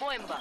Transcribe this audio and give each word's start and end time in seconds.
bomba. 0.00 0.38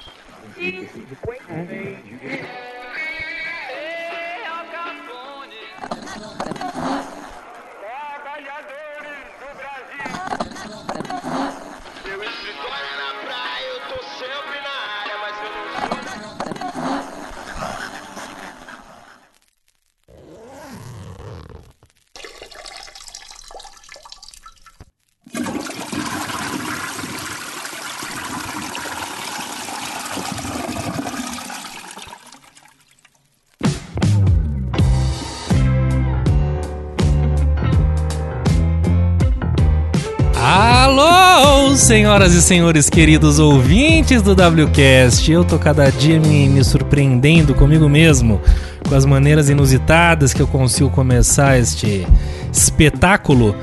Senhoras 41.87 42.33
e 42.33 42.41
senhores 42.41 42.89
queridos 42.89 43.39
ouvintes 43.39 44.21
do 44.21 44.33
WCast. 44.33 45.31
Eu 45.31 45.45
tô 45.45 45.57
cada 45.57 45.89
dia 45.89 46.19
me, 46.19 46.49
me 46.49 46.61
surpreendendo 46.61 47.55
comigo 47.55 47.87
mesmo 47.87 48.41
com 48.85 48.93
as 48.93 49.05
maneiras 49.05 49.49
inusitadas 49.49 50.33
que 50.33 50.41
eu 50.41 50.47
consigo 50.47 50.89
começar 50.89 51.57
este 51.57 52.05
espetáculo. 52.51 53.55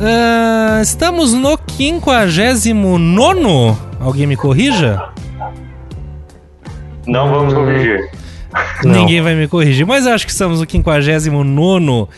Ah, 0.00 0.80
estamos 0.82 1.34
no 1.34 1.58
59. 1.76 2.72
Alguém 4.00 4.26
me 4.26 4.38
corrija? 4.38 5.10
Não 7.06 7.28
vamos 7.28 7.52
corrigir. 7.52 8.10
Ninguém 8.84 9.20
vai 9.20 9.34
me 9.34 9.46
corrigir, 9.46 9.84
mas 9.84 10.06
eu 10.06 10.14
acho 10.14 10.24
que 10.24 10.32
estamos 10.32 10.60
no 10.60 10.66
59 10.66 12.08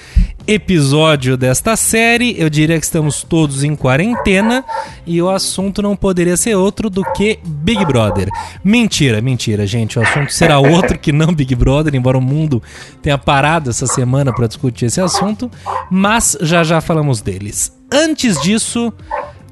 episódio 0.48 1.36
desta 1.36 1.76
série. 1.76 2.34
Eu 2.40 2.48
diria 2.48 2.78
que 2.78 2.84
estamos 2.84 3.22
todos 3.22 3.62
em 3.62 3.76
quarentena 3.76 4.64
e 5.06 5.20
o 5.20 5.28
assunto 5.28 5.82
não 5.82 5.94
poderia 5.94 6.38
ser 6.38 6.54
outro 6.54 6.88
do 6.88 7.04
que 7.12 7.38
Big 7.44 7.84
Brother. 7.84 8.30
Mentira, 8.64 9.20
mentira, 9.20 9.66
gente. 9.66 9.98
O 9.98 10.02
assunto 10.02 10.32
será 10.32 10.58
outro 10.58 10.98
que 10.98 11.12
não 11.12 11.34
Big 11.34 11.54
Brother, 11.54 11.94
embora 11.94 12.16
o 12.16 12.22
mundo 12.22 12.62
tenha 13.02 13.18
parado 13.18 13.68
essa 13.68 13.86
semana 13.86 14.32
para 14.32 14.46
discutir 14.46 14.86
esse 14.86 15.02
assunto, 15.02 15.50
mas 15.90 16.36
já 16.40 16.64
já 16.64 16.80
falamos 16.80 17.20
deles. 17.20 17.70
Antes 17.92 18.40
disso, 18.40 18.90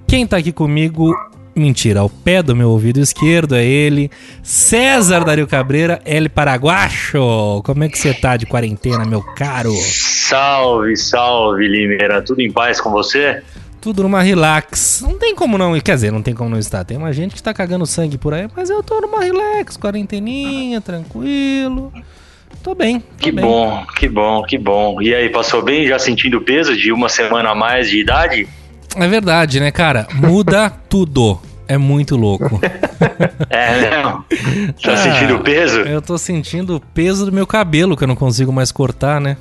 quem 0.06 0.26
tá 0.26 0.38
aqui 0.38 0.50
comigo 0.50 1.14
Mentira, 1.56 2.00
ao 2.00 2.10
pé 2.10 2.42
do 2.42 2.54
meu 2.54 2.68
ouvido 2.68 3.00
esquerdo 3.00 3.54
é 3.56 3.64
ele, 3.64 4.10
César 4.42 5.24
Dario 5.24 5.46
Cabreira, 5.46 6.02
El 6.04 6.28
Paraguacho. 6.28 7.62
Como 7.64 7.82
é 7.82 7.88
que 7.88 7.98
você 7.98 8.12
tá 8.12 8.36
de 8.36 8.44
quarentena, 8.44 9.06
meu 9.06 9.22
caro? 9.22 9.72
Salve, 9.74 10.94
salve, 10.98 11.66
Limeira. 11.66 12.20
Tudo 12.20 12.42
em 12.42 12.52
paz 12.52 12.78
com 12.78 12.90
você? 12.90 13.42
Tudo 13.80 14.02
numa 14.02 14.20
relax. 14.20 15.00
Não 15.00 15.18
tem 15.18 15.34
como 15.34 15.56
não, 15.56 15.78
quer 15.80 15.94
dizer, 15.94 16.12
não 16.12 16.20
tem 16.20 16.34
como 16.34 16.50
não 16.50 16.58
estar. 16.58 16.84
Tem 16.84 16.98
uma 16.98 17.12
gente 17.12 17.34
que 17.34 17.42
tá 17.42 17.54
cagando 17.54 17.86
sangue 17.86 18.18
por 18.18 18.34
aí, 18.34 18.46
mas 18.54 18.68
eu 18.68 18.82
tô 18.82 19.00
numa 19.00 19.20
relax, 19.24 19.78
quarenteninha, 19.78 20.80
tranquilo. 20.82 21.90
Tô 22.62 22.74
bem. 22.74 23.00
Tô 23.00 23.06
Que 23.18 23.32
bem. 23.32 23.42
bom, 23.44 23.82
que 23.96 24.08
bom, 24.08 24.42
que 24.42 24.58
bom. 24.58 25.00
E 25.00 25.14
aí, 25.14 25.30
passou 25.30 25.62
bem? 25.62 25.86
Já 25.86 25.98
sentindo 25.98 26.40
peso 26.42 26.76
de 26.76 26.92
uma 26.92 27.08
semana 27.08 27.50
a 27.50 27.54
mais 27.54 27.88
de 27.88 27.98
idade? 27.98 28.46
É 28.94 29.08
verdade, 29.08 29.58
né, 29.60 29.70
cara? 29.70 30.06
Muda 30.14 30.70
tudo. 30.88 31.40
É 31.68 31.76
muito 31.76 32.16
louco. 32.16 32.60
É, 33.50 33.90
não. 34.02 34.24
Tá 34.82 34.92
Ah, 34.92 34.96
sentindo 34.96 35.34
o 35.34 35.40
peso? 35.40 35.80
Eu 35.80 36.00
tô 36.00 36.16
sentindo 36.16 36.76
o 36.76 36.80
peso 36.80 37.26
do 37.26 37.32
meu 37.32 37.44
cabelo, 37.46 37.96
que 37.96 38.04
eu 38.04 38.08
não 38.08 38.14
consigo 38.14 38.52
mais 38.52 38.70
cortar, 38.70 39.20
né? 39.20 39.36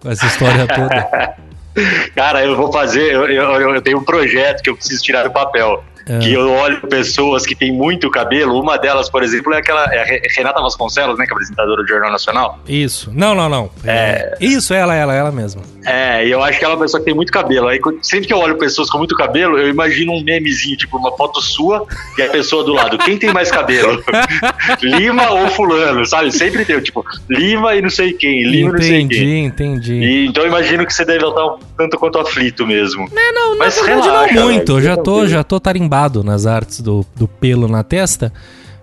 Com 0.00 0.10
essa 0.10 0.26
história 0.26 0.66
toda. 0.66 1.34
Cara, 2.14 2.44
eu 2.44 2.54
vou 2.56 2.70
fazer. 2.70 3.14
Eu, 3.14 3.26
eu, 3.26 3.74
eu 3.74 3.80
tenho 3.80 3.98
um 3.98 4.04
projeto 4.04 4.62
que 4.62 4.68
eu 4.68 4.76
preciso 4.76 5.02
tirar 5.02 5.22
do 5.22 5.30
papel. 5.30 5.82
É. 6.06 6.18
Que 6.18 6.32
eu 6.32 6.50
olho 6.50 6.80
pessoas 6.88 7.46
que 7.46 7.54
têm 7.54 7.72
muito 7.72 8.10
cabelo. 8.10 8.60
Uma 8.60 8.76
delas, 8.76 9.08
por 9.08 9.22
exemplo, 9.22 9.52
é 9.54 9.58
aquela. 9.58 9.84
É 9.92 10.22
Renata 10.36 10.60
Vasconcelos, 10.60 11.18
né? 11.18 11.24
Que 11.26 11.32
é 11.32 11.34
apresentadora 11.34 11.82
do 11.82 11.88
Jornal 11.88 12.10
Nacional. 12.10 12.58
Isso. 12.68 13.10
Não, 13.14 13.34
não, 13.34 13.48
não. 13.48 13.70
É... 13.84 14.36
Isso, 14.40 14.74
ela, 14.74 14.94
ela, 14.94 15.14
ela 15.14 15.32
mesma. 15.32 15.62
É, 15.84 16.26
e 16.26 16.30
eu 16.30 16.42
acho 16.42 16.58
que 16.58 16.64
ela 16.64 16.74
é 16.74 16.76
uma 16.76 16.82
pessoa 16.82 17.00
que 17.00 17.06
tem 17.06 17.14
muito 17.14 17.32
cabelo. 17.32 17.68
Aí 17.68 17.80
sempre 18.02 18.26
que 18.26 18.32
eu 18.32 18.38
olho 18.38 18.56
pessoas 18.56 18.88
com 18.88 18.98
muito 18.98 19.16
cabelo, 19.16 19.58
eu 19.58 19.68
imagino 19.68 20.12
um 20.12 20.22
memezinho, 20.22 20.76
tipo 20.76 20.96
uma 20.96 21.16
foto 21.16 21.40
sua 21.40 21.86
e 22.16 22.22
a 22.22 22.28
pessoa 22.28 22.62
do 22.64 22.72
lado. 22.72 22.98
Quem 22.98 23.18
tem 23.18 23.32
mais 23.32 23.50
cabelo? 23.50 24.02
Lima 24.82 25.30
ou 25.30 25.48
fulano, 25.48 26.06
sabe? 26.06 26.30
Sempre 26.30 26.64
tem, 26.64 26.80
tipo, 26.80 27.04
Lima 27.28 27.74
e 27.74 27.82
não 27.82 27.90
sei 27.90 28.12
quem, 28.12 28.44
Lima 28.44 28.70
e 28.70 28.72
não 28.72 28.80
sei 28.80 29.00
entendi, 29.00 29.18
quem. 29.18 29.44
entendi. 29.44 29.94
E, 29.94 30.26
então 30.26 30.44
eu 30.44 30.48
imagino 30.48 30.86
que 30.86 30.94
você 30.94 31.04
deve 31.04 31.26
estar 31.26 31.46
um 31.46 31.58
tanto 31.82 31.98
quanto 31.98 32.18
aflito 32.18 32.66
mesmo. 32.66 33.08
É, 33.14 33.32
não, 33.32 33.52
na 33.52 33.64
Mas 33.64 33.74
verdade 33.74 34.02
relaxa, 34.02 34.34
não 34.34 34.44
muito. 34.44 34.80
já 34.80 34.96
tô, 34.96 35.26
já 35.26 35.42
tô 35.42 35.58
tarimbado 35.58 36.22
nas 36.22 36.46
artes 36.46 36.80
do, 36.80 37.04
do 37.16 37.26
pelo 37.26 37.66
na 37.66 37.82
testa. 37.82 38.32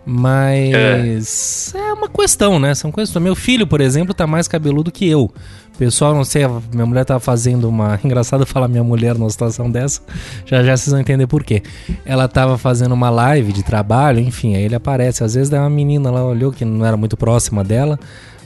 Mas 0.06 1.74
é. 1.76 1.94
uma 1.94 2.10
questão, 2.10 2.60
né? 2.60 2.74
São 2.74 2.92
questões. 2.92 3.24
Meu 3.24 3.36
filho, 3.36 3.68
por 3.68 3.80
exemplo, 3.80 4.14
tá 4.14 4.26
mais 4.26 4.48
cabeludo 4.48 4.92
que 4.92 5.08
eu. 5.08 5.32
Pessoal, 5.78 6.14
não 6.14 6.26
sei, 6.26 6.44
a 6.44 6.62
minha 6.74 6.86
mulher 6.86 7.06
tava 7.06 7.20
fazendo 7.20 7.70
uma. 7.70 8.00
Engraçado 8.04 8.46
falar 8.46 8.68
minha 8.68 8.84
mulher 8.84 9.16
numa 9.16 9.30
situação 9.30 9.70
dessa. 9.70 10.02
Já 10.46 10.64
já 10.64 10.76
vocês 10.76 10.92
vão 10.92 11.00
entender 11.00 11.28
por 11.28 11.44
quê. 11.44 11.62
Ela 12.04 12.28
tava 12.28 12.58
fazendo 12.58 12.94
uma 12.94 13.10
live 13.10 13.54
de 13.54 13.64
trabalho, 13.64 14.20
enfim, 14.20 14.56
aí 14.56 14.64
ele 14.64 14.76
aparece. 14.76 15.24
Às 15.24 15.36
vezes 15.36 15.50
dá 15.50 15.60
uma 15.62 15.70
menina 15.70 16.10
lá, 16.10 16.26
olhou 16.26 16.52
que 16.52 16.66
não 16.66 16.86
era 16.86 16.98
muito 16.98 17.16
próxima 17.16 17.64
dela. 17.64 18.00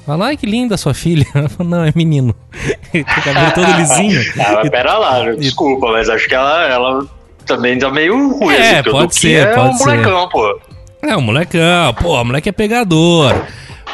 Fala, 0.05 0.27
ai 0.27 0.37
que 0.37 0.45
linda 0.45 0.75
sua 0.77 0.93
filha. 0.93 1.25
Ela 1.33 1.49
falou, 1.49 1.71
não, 1.71 1.83
é 1.85 1.91
menino. 1.95 2.35
O 2.93 3.23
cabelo 3.23 3.51
todo 3.53 3.71
lisinho. 3.77 4.21
Ah, 4.39 4.53
mas 4.55 4.69
pera 4.69 4.97
lá, 4.97 5.31
desculpa, 5.33 5.91
mas 5.91 6.09
acho 6.09 6.27
que 6.27 6.35
ela, 6.35 6.63
ela 6.67 7.05
também 7.45 7.79
tá 7.79 7.89
meio 7.89 8.37
ruim. 8.37 8.53
É, 8.55 8.81
o 8.81 8.91
pode 8.91 9.15
ser, 9.15 9.47
é 9.47 9.53
pode 9.55 9.69
um 9.73 9.77
ser. 9.77 9.85
molecão, 9.85 10.29
pô. 10.29 10.59
É, 11.01 11.15
o 11.15 11.21
molecão, 11.21 11.93
pô, 11.95 12.21
o 12.21 12.23
moleque 12.25 12.49
é 12.49 12.51
pegador. 12.51 13.33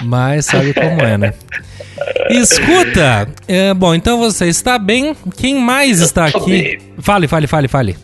Mas 0.01 0.45
sabe 0.47 0.73
como 0.73 1.01
é, 1.01 1.17
né? 1.17 1.33
Escuta, 2.29 3.27
é, 3.47 3.73
bom, 3.73 3.93
então 3.95 4.17
você 4.19 4.47
está 4.47 4.77
bem. 4.77 5.15
Quem 5.37 5.55
mais 5.59 5.99
está 6.01 6.25
aqui? 6.25 6.45
bem. 6.63 6.79
Fale, 6.99 7.27
fale, 7.27 7.47
fale, 7.47 7.67
fale. 7.67 7.97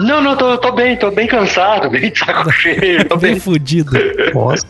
Não, 0.00 0.20
não, 0.20 0.36
tô, 0.36 0.58
tô 0.58 0.72
bem, 0.72 0.96
tô 0.96 1.10
bem 1.10 1.26
cansado, 1.26 1.88
bem 1.90 2.10
de 2.10 2.18
saco 2.18 2.50
cheio, 2.52 3.04
tô 3.04 3.16
Bem 3.16 3.32
bem. 3.32 3.40
fudido. 3.40 3.92
Nossa. 4.34 4.64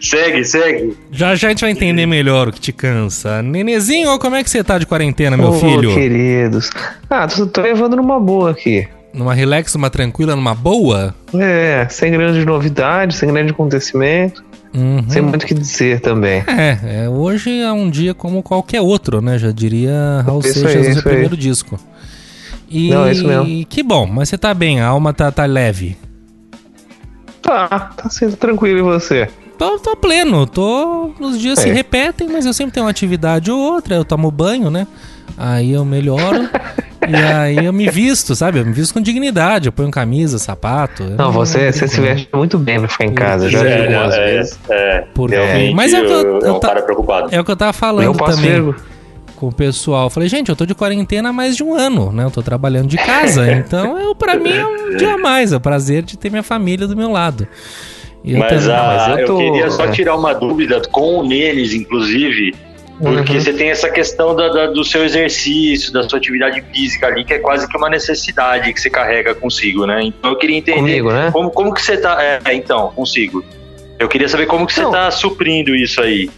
Segue, 0.00 0.44
segue. 0.44 0.96
Já 1.10 1.34
já 1.34 1.48
a 1.48 1.50
gente 1.50 1.60
vai 1.60 1.70
entender 1.70 2.06
melhor 2.06 2.48
o 2.48 2.52
que 2.52 2.60
te 2.60 2.72
cansa. 2.72 3.42
Nenezinho, 3.42 4.18
como 4.18 4.36
é 4.36 4.42
que 4.44 4.50
você 4.50 4.62
tá 4.64 4.78
de 4.78 4.86
quarentena, 4.86 5.36
meu 5.36 5.48
Ô, 5.48 5.52
filho? 5.52 5.94
queridos. 5.94 6.70
Ah, 7.08 7.26
tô, 7.26 7.46
tô 7.46 7.60
levando 7.60 7.96
numa 7.96 8.18
boa 8.20 8.50
aqui. 8.50 8.86
Numa 9.12 9.34
relax, 9.34 9.74
numa 9.74 9.90
tranquila, 9.90 10.36
numa 10.36 10.54
boa? 10.54 11.14
É, 11.34 11.86
sem 11.90 12.10
grandes 12.12 12.44
novidades, 12.44 13.16
sem 13.16 13.28
grande 13.32 13.52
acontecimento, 13.52 14.44
Uhum. 14.74 15.02
sem 15.08 15.22
muito 15.22 15.44
o 15.44 15.46
que 15.46 15.54
dizer 15.54 16.00
também. 16.00 16.44
É, 16.46 17.04
é, 17.04 17.08
hoje 17.08 17.58
é 17.60 17.72
um 17.72 17.88
dia 17.88 18.12
como 18.12 18.42
qualquer 18.42 18.80
outro, 18.82 19.20
né? 19.22 19.38
Já 19.38 19.50
diria 19.50 20.22
Raul 20.26 20.40
Isso 20.40 20.52
Seixas 20.60 20.74
no 20.76 20.82
seu 20.82 20.90
isso 20.90 20.98
aí. 20.98 21.02
primeiro 21.04 21.36
disco. 21.36 21.80
E 22.70 22.90
Não, 22.90 23.06
é 23.06 23.12
isso 23.12 23.26
mesmo. 23.26 23.64
que 23.66 23.82
bom, 23.82 24.06
mas 24.06 24.28
você 24.28 24.36
tá 24.36 24.52
bem, 24.52 24.80
a 24.80 24.86
alma 24.88 25.12
tá, 25.14 25.32
tá 25.32 25.46
leve. 25.46 25.96
Tá, 27.48 27.68
tá 27.96 28.10
sendo 28.10 28.36
tranquilo 28.36 28.78
e 28.78 28.82
você? 28.82 29.28
Tô, 29.56 29.78
tô 29.78 29.96
pleno, 29.96 30.46
tô. 30.46 31.12
Os 31.18 31.38
dias 31.40 31.58
se 31.58 31.68
É. 31.70 31.72
repetem, 31.72 32.28
mas 32.28 32.44
eu 32.44 32.52
sempre 32.52 32.72
tenho 32.74 32.84
uma 32.84 32.90
atividade 32.90 33.50
ou 33.50 33.58
outra, 33.58 33.94
eu 33.94 34.04
tomo 34.04 34.30
banho, 34.30 34.70
né? 34.70 34.86
Aí 35.36 35.72
eu 35.72 35.82
melhoro. 35.84 36.48
e 37.08 37.14
aí 37.16 37.64
eu 37.64 37.72
me 37.72 37.88
visto, 37.88 38.34
sabe? 38.36 38.58
Eu 38.58 38.66
me 38.66 38.72
visto 38.72 38.92
com 38.92 39.00
dignidade, 39.00 39.66
eu 39.66 39.72
ponho 39.72 39.90
camisa, 39.90 40.38
sapato. 40.38 41.02
eu 41.04 41.10
Não, 41.16 41.32
você, 41.32 41.72
você 41.72 41.88
se 41.88 41.96
não. 42.00 42.04
veste 42.06 42.28
muito 42.34 42.58
bem 42.58 42.78
pra 42.80 42.88
ficar 42.88 43.04
em 43.06 43.14
casa, 43.14 43.46
eu 43.46 43.50
já 43.50 43.60
É, 43.66 43.76
vi 43.88 43.94
algumas 43.94 44.14
é, 44.14 44.24
vezes. 44.26 44.58
é, 44.68 45.04
Por- 45.14 45.30
realmente, 45.30 45.74
Mas 45.74 45.94
é 45.94 46.00
o 46.02 46.04
que 46.06 46.12
eu- 46.12 46.38
é 46.40 46.48
eu 46.50 46.54
um 46.56 46.60
ta- 46.60 46.68
cara 46.68 46.82
preocupado. 46.82 47.28
É 47.34 47.40
o 47.40 47.44
que 47.44 47.50
eu 47.50 47.56
tava 47.56 47.70
Eu 47.70 47.74
falando 47.74 48.16
passo 48.18 48.36
também 48.36 48.50
vergo. 48.50 48.76
Com 49.38 49.48
o 49.48 49.52
pessoal. 49.52 50.06
Eu 50.06 50.10
falei, 50.10 50.28
gente, 50.28 50.48
eu 50.48 50.56
tô 50.56 50.66
de 50.66 50.74
quarentena 50.74 51.28
há 51.28 51.32
mais 51.32 51.56
de 51.56 51.62
um 51.62 51.74
ano, 51.74 52.10
né? 52.12 52.24
Eu 52.24 52.30
tô 52.30 52.42
trabalhando 52.42 52.88
de 52.88 52.96
casa, 52.96 53.50
então 53.52 53.98
eu, 53.98 54.14
pra 54.14 54.34
mim 54.36 54.52
é 54.52 54.66
um 54.66 54.96
dia 54.96 55.14
a 55.14 55.18
mais, 55.18 55.52
é 55.52 55.56
o 55.56 55.60
prazer 55.60 56.02
de 56.02 56.18
ter 56.18 56.30
minha 56.30 56.42
família 56.42 56.86
do 56.86 56.96
meu 56.96 57.10
lado. 57.10 57.46
E 58.24 58.32
eu 58.32 58.38
Mas, 58.38 58.64
também- 58.64 58.76
ah, 58.76 58.94
mas 59.08 59.08
eu 59.08 59.18
eu, 59.18 59.26
tô- 59.26 59.38
queria 59.38 59.70
só 59.70 59.84
é. 59.84 59.90
tirar 59.92 60.16
uma 60.16 60.34
dúvida 60.34 60.82
com 60.90 61.18
o 61.18 61.22
Nenes, 61.26 61.72
inclusive, 61.72 62.52
porque 63.00 63.32
Uhum. 63.34 63.40
você 63.40 63.52
tem 63.52 63.70
essa 63.70 63.88
questão 63.88 64.34
da- 64.34 64.48
da- 64.48 64.66
do 64.66 64.84
seu 64.84 65.04
exercício, 65.04 65.92
da 65.92 66.08
sua 66.08 66.18
atividade 66.18 66.60
física 66.72 67.06
ali, 67.06 67.24
que 67.24 67.34
é 67.34 67.38
quase 67.38 67.68
que 67.68 67.76
uma 67.76 67.88
necessidade 67.88 68.72
que 68.72 68.80
você 68.80 68.90
carrega 68.90 69.34
consigo, 69.36 69.86
né? 69.86 70.02
Então 70.02 70.32
eu 70.32 70.36
queria 70.36 70.56
entender 70.56 70.80
Comigo, 70.80 71.12
né? 71.12 71.30
como, 71.32 71.50
como 71.50 71.72
que 71.72 71.80
você 71.80 71.96
tá. 71.96 72.18
É, 72.20 72.40
então, 72.54 72.90
consigo. 72.96 73.44
Eu 74.00 74.08
queria 74.08 74.28
saber 74.28 74.46
como 74.46 74.66
que 74.66 74.72
você 74.74 74.82
Não. 74.82 74.90
tá 74.90 75.10
suprindo 75.12 75.74
isso 75.76 76.00
aí. 76.00 76.28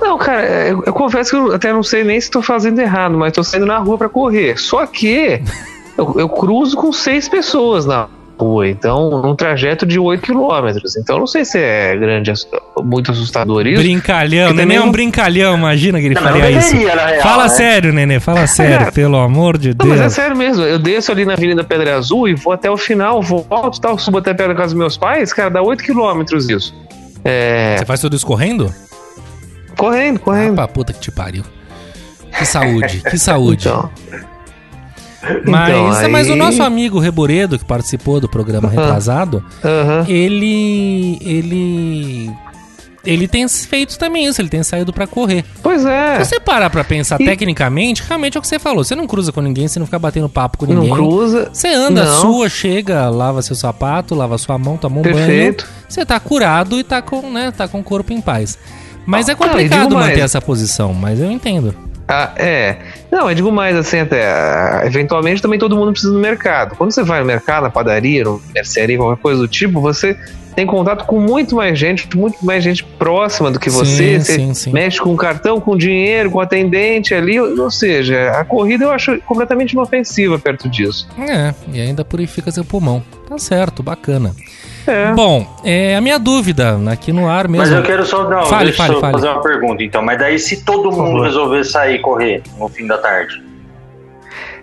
Não, 0.00 0.18
cara, 0.18 0.42
eu, 0.68 0.82
eu 0.86 0.92
confesso 0.92 1.30
que 1.30 1.36
eu 1.36 1.54
até 1.54 1.72
não 1.72 1.82
sei 1.82 2.04
nem 2.04 2.20
se 2.20 2.30
tô 2.30 2.42
fazendo 2.42 2.78
errado, 2.80 3.16
mas 3.16 3.32
tô 3.32 3.42
saindo 3.42 3.66
na 3.66 3.78
rua 3.78 3.96
pra 3.98 4.08
correr. 4.08 4.58
Só 4.58 4.86
que 4.86 5.40
eu, 5.96 6.14
eu 6.18 6.28
cruzo 6.28 6.76
com 6.76 6.92
seis 6.92 7.28
pessoas 7.28 7.86
na 7.86 8.06
rua. 8.38 8.68
Então, 8.68 9.22
num 9.22 9.34
trajeto 9.34 9.86
de 9.86 9.98
8 9.98 10.20
quilômetros. 10.22 10.94
Então, 10.96 11.18
não 11.18 11.26
sei 11.26 11.42
se 11.46 11.58
é 11.58 11.96
grande, 11.96 12.30
muito 12.84 13.10
assustador 13.10 13.66
isso. 13.66 13.82
Brincalhão, 13.82 14.52
Nenê 14.52 14.74
é 14.74 14.80
um 14.80 14.84
não- 14.86 14.92
brincalhão, 14.92 15.56
imagina 15.56 15.98
que 15.98 16.04
ele 16.04 16.14
Não, 16.14 16.22
faria 16.22 16.50
não 16.50 16.58
isso. 16.58 16.76
real, 16.76 17.22
Fala 17.22 17.44
né? 17.44 17.48
sério, 17.48 17.92
Nenê, 17.94 18.20
fala 18.20 18.46
sério, 18.46 18.92
pelo 18.92 19.16
amor 19.16 19.56
de 19.56 19.70
Não, 19.70 19.86
mas 19.86 19.98
é 19.98 20.02
Deus. 20.02 20.12
sério 20.12 20.36
mesmo. 20.36 20.62
Eu 20.62 20.78
desço 20.78 21.10
ali 21.10 21.24
na 21.24 21.32
Avenida 21.32 21.64
Pedra 21.64 21.96
Azul 21.96 22.28
e 22.28 22.34
vou 22.34 22.52
até 22.52 22.70
o 22.70 22.76
final, 22.76 23.22
volto, 23.22 23.80
tal, 23.80 23.98
subo 23.98 24.18
até 24.18 24.34
perto 24.34 24.50
da 24.50 24.54
casa 24.54 24.74
dos 24.74 24.78
meus 24.78 24.98
pais, 24.98 25.32
cara, 25.32 25.48
dá 25.48 25.62
8 25.62 25.82
quilômetros 25.82 26.50
isso. 26.50 26.74
É. 27.24 27.76
Você 27.78 27.86
faz 27.86 28.00
tudo 28.00 28.14
isso 28.16 28.26
correndo? 28.26 28.70
Correndo, 29.76 30.18
correndo. 30.20 30.54
Pra 30.54 30.68
puta 30.68 30.92
que 30.92 31.00
te 31.00 31.10
pariu. 31.10 31.44
Que 32.36 32.44
saúde, 32.44 33.02
que 33.08 33.18
saúde. 33.18 33.66
Então. 33.68 33.90
mas, 35.46 35.68
então, 35.98 36.10
mas 36.10 36.28
o 36.28 36.32
aí- 36.32 36.38
nosso 36.38 36.62
amigo 36.62 36.98
Reboredo, 36.98 37.58
que 37.58 37.64
participou 37.64 38.20
do 38.20 38.28
programa 38.28 38.68
retrasado, 38.68 39.44
Aham. 39.64 40.04
ele. 40.08 41.18
ele. 41.22 42.30
Ele 43.04 43.28
tem 43.28 43.48
feito 43.48 43.96
também 44.00 44.26
isso, 44.26 44.40
ele 44.40 44.48
tem 44.48 44.64
saído 44.64 44.92
pra 44.92 45.06
correr. 45.06 45.44
Pois 45.62 45.86
é. 45.86 46.18
Se 46.24 46.30
você 46.30 46.40
parar 46.40 46.68
pra 46.70 46.82
pensar 46.82 47.20
E- 47.20 47.24
tecnicamente, 47.24 48.02
realmente 48.02 48.36
é 48.36 48.38
o 48.40 48.42
que 48.42 48.48
você 48.48 48.58
falou. 48.58 48.82
Você 48.82 48.96
não 48.96 49.06
cruza 49.06 49.30
com 49.30 49.40
ninguém, 49.40 49.68
você 49.68 49.78
não 49.78 49.86
fica 49.86 49.98
batendo 49.98 50.28
papo 50.28 50.58
com 50.58 50.66
ninguém. 50.66 50.88
Não 50.88 50.96
cruza. 50.96 51.48
Você 51.52 51.68
anda 51.68 52.04
Não. 52.04 52.20
sua, 52.20 52.48
chega, 52.48 53.08
lava 53.08 53.42
seu 53.42 53.54
sapato, 53.54 54.12
lava 54.12 54.36
sua 54.38 54.58
mão, 54.58 54.76
toma 54.76 54.98
um 54.98 55.02
Perfeito. 55.02 55.64
banho. 55.64 55.76
Você 55.88 56.04
tá 56.04 56.18
curado 56.18 56.80
e 56.80 56.82
tá 56.82 57.00
com, 57.00 57.30
né, 57.30 57.52
tá 57.52 57.68
com 57.68 57.78
o 57.78 57.84
corpo 57.84 58.12
em 58.12 58.20
paz. 58.20 58.58
Mas 59.06 59.28
é 59.28 59.34
complicado 59.34 59.94
mais. 59.94 60.08
manter 60.08 60.20
essa 60.20 60.40
posição, 60.40 60.92
mas 60.92 61.20
eu 61.20 61.30
entendo. 61.30 61.74
Ah, 62.08 62.32
é. 62.36 62.76
Não, 63.10 63.28
eu 63.28 63.34
digo 63.34 63.50
mais 63.50 63.76
assim 63.76 64.00
até. 64.00 64.26
ah, 64.26 64.82
Eventualmente 64.84 65.42
também 65.42 65.58
todo 65.58 65.76
mundo 65.76 65.92
precisa 65.92 66.12
do 66.12 66.18
mercado. 66.18 66.76
Quando 66.76 66.92
você 66.92 67.02
vai 67.02 67.20
no 67.20 67.26
mercado, 67.26 67.64
na 67.64 67.70
padaria, 67.70 68.24
no 68.24 68.40
mercearia, 68.54 68.96
qualquer 68.96 69.20
coisa 69.20 69.40
do 69.40 69.48
tipo, 69.48 69.80
você 69.80 70.16
tem 70.54 70.66
contato 70.66 71.04
com 71.04 71.20
muito 71.20 71.54
mais 71.56 71.78
gente, 71.78 72.08
muito 72.16 72.44
mais 72.44 72.62
gente 72.64 72.82
próxima 72.82 73.50
do 73.50 73.58
que 73.58 73.68
você. 73.68 74.18
Sim, 74.18 74.20
você 74.20 74.34
sim, 74.34 74.54
sim. 74.54 74.72
mexe 74.72 75.00
com 75.00 75.14
cartão, 75.16 75.60
com 75.60 75.76
dinheiro, 75.76 76.30
com 76.30 76.40
atendente 76.40 77.12
ali. 77.12 77.38
Ou 77.40 77.70
seja, 77.70 78.30
a 78.30 78.44
corrida 78.44 78.84
eu 78.84 78.90
acho 78.90 79.20
completamente 79.22 79.72
inofensiva 79.72 80.38
perto 80.38 80.68
disso. 80.68 81.08
É, 81.18 81.52
e 81.72 81.80
ainda 81.80 82.04
purifica 82.04 82.50
seu 82.50 82.64
pulmão. 82.64 83.02
Tá 83.28 83.36
certo, 83.36 83.82
bacana. 83.82 84.32
É. 84.86 85.12
Bom, 85.12 85.46
é, 85.64 85.96
a 85.96 86.00
minha 86.00 86.18
dúvida 86.18 86.78
aqui 86.90 87.12
no 87.12 87.28
ar 87.28 87.48
mesmo. 87.48 87.66
Mas 87.66 87.72
eu 87.72 87.82
quero 87.82 88.06
só, 88.06 88.28
não, 88.28 88.46
Fale, 88.46 88.66
deixa 88.66 88.84
fale, 88.84 88.94
eu 88.94 89.00
fale. 89.00 89.12
fazer 89.14 89.28
uma 89.28 89.42
pergunta, 89.42 89.82
então. 89.82 90.02
Mas 90.02 90.18
daí 90.18 90.38
se 90.38 90.64
todo 90.64 90.92
mundo 90.92 91.22
resolver 91.22 91.64
sair 91.64 92.00
correr 92.00 92.42
no 92.58 92.68
fim 92.68 92.86
da 92.86 92.98
tarde? 92.98 93.42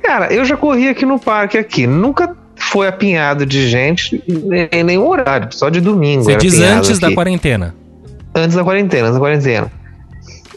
Cara, 0.01 0.33
eu 0.33 0.43
já 0.45 0.55
corri 0.55 0.89
aqui 0.89 1.05
no 1.05 1.19
parque 1.19 1.57
aqui. 1.57 1.85
Nunca 1.87 2.35
foi 2.55 2.87
apinhado 2.87 3.45
de 3.45 3.67
gente 3.67 4.23
em 4.71 4.83
nenhum 4.83 5.07
horário, 5.07 5.49
só 5.51 5.69
de 5.69 5.81
domingo. 5.81 6.23
Você 6.23 6.35
diz 6.35 6.59
antes 6.59 6.99
da 6.99 7.07
aqui. 7.07 7.15
quarentena. 7.15 7.75
Antes 8.35 8.55
da 8.55 8.63
quarentena, 8.63 9.03
antes 9.03 9.13
da 9.15 9.19
quarentena. 9.19 9.71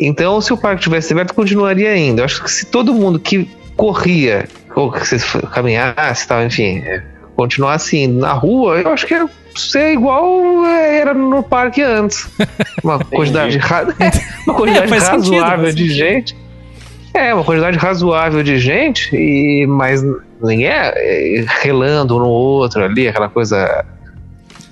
Então, 0.01 0.41
se 0.41 0.53
o 0.53 0.57
parque 0.57 0.83
tivesse 0.83 1.13
aberto, 1.13 1.35
continuaria 1.35 1.91
ainda. 1.91 2.21
Eu 2.21 2.25
acho 2.25 2.43
que 2.43 2.51
se 2.51 2.67
todo 2.67 2.93
mundo 2.95 3.19
que 3.19 3.51
corria, 3.77 4.47
ou 4.75 4.91
que 4.91 5.07
se 5.07 5.19
caminhasse 5.49 6.25
e 6.25 6.29
tal, 6.29 6.43
enfim, 6.45 6.83
é, 7.37 7.43
continuasse 7.43 7.97
indo 7.99 8.21
na 8.21 8.33
rua, 8.33 8.81
eu 8.81 8.91
acho 8.93 9.07
que 9.07 9.15
ia 9.15 9.29
ser 9.55 9.93
igual 9.93 10.65
é, 10.67 10.99
era 10.99 11.15
no 11.15 11.43
parque 11.43 11.83
antes. 11.83 12.29
Uma 12.83 12.99
quantidade, 12.99 13.59
ra- 13.59 13.87
é, 13.99 14.11
uma 14.47 14.55
quantidade 14.55 14.89
sentido, 15.01 15.35
razoável 15.41 15.63
faz 15.65 15.75
de 15.75 15.83
sentido. 15.83 15.97
gente. 15.97 16.37
É, 17.15 17.33
uma 17.33 17.45
quantidade 17.45 17.79
razoável 17.79 18.43
de 18.43 18.59
gente, 18.59 19.17
e 19.17 19.67
mas 19.67 20.03
ninguém 20.43 20.67
é, 20.67 20.93
é, 20.95 21.45
relando 21.63 22.15
um 22.17 22.19
no 22.19 22.29
outro 22.29 22.85
ali, 22.85 23.09
aquela 23.09 23.29
coisa 23.31 23.87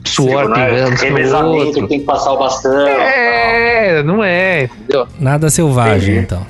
suor 0.05 0.47
não 0.51 0.57
é 0.57 0.69
pingando 0.69 0.97
sobre 0.99 1.11
o 1.11 1.17
revezamento, 1.17 1.67
outro. 1.67 1.89
tem 1.89 2.01
que 2.01 2.05
passar 2.05 2.33
o 2.33 2.37
bastão. 2.39 2.87
É, 2.87 4.03
não 4.03 4.23
é, 4.23 4.65
entendeu? 4.65 5.09
Nada 5.19 5.49
selvagem, 5.49 6.17
Entendi. 6.19 6.19
então. 6.19 6.47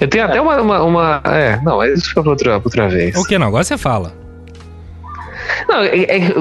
Eu 0.00 0.08
tenho 0.08 0.24
até 0.24 0.40
uma, 0.40 0.60
uma, 0.60 0.82
uma- 0.82 1.22
É, 1.24 1.60
não, 1.62 1.76
mas 1.78 1.96
isso 1.98 2.08
fica 2.08 2.22
pra 2.22 2.30
outra, 2.32 2.54
outra 2.56 2.88
vez. 2.88 3.14
O 3.16 3.24
que 3.24 3.38
não? 3.38 3.46
Agora 3.46 3.62
você 3.62 3.78
fala. 3.78 4.12
Não, 5.68 5.82
é- 5.82 6.02
é- 6.02 6.34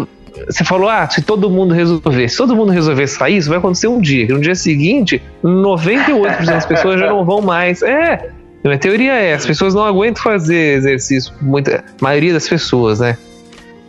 você 0.49 0.63
falou, 0.63 0.87
ah, 0.89 1.09
se 1.09 1.21
todo 1.21 1.49
mundo 1.49 1.73
resolver, 1.73 2.29
se 2.29 2.37
todo 2.37 2.55
mundo 2.55 2.71
resolver 2.71 3.07
sair, 3.07 3.37
isso 3.37 3.49
vai 3.49 3.57
acontecer 3.57 3.87
um 3.87 3.99
dia. 3.99 4.25
Que 4.25 4.33
no 4.33 4.39
dia 4.39 4.55
seguinte, 4.55 5.21
98% 5.43 6.45
das 6.45 6.65
pessoas 6.65 6.99
já 6.99 7.07
não 7.07 7.25
vão 7.25 7.41
mais. 7.41 7.81
É, 7.81 8.29
a 8.63 8.67
minha 8.67 8.77
teoria 8.79 9.13
é, 9.13 9.33
as 9.33 9.45
pessoas 9.45 9.73
não 9.73 9.83
aguentam 9.83 10.21
fazer 10.23 10.77
exercício, 10.77 11.33
muita, 11.41 11.77
a 11.99 12.03
maioria 12.03 12.33
das 12.33 12.47
pessoas, 12.47 12.99
né? 12.99 13.17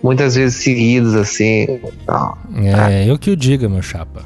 Muitas 0.03 0.35
vezes 0.35 0.63
seguidas, 0.63 1.15
assim. 1.15 1.79
Não. 2.09 2.37
É, 2.91 3.09
eu 3.09 3.19
que 3.19 3.31
o 3.31 3.37
diga, 3.37 3.69
meu 3.69 3.83
chapa. 3.83 4.23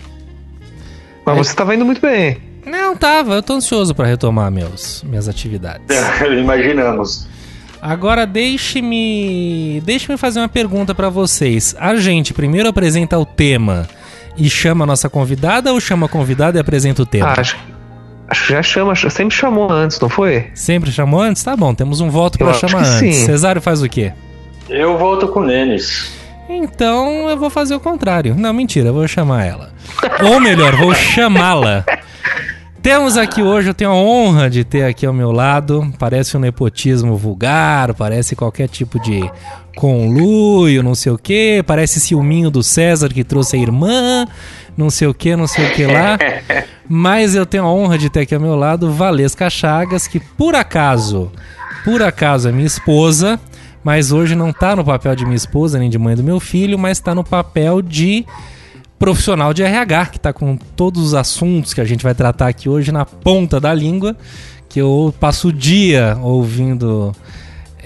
Mas 1.26 1.36
você 1.36 1.54
tava 1.54 1.74
indo 1.74 1.84
muito 1.84 2.00
bem. 2.00 2.38
Não, 2.64 2.96
tava. 2.96 3.34
Eu 3.34 3.42
tô 3.42 3.54
ansioso 3.54 3.94
pra 3.94 4.06
retomar 4.06 4.50
meus, 4.50 5.02
minhas 5.02 5.28
atividades. 5.28 5.84
Imaginamos. 6.38 7.26
Agora 7.84 8.26
deixe-me, 8.26 9.78
deixe-me 9.84 10.16
fazer 10.16 10.40
uma 10.40 10.48
pergunta 10.48 10.94
pra 10.94 11.10
vocês. 11.10 11.76
A 11.78 11.94
gente 11.96 12.32
primeiro 12.32 12.66
apresenta 12.66 13.18
o 13.18 13.26
tema 13.26 13.86
e 14.38 14.48
chama 14.48 14.84
a 14.84 14.86
nossa 14.86 15.10
convidada 15.10 15.70
ou 15.70 15.78
chama 15.78 16.06
a 16.06 16.08
convidada 16.08 16.56
e 16.56 16.60
apresenta 16.62 17.02
o 17.02 17.06
tema? 17.06 17.28
Ah, 17.28 17.40
acho, 17.42 17.58
acho 18.26 18.46
que 18.46 18.52
já 18.54 18.62
chama, 18.62 18.94
sempre 18.94 19.36
chamou 19.36 19.70
antes, 19.70 20.00
não 20.00 20.08
foi? 20.08 20.46
Sempre 20.54 20.90
chamou 20.90 21.20
antes? 21.20 21.42
Tá 21.44 21.54
bom, 21.54 21.74
temos 21.74 22.00
um 22.00 22.08
voto 22.08 22.42
acho 22.42 22.66
chamar 22.66 22.86
antes. 22.86 23.16
sim. 23.16 23.26
Cesário 23.26 23.60
faz 23.60 23.82
o 23.82 23.88
quê? 23.90 24.14
Eu 24.70 24.96
volto 24.96 25.28
com 25.28 25.40
o 25.40 25.44
Nenes. 25.44 26.10
Então 26.48 27.28
eu 27.28 27.36
vou 27.36 27.50
fazer 27.50 27.74
o 27.74 27.80
contrário. 27.80 28.34
Não, 28.34 28.54
mentira, 28.54 28.88
eu 28.88 28.94
vou 28.94 29.06
chamar 29.06 29.44
ela. 29.44 29.74
Ou 30.22 30.40
melhor, 30.40 30.74
vou 30.74 30.94
chamá-la. 30.94 31.84
Temos 32.84 33.16
aqui 33.16 33.40
hoje, 33.40 33.70
eu 33.70 33.74
tenho 33.74 33.92
a 33.92 33.94
honra 33.94 34.50
de 34.50 34.62
ter 34.62 34.84
aqui 34.84 35.06
ao 35.06 35.12
meu 35.14 35.32
lado. 35.32 35.90
Parece 35.98 36.36
um 36.36 36.40
nepotismo 36.40 37.16
vulgar, 37.16 37.94
parece 37.94 38.36
qualquer 38.36 38.68
tipo 38.68 39.00
de 39.00 39.22
conluio, 39.74 40.82
não 40.82 40.94
sei 40.94 41.10
o 41.10 41.16
que. 41.16 41.64
Parece 41.66 41.98
ciúminho 41.98 42.50
do 42.50 42.62
César 42.62 43.08
que 43.08 43.24
trouxe 43.24 43.56
a 43.56 43.58
irmã, 43.58 44.26
não 44.76 44.90
sei 44.90 45.08
o 45.08 45.14
que, 45.14 45.34
não 45.34 45.46
sei 45.46 45.66
o 45.66 45.72
que 45.72 45.86
lá. 45.86 46.18
Mas 46.86 47.34
eu 47.34 47.46
tenho 47.46 47.64
a 47.64 47.72
honra 47.72 47.96
de 47.96 48.10
ter 48.10 48.20
aqui 48.20 48.34
ao 48.34 48.40
meu 48.40 48.54
lado 48.54 48.92
Valesca 48.92 49.48
Chagas, 49.48 50.06
que 50.06 50.20
por 50.20 50.54
acaso, 50.54 51.32
por 51.86 52.02
acaso 52.02 52.50
é 52.50 52.52
minha 52.52 52.66
esposa, 52.66 53.40
mas 53.82 54.12
hoje 54.12 54.34
não 54.34 54.52
tá 54.52 54.76
no 54.76 54.84
papel 54.84 55.16
de 55.16 55.24
minha 55.24 55.36
esposa 55.36 55.78
nem 55.78 55.88
de 55.88 55.98
mãe 55.98 56.14
do 56.14 56.22
meu 56.22 56.38
filho, 56.38 56.78
mas 56.78 57.00
tá 57.00 57.14
no 57.14 57.24
papel 57.24 57.80
de 57.80 58.26
profissional 58.98 59.52
de 59.52 59.62
RH, 59.62 60.06
que 60.06 60.20
tá 60.20 60.32
com 60.32 60.56
todos 60.56 61.02
os 61.02 61.14
assuntos 61.14 61.74
que 61.74 61.80
a 61.80 61.84
gente 61.84 62.02
vai 62.02 62.14
tratar 62.14 62.48
aqui 62.48 62.68
hoje 62.68 62.92
na 62.92 63.04
ponta 63.04 63.60
da 63.60 63.72
língua, 63.74 64.16
que 64.68 64.80
eu 64.80 65.14
passo 65.20 65.48
o 65.48 65.52
dia 65.52 66.16
ouvindo 66.20 67.14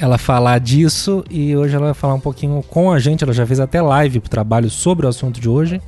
ela 0.01 0.17
falar 0.17 0.61
disso 0.61 1.25
e 1.29 1.57
hoje 1.57 1.75
ela 1.75 1.87
vai 1.87 1.95
falar 1.95 2.15
um 2.15 2.21
pouquinho 2.21 2.63
com 2.63 2.93
a 2.93 2.99
gente, 3.01 3.25
ela 3.25 3.33
já 3.33 3.45
fez 3.45 3.59
até 3.59 3.83
live 3.83 4.21
pro 4.21 4.31
trabalho 4.31 4.71
sobre 4.71 5.07
o 5.07 5.09
assunto 5.09 5.41
de 5.41 5.49
hoje. 5.49 5.81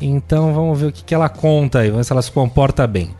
Então 0.00 0.52
vamos 0.52 0.78
ver 0.78 0.86
o 0.86 0.92
que, 0.92 1.04
que 1.04 1.14
ela 1.14 1.28
conta 1.28 1.80
aí, 1.80 1.86
vamos 1.86 1.98
ver 1.98 2.04
se 2.04 2.12
ela 2.12 2.22
se 2.22 2.32
comporta 2.32 2.86
bem. 2.86 3.10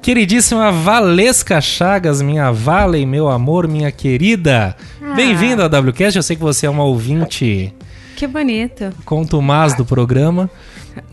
Queridíssima 0.00 0.70
Valesca 0.70 1.60
Chagas, 1.62 2.20
minha 2.20 2.52
Vale, 2.52 3.04
meu 3.06 3.28
amor, 3.28 3.66
minha 3.66 3.90
querida. 3.90 4.76
Ah. 5.02 5.14
Bem-vinda 5.14 5.62
ao 5.62 5.82
WCast. 5.82 6.16
Eu 6.18 6.22
sei 6.22 6.36
que 6.36 6.42
você 6.42 6.66
é 6.66 6.70
uma 6.70 6.84
ouvinte 6.84 7.74
Que 8.16 8.26
bonito. 8.26 8.92
contumaz 9.04 9.74
do 9.74 9.84
programa. 9.84 10.50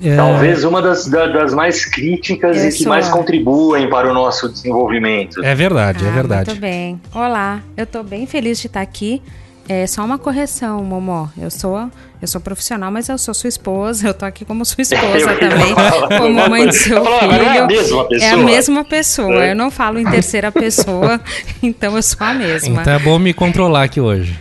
É, 0.01 0.15
Talvez 0.15 0.63
uma 0.63 0.79
das, 0.81 1.07
da- 1.07 1.25
das 1.27 1.53
mais 1.55 1.85
críticas 1.85 2.57
Eu 2.57 2.65
e 2.65 2.71
que 2.71 2.83
sou. 2.83 2.87
mais 2.89 3.09
contribuem 3.09 3.89
para 3.89 4.09
o 4.09 4.13
nosso 4.13 4.47
desenvolvimento. 4.47 5.43
É 5.43 5.55
verdade, 5.55 6.05
é 6.05 6.07
Ah, 6.07 6.11
verdade. 6.11 6.49
Muito 6.51 6.61
bem. 6.61 7.01
Olá, 7.13 7.61
eu 7.75 7.87
tô 7.87 8.03
bem 8.03 8.27
feliz 8.27 8.59
de 8.59 8.67
estar 8.67 8.81
aqui. 8.81 9.21
É 9.67 9.87
só 9.87 10.03
uma 10.03 10.17
correção, 10.19 10.83
Momó. 10.83 11.27
Eu 11.39 11.49
sou, 11.49 11.89
eu 12.21 12.27
sou 12.27 12.41
profissional, 12.41 12.91
mas 12.91 13.09
eu 13.09 13.17
sou 13.17 13.33
sua 13.33 13.47
esposa. 13.47 14.07
Eu 14.07 14.13
tô 14.13 14.25
aqui 14.25 14.43
como 14.43 14.63
sua 14.65 14.81
esposa 14.83 15.35
também, 15.39 15.73
falar 15.73 16.17
como 16.19 16.49
mãe 16.49 16.67
do 16.67 16.73
seu 16.73 17.03
filho. 17.03 17.31
"Não 17.31 17.51
é 17.51 17.57
a 17.59 17.67
mesma 17.67 18.03
pessoa?" 18.05 18.07
É 18.21 18.29
a 18.31 18.37
mesma 18.37 18.83
pessoa. 18.83 19.45
É. 19.45 19.51
Eu 19.51 19.55
não 19.55 19.71
falo 19.71 19.97
em 19.99 20.05
terceira 20.05 20.51
pessoa, 20.51 21.19
então 21.63 21.95
eu 21.95 22.03
sou 22.03 22.25
a 22.27 22.33
mesma. 22.33 22.81
Então 22.81 22.93
é 22.93 22.99
bom 22.99 23.17
me 23.17 23.33
controlar 23.33 23.83
aqui 23.83 23.99
hoje. 24.01 24.37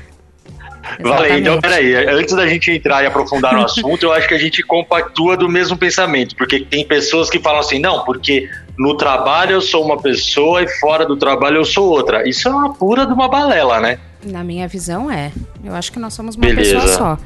Valeu, 1.00 1.38
então 1.38 1.60
peraí, 1.60 1.94
antes 2.08 2.34
da 2.34 2.46
gente 2.46 2.70
entrar 2.70 3.02
e 3.02 3.06
aprofundar 3.06 3.54
no 3.54 3.64
assunto, 3.64 4.02
eu 4.04 4.12
acho 4.12 4.26
que 4.28 4.34
a 4.34 4.38
gente 4.38 4.62
compactua 4.62 5.36
do 5.36 5.48
mesmo 5.48 5.76
pensamento, 5.76 6.34
porque 6.36 6.60
tem 6.60 6.86
pessoas 6.86 7.28
que 7.30 7.38
falam 7.38 7.60
assim, 7.60 7.78
não, 7.78 8.04
porque 8.04 8.48
no 8.78 8.96
trabalho 8.96 9.52
eu 9.52 9.60
sou 9.60 9.84
uma 9.84 10.00
pessoa 10.00 10.62
e 10.62 10.68
fora 10.78 11.04
do 11.06 11.16
trabalho 11.16 11.56
eu 11.58 11.64
sou 11.64 11.88
outra. 11.88 12.28
Isso 12.28 12.48
é 12.48 12.50
uma 12.50 12.72
pura 12.74 13.06
de 13.06 13.12
uma 13.12 13.28
balela, 13.28 13.80
né? 13.80 13.98
Na 14.24 14.42
minha 14.44 14.66
visão, 14.68 15.10
é. 15.10 15.30
Eu 15.64 15.74
acho 15.74 15.90
que 15.92 15.98
nós 15.98 16.12
somos 16.14 16.34
uma 16.36 16.46
Beleza. 16.46 16.74
pessoa 16.80 16.92
só. 16.96 17.18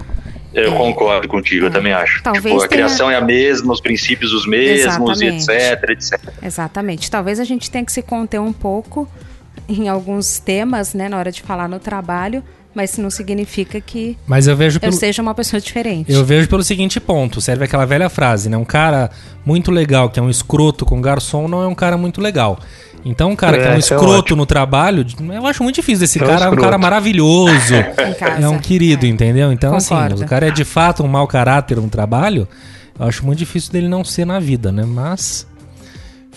Eu 0.52 0.72
É. 0.72 0.76
concordo 0.76 1.26
contigo, 1.26 1.66
eu 1.66 1.70
também 1.70 1.92
acho. 1.92 2.22
Talvez 2.22 2.44
tipo, 2.44 2.56
a 2.56 2.68
tenha- 2.68 2.84
criação 2.86 3.10
é 3.10 3.16
a 3.16 3.20
mesma, 3.20 3.72
os 3.72 3.80
princípios 3.80 4.32
os 4.32 4.46
mesmos, 4.46 5.20
e 5.20 5.26
Exatamente. 5.26 5.50
etc, 5.50 5.90
etc. 5.90 6.20
Exatamente. 6.40 7.10
Talvez 7.10 7.40
a 7.40 7.44
gente 7.44 7.68
tenha 7.70 7.84
que 7.84 7.90
se 7.90 8.02
conter 8.02 8.38
um 8.40 8.52
pouco 8.52 9.08
em 9.68 9.88
alguns 9.88 10.38
temas, 10.38 10.94
né, 10.94 11.08
na 11.08 11.18
hora 11.18 11.32
de 11.32 11.42
falar 11.42 11.68
no 11.68 11.80
trabalho, 11.80 12.42
mas 12.74 12.90
isso 12.90 13.00
não 13.02 13.10
significa 13.10 13.80
que 13.80 14.16
Mas 14.26 14.46
eu 14.46 14.56
vejo 14.56 14.76
eu 14.76 14.80
pelo, 14.80 14.92
seja 14.92 15.22
uma 15.22 15.34
pessoa 15.34 15.60
diferente. 15.60 16.12
eu 16.12 16.24
vejo 16.24 16.48
pelo 16.48 16.62
seguinte 16.62 16.98
ponto. 17.00 17.40
Serve 17.40 17.64
aquela 17.64 17.84
velha 17.84 18.08
frase, 18.08 18.48
né? 18.48 18.56
Um 18.56 18.64
cara 18.64 19.10
muito 19.44 19.70
legal, 19.70 20.10
que 20.10 20.18
é 20.18 20.22
um 20.22 20.30
escroto 20.30 20.84
com 20.84 21.00
garçom, 21.00 21.46
não 21.48 21.62
é 21.62 21.66
um 21.66 21.74
cara 21.74 21.96
muito 21.96 22.20
legal. 22.20 22.58
Então, 23.06 23.30
um 23.32 23.36
cara 23.36 23.58
que 23.58 23.64
é 23.64 23.68
um 23.68 23.72
É, 23.72 23.76
é 23.76 23.78
escroto 23.78 24.34
no 24.34 24.46
trabalho, 24.46 25.04
eu 25.34 25.46
acho 25.46 25.62
muito 25.62 25.76
difícil. 25.76 26.04
Esse 26.04 26.18
É 26.18 26.24
um 26.24 26.26
cara 26.26 26.44
é 26.46 26.48
um 26.48 26.56
cara 26.56 26.78
maravilhoso. 26.78 27.74
Em 28.08 28.14
casa. 28.14 28.42
é 28.44 28.48
um 28.48 28.58
querido, 28.58 29.04
É. 29.04 29.08
entendeu? 29.10 29.52
Então, 29.52 29.74
assim, 29.76 29.94
Concordo. 29.94 30.22
o 30.22 30.26
cara 30.26 30.48
é 30.48 30.50
de 30.50 30.64
fato 30.64 31.02
um 31.04 31.08
mau 31.08 31.26
caráter 31.26 31.76
no 31.76 31.88
trabalho. 31.90 32.48
Eu 32.98 33.06
acho 33.06 33.24
muito 33.26 33.38
difícil 33.40 33.70
dele 33.72 33.88
não 33.88 34.02
ser 34.04 34.24
na 34.24 34.40
vida, 34.40 34.72
né? 34.72 34.84
Mas 34.86 35.46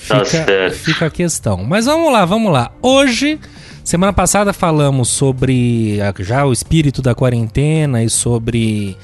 Tá 0.08 0.24
fica, 0.26 0.72
fica 0.72 1.06
a 1.06 1.10
questão. 1.10 1.64
Mas 1.64 1.86
vamos 1.86 2.12
lá, 2.12 2.26
vamos 2.26 2.52
lá. 2.52 2.72
Hoje, 2.82 3.40
semana 3.88 4.12
passada 4.12 4.52
falamos 4.52 5.08
sobre 5.08 5.98
a- 6.02 6.14
já 6.22 6.46
o 6.46 6.52
espírito 6.52 7.02
da 7.02 7.16
quarentena 7.16 8.04
e 8.04 8.10
sobre 8.10 8.98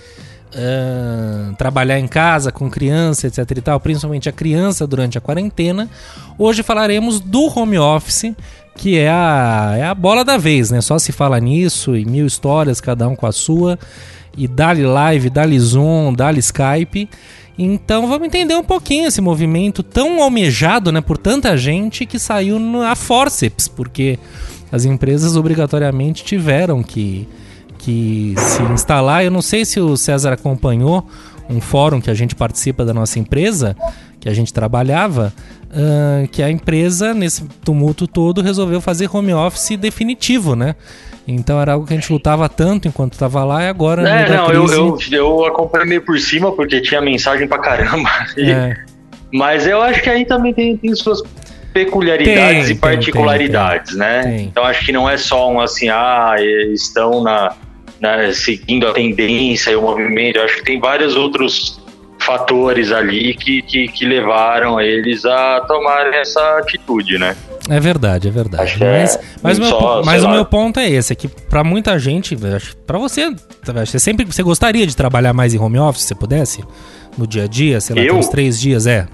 ah, 0.56 1.54
trabalhar 1.58 1.98
em 2.00 2.08
casa 2.08 2.52
com 2.52 2.70
criança, 2.70 3.28
etc 3.28 3.40
e 3.58 3.62
tal, 3.62 3.80
principalmente 3.80 4.28
a 4.28 4.32
criança 4.34 4.86
durante 4.86 5.18
a 5.18 5.22
quarentena. 5.22 5.90
Hoje 6.38 6.62
falaremos 6.64 7.22
do 7.22 7.46
home 7.58 7.80
office, 7.80 8.34
que 8.76 8.98
é 8.98 9.10
a, 9.10 9.74
é 9.78 9.84
a 9.86 9.96
bola 9.96 10.26
da 10.26 10.38
vez, 10.38 10.70
né? 10.70 10.82
Só 10.82 11.00
se 11.00 11.14
fala 11.14 11.40
nisso 11.40 11.96
e 11.96 12.04
mil 12.04 12.26
histórias, 12.26 12.82
cada 12.82 13.08
um 13.08 13.16
com 13.16 13.26
a 13.26 13.32
sua. 13.32 13.80
E 14.36 14.48
dali 14.48 14.84
live, 14.84 15.30
dali 15.30 15.58
Zoom, 15.60 16.14
dali 16.14 16.40
Skype. 16.40 17.08
Então 17.58 18.08
vamos 18.08 18.26
entender 18.28 18.56
um 18.56 18.64
pouquinho 18.64 19.08
esse 19.08 19.22
movimento 19.22 19.82
tão 19.82 20.22
almejado 20.22 20.92
né, 20.92 21.00
por 21.02 21.18
tanta 21.18 21.56
gente 21.56 22.06
que 22.06 22.18
saiu 22.20 22.60
a 22.84 22.96
forceps, 22.96 23.68
porque 23.68 24.18
as 24.74 24.86
empresas 24.86 25.38
obrigatoriamente 25.38 26.24
tiveram 26.24 26.82
que, 26.82 27.30
que 27.78 28.34
se 28.36 28.64
instalar. 28.64 29.24
Eu 29.24 29.30
não 29.30 29.42
sei 29.42 29.64
se 29.66 29.80
o 29.80 29.96
César 29.96 30.34
acompanhou 30.34 31.08
um 31.48 31.62
fórum 31.62 32.02
que 32.02 32.10
a 32.10 32.14
gente 32.16 32.34
participa 32.34 32.84
da 32.84 32.92
nossa 32.92 33.20
empresa, 33.20 33.78
que 34.20 34.28
a 34.28 34.34
gente 34.34 34.52
trabalhava, 34.52 35.32
ah, 35.72 36.28
que 36.32 36.42
a 36.42 36.50
empresa, 36.50 37.14
nesse 37.14 37.44
tumulto 37.64 38.08
todo, 38.08 38.42
resolveu 38.42 38.82
fazer 38.82 39.08
home 39.16 39.32
office 39.32 39.78
definitivo, 39.78 40.56
né? 40.56 40.76
Então 41.28 41.62
era 41.62 41.74
algo 41.74 41.86
que 41.86 41.94
a 41.94 41.96
gente 41.96 42.12
lutava 42.12 42.50
tanto 42.50 42.88
enquanto 42.88 43.14
estava 43.14 43.44
lá 43.44 43.64
e 43.64 43.68
agora 43.68 44.10
É, 44.10 44.36
não, 44.36 44.52
eu, 44.52 44.94
crise, 44.96 45.14
eu, 45.14 45.28
eu 45.28 45.46
acompanhei 45.46 45.88
meio 45.88 46.02
por 46.02 46.20
cima 46.20 46.52
porque 46.52 46.82
tinha 46.82 47.00
mensagem 47.00 47.48
pra 47.48 47.60
caramba. 47.60 48.10
é, 48.40 48.76
Mas 49.32 49.68
eu 49.68 49.82
acho 49.82 50.02
que 50.02 50.10
aí 50.10 50.26
também 50.26 50.52
tem, 50.52 50.78
tem 50.78 50.94
suas 50.96 51.22
peculiaridades 51.74 52.54
Tem, 52.54 52.62
e 52.64 52.66
tem, 52.68 52.76
particularidades, 52.78 53.96
né? 53.96 54.22
Tem. 54.24 54.46
Então 54.46 54.64
acho 54.64 54.86
que 54.86 54.92
não 54.92 55.10
é 55.10 55.18
só 55.18 55.52
um 55.52 55.60
assim, 55.60 55.90
ah, 55.90 56.36
estão 56.74 57.24
na, 57.24 57.54
na- 58.00 58.32
seguindo 58.34 58.88
a 58.88 58.94
tendência 58.94 59.72
e 59.72 59.76
o 59.76 59.82
movimento. 59.82 60.38
Eu 60.38 60.44
acho 60.46 60.56
que 60.58 60.64
tem 60.64 60.80
vários 60.80 61.16
outros 61.16 61.82
fatores 62.20 62.92
ali 62.92 63.34
que, 63.34 63.62
que, 63.64 63.88
que 63.90 64.06
levaram 64.06 64.80
eles 64.80 65.26
a 65.26 65.62
tomar 65.68 66.14
essa 66.14 66.58
atitude, 66.60 67.18
né? 67.18 67.36
É 67.70 67.80
verdade, 67.80 68.28
é 68.28 68.32
verdade. 68.32 68.64
Acho 68.64 68.84
é 68.84 69.02
mas 69.02 69.20
mas, 69.42 69.58
o 69.58 69.62
meu, 69.62 69.70
só, 69.70 70.02
mas 70.04 70.24
o 70.24 70.28
lá. 70.28 70.34
meu 70.34 70.46
ponto 70.46 70.80
é 70.80 70.90
esse, 70.90 71.14
é 71.14 71.16
que 71.16 71.28
pra 71.28 71.64
muita 71.64 71.98
gente, 71.98 72.38
pra 72.86 72.98
você, 72.98 73.34
você 73.64 74.00
sempre 74.00 74.26
você 74.26 74.44
gostaria 74.44 74.86
de 74.86 74.96
trabalhar 74.96 75.34
mais 75.34 75.54
em 75.54 75.60
home 75.60 75.80
office, 75.80 76.04
se 76.04 76.16
pudesse? 76.16 76.64
No 77.18 77.28
dia 77.28 77.44
a 77.44 77.48
dia, 77.48 77.80
sei 77.80 77.96
lá, 77.96 78.02
tem 78.02 78.12
uns 78.12 78.28
três 78.28 78.60
dias, 78.60 78.88
é. 78.88 79.08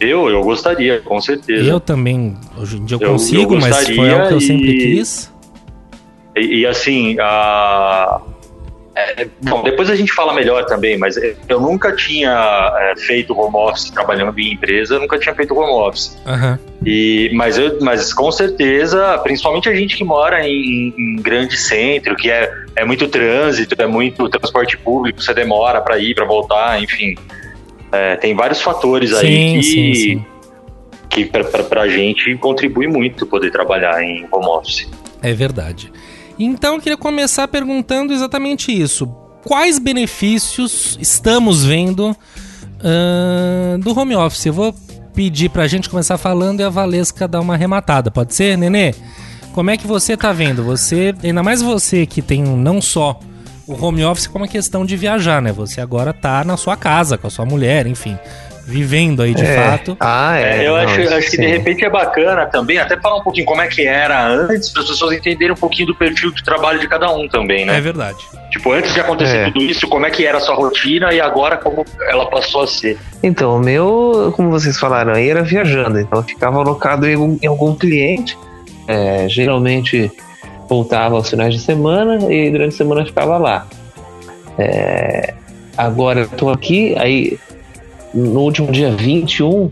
Eu, 0.00 0.28
eu 0.30 0.42
gostaria, 0.42 1.00
com 1.00 1.20
certeza. 1.20 1.68
Eu 1.68 1.80
também, 1.80 2.36
hoje 2.56 2.76
em 2.78 2.84
dia 2.84 2.96
eu 2.96 3.00
Eu- 3.00 3.12
consigo, 3.12 3.54
eu 3.54 3.60
mas 3.60 3.84
foi 3.88 4.10
algo 4.12 4.28
que 4.28 4.34
eu 4.34 4.40
sempre 4.40 4.70
e- 4.70 4.78
quis. 4.96 5.32
E, 6.36 6.60
e, 6.60 6.66
assim, 6.66 7.16
a... 7.18 8.20
é, 8.94 9.26
bom, 9.42 9.64
depois 9.64 9.90
a 9.90 9.96
gente 9.96 10.12
fala 10.12 10.32
melhor 10.32 10.64
também, 10.66 10.96
mas 10.96 11.16
eu 11.48 11.60
nunca 11.60 11.90
tinha 11.96 12.30
é, 12.78 12.94
feito 12.96 13.36
home 13.36 13.56
office 13.56 13.90
trabalhando 13.90 14.38
em 14.38 14.52
empresa, 14.52 14.94
eu 14.94 15.00
nunca 15.00 15.18
tinha 15.18 15.34
feito 15.34 15.52
home 15.58 15.72
office. 15.88 16.16
Aham. 16.24 16.58
E, 16.86 17.28
mas, 17.34 17.58
eu, 17.58 17.78
mas 17.80 18.14
com 18.14 18.30
certeza, 18.30 19.18
principalmente 19.24 19.68
a 19.68 19.74
gente 19.74 19.96
que 19.96 20.04
mora 20.04 20.46
em, 20.46 20.94
em 20.96 21.16
grande 21.16 21.56
centro, 21.56 22.14
que 22.14 22.30
é, 22.30 22.48
é 22.76 22.84
muito 22.84 23.08
trânsito, 23.08 23.74
é 23.76 23.86
muito 23.86 24.28
transporte 24.28 24.78
público, 24.78 25.20
você 25.20 25.34
demora 25.34 25.80
para 25.80 25.98
ir, 25.98 26.14
para 26.14 26.24
voltar, 26.24 26.80
enfim. 26.80 27.16
É, 27.90 28.16
tem 28.16 28.34
vários 28.34 28.60
fatores 28.60 29.12
aí 29.14 29.26
Sim, 29.26 29.56
que, 29.56 29.62
sim, 29.62 29.94
sim. 29.94 30.24
que 31.08 31.24
pra, 31.24 31.44
pra, 31.44 31.62
pra 31.64 31.88
gente 31.88 32.34
contribui 32.36 32.86
muito 32.86 33.26
poder 33.26 33.50
trabalhar 33.50 34.02
em 34.02 34.26
home 34.30 34.46
office. 34.46 34.88
É 35.22 35.32
verdade. 35.32 35.90
Então 36.38 36.74
eu 36.74 36.80
queria 36.80 36.96
começar 36.96 37.48
perguntando 37.48 38.12
exatamente 38.12 38.70
isso. 38.70 39.06
Quais 39.44 39.78
benefícios 39.78 40.98
estamos 41.00 41.64
vendo 41.64 42.14
ahn, 42.84 43.80
do 43.80 43.98
home 43.98 44.14
office? 44.14 44.46
Eu 44.46 44.52
vou 44.52 44.74
pedir 45.14 45.48
pra 45.48 45.66
gente 45.66 45.88
começar 45.88 46.16
falando 46.18 46.60
e 46.60 46.62
a 46.62 46.68
Valesca 46.68 47.26
dar 47.26 47.40
uma 47.40 47.54
arrematada. 47.54 48.10
Pode 48.10 48.34
ser, 48.34 48.56
Nenê? 48.56 48.94
Como 49.52 49.70
é 49.70 49.76
que 49.76 49.86
você 49.86 50.16
tá 50.16 50.32
vendo? 50.32 50.62
Você, 50.62 51.14
ainda 51.24 51.42
mais 51.42 51.60
você 51.60 52.06
que 52.06 52.22
tem 52.22 52.42
não 52.42 52.80
só 52.80 53.18
o 53.68 53.84
home 53.84 54.04
office 54.04 54.26
como 54.26 54.44
a 54.44 54.48
questão 54.48 54.84
de 54.84 54.96
viajar, 54.96 55.40
né? 55.42 55.52
Você 55.52 55.80
agora 55.80 56.12
tá 56.12 56.42
na 56.44 56.56
sua 56.56 56.76
casa 56.76 57.18
com 57.18 57.26
a 57.26 57.30
sua 57.30 57.44
mulher, 57.44 57.86
enfim, 57.86 58.18
vivendo 58.66 59.22
aí 59.22 59.34
de 59.34 59.44
É. 59.44 59.54
fato. 59.56 59.96
Ah, 60.00 60.36
é. 60.38 60.64
É, 60.64 60.68
eu 60.68 60.72
não, 60.76 60.80
acho, 60.82 61.14
acho 61.14 61.30
que 61.30 61.36
de 61.36 61.46
repente 61.46 61.84
é 61.84 61.90
bacana 61.90 62.46
também, 62.46 62.78
até 62.78 62.98
falar 62.98 63.16
um 63.16 63.22
pouquinho 63.22 63.46
como 63.46 63.60
é 63.62 63.66
que 63.68 63.86
era 63.86 64.26
antes, 64.26 64.70
para 64.70 64.82
as 64.82 64.88
pessoas 64.88 65.12
entenderem 65.16 65.52
um 65.52 65.56
pouquinho 65.56 65.86
do 65.88 65.94
perfil 65.94 66.30
de 66.32 66.42
trabalho 66.44 66.78
de 66.80 66.88
cada 66.88 67.10
um 67.14 67.28
também, 67.28 67.64
né? 67.64 67.76
É 67.78 67.80
verdade. 67.80 68.18
Tipo, 68.50 68.72
antes 68.72 68.92
de 68.94 69.00
acontecer 69.00 69.36
É. 69.36 69.44
tudo 69.50 69.62
isso, 69.62 69.86
como 69.88 70.06
é 70.06 70.10
que 70.10 70.24
era 70.26 70.38
a 70.38 70.40
sua 70.40 70.54
rotina 70.54 71.12
e 71.12 71.20
agora 71.20 71.56
como 71.56 71.84
ela 72.08 72.28
passou 72.30 72.62
a 72.62 72.66
ser. 72.66 72.98
Então, 73.22 73.56
o 73.56 73.58
meu, 73.60 74.32
como 74.36 74.50
vocês 74.50 74.78
falaram 74.78 75.12
aí, 75.12 75.28
era 75.28 75.42
viajando. 75.42 75.98
Então, 76.00 76.18
eu 76.20 76.22
ficava 76.24 76.58
alocado 76.58 77.06
em 77.06 77.14
algum, 77.14 77.38
em 77.42 77.46
algum 77.46 77.74
cliente. 77.74 78.36
É, 78.86 79.26
geralmente 79.28 80.10
voltava 80.68 81.14
aos 81.16 81.28
finais 81.30 81.54
de 81.54 81.60
semana 81.60 82.32
e 82.32 82.50
durante 82.50 82.74
a 82.74 82.76
semana 82.76 83.04
ficava 83.06 83.38
lá. 83.38 83.66
É, 84.58 85.34
agora 85.76 86.20
eu 86.20 86.28
tô 86.28 86.50
aqui, 86.50 86.94
aí 86.98 87.38
no 88.12 88.40
último 88.40 88.70
dia 88.72 88.90
21, 88.90 89.70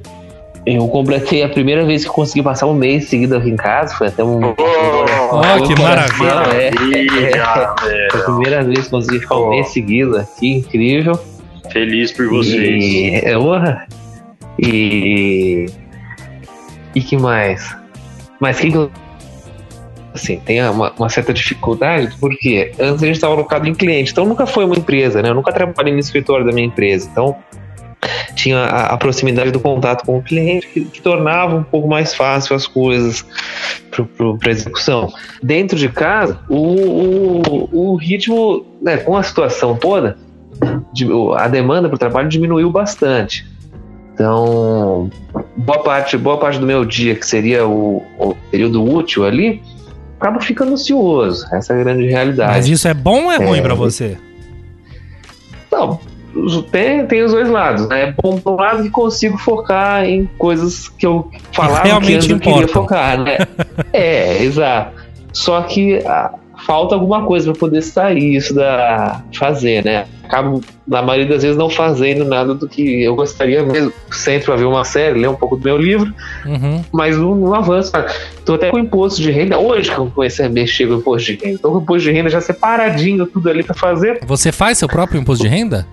eu 0.65 0.87
completei 0.89 1.43
a 1.43 1.49
primeira 1.49 1.85
vez 1.85 2.03
que 2.05 2.09
eu 2.11 2.15
consegui 2.15 2.43
passar 2.43 2.67
um 2.67 2.75
mês 2.75 3.09
seguido 3.09 3.37
aqui 3.37 3.49
em 3.51 3.57
casa. 3.57 3.95
Foi 3.95 4.09
até 4.09 4.23
um. 4.25 4.41
Ó, 4.45 5.43
foi 5.43 5.67
que 5.75 5.81
um 5.81 5.83
maravilha. 5.85 6.29
é. 6.29 6.71
Maravilha, 6.71 7.45
Foi 8.11 8.21
a 8.21 8.25
primeira 8.25 8.65
vez 8.65 8.85
que 8.85 8.91
consegui 8.91 9.21
ficar 9.21 9.37
um 9.37 9.47
Oh. 9.47 9.51
mês 9.51 9.69
seguido 9.69 10.17
aqui, 10.17 10.55
incrível. 10.55 11.19
Feliz 11.73 12.13
por 12.13 12.29
vocês. 12.29 12.85
E, 12.85 13.11
é, 13.15 13.37
e, 14.59 15.67
e 16.95 17.01
que 17.01 17.17
mais? 17.17 17.77
Mas 18.41 18.59
que 18.61 18.71
que 18.71 18.77
eu- 18.77 18.91
assim, 20.17 20.41
tem 20.41 20.63
uma, 20.69 20.93
uma 20.93 21.09
certa 21.09 21.33
dificuldade, 21.33 22.15
porque 22.21 22.73
antes 22.79 23.03
a 23.03 23.07
gente 23.07 23.17
estava 23.17 23.35
alocado 23.35 23.69
em 23.69 23.75
cliente, 23.75 24.13
então 24.13 24.25
nunca 24.25 24.47
foi 24.47 24.65
uma 24.65 24.77
empresa, 24.77 25.23
né? 25.23 25.31
Eu 25.31 25.35
nunca 25.35 25.53
trabalhei 25.53 25.93
no 25.93 25.99
escritório 26.01 26.45
da 26.45 26.53
minha 26.53 26.67
empresa, 26.67 27.09
então 27.11 27.37
tinha 28.35 28.59
a, 28.59 28.87
a 28.95 28.97
proximidade 28.97 29.51
do 29.51 29.61
contato 29.61 30.05
com 30.05 30.19
o 30.19 30.23
cliente 30.23 30.69
que, 30.69 30.85
que 30.85 31.01
tornava 31.01 31.57
um 31.57 31.63
pouco 31.63 31.89
mais 31.89 32.15
fácil 32.15 32.55
as 32.55 32.67
coisas 32.67 33.25
para 34.41 34.51
execução. 34.51 35.13
Dentro 35.43 35.79
de 35.79 35.89
casa, 35.89 36.39
o, 36.49 36.57
o, 36.57 37.93
o 37.93 37.97
ritmo, 37.97 38.67
né, 38.81 38.99
com 38.99 39.17
a 39.17 39.23
situação 39.23 39.77
toda, 39.77 40.19
a 41.37 41.49
demanda 41.49 41.89
para 41.89 41.97
o 41.97 41.99
trabalho 41.99 42.29
diminuiu 42.29 42.71
bastante. 42.71 43.47
Então, 44.15 45.11
boa 45.57 45.81
parte, 45.81 46.17
boa 46.17 46.39
parte 46.39 46.59
do 46.59 46.67
meu 46.67 46.85
dia, 46.85 47.15
que 47.15 47.27
seria 47.27 47.67
o, 47.67 48.03
o 48.19 48.35
período 48.51 48.83
útil 48.83 49.27
ali, 49.27 49.63
acaba 50.19 50.41
ficando 50.41 50.75
ocioso. 50.75 51.47
Essa 51.53 51.73
é 51.75 51.81
a 51.81 51.85
grande 51.85 52.07
realidade. 52.07 52.53
Mas 52.53 52.69
isso 52.69 52.89
é 52.89 52.95
bom 52.95 53.25
ou 53.25 53.33
é 53.33 53.37
ruim 53.37 53.59
É. 53.59 53.63
pra 53.63 53.75
você? 53.75 54.17
Não, 55.71 56.01
tem, 56.71 57.07
tem 57.07 57.23
os 57.23 57.33
dois 57.33 57.49
lados. 57.49 57.89
Né? 57.89 58.03
É 58.03 58.15
bom 58.23 58.41
um 58.45 58.55
lado 58.55 58.83
que 58.83 58.91
consigo 58.91 59.39
focar 59.39 60.05
em 60.05 60.27
coisas 60.39 60.89
que 60.89 61.07
eu 61.07 61.31
falava 61.53 61.83
que, 61.83 61.89
realmente 61.89 62.17
antes 62.17 62.31
eu 62.31 62.41
queria 62.41 62.69
focar, 62.69 63.19
né? 63.21 63.39
é, 63.93 64.43
exato. 64.43 64.93
Só 65.33 65.63
que 65.63 66.03
ah, 66.07 66.33
falta 66.67 66.95
alguma 66.97 67.25
coisa 67.25 67.53
para 67.53 67.61
poder 67.61 67.81
sair 67.83 68.35
isso 68.37 68.53
da 68.55 69.23
fazer, 69.33 69.85
né? 69.85 70.07
Acabo, 70.25 70.61
na 70.87 71.01
maioria 71.01 71.29
das 71.33 71.43
vezes, 71.45 71.57
não 71.57 71.71
fazendo 71.71 72.25
nada 72.25 72.53
do 72.53 72.69
que 72.69 73.05
eu 73.05 73.15
gostaria 73.15 73.63
mesmo. 73.63 73.93
Sempre 74.11 74.47
pra 74.47 74.57
ver 74.57 74.65
uma 74.65 74.83
série, 74.85 75.21
ler 75.21 75.29
um 75.29 75.37
pouco 75.37 75.57
do 75.57 75.63
meu 75.65 75.77
livro, 75.77 76.13
Uhum. 76.45 76.83
mas 76.93 77.17
não, 77.17 77.37
não 77.37 77.55
avança. 77.55 77.93
cara. 77.93 78.13
Tô 78.45 78.55
até 78.55 78.71
com 78.71 78.79
imposto 78.81 79.23
de 79.23 79.31
renda. 79.31 79.57
Hoje 79.59 79.91
que 79.93 79.97
eu 79.99 80.11
comecei 80.13 80.45
a 80.45 80.49
mexer 80.49 80.89
com 80.89 80.95
o 80.95 80.99
imposto 80.99 81.33
de 81.33 81.39
renda. 81.45 81.59
Tô 81.61 81.71
com 81.71 81.79
o 81.79 81.81
imposto 81.83 82.03
de 82.03 82.11
renda 82.11 82.29
já 82.29 82.41
separadinho, 82.41 83.25
tudo 83.27 83.49
ali 83.49 83.63
pra 83.63 83.75
fazer. 83.75 84.19
Você 84.27 84.51
faz 84.51 84.79
seu 84.79 84.89
próprio 84.89 85.21
imposto 85.21 85.45
de 85.45 85.49
renda? 85.49 85.87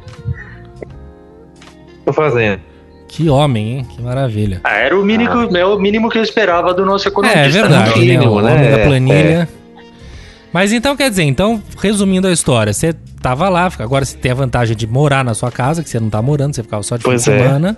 Tô 2.05 2.11
fazendo. 2.11 2.59
Que 3.07 3.29
homem, 3.29 3.77
hein? 3.77 3.85
Que 3.95 4.01
maravilha. 4.01 4.61
Ah, 4.63 4.75
era 4.75 4.99
o 4.99 5.05
mínimo, 5.05 5.55
é 5.55 5.63
o 5.65 5.77
mínimo 5.77 6.09
que 6.09 6.17
eu 6.17 6.23
esperava 6.23 6.73
do 6.73 6.83
nosso 6.83 7.07
economista. 7.07 7.39
É, 7.39 7.45
é 7.45 7.49
verdade, 7.49 7.91
né? 7.91 8.05
mínimo, 8.05 8.31
O 8.33 8.41
né? 8.41 8.51
homem 8.53 8.71
da 8.71 8.77
É, 8.79 8.85
planilha. 8.87 9.49
Mas 10.53 10.71
então 10.71 10.95
quer 10.95 11.09
dizer, 11.09 11.23
então, 11.23 11.61
resumindo 11.81 12.27
a 12.27 12.31
história, 12.31 12.71
você 12.71 12.93
tava 13.21 13.49
lá, 13.49 13.69
agora 13.79 14.05
você 14.05 14.15
tem 14.15 14.31
a 14.31 14.35
vantagem 14.35 14.77
de 14.77 14.85
morar 14.85 15.25
na 15.25 15.33
sua 15.33 15.51
casa, 15.51 15.81
que 15.83 15.89
você 15.89 15.99
não 15.99 16.09
tá 16.09 16.21
morando, 16.21 16.53
você 16.55 16.61
ficava 16.61 16.83
só 16.83 16.95
de 16.95 17.03
Pois 17.03 17.25
fim 17.25 17.31
de 17.31 17.37
é. 17.37 17.43
semana. 17.43 17.77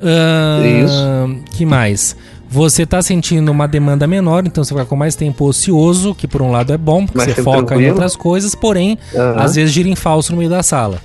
Ahn, 0.00 1.40
que 1.50 1.66
mais? 1.66 2.16
Você 2.48 2.86
tá 2.86 3.02
sentindo 3.02 3.50
uma 3.50 3.66
demanda 3.66 4.06
menor, 4.06 4.44
então 4.46 4.62
você 4.62 4.72
fica 4.72 4.86
com 4.86 4.94
mais 4.94 5.16
tempo 5.16 5.44
ocioso, 5.46 6.14
que 6.14 6.28
por 6.28 6.40
um 6.40 6.52
lado 6.52 6.72
é 6.72 6.78
bom, 6.78 7.04
porque 7.04 7.18
Mais 7.18 7.30
você 7.30 7.34
tempo 7.36 7.44
foca 7.50 7.58
em 7.62 7.66
tranquilo. 7.66 7.90
outras 7.90 8.14
coisas, 8.14 8.54
porém, 8.54 8.96
Aham. 9.14 9.40
às 9.42 9.56
vezes 9.56 9.72
gira 9.72 9.88
em 9.88 9.96
falso 9.96 10.30
no 10.32 10.38
meio 10.38 10.50
da 10.50 10.62
sala. 10.62 11.00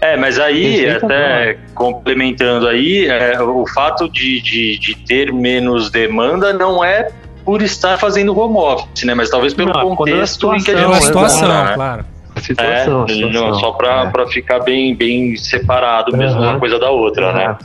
É, 0.00 0.16
mas 0.16 0.38
aí, 0.38 0.82
Perfeito, 0.82 1.04
até 1.06 1.58
complementando 1.74 2.66
aí, 2.66 3.06
é, 3.06 3.40
o 3.40 3.64
fato 3.66 4.10
de, 4.10 4.40
de, 4.42 4.78
de 4.78 4.94
ter 5.06 5.32
menos 5.32 5.88
demanda 5.90 6.52
não 6.52 6.84
é 6.84 7.08
por 7.44 7.62
estar 7.62 7.98
fazendo 7.98 8.36
home 8.38 8.56
office, 8.56 9.04
né? 9.04 9.14
Mas 9.14 9.30
talvez 9.30 9.52
pelo 9.54 9.72
Não, 9.72 9.80
é 9.80 9.92
a 9.92 9.96
contexto 9.96 10.54
em 10.54 10.62
que 10.62 10.70
a 10.70 10.74
É 10.74 10.76
gente 10.78 10.86
Não, 10.88 10.94
se 10.94 11.06
situação, 11.06 11.48
né? 11.48 11.72
claro. 11.74 12.04
A 12.34 12.38
É, 12.38 12.42
situação, 12.42 13.04
a 13.04 13.08
situação. 13.08 13.48
não, 13.50 13.54
só 13.54 13.72
pra, 13.72 14.02
É. 14.04 14.10
pra 14.10 14.26
ficar 14.28 14.60
bem, 14.60 14.94
bem 14.94 15.36
separado 15.36 16.16
mesmo 16.16 16.38
Aham. 16.40 16.50
uma 16.52 16.58
coisa 16.60 16.78
da 16.78 16.90
outra, 16.90 17.32
né? 17.32 17.56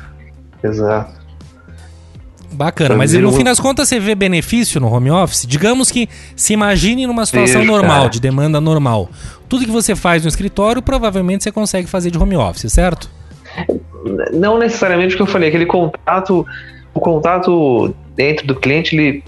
Exato. 0.63 1.19
Bacana, 2.51 2.95
mas 2.95 3.13
no 3.13 3.31
fim 3.31 3.43
das 3.43 3.59
contas 3.59 3.87
você 3.87 3.99
vê 3.99 4.15
benefício 4.15 4.81
no 4.81 4.91
home 4.91 5.11
office? 5.11 5.45
Digamos 5.47 5.91
que 5.91 6.09
se 6.35 6.51
imagine 6.51 7.05
numa 7.05 7.25
situação 7.25 7.61
Vejo, 7.61 7.71
normal, 7.71 7.97
cara. 7.99 8.09
de 8.09 8.19
demanda 8.19 8.59
normal. 8.59 9.07
Tudo 9.47 9.65
que 9.65 9.71
você 9.71 9.95
faz 9.95 10.23
no 10.23 10.29
escritório, 10.29 10.81
provavelmente 10.81 11.43
você 11.43 11.51
consegue 11.51 11.87
fazer 11.87 12.09
de 12.11 12.17
home 12.17 12.35
office, 12.35 12.71
certo? 12.73 13.09
Não 14.33 14.57
necessariamente 14.57 15.13
o 15.13 15.17
que 15.17 15.21
eu 15.23 15.27
falei, 15.27 15.49
aquele 15.49 15.65
contato, 15.67 16.45
o 16.93 16.99
contato 16.99 17.93
dentro 18.15 18.47
do 18.47 18.55
cliente, 18.55 18.95
ele, 18.95 19.23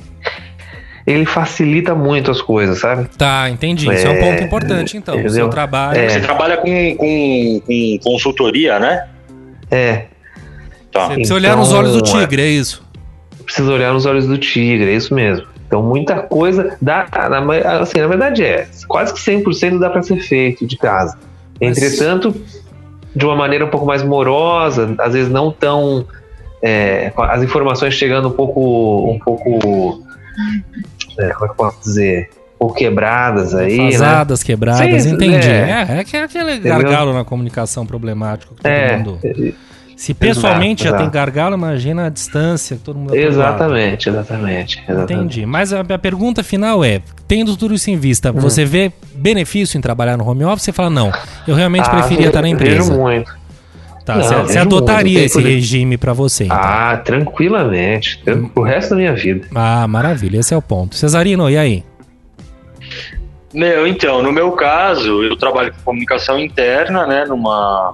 ele 1.05 1.25
facilita 1.25 1.93
muito 1.95 2.29
as 2.31 2.41
coisas, 2.41 2.79
sabe? 2.79 3.07
Tá, 3.17 3.49
entendi. 3.49 3.91
Isso 3.91 4.07
é 4.07 4.09
um 4.09 4.13
É, 4.13 4.19
ponto 4.31 4.43
importante, 4.43 4.97
então. 4.97 5.15
O 5.15 5.19
seu 5.19 5.27
entendeu? 5.27 5.49
trabalho. 5.49 5.99
É. 5.99 6.09
Você 6.09 6.19
trabalha 6.21 6.57
com, 6.57 6.95
com, 6.95 7.61
com 7.65 7.99
consultoria, 8.03 8.79
né? 8.79 9.07
É, 9.69 10.05
Tá. 10.91 11.07
Você 11.07 11.13
precisa 11.13 11.35
olhar 11.35 11.55
nos 11.55 11.71
olhos 11.71 11.93
do 11.93 11.99
Então, 11.99 12.19
tigre, 12.19 12.41
é 12.41 12.47
isso. 12.49 12.83
precisa 13.45 13.71
olhar 13.71 13.93
nos 13.93 14.05
olhos 14.05 14.27
do 14.27 14.37
tigre, 14.37 14.91
é 14.91 14.93
isso 14.95 15.13
mesmo. 15.13 15.47
Então, 15.65 15.81
muita 15.81 16.15
coisa 16.17 16.75
dá. 16.81 17.07
Na, 17.29 17.39
ma- 17.39 17.55
assim, 17.79 17.99
na 18.01 18.07
verdade, 18.07 18.43
é. 18.43 18.67
Quase 18.89 19.13
que 19.13 19.19
100% 19.21 19.79
dá 19.79 19.89
para 19.89 20.01
ser 20.03 20.17
feito 20.19 20.67
de 20.67 20.77
casa. 20.77 21.17
Mas- 21.61 21.77
Entretanto, 21.77 22.35
de 23.15 23.25
uma 23.25 23.37
maneira 23.37 23.63
um 23.65 23.69
pouco 23.69 23.85
mais 23.85 24.03
morosa, 24.03 24.93
às 24.99 25.13
vezes 25.13 25.31
não 25.31 25.49
tão. 25.49 26.05
é, 26.61 27.11
as 27.17 27.41
informações 27.41 27.93
chegando 27.93 28.27
um 28.27 28.31
pouco. 28.31 29.11
Um 29.11 29.17
pouco 29.17 30.03
é, 31.19 31.29
como 31.29 31.45
é 31.45 31.47
que 31.47 31.51
eu 31.51 31.55
posso 31.55 31.79
dizer? 31.81 32.29
Pouco 32.59 32.75
quebradas 32.75 33.55
aí, 33.55 33.77
né? 33.77 33.91
Fasadas, 33.93 34.43
quebradas, 34.43 35.03
Sim, 35.03 35.13
entendi. 35.13 35.47
é. 35.49 35.87
É, 35.89 35.99
é, 35.99 36.03
que- 36.03 36.15
aquele 36.17 36.59
gargalo 36.59 37.11
na 37.13 37.23
comunicação 37.25 37.85
problemático 37.87 38.53
que 38.53 38.61
todo 38.61 38.71
É, 38.71 38.97
mundo. 38.97 39.19
Se 39.97 40.13
pessoalmente 40.15 40.83
já 40.83 40.89
exato. 40.89 41.03
tem 41.03 41.11
gargalo, 41.11 41.55
imagina 41.55 42.07
a 42.07 42.09
distância 42.09 42.75
que 42.75 42.81
todo 42.83 42.97
mundo 42.97 43.15
exatamente, 43.15 44.09
exatamente, 44.09 44.79
exatamente. 44.87 45.13
Entendi. 45.13 45.45
Mas 45.45 45.71
a, 45.73 45.81
a 45.81 45.99
pergunta 45.99 46.43
final 46.43 46.83
é: 46.83 47.01
tendo 47.27 47.55
tudo 47.55 47.73
isso 47.75 47.89
em 47.91 47.97
vista, 47.97 48.31
Uhum. 48.31 48.39
você 48.39 48.65
vê 48.65 48.91
benefício 49.13 49.77
em 49.77 49.81
trabalhar 49.81 50.17
no 50.17 50.27
home 50.27 50.43
office? 50.43 50.63
Você 50.63 50.71
fala, 50.71 50.89
não, 50.89 51.11
eu 51.47 51.53
realmente 51.55 51.85
Ah, 51.87 51.91
preferia 51.91 52.27
estar 52.27 52.41
na 52.41 52.47
Vejo 52.47 52.55
empresa. 52.55 52.93
muito. 52.95 53.31
Tá, 54.05 54.15
Não, 54.15 54.23
você, 54.23 54.35
você 54.35 54.57
adotaria 54.59 55.19
muito. 55.19 55.25
esse 55.25 55.41
regime 55.41 55.97
pra 55.97 56.11
você, 56.13 56.45
então. 56.45 56.57
Ah, 56.59 56.97
tranquilamente. 56.97 58.19
tran- 58.23 58.49
O 58.55 58.61
resto 58.61 58.91
da 58.91 58.95
minha 58.95 59.13
vida. 59.13 59.47
Ah, 59.53 59.87
maravilha, 59.87 60.39
esse 60.39 60.53
é 60.53 60.57
o 60.57 60.61
ponto. 60.61 60.95
Cesarino, 60.95 61.49
e 61.49 61.57
aí? 61.57 61.83
Meu, 63.53 63.85
então, 63.85 64.23
no 64.23 64.31
meu 64.31 64.51
caso, 64.53 65.23
eu 65.23 65.35
trabalho 65.35 65.71
com 65.73 65.81
comunicação 65.83 66.39
interna, 66.39 67.05
né, 67.05 67.25
numa, 67.25 67.93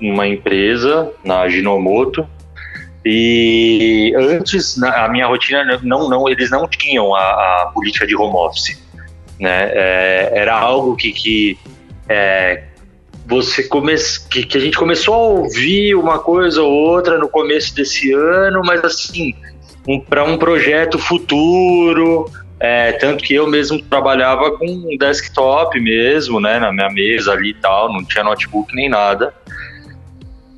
numa 0.00 0.26
empresa, 0.26 1.10
na 1.24 1.48
Ginomoto. 1.48 2.26
E 3.04 4.14
antes, 4.16 4.76
na- 4.78 5.04
a 5.04 5.08
minha 5.08 5.26
rotina, 5.26 5.78
não, 5.82 6.08
não, 6.08 6.28
eles 6.28 6.50
não 6.50 6.66
tinham 6.66 7.14
a, 7.14 7.20
a 7.20 7.70
política 7.74 8.06
de 8.06 8.16
home 8.16 8.34
office, 8.34 8.82
né? 9.38 9.68
É, 9.72 10.32
era 10.34 10.54
algo 10.58 10.96
que, 10.96 11.12
que 11.12 11.58
é, 12.08 12.62
você 13.26 13.62
come, 13.64 13.94
que, 14.30 14.44
que 14.44 14.58
a 14.58 14.60
gente 14.60 14.76
começou 14.76 15.14
a 15.14 15.18
ouvir 15.18 15.94
uma 15.94 16.18
coisa 16.18 16.62
ou 16.62 16.70
outra 16.70 17.18
no 17.18 17.28
começo 17.28 17.74
desse 17.74 18.12
ano, 18.12 18.62
mas 18.64 18.84
assim, 18.84 19.34
um, 19.88 19.98
para 19.98 20.24
um 20.24 20.36
projeto 20.36 20.98
futuro, 20.98 22.30
é, 22.60 22.92
tanto 22.92 23.24
que 23.24 23.34
eu 23.34 23.46
mesmo 23.46 23.80
trabalhava 23.82 24.50
com 24.52 24.66
um 24.66 24.96
desktop 24.98 25.80
mesmo, 25.80 26.40
né, 26.40 26.58
na 26.58 26.72
minha 26.72 26.90
mesa 26.90 27.32
ali 27.32 27.50
e 27.50 27.54
tal, 27.54 27.92
não 27.92 28.04
tinha 28.04 28.22
notebook 28.22 28.74
nem 28.74 28.88
nada. 28.88 29.32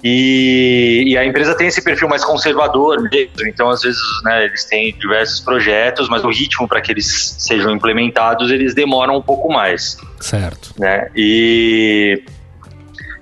E, 0.04 1.04
e 1.06 1.18
a 1.18 1.24
empresa 1.24 1.54
tem 1.56 1.66
esse 1.66 1.82
perfil 1.82 2.08
mais 2.08 2.24
conservador 2.24 3.02
mesmo, 3.10 3.48
então 3.48 3.70
às 3.70 3.82
vezes 3.82 4.00
né, 4.22 4.44
eles 4.44 4.64
têm 4.64 4.94
diversos 4.96 5.40
projetos, 5.40 6.08
mas 6.08 6.22
o 6.22 6.28
ritmo 6.28 6.68
para 6.68 6.80
que 6.80 6.92
eles 6.92 7.34
sejam 7.38 7.72
implementados 7.72 8.50
eles 8.50 8.74
demoram 8.74 9.16
um 9.16 9.22
pouco 9.22 9.52
mais 9.52 9.96
Certo. 10.20 10.74
né? 10.78 11.08
E 11.16 12.22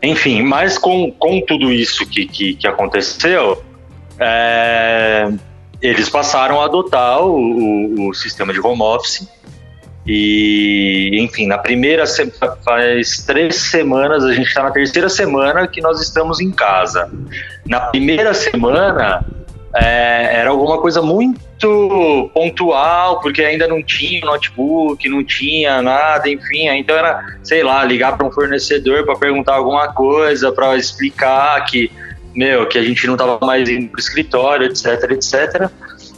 enfim, 0.04 0.42
mas 0.42 0.78
com, 0.78 1.10
com 1.10 1.40
tudo 1.40 1.72
isso 1.72 2.06
que, 2.06 2.26
que, 2.26 2.54
que 2.54 2.66
aconteceu, 2.66 3.62
é, 4.18 5.28
eles 5.80 6.08
passaram 6.08 6.60
a 6.60 6.64
adotar 6.64 7.22
o, 7.22 7.36
o, 7.36 8.08
o 8.08 8.14
sistema 8.14 8.52
de 8.52 8.60
home 8.60 8.82
office. 8.82 9.28
E, 10.06 11.18
enfim, 11.18 11.46
na 11.46 11.56
primeira 11.56 12.04
faz 12.62 13.24
três 13.26 13.56
semanas, 13.56 14.22
a 14.22 14.34
gente 14.34 14.48
está 14.48 14.62
na 14.62 14.70
terceira 14.70 15.08
semana 15.08 15.66
que 15.66 15.80
nós 15.80 16.00
estamos 16.00 16.40
em 16.40 16.50
casa. 16.50 17.10
Na 17.66 17.80
primeira 17.80 18.34
semana 18.34 19.24
é, 19.76 20.36
era 20.40 20.50
alguma 20.50 20.78
coisa 20.78 21.02
muito 21.02 22.30
pontual, 22.32 23.20
porque 23.20 23.42
ainda 23.42 23.66
não 23.66 23.82
tinha 23.82 24.24
notebook, 24.24 25.08
não 25.08 25.24
tinha 25.24 25.82
nada, 25.82 26.28
enfim, 26.28 26.68
então 26.68 26.96
era, 26.96 27.24
sei 27.42 27.62
lá, 27.62 27.82
ligar 27.84 28.16
para 28.16 28.26
um 28.26 28.30
fornecedor 28.30 29.04
para 29.04 29.16
perguntar 29.16 29.54
alguma 29.54 29.92
coisa, 29.92 30.52
para 30.52 30.76
explicar 30.76 31.64
que, 31.64 31.90
meu, 32.34 32.66
que 32.68 32.78
a 32.78 32.84
gente 32.84 33.04
não 33.06 33.14
estava 33.14 33.38
mais 33.44 33.68
indo 33.68 33.88
para 33.88 33.96
o 33.96 34.00
escritório, 34.00 34.66
etc, 34.66 35.10
etc. 35.10 35.68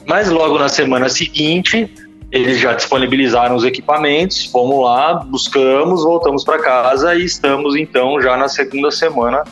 Mas 0.04 0.28
logo 0.28 0.58
na 0.58 0.68
semana 0.68 1.08
seguinte, 1.08 1.90
eles 2.30 2.58
já 2.58 2.74
disponibilizaram 2.74 3.56
os 3.56 3.64
equipamentos, 3.64 4.44
fomos 4.46 4.84
lá, 4.84 5.14
buscamos, 5.14 6.02
voltamos 6.02 6.44
para 6.44 6.58
casa 6.58 7.14
e 7.14 7.24
estamos 7.24 7.76
então 7.76 8.20
já 8.20 8.36
na 8.36 8.48
segunda 8.48 8.90
semana 8.90 9.44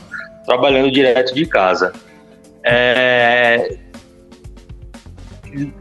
trabalhando 0.45 0.91
direto 0.91 1.35
de 1.35 1.47
casa. 1.47 1.93
É, 2.63 3.79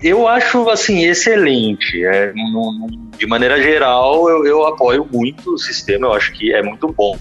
eu 0.01 0.27
acho 0.27 0.69
assim 0.69 1.03
excelente. 1.05 2.03
É, 2.05 2.31
no- 2.33 2.71
no- 2.79 3.03
de 3.17 3.27
maneira 3.27 3.61
geral, 3.61 4.27
eu, 4.29 4.45
eu 4.45 4.65
apoio 4.65 5.07
muito 5.11 5.53
o 5.53 5.57
sistema. 5.57 6.07
Eu 6.07 6.13
acho 6.13 6.31
que 6.33 6.53
é 6.53 6.61
muito 6.61 6.87
bom. 6.95 7.15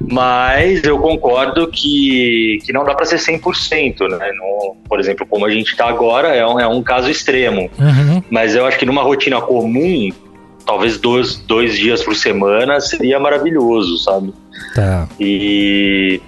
Mas 0.00 0.82
eu 0.84 0.98
concordo 0.98 1.66
que, 1.68 2.58
que 2.64 2.72
não 2.72 2.84
dá 2.84 2.94
para 2.94 3.04
ser 3.04 3.18
100%, 3.18 4.08
né? 4.08 4.32
No, 4.32 4.76
por 4.88 4.98
exemplo, 4.98 5.26
como 5.26 5.44
a 5.44 5.50
gente 5.50 5.72
está 5.72 5.88
agora, 5.88 6.28
é 6.28 6.46
um, 6.46 6.58
é 6.58 6.66
um 6.66 6.82
caso 6.82 7.10
extremo. 7.10 7.70
Uhum. 7.78 8.22
Mas 8.30 8.54
eu 8.54 8.64
acho 8.66 8.78
que 8.78 8.86
numa 8.86 9.02
rotina 9.02 9.40
comum, 9.40 10.08
talvez 10.64 10.96
dois, 10.98 11.36
dois 11.36 11.76
dias 11.76 12.02
por 12.02 12.14
semana 12.16 12.80
seria 12.80 13.18
maravilhoso, 13.20 13.98
sabe? 13.98 14.32
Tá. 14.74 15.06
E. 15.20 16.20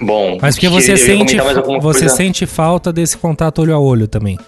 Bom. 0.00 0.38
Mas 0.40 0.56
porque 0.56 0.66
que 0.68 0.72
você 0.72 0.96
sente, 0.96 1.36
você 1.36 2.00
coisa. 2.00 2.08
sente 2.08 2.46
falta 2.46 2.92
desse 2.92 3.16
contato 3.16 3.60
olho 3.62 3.74
a 3.74 3.78
olho 3.78 4.08
também. 4.08 4.38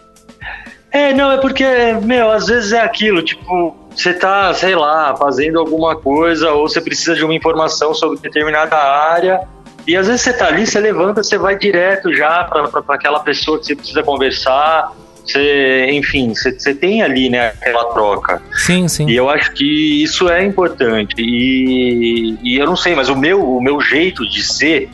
É, 0.96 1.12
não, 1.12 1.30
é 1.30 1.36
porque, 1.36 1.62
meu, 2.02 2.30
às 2.30 2.46
vezes 2.46 2.72
é 2.72 2.80
aquilo, 2.80 3.22
tipo, 3.22 3.76
você 3.94 4.14
tá, 4.14 4.54
sei 4.54 4.74
lá, 4.74 5.14
fazendo 5.14 5.58
alguma 5.58 5.94
coisa 5.94 6.50
ou 6.52 6.66
você 6.66 6.80
precisa 6.80 7.14
de 7.14 7.22
uma 7.22 7.34
informação 7.34 7.92
sobre 7.92 8.18
determinada 8.18 8.76
área 8.76 9.42
e 9.86 9.94
às 9.94 10.06
vezes 10.06 10.22
você 10.22 10.32
tá 10.32 10.46
ali, 10.46 10.66
você 10.66 10.80
levanta, 10.80 11.22
você 11.22 11.36
vai 11.36 11.58
direto 11.58 12.14
já 12.14 12.44
para 12.44 12.70
aquela 12.94 13.20
pessoa 13.20 13.58
que 13.58 13.66
você 13.66 13.76
precisa 13.76 14.02
conversar, 14.02 14.90
você, 15.22 15.90
enfim, 15.92 16.34
você, 16.34 16.58
você 16.58 16.74
tem 16.74 17.02
ali, 17.02 17.28
né, 17.28 17.48
aquela 17.48 17.84
troca. 17.92 18.40
Sim, 18.54 18.88
sim. 18.88 19.06
E 19.06 19.14
eu 19.14 19.28
acho 19.28 19.52
que 19.52 20.02
isso 20.02 20.30
é 20.30 20.46
importante. 20.46 21.14
E, 21.18 22.38
e 22.42 22.56
eu 22.56 22.64
não 22.64 22.74
sei, 22.74 22.94
mas 22.94 23.10
o 23.10 23.16
meu, 23.16 23.46
o 23.46 23.60
meu 23.60 23.82
jeito 23.82 24.26
de 24.26 24.42
ser, 24.42 24.88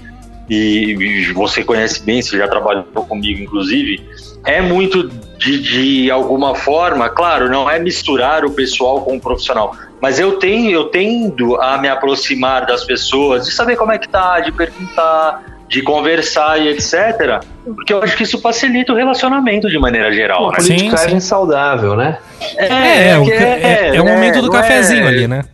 e, 0.50 0.96
e 0.98 1.32
você 1.32 1.62
conhece 1.62 2.02
bem, 2.02 2.20
você 2.20 2.36
já 2.36 2.48
trabalhou 2.48 2.82
comigo, 2.82 3.40
inclusive, 3.40 4.02
é 4.44 4.61
muito 4.61 5.09
de, 5.38 5.61
de 5.61 6.11
alguma 6.11 6.55
forma, 6.55 7.09
claro, 7.09 7.48
não 7.48 7.68
é 7.68 7.78
misturar 7.78 8.44
o 8.44 8.50
pessoal 8.50 9.00
com 9.02 9.16
o 9.16 9.20
profissional, 9.20 9.74
mas 10.00 10.18
eu 10.20 10.33
tenho, 10.38 10.70
eu 10.70 10.85
tendo 10.85 11.61
a 11.61 11.78
me 11.78 11.88
aproximar 11.88 12.66
das 12.66 12.85
pessoas, 12.85 13.44
de 13.46 13.52
saber 13.52 13.76
como 13.76 13.92
é 13.92 13.98
que 13.98 14.09
tá, 14.09 14.40
de 14.40 14.52
perguntar, 14.52 15.42
de 15.68 15.81
conversar 15.83 16.61
e 16.61 16.68
etc. 16.68 17.42
Porque 17.64 17.92
eu 17.92 18.02
acho 18.02 18.16
que 18.16 18.22
isso 18.24 18.40
facilita 18.40 18.92
o 18.92 18.96
relacionamento 18.96 19.68
de 19.68 19.78
maneira 19.78 20.12
geral, 20.12 20.44
Uma 20.44 20.52
né? 20.52 20.61
Sim, 20.61 20.68
politicagem 20.76 21.20
sim. 21.20 21.26
saudável, 21.26 21.96
né? 21.96 22.18
É, 22.57 22.66
é, 22.66 23.14
ca- 23.14 23.33
é, 23.33 23.96
é 23.96 24.00
o 24.00 24.05
né, 24.05 24.12
momento 24.12 24.37
do 24.42 24.46
não 24.48 24.52
cafezinho 24.52 25.05
é- 25.05 25.09
ali, 25.09 25.26
né? 25.26 25.44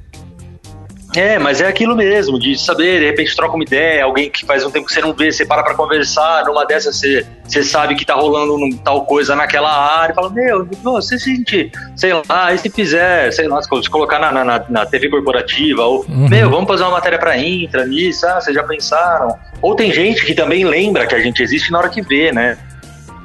É, 1.16 1.38
mas 1.38 1.60
é 1.60 1.66
aquilo 1.66 1.96
mesmo, 1.96 2.38
de 2.38 2.56
saber, 2.58 3.00
de 3.00 3.06
repente 3.06 3.34
troca 3.34 3.54
uma 3.54 3.64
ideia, 3.64 4.04
alguém 4.04 4.28
que 4.30 4.44
faz 4.44 4.64
um 4.64 4.70
tempo 4.70 4.86
que 4.86 4.92
você 4.92 5.00
não 5.00 5.14
vê, 5.14 5.32
você 5.32 5.44
para 5.46 5.62
pra 5.62 5.74
conversar, 5.74 6.44
numa 6.44 6.66
dessas 6.66 6.96
você, 6.96 7.26
você 7.44 7.62
sabe 7.62 7.94
que 7.94 8.04
tá 8.04 8.14
rolando 8.14 8.54
um- 8.56 8.76
tal 8.76 9.04
coisa 9.06 9.34
naquela 9.34 9.70
área, 10.00 10.12
e 10.12 10.14
fala, 10.14 10.28
meu, 10.30 10.68
você 10.84 11.18
sente, 11.18 11.72
sei 11.96 12.12
lá, 12.28 12.52
e 12.52 12.58
se 12.58 12.68
fizer, 12.70 13.32
sei 13.32 13.48
lá, 13.48 13.60
se 13.62 13.68
colocar 13.90 14.18
na, 14.18 14.44
na, 14.44 14.64
na 14.68 14.86
TV 14.86 15.08
corporativa, 15.08 15.82
ou, 15.82 16.04
Uhum. 16.08 16.28
meu, 16.28 16.50
vamos 16.50 16.68
fazer 16.68 16.82
uma 16.82 16.92
matéria 16.92 17.18
pra 17.18 17.38
Intra 17.38 17.86
nisso, 17.86 18.26
ah, 18.26 18.40
vocês 18.40 18.54
já 18.54 18.62
pensaram? 18.62 19.34
Ou 19.62 19.74
tem 19.74 19.90
gente 19.92 20.24
que 20.26 20.34
também 20.34 20.64
lembra 20.64 21.06
que 21.06 21.14
a 21.14 21.20
gente 21.20 21.42
existe 21.42 21.72
na 21.72 21.78
hora 21.78 21.88
que 21.88 22.02
vê, 22.02 22.30
né? 22.32 22.56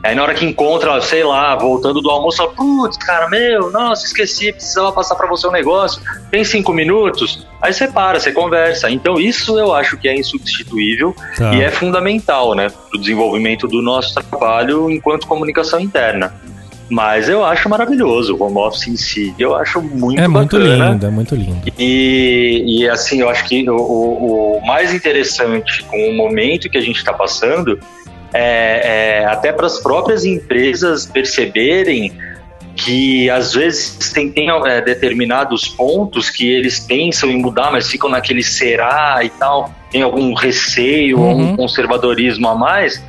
Aí 0.04 0.14
na 0.16 0.24
hora 0.24 0.34
que 0.34 0.46
encontra, 0.46 1.00
sei 1.02 1.24
lá, 1.24 1.56
voltando 1.56 2.02
do 2.02 2.10
almoço, 2.10 2.38
fala, 2.38 2.52
putz, 2.54 2.98
cara, 2.98 3.30
meu, 3.30 3.72
nossa, 3.72 4.06
esqueci, 4.06 4.52
precisava 4.52 4.92
passar 4.92 5.16
pra 5.16 5.28
você 5.28 5.48
um 5.48 5.52
negócio, 5.52 6.02
tem 6.30 6.44
cinco 6.44 6.74
minutos, 6.74 7.48
aí 7.62 7.72
você 7.72 7.88
para, 7.88 8.20
você 8.20 8.32
conversa. 8.34 8.90
Então 8.90 9.18
isso 9.18 9.58
eu 9.58 9.74
acho 9.74 9.96
que 9.98 10.10
é 10.10 10.16
insubstituível 10.20 11.16
Tá. 11.38 11.56
e 11.56 11.62
é 11.62 11.72
fundamental, 11.72 12.54
né, 12.54 12.68
pro 12.90 13.00
desenvolvimento 13.00 13.66
do 13.66 13.82
nosso 13.82 14.14
trabalho 14.14 14.92
enquanto 14.92 15.26
comunicação 15.26 15.80
interna. 15.80 16.34
Mas 16.90 17.30
eu 17.30 17.44
acho 17.46 17.70
maravilhoso 17.70 18.36
o 18.36 18.44
home 18.44 18.58
office 18.58 18.88
em 18.90 18.98
si, 18.98 19.34
eu 19.40 19.56
acho 19.56 19.82
muito 19.82 20.20
É 20.22 20.28
muito 20.28 20.58
bacana. 20.60 20.90
lindo, 20.90 21.06
é 21.06 21.10
muito 21.10 21.34
lindo. 21.34 21.62
E, 21.80 22.64
e, 22.82 22.90
assim, 22.90 23.22
eu 23.22 23.30
acho 23.30 23.46
que 23.46 23.68
o- 23.70 24.58
o 24.58 24.62
mais 24.68 24.94
interessante 24.94 25.82
com 25.86 26.10
o 26.10 26.14
momento 26.14 26.70
que 26.70 26.78
a 26.78 26.82
gente 26.82 26.98
está 26.98 27.14
passando 27.14 27.80
é, 28.34 29.20
é 29.22 29.26
até 29.26 29.52
para 29.52 29.68
as 29.68 29.80
próprias 29.80 30.26
empresas 30.26 31.06
perceberem 31.06 32.12
que 32.76 33.30
às 33.30 33.54
vezes 33.54 34.12
tem, 34.12 34.30
tem 34.32 34.50
é, 34.50 34.82
determinados 34.82 35.68
pontos 35.68 36.30
que 36.30 36.50
eles 36.52 36.80
pensam 36.80 37.30
em 37.30 37.38
mudar, 37.38 37.72
mas 37.72 37.88
ficam 37.88 38.10
naquele 38.10 38.42
será 38.44 39.20
e 39.24 39.30
tal, 39.30 39.72
tem 39.92 40.02
algum 40.02 40.34
receio 40.34 41.20
ou 41.20 41.34
Uhum. 41.36 41.52
um 41.52 41.56
conservadorismo 41.56 42.48
a 42.48 42.56
mais. 42.56 43.02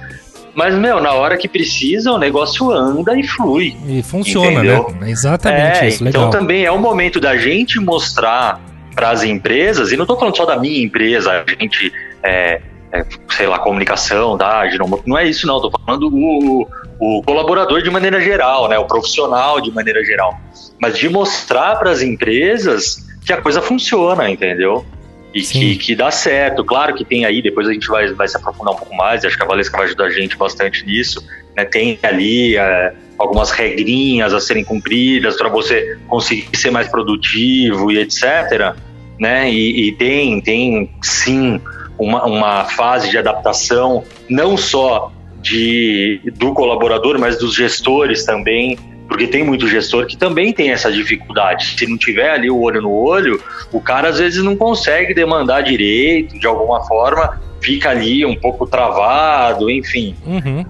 Mas, 0.55 0.75
meu, 0.75 1.01
na 1.01 1.13
hora 1.15 1.37
que 1.37 1.49
precisa, 1.49 2.13
o 2.13 2.19
negócio 2.19 2.71
anda 2.71 3.19
e 3.19 3.27
flui. 3.27 3.75
E 3.89 4.03
funciona, 4.03 4.53
Entendeu? 4.53 4.95
né? 5.01 5.11
Exatamente 5.11 5.79
É, 5.79 5.89
isso, 5.89 6.07
então 6.07 6.27
legal. 6.27 6.31
também 6.41 6.65
é 6.65 6.71
o 6.71 6.79
momento 6.79 7.19
da 7.19 7.37
gente 7.37 7.81
mostrar 7.81 8.61
para 8.95 9.11
as 9.11 9.25
empresas, 9.25 9.91
e 9.91 9.97
não 9.97 10.05
estou 10.05 10.17
falando 10.17 10.37
só 10.37 10.45
da 10.45 10.57
minha 10.57 10.81
empresa, 10.85 11.43
a 11.45 11.51
gente, 11.51 11.93
é, 12.23 12.61
é, 12.95 13.05
sei 13.31 13.49
lá, 13.49 13.59
comunicação, 13.59 14.39
Agilon, 14.41 14.99
não 15.05 15.19
é 15.19 15.27
isso 15.27 15.47
não, 15.47 15.57
estou 15.57 15.73
falando 15.85 16.09
o, 16.13 16.69
o 17.01 17.23
colaborador 17.25 17.83
de 17.83 17.91
maneira 17.91 18.21
geral, 18.21 18.69
né, 18.69 18.79
o 18.79 18.85
profissional 18.85 19.61
de 19.61 19.73
maneira 19.73 20.05
geral, 20.05 20.39
mas 20.81 20.97
de 20.97 21.09
mostrar 21.09 21.77
para 21.77 21.91
as 21.91 22.03
empresas 22.03 23.05
que 23.27 23.33
a 23.33 23.41
coisa 23.43 23.61
funciona, 23.61 24.31
entendeu? 24.31 24.87
E 25.35 25.43
que, 25.43 25.77
que 25.77 25.97
dá 25.97 26.13
certo. 26.13 26.65
Claro 26.65 26.95
que 26.95 27.05
tem 27.05 27.25
aí, 27.25 27.43
depois 27.43 27.67
a 27.67 27.73
gente 27.73 27.89
vai, 27.89 28.07
vai 28.13 28.29
se 28.29 28.37
aprofundar 28.37 28.73
um 28.73 28.77
pouco 28.77 28.95
mais, 28.95 29.25
acho 29.25 29.37
que 29.37 29.43
a 29.43 29.47
Valesca 29.47 29.77
vai 29.77 29.87
ajudar 29.87 30.05
a 30.05 30.11
gente 30.11 30.37
bastante 30.37 30.87
nisso. 30.87 31.27
Né? 31.57 31.65
Tem 31.65 31.99
ali 32.05 32.57
é, 32.57 32.95
algumas 33.19 33.51
regrinhas 33.51 34.33
a 34.33 34.39
serem 34.39 34.63
cumpridas 34.63 35.37
para 35.37 35.49
você 35.49 35.99
conseguir 36.07 36.57
ser 36.57 36.71
mais 36.71 36.87
produtivo 36.87 37.91
e 37.91 37.99
etc. 37.99 38.77
Né? 39.19 39.51
E, 39.51 39.89
e 39.89 39.93
tem, 39.93 40.41
tem 40.41 40.95
sim 41.03 41.61
uma, 41.99 42.25
uma 42.25 42.65
fase 42.65 43.11
de 43.11 43.19
adaptação, 43.19 44.05
não 44.29 44.57
só 44.57 45.13
de, 45.41 46.21
do 46.37 46.53
colaborador, 46.55 47.19
mas 47.19 47.39
dos 47.39 47.55
gestores 47.55 48.25
também, 48.25 48.79
porque 49.07 49.27
tem 49.27 49.45
muito 49.45 49.69
gestor 49.69 50.07
que 50.07 50.17
também 50.17 50.53
tem 50.53 50.71
essa 50.71 50.91
dificuldade. 50.91 51.75
Se 51.79 51.87
não 51.87 51.99
tiver 51.99 52.31
ali 52.31 52.51
o 52.51 52.61
olho 52.61 52.81
no 52.81 52.91
olho, 52.93 53.41
o 53.71 53.81
cara 53.81 54.09
às 54.09 54.19
vezes 54.19 54.43
não 54.43 54.57
consegue 54.57 55.13
demandar 55.13 55.63
direito, 55.63 56.39
de 56.39 56.47
alguma 56.47 56.83
forma, 56.87 57.39
fica 57.61 57.91
ali 57.91 58.25
um 58.25 58.35
pouco 58.35 58.67
travado, 58.67 59.71
enfim. 59.71 60.15
Uhum. 60.27 60.65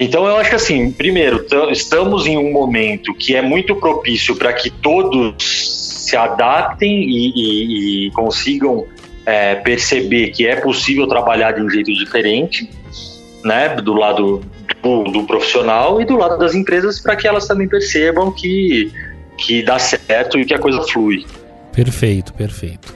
Então 0.00 0.26
eu 0.26 0.36
acho 0.36 0.50
que 0.50 0.56
assim, 0.56 0.90
primeiro, 0.90 1.44
estamos 1.70 2.26
em 2.26 2.36
um 2.36 2.50
momento 2.52 3.14
que 3.14 3.34
é 3.34 3.42
muito 3.42 3.76
propício 3.76 4.36
para 4.36 4.52
que 4.52 4.70
todos 4.70 5.34
se 6.06 6.16
adaptem 6.16 7.02
e, 7.02 7.32
e- 7.34 8.06
e 8.06 8.10
consigam 8.12 8.86
é, 9.26 9.56
perceber 9.56 10.28
que 10.30 10.46
é 10.46 10.56
possível 10.56 11.06
trabalhar 11.08 11.52
de 11.52 11.60
um 11.60 11.68
jeito 11.68 11.92
diferente, 11.92 12.70
né, 13.44 13.68
do 13.76 13.92
lado 13.92 14.40
do, 14.82 15.04
do 15.04 15.24
profissional 15.24 16.00
e 16.00 16.04
do 16.04 16.16
lado 16.16 16.38
das 16.38 16.54
empresas 16.54 17.00
para 17.00 17.14
que 17.16 17.26
elas 17.28 17.46
também 17.46 17.68
percebam 17.68 18.30
que 18.32 18.90
que 19.38 19.62
dá 19.62 19.78
certo 19.78 20.38
e 20.38 20.46
que 20.46 20.54
a 20.54 20.58
coisa 20.58 20.80
flui. 20.84 21.26
Perfeito, 21.72 22.32
perfeito. 22.32 22.94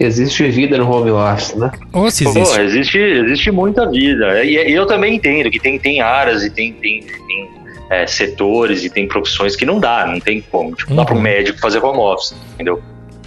Existe 0.00 0.48
vida 0.48 0.78
no 0.78 0.90
home 0.90 1.10
office, 1.10 1.54
né? 1.54 1.70
Ou 1.92 2.10
se 2.10 2.24
Pô, 2.24 2.30
existe. 2.30 2.60
existe, 2.60 2.98
existe 2.98 3.50
muita 3.50 3.88
vida. 3.90 4.42
E, 4.42 4.54
e 4.54 4.72
eu 4.72 4.86
também 4.86 5.14
entendo 5.16 5.50
que 5.50 5.60
tem, 5.60 5.78
tem 5.78 6.00
áreas 6.00 6.42
e 6.44 6.50
tem, 6.50 6.72
tem, 6.72 7.02
tem, 7.02 7.50
é, 7.90 8.06
setores 8.06 8.84
e 8.84 8.90
tem 8.90 9.06
profissões 9.06 9.54
que 9.54 9.66
não 9.66 9.78
dá, 9.78 10.06
não 10.06 10.18
tem 10.18 10.40
como. 10.40 10.74
Tipo, 10.74 10.90
não 10.90 10.96
dá 10.96 11.04
para 11.04 11.14
um 11.14 11.18
Uhum. 11.18 11.22
médico 11.22 11.58
fazer 11.60 11.84
home 11.84 11.98
office, 11.98 12.34
entendeu? 12.54 12.82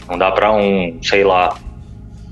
Não 0.10 0.18
dá 0.18 0.32
para 0.32 0.52
um, 0.52 0.98
sei 1.04 1.24
lá. 1.24 1.56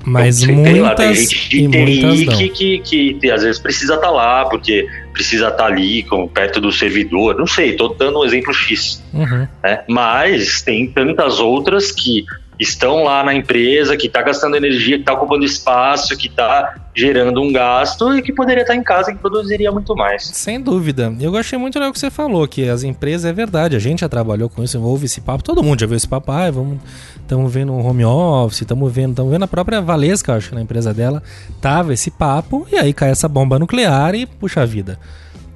Mas 0.06 0.38
sei, 0.38 0.48
tem 0.48 0.82
lá, 0.82 0.96
tem 0.96 1.08
muitas 1.08 1.30
gente 1.32 1.50
de 1.50 1.68
muitas 1.68 2.20
TI 2.20 2.26
que, 2.26 2.50
que, 2.50 2.80
que, 2.80 3.14
que 3.16 3.32
às 3.32 3.44
vezes 3.44 3.60
precisa 3.60 3.96
estar 3.96 4.10
lá, 4.10 4.46
porque 4.46 4.88
precisa 5.14 5.48
estar 5.50 5.66
ali 5.66 6.04
com, 6.04 6.28
perto 6.28 6.60
do 6.60 6.72
servidor. 6.72 7.38
Não 7.38 7.48
sei, 7.48 7.76
tô 7.76 7.90
dando 7.90 8.20
um 8.20 8.26
exemplo 8.26 8.54
X 8.54 9.02
Uhum. 9.14 9.48
né? 9.62 9.84
Mas 9.88 10.64
tem 10.64 10.88
tantas 10.88 11.40
outras 11.40 11.92
que 11.92 12.26
estão 12.64 13.04
lá 13.04 13.24
na 13.24 13.34
empresa, 13.34 13.96
que 13.96 14.08
está 14.08 14.22
gastando 14.22 14.56
energia, 14.56 14.96
que 14.96 15.02
está 15.02 15.14
ocupando 15.14 15.46
espaço, 15.46 16.18
que 16.18 16.28
está 16.28 16.76
gerando 16.96 17.42
um 17.42 17.52
gasto 17.52 18.16
e 18.16 18.22
que 18.22 18.32
poderia 18.32 18.62
estar 18.62 18.76
em 18.76 18.84
casa 18.84 19.12
e 19.12 19.16
produziria 19.16 19.72
muito 19.72 19.96
mais. 19.96 20.24
Sem 20.24 20.62
dúvida. 20.62 21.14
Eu 21.20 21.32
gostei 21.32 21.58
muito 21.58 21.80
do 21.80 21.92
que 21.92 22.00
você 22.00 22.10
falou, 22.10 22.48
que 22.48 22.68
as 22.70 22.84
empresas, 22.84 23.30
é 23.30 23.34
verdade, 23.34 23.76
a 23.76 23.80
gente 23.80 24.02
já 24.02 24.10
trabalhou 24.10 24.50
com 24.50 24.64
isso, 24.64 24.82
ouve 24.82 25.06
esse 25.06 25.22
papo, 25.22 25.44
todo 25.44 25.64
mundo 25.64 25.80
já 25.80 25.88
viu 25.88 25.98
esse 25.98 26.08
papo, 26.08 26.32
ah, 26.32 26.50
vamos, 26.50 26.80
estamos 27.16 27.52
vendo 27.52 27.74
um 27.74 27.86
home 27.86 28.06
office, 28.06 28.62
estamos 28.62 28.92
vendo, 28.92 29.12
estamos 29.12 29.32
vendo 29.32 29.44
a 29.44 29.48
própria 29.48 29.82
Valesca, 29.82 30.36
acho 30.36 30.50
que 30.50 30.56
na 30.56 30.62
empresa 30.62 30.94
dela, 30.94 31.22
tava 31.62 31.94
esse 31.94 32.12
papo, 32.12 32.68
e 32.72 32.78
aí 32.78 32.94
cai 32.94 33.10
essa 33.10 33.28
bomba 33.28 33.60
nuclear 33.60 34.16
e, 34.16 34.26
puxa 34.26 34.66
vida, 34.66 35.00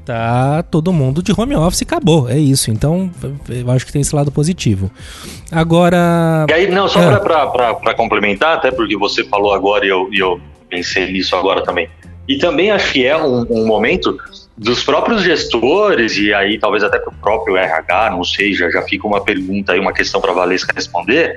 tá 0.07 0.63
todo 0.63 0.93
mundo 0.93 1.21
de 1.21 1.33
home 1.37 1.55
office 1.55 1.81
e 1.81 1.83
acabou, 1.83 2.29
é 2.29 2.37
isso. 2.37 2.71
Então, 2.71 3.11
eu 3.49 3.69
acho 3.71 3.85
que 3.85 3.91
tem 3.91 4.01
esse 4.01 4.15
lado 4.15 4.31
positivo. 4.31 4.89
Agora... 5.51 6.45
E 6.49 6.53
aí, 6.53 6.71
não, 6.71 6.87
só 6.87 6.99
É. 7.01 7.17
para 7.19 7.93
complementar, 7.93 8.55
até 8.57 8.71
porque 8.71 8.97
você 8.97 9.23
falou 9.25 9.53
agora 9.53 9.85
e 9.85 9.89
eu, 9.89 10.09
e 10.11 10.19
eu 10.19 10.39
pensei 10.69 11.11
nisso 11.11 11.35
agora 11.35 11.61
também. 11.63 11.89
E 12.27 12.37
também 12.37 12.71
acho 12.71 12.91
que 12.91 13.05
é 13.05 13.15
um, 13.17 13.45
um 13.49 13.65
momento 13.67 14.17
dos 14.57 14.83
próprios 14.83 15.21
gestores, 15.21 16.17
e 16.17 16.33
aí 16.33 16.57
talvez 16.57 16.83
até 16.83 16.97
para 16.97 17.13
o 17.13 17.15
próprio 17.17 17.55
RH, 17.55 18.09
não 18.11 18.23
sei, 18.23 18.53
já, 18.53 18.69
já 18.69 18.81
fica 18.81 19.05
uma 19.05 19.21
pergunta 19.21 19.73
aí, 19.73 19.79
uma 19.79 19.93
questão 19.93 20.19
para 20.19 20.31
a 20.31 20.35
Valesca 20.35 20.73
responder, 20.75 21.35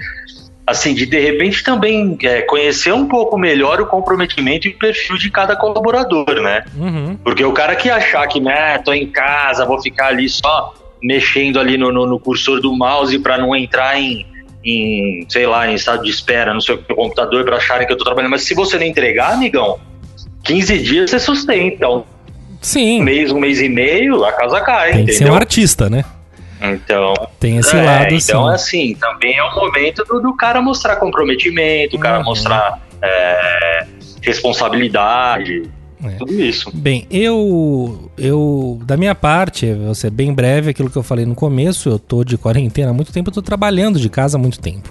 assim, 0.67 0.95
de 0.95 1.07
de 1.07 1.19
repente 1.19 1.65
também 1.65 2.17
é, 2.23 2.43
conhecer 2.43 2.93
um 2.93 3.07
pouco 3.07 3.37
melhor 3.37 3.81
o 3.81 3.87
comprometimento 3.87 4.69
e 4.69 4.71
o 4.71 4.79
perfil 4.79 5.17
de 5.17 5.31
cada 5.31 5.57
colaborador, 5.57 6.41
né? 6.41 6.65
Uhum. 6.77 7.17
Porque 7.25 7.45
o 7.45 7.53
cara 7.53 7.75
que 7.75 7.91
achar 7.91 8.27
que, 8.29 8.41
né, 8.41 8.79
tô 8.79 8.93
em 8.93 9.07
casa, 9.07 9.67
vou 9.67 9.81
ficar 9.81 10.09
ali 10.09 10.29
só 10.29 10.75
mexendo 11.03 11.59
ali 11.59 11.77
no, 11.77 11.91
no, 11.91 12.07
no 12.07 12.21
cursor 12.21 12.61
do 12.61 12.73
mouse 12.77 13.19
para 13.19 13.39
não 13.39 13.57
entrar 13.57 13.99
em, 13.99 14.27
em, 14.65 15.27
sei 15.29 15.47
lá, 15.47 15.69
em 15.69 15.75
estado 15.75 16.05
de 16.05 16.11
espera 16.11 16.53
no 16.55 16.61
seu 16.61 16.79
computador 16.79 17.45
para 17.45 17.57
acharem 17.57 17.87
que 17.87 17.93
eu 17.93 17.97
tô 17.97 18.05
trabalhando. 18.05 18.31
Mas 18.31 18.43
se 18.43 18.55
você 18.55 18.77
não 18.77 18.85
entregar, 18.85 19.33
amigão, 19.33 19.79
15 20.45 20.79
dias 20.79 21.11
você 21.11 21.19
sustenta. 21.19 21.89
Um 21.89 22.05
Sim, 22.61 23.03
mês, 23.03 23.33
um 23.33 23.41
mês 23.41 23.61
e 23.61 23.69
meio, 23.69 24.23
a 24.23 24.33
casa 24.33 24.61
cai, 24.61 24.93
tem 24.93 25.07
que 25.07 25.13
ser 25.15 25.25
um 25.25 25.27
entendeu? 25.29 25.35
artista, 25.35 25.89
né? 25.89 26.05
Então, 26.61 27.15
Tem 27.39 27.57
esse 27.57 27.75
é, 27.77 27.83
lado, 27.83 28.13
então, 28.15 28.49
sim. 28.49 28.55
assim, 28.55 28.95
também 29.01 29.37
é 29.39 29.43
o 29.43 29.55
momento 29.55 30.05
do, 30.05 30.21
do 30.21 30.35
cara 30.37 30.61
mostrar 30.61 30.97
comprometimento, 30.97 31.97
o 31.97 31.99
cara 31.99 32.19
Uhum. 32.19 32.25
mostrar 32.25 32.81
é, 33.03 33.87
responsabilidade, 34.21 35.63
É. 36.05 36.09
tudo 36.19 36.33
isso. 36.41 36.71
Bem, 36.75 37.07
eu, 37.11 38.11
eu, 38.19 38.79
da 38.85 38.97
minha 38.97 39.15
parte, 39.15 39.73
vou 39.73 39.95
ser 39.95 40.11
bem 40.11 40.33
breve 40.33 40.71
aquilo 40.71 40.91
que 40.91 40.97
eu 40.97 41.03
falei 41.03 41.25
no 41.27 41.35
começo, 41.35 41.89
eu 41.89 41.99
tô 41.99 42.25
de 42.25 42.37
quarentena 42.39 42.91
há 42.91 42.95
muito 42.95 43.13
tempo, 43.13 43.31
eu 43.31 43.35
tô 43.35 43.43
trabalhando 43.43 43.99
de 43.99 44.09
casa 44.09 44.37
há 44.37 44.41
muito 44.41 44.61
tempo. 44.61 44.91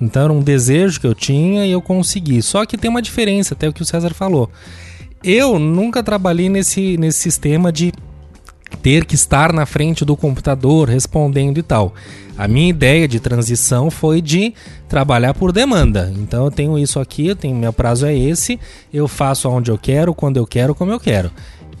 Então 0.00 0.24
era 0.24 0.32
um 0.32 0.40
desejo 0.40 1.00
que 1.00 1.06
eu 1.06 1.14
tinha 1.14 1.64
e 1.64 1.70
eu 1.72 1.80
consegui. 1.80 2.42
Só 2.42 2.66
que 2.66 2.76
tem 2.76 2.90
uma 2.90 3.00
diferença, 3.00 3.54
até 3.54 3.68
o 3.68 3.72
que 3.72 3.82
o 3.82 3.84
César 3.84 4.12
falou. 4.14 4.50
Eu 5.22 5.58
nunca 5.58 6.02
trabalhei 6.02 6.48
nesse, 6.48 6.96
nesse 6.96 7.20
sistema 7.20 7.70
de 7.70 7.92
ter 8.76 9.04
que 9.04 9.14
estar 9.14 9.52
na 9.52 9.66
frente 9.66 10.04
do 10.04 10.16
computador 10.16 10.88
respondendo 10.88 11.58
e 11.58 11.62
tal. 11.62 11.94
A 12.36 12.48
minha 12.48 12.70
ideia 12.70 13.06
de 13.06 13.20
transição 13.20 13.90
foi 13.90 14.20
de 14.22 14.54
trabalhar 14.88 15.34
por 15.34 15.52
demanda. 15.52 16.12
Então 16.16 16.44
eu 16.44 16.50
tenho 16.50 16.78
isso 16.78 16.98
aqui, 16.98 17.28
eu 17.28 17.36
tenho 17.36 17.54
meu 17.54 17.72
prazo 17.72 18.06
é 18.06 18.16
esse, 18.16 18.58
eu 18.92 19.06
faço 19.06 19.46
aonde 19.48 19.70
eu 19.70 19.78
quero, 19.78 20.14
quando 20.14 20.38
eu 20.38 20.46
quero, 20.46 20.74
como 20.74 20.92
eu 20.92 21.00
quero. 21.00 21.30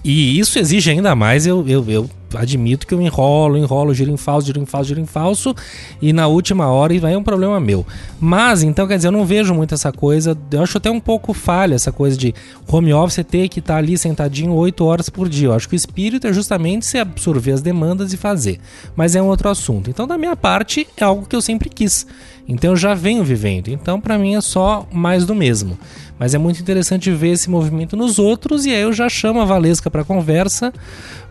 E 0.04 0.38
isso 0.38 0.58
exige 0.58 0.90
ainda 0.90 1.14
mais 1.14 1.46
eu, 1.46 1.66
eu, 1.68 1.84
eu 1.88 2.10
admito 2.34 2.86
que 2.86 2.94
eu 2.94 3.00
enrolo, 3.00 3.56
enrolo, 3.56 3.94
giro 3.94 4.10
em 4.10 4.16
falso, 4.16 4.46
giro 4.46 4.60
em 4.60 4.66
falso, 4.66 4.88
giro 4.88 5.00
em 5.00 5.06
falso, 5.06 5.54
e 6.00 6.12
na 6.12 6.26
última 6.26 6.66
hora 6.68 6.98
vai 6.98 7.14
é 7.14 7.18
um 7.18 7.22
problema 7.22 7.60
meu. 7.60 7.86
Mas, 8.20 8.62
então, 8.62 8.86
quer 8.86 8.96
dizer, 8.96 9.08
eu 9.08 9.12
não 9.12 9.24
vejo 9.24 9.54
muito 9.54 9.74
essa 9.74 9.92
coisa, 9.92 10.36
eu 10.50 10.62
acho 10.62 10.78
até 10.78 10.90
um 10.90 11.00
pouco 11.00 11.32
falha 11.32 11.74
essa 11.74 11.92
coisa 11.92 12.16
de 12.16 12.34
home 12.66 12.92
office 12.92 13.24
ter 13.28 13.48
que 13.48 13.60
estar 13.60 13.76
ali 13.76 13.96
sentadinho 13.96 14.52
8 14.52 14.84
horas 14.84 15.08
por 15.08 15.28
dia. 15.28 15.48
Eu 15.48 15.54
acho 15.54 15.68
que 15.68 15.74
o 15.74 15.76
espírito 15.76 16.26
é 16.26 16.32
justamente 16.32 16.86
se 16.86 16.98
absorver 16.98 17.52
as 17.52 17.62
demandas 17.62 18.12
e 18.12 18.16
fazer. 18.16 18.60
Mas 18.96 19.14
é 19.14 19.22
um 19.22 19.26
outro 19.26 19.48
assunto. 19.48 19.88
Então, 19.90 20.06
da 20.06 20.18
minha 20.18 20.36
parte, 20.36 20.86
é 20.96 21.04
algo 21.04 21.26
que 21.26 21.36
eu 21.36 21.42
sempre 21.42 21.68
quis. 21.68 22.06
Então, 22.48 22.72
eu 22.72 22.76
já 22.76 22.94
venho 22.94 23.22
vivendo. 23.22 23.68
Então, 23.68 24.00
para 24.00 24.18
mim, 24.18 24.34
é 24.34 24.40
só 24.40 24.86
mais 24.92 25.24
do 25.24 25.34
mesmo. 25.34 25.78
Mas 26.22 26.34
é 26.34 26.38
muito 26.38 26.60
interessante 26.60 27.10
ver 27.10 27.30
esse 27.30 27.50
movimento 27.50 27.96
nos 27.96 28.16
outros 28.16 28.64
e 28.64 28.70
aí 28.70 28.82
eu 28.82 28.92
já 28.92 29.08
chamo 29.08 29.40
a 29.40 29.44
Valesca 29.44 29.90
para 29.90 30.04
conversa. 30.04 30.72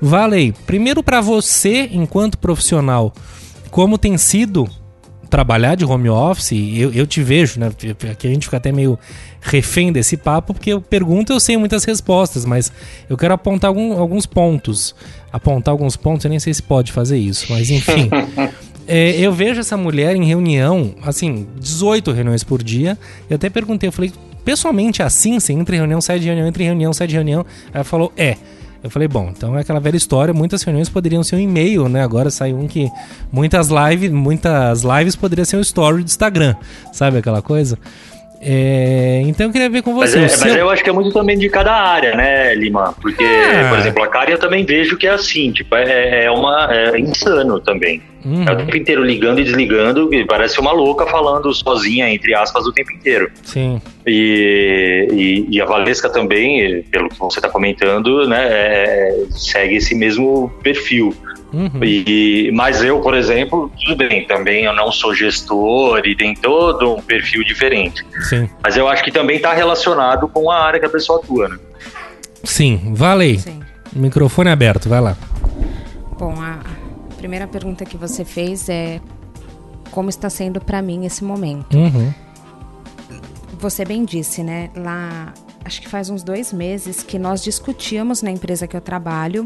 Valei, 0.02 0.54
primeiro 0.66 1.02
para 1.02 1.22
você, 1.22 1.88
enquanto 1.94 2.38
profissional, 2.38 3.14
como 3.70 3.98
tem 3.98 4.18
sido 4.18 4.70
trabalhar 5.30 5.76
de 5.76 5.86
home 5.86 6.10
office, 6.10 6.52
eu, 6.52 6.92
eu 6.92 7.08
te 7.08 7.24
vejo, 7.24 7.58
né? 7.58 7.72
Aqui 8.12 8.28
a 8.28 8.30
gente 8.30 8.48
fica 8.48 8.58
até 8.58 8.70
meio 8.70 9.00
refém 9.40 9.94
desse 9.94 10.18
papo, 10.18 10.54
porque 10.54 10.74
eu 10.74 10.82
pergunto, 10.82 11.32
eu 11.32 11.40
sei 11.40 11.56
muitas 11.56 11.86
respostas, 11.86 12.44
mas 12.44 12.70
eu 13.10 13.16
quero 13.16 13.34
apontar 13.34 13.70
algum, 13.70 13.98
alguns 13.98 14.26
pontos. 14.26 14.94
Apontar 15.32 15.72
alguns 15.72 15.96
pontos, 15.96 16.26
eu 16.26 16.30
nem 16.30 16.40
sei 16.42 16.54
se 16.54 16.62
pode 16.62 16.92
fazer 16.92 17.18
isso, 17.18 17.46
mas 17.50 17.70
enfim. 17.70 18.10
é, 18.86 19.12
eu 19.12 19.32
vejo 19.32 19.62
essa 19.62 19.78
mulher 19.78 20.18
em 20.18 20.26
reunião, 20.26 20.96
assim, 21.02 21.48
18 21.58 22.12
reuniões 22.12 22.44
por 22.44 22.62
dia. 22.62 22.98
Eu 23.30 23.38
até 23.38 23.50
perguntei, 23.50 23.88
eu 23.88 23.94
falei, 23.94 24.12
pessoalmente 24.44 25.04
assim, 25.04 25.40
você 25.40 25.54
entra 25.54 25.76
em 25.76 25.80
reunião, 25.80 26.02
sai 26.02 26.20
de 26.20 26.26
reunião, 26.26 26.48
entra 26.48 26.64
em 26.64 26.66
reunião, 26.66 26.94
sai 26.94 27.08
de 27.08 27.16
reunião. 27.16 27.46
Ela 27.74 27.84
falou, 27.84 28.12
é. 28.16 28.38
Eu 28.84 28.90
falei, 28.90 29.08
bom, 29.08 29.32
então 29.36 29.56
é 29.56 29.62
aquela 29.62 29.80
velha 29.80 29.96
história, 29.96 30.34
muitas 30.34 30.64
reuniões 30.64 30.90
poderiam 30.90 31.24
ser 31.24 31.36
um 31.36 31.40
e-mail, 31.40 31.88
né? 31.88 32.02
Agora 32.02 32.32
saiu 32.32 32.58
um 32.58 32.68
que 32.68 32.90
muitas 33.32 33.70
lives, 33.70 34.12
muitas 34.12 34.82
lives 34.82 35.16
poderiam 35.16 35.46
ser 35.46 35.58
um 35.58 35.62
story 35.62 35.98
do 35.98 36.08
Instagram, 36.08 36.56
sabe 36.92 37.18
aquela 37.20 37.44
coisa? 37.44 37.78
É, 38.44 39.22
então 39.26 39.46
eu 39.48 39.52
queria 39.52 39.70
ver 39.70 39.84
com 39.84 39.94
você. 39.94 40.20
Mas, 40.20 40.34
é, 40.34 40.36
seu... 40.36 40.48
mas 40.48 40.58
eu 40.58 40.70
acho 40.70 40.84
que 40.84 40.90
é 40.90 40.94
muito 40.94 41.12
também 41.12 41.38
de 41.38 41.48
cada 41.48 41.72
área, 41.72 42.16
né, 42.16 42.56
Lima? 42.56 42.96
Porque, 43.00 43.24
Ah. 43.24 43.70
por 43.70 43.78
exemplo, 43.78 44.04
a 44.04 44.08
Karen 44.08 44.32
eu 44.32 44.40
também 44.40 44.66
vejo 44.66 44.98
que 44.98 45.06
é 45.06 45.12
assim, 45.12 45.52
tipo, 45.52 45.76
é, 45.76 46.26
é 46.26 46.32
uma 46.32 46.68
é 46.72 47.00
insano 47.00 47.60
também. 47.60 48.02
Uhum. 48.26 48.46
É 48.48 48.52
o 48.52 48.58
tempo 48.58 48.78
inteiro 48.78 49.04
ligando 49.04 49.40
e 49.40 49.44
desligando, 49.44 50.14
e 50.14 50.26
parece 50.26 50.60
uma 50.60 50.72
louca 50.72 51.06
falando 51.08 51.52
sozinha, 51.54 52.10
entre 52.10 52.34
aspas, 52.36 52.66
o 52.66 52.72
tempo 52.72 52.92
inteiro. 52.92 53.32
Sim. 53.44 53.82
E, 54.06 55.08
e, 55.12 55.56
e 55.56 55.62
a 55.62 55.66
Valesca 55.66 56.10
também, 56.10 56.84
pelo 56.92 57.10
que 57.10 57.18
você 57.20 57.40
está 57.40 57.50
comentando, 57.50 58.28
né, 58.28 58.48
é, 58.50 59.24
segue 59.32 59.76
esse 59.76 59.96
mesmo 59.96 60.52
perfil. 60.64 61.16
Uhum. 61.54 61.84
E, 61.84 62.52
mas 62.54 62.84
eu, 62.84 63.02
por 63.02 63.14
exemplo, 63.14 63.72
tudo 63.84 63.96
bem, 63.98 64.26
também 64.26 64.66
eu 64.66 64.74
não 64.74 64.92
sou 64.92 65.14
gestor 65.14 66.02
e 66.06 66.16
tem 66.16 66.34
todo 66.34 66.96
um 66.96 67.02
perfil 67.02 67.44
diferente. 67.44 68.06
Sim. 68.30 68.50
Mas 68.64 68.78
eu 68.78 68.88
acho 68.88 69.04
que 69.04 69.12
também 69.12 69.36
está 69.36 69.54
relacionado 69.54 70.28
com 70.28 70.50
a 70.50 70.58
área 70.64 70.80
que 70.80 70.86
a 70.86 70.90
pessoa 70.90 71.20
atua, 71.20 71.50
né? 71.50 71.58
Sim, 72.44 72.94
valei. 72.94 73.38
Sim. 73.38 73.60
Microfone 73.94 74.50
aberto, 74.50 74.88
vai 74.88 75.02
lá. 75.02 75.18
Bom, 76.18 76.34
a 76.40 76.60
a 77.12 77.16
primeira 77.22 77.48
pergunta 77.48 77.86
que 77.86 77.96
você 77.98 78.26
fez 78.26 78.68
é 78.68 79.00
como 79.92 80.10
está 80.10 80.30
sendo 80.30 80.60
para 80.60 80.82
mim 80.82 81.06
esse 81.06 81.24
momento. 81.24 81.78
Uhum. 81.78 82.12
Você 83.60 83.86
bem 83.86 84.04
disse, 84.04 84.42
né? 84.42 84.72
Lá, 84.76 85.34
acho 85.64 85.82
que 85.82 85.88
faz 85.88 86.10
uns 86.10 86.24
dois 86.24 86.52
meses 86.52 87.04
que 87.04 87.20
nós 87.20 87.44
discutíamos 87.44 88.24
na 88.24 88.32
empresa 88.32 88.66
que 88.66 88.76
eu 88.76 88.82
trabalho 88.82 89.46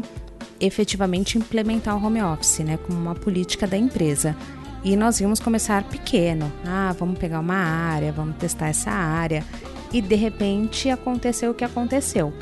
efetivamente 0.60 1.38
implementar 1.38 1.96
o 1.96 2.04
home 2.04 2.22
office, 2.22 2.60
né? 2.60 2.76
Como 2.78 2.98
uma 2.98 3.14
política 3.14 3.66
da 3.66 3.76
empresa. 3.76 4.36
E 4.84 4.96
nós 4.96 5.20
íamos 5.20 5.40
começar 5.40 5.84
pequeno. 5.84 6.52
Ah, 6.64 6.94
vamos 6.98 7.18
pegar 7.18 7.40
uma 7.40 7.56
área, 7.56 8.12
vamos 8.12 8.36
testar 8.36 8.68
essa 8.68 8.90
área. 8.90 9.44
E 9.92 10.00
de 10.00 10.14
repente 10.14 10.88
aconteceu 10.90 11.50
o 11.50 11.54
que 11.54 11.64
aconteceu. 11.64 12.32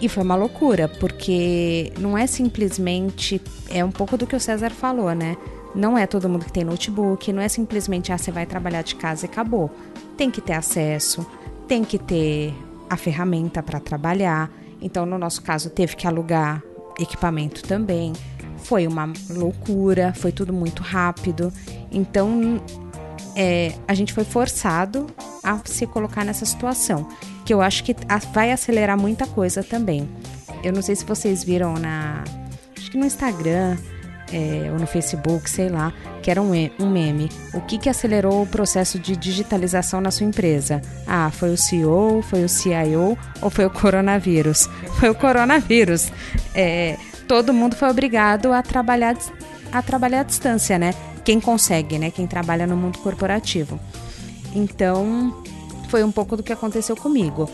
E 0.00 0.08
foi 0.08 0.22
uma 0.22 0.36
loucura, 0.36 0.88
porque 0.88 1.92
não 1.98 2.18
é 2.18 2.26
simplesmente. 2.26 3.40
É 3.70 3.84
um 3.84 3.90
pouco 3.90 4.16
do 4.16 4.26
que 4.26 4.36
o 4.36 4.40
César 4.40 4.70
falou, 4.70 5.14
né? 5.14 5.36
Não 5.74 5.96
é 5.96 6.06
todo 6.06 6.28
mundo 6.28 6.44
que 6.44 6.52
tem 6.52 6.64
notebook, 6.64 7.32
não 7.32 7.42
é 7.42 7.48
simplesmente, 7.48 8.12
ah, 8.12 8.18
você 8.18 8.30
vai 8.30 8.46
trabalhar 8.46 8.82
de 8.82 8.94
casa 8.94 9.26
e 9.26 9.28
acabou. 9.28 9.70
Tem 10.16 10.30
que 10.30 10.40
ter 10.40 10.54
acesso, 10.54 11.26
tem 11.66 11.84
que 11.84 11.98
ter 11.98 12.54
a 12.88 12.96
ferramenta 12.96 13.62
para 13.62 13.80
trabalhar. 13.80 14.50
Então, 14.80 15.04
no 15.04 15.18
nosso 15.18 15.42
caso, 15.42 15.70
teve 15.70 15.96
que 15.96 16.06
alugar 16.06 16.62
equipamento 16.98 17.62
também. 17.62 18.12
Foi 18.58 18.86
uma 18.86 19.12
loucura, 19.30 20.12
foi 20.14 20.32
tudo 20.32 20.52
muito 20.52 20.82
rápido. 20.82 21.52
Então, 21.90 22.60
é, 23.36 23.74
a 23.86 23.94
gente 23.94 24.12
foi 24.12 24.24
forçado 24.24 25.06
a 25.42 25.60
se 25.64 25.86
colocar 25.86 26.24
nessa 26.24 26.44
situação, 26.44 27.08
que 27.44 27.52
eu 27.52 27.60
acho 27.60 27.84
que 27.84 27.94
vai 28.32 28.50
acelerar 28.50 28.98
muita 28.98 29.26
coisa 29.26 29.62
também. 29.62 30.08
Eu 30.64 30.72
não 30.72 30.82
sei 30.82 30.96
se 30.96 31.04
vocês 31.04 31.44
viram 31.44 31.74
na, 31.74 32.24
acho 32.76 32.90
que 32.90 32.98
no 32.98 33.04
Instagram 33.04 33.76
é, 34.32 34.70
ou 34.72 34.78
no 34.78 34.86
Facebook, 34.86 35.48
sei 35.48 35.68
lá, 35.68 35.92
que 36.26 36.30
era 36.32 36.42
um, 36.42 36.50
um 36.80 36.90
meme. 36.90 37.30
O 37.54 37.60
que, 37.60 37.78
que 37.78 37.88
acelerou 37.88 38.42
o 38.42 38.46
processo 38.48 38.98
de 38.98 39.16
digitalização 39.16 40.00
na 40.00 40.10
sua 40.10 40.26
empresa? 40.26 40.82
Ah, 41.06 41.30
foi 41.30 41.50
o 41.52 41.56
CEO, 41.56 42.20
foi 42.20 42.42
o 42.42 42.48
CIO 42.48 43.16
ou 43.40 43.48
foi 43.48 43.64
o 43.64 43.70
coronavírus? 43.70 44.68
Foi 44.98 45.08
o 45.08 45.14
coronavírus. 45.14 46.10
É, 46.52 46.96
todo 47.28 47.52
mundo 47.52 47.76
foi 47.76 47.88
obrigado 47.88 48.52
a 48.52 48.60
trabalhar 48.60 49.16
a 49.70 49.80
trabalhar 49.80 50.22
à 50.22 50.22
distância, 50.24 50.76
né? 50.76 50.94
Quem 51.24 51.38
consegue, 51.38 51.96
né? 51.96 52.10
Quem 52.10 52.26
trabalha 52.26 52.66
no 52.66 52.76
mundo 52.76 52.98
corporativo. 52.98 53.78
Então, 54.52 55.44
foi 55.88 56.02
um 56.02 56.10
pouco 56.10 56.36
do 56.36 56.42
que 56.42 56.52
aconteceu 56.52 56.96
comigo. 56.96 57.48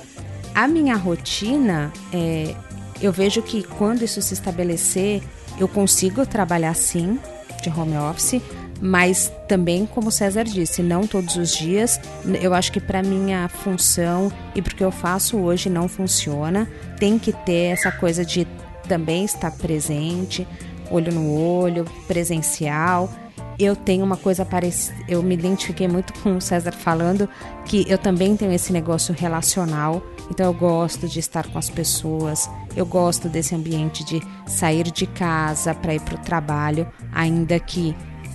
A 0.55 0.67
minha 0.67 0.97
rotina, 0.97 1.93
é, 2.11 2.55
eu 3.03 3.13
vejo 3.13 3.43
que 3.43 3.65
quando 3.65 4.03
isso 4.03 4.23
se 4.23 4.33
estabelecer, 4.33 5.23
eu 5.59 5.69
consigo 5.69 6.25
trabalhar 6.25 6.75
sim, 6.75 7.19
de 7.63 7.69
home 7.71 7.97
office, 7.97 8.41
mas 8.83 9.33
também, 9.47 9.87
como 9.87 10.09
o 10.09 10.13
César 10.13 10.43
disse, 10.43 10.83
não 10.83 11.07
todos 11.07 11.37
os 11.37 11.57
dias. 11.57 12.01
Eu 12.43 12.53
acho 12.53 12.73
que 12.73 12.81
para 12.81 13.01
minha 13.01 13.49
função 13.49 14.31
e 14.57 14.61
para 14.61 14.73
o 14.73 14.77
que 14.77 14.83
eu 14.83 14.91
faço 14.91 15.39
hoje 15.39 15.71
não 15.71 15.87
funciona. 15.87 16.69
Tem 16.99 17.17
que 17.17 17.33
ter 17.33 17.71
essa 17.71 17.93
coisa 17.93 18.25
de 18.25 18.45
também 18.89 19.25
estar 19.25 19.53
presente, 19.53 20.49
olho 20.91 21.13
no 21.13 21.33
olho, 21.33 21.85
presencial. 22.09 23.09
Eu 23.57 23.77
tenho 23.77 24.05
uma 24.05 24.17
coisa 24.17 24.45
parecida, 24.45 24.97
eu 25.07 25.23
me 25.23 25.35
identifiquei 25.35 25.87
muito 25.87 26.13
com 26.21 26.37
o 26.37 26.41
César 26.41 26.73
falando 26.73 27.29
que 27.65 27.85
eu 27.89 27.99
também 27.99 28.37
tenho 28.37 28.51
esse 28.51 28.73
negócio 28.73 29.15
relacional, 29.15 30.03
então 30.29 30.47
eu 30.47 30.55
gosto 30.55 31.07
de 31.07 31.21
estar 31.21 31.47
com 31.47 31.59
as 31.59 31.71
pessoas, 31.71 32.51
eu 32.75 32.87
gosto 32.87 33.29
desse 33.29 33.55
ambiente 33.55 34.03
de 34.03 34.21
sair 34.47 34.91
de 34.91 35.07
casa 35.07 35.73
para 35.75 35.95
ir 35.95 36.01
para 36.01 36.17
o 36.17 36.19
trabalho, 36.19 36.91
ainda 37.13 37.61
que 37.61 37.95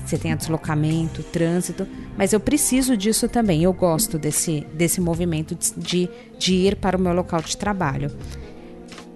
você 0.10 0.18
tenha 0.18 0.36
deslocamento, 0.36 1.24
trânsito, 1.24 1.88
mas 2.18 2.34
eu 2.34 2.40
preciso 2.40 2.96
disso 2.96 3.28
também, 3.28 3.64
eu 3.64 3.74
gosto 3.74 4.18
desse, 4.18 4.66
desse 4.74 5.02
movimento 5.02 5.58
de, 5.78 6.10
de 6.38 6.54
ir 6.54 6.76
para 6.76 6.98
o 6.98 7.00
meu 7.00 7.14
local 7.14 7.42
de 7.42 7.56
trabalho. 7.58 8.12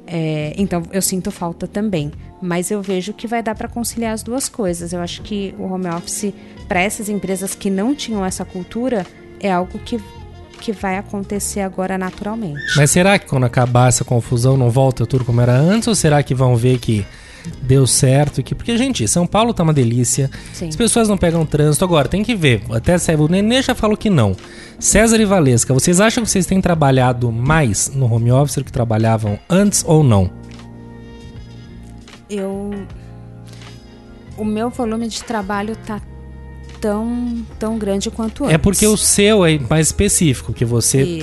É, 0.06 0.54
então 0.58 0.84
eu 0.92 1.02
sinto 1.02 1.32
falta 1.32 1.66
também, 1.68 2.12
mas 2.42 2.70
eu 2.70 2.82
vejo 2.82 3.14
que 3.14 3.28
vai 3.28 3.42
dar 3.42 3.56
para 3.56 3.70
conciliar 3.70 4.14
as 4.14 4.22
duas 4.22 4.50
coisas. 4.50 4.92
Eu 4.92 5.00
acho 5.00 5.22
que 5.22 5.56
o 5.58 5.64
home 5.64 5.88
office 5.88 6.34
para 6.68 6.82
essas 6.82 7.08
empresas 7.08 7.56
que 7.56 7.70
não 7.70 7.96
tinham 7.96 8.26
essa 8.26 8.44
cultura 8.44 9.06
é 9.40 9.50
algo 9.50 9.80
que, 9.80 9.98
que 10.60 10.74
vai 10.74 10.98
acontecer 10.98 11.62
agora 11.62 11.98
naturalmente. 11.98 12.62
Mas 12.76 12.92
será 12.92 13.18
que 13.18 13.26
quando 13.26 13.46
acabar 13.46 13.88
essa 13.88 14.04
confusão 14.04 14.58
não 14.58 14.70
volta 14.70 15.06
tudo 15.06 15.24
como 15.24 15.40
era 15.40 15.54
antes? 15.54 15.88
Ou 15.88 15.96
será 15.96 16.22
que 16.22 16.36
vão 16.36 16.58
ver 16.58 16.78
que 16.80 17.06
deu 17.62 17.86
certo? 17.88 18.42
Que... 18.44 18.54
Porque, 18.56 18.78
gente, 18.78 19.08
São 19.08 19.26
Paulo 19.26 19.54
tá 19.54 19.64
uma 19.64 19.74
delícia. 19.74 20.30
Sim. 20.54 20.70
As 20.70 20.76
pessoas 20.76 21.08
não 21.08 21.18
pegam 21.18 21.46
trânsito. 21.46 21.84
Agora, 21.84 22.08
tem 22.08 22.24
que 22.24 22.36
ver. 22.36 22.64
Até 22.72 22.96
o 23.16 23.28
Nenê 23.28 23.62
já 23.62 23.76
falou 23.76 23.98
que 23.98 24.10
não. 24.10 24.36
César 24.80 25.20
e 25.20 25.26
Valesca, 25.26 25.74
vocês 25.74 26.02
acham 26.02 26.24
que 26.24 26.30
vocês 26.30 26.46
têm 26.46 26.60
trabalhado 26.60 27.32
mais 27.32 27.92
no 27.94 28.12
home 28.12 28.32
office 28.32 28.56
do 28.56 28.64
que 28.64 28.72
trabalhavam 28.72 29.38
antes 29.50 29.84
ou 29.86 30.04
não? 30.04 30.30
Eu 32.30 32.72
o 34.38 34.46
meu 34.46 34.70
volume 34.70 35.08
de 35.08 35.24
trabalho 35.24 35.76
tá 35.76 36.02
tão, 36.82 37.46
tão 37.60 37.78
grande 37.78 38.10
quanto 38.10 38.44
antes. 38.44 38.56
É 38.56 38.58
porque 38.58 38.88
o 38.88 38.98
seu 38.98 39.46
é 39.46 39.60
mais 39.60 39.88
específico, 39.88 40.52
que 40.52 40.66
você, 40.66 41.20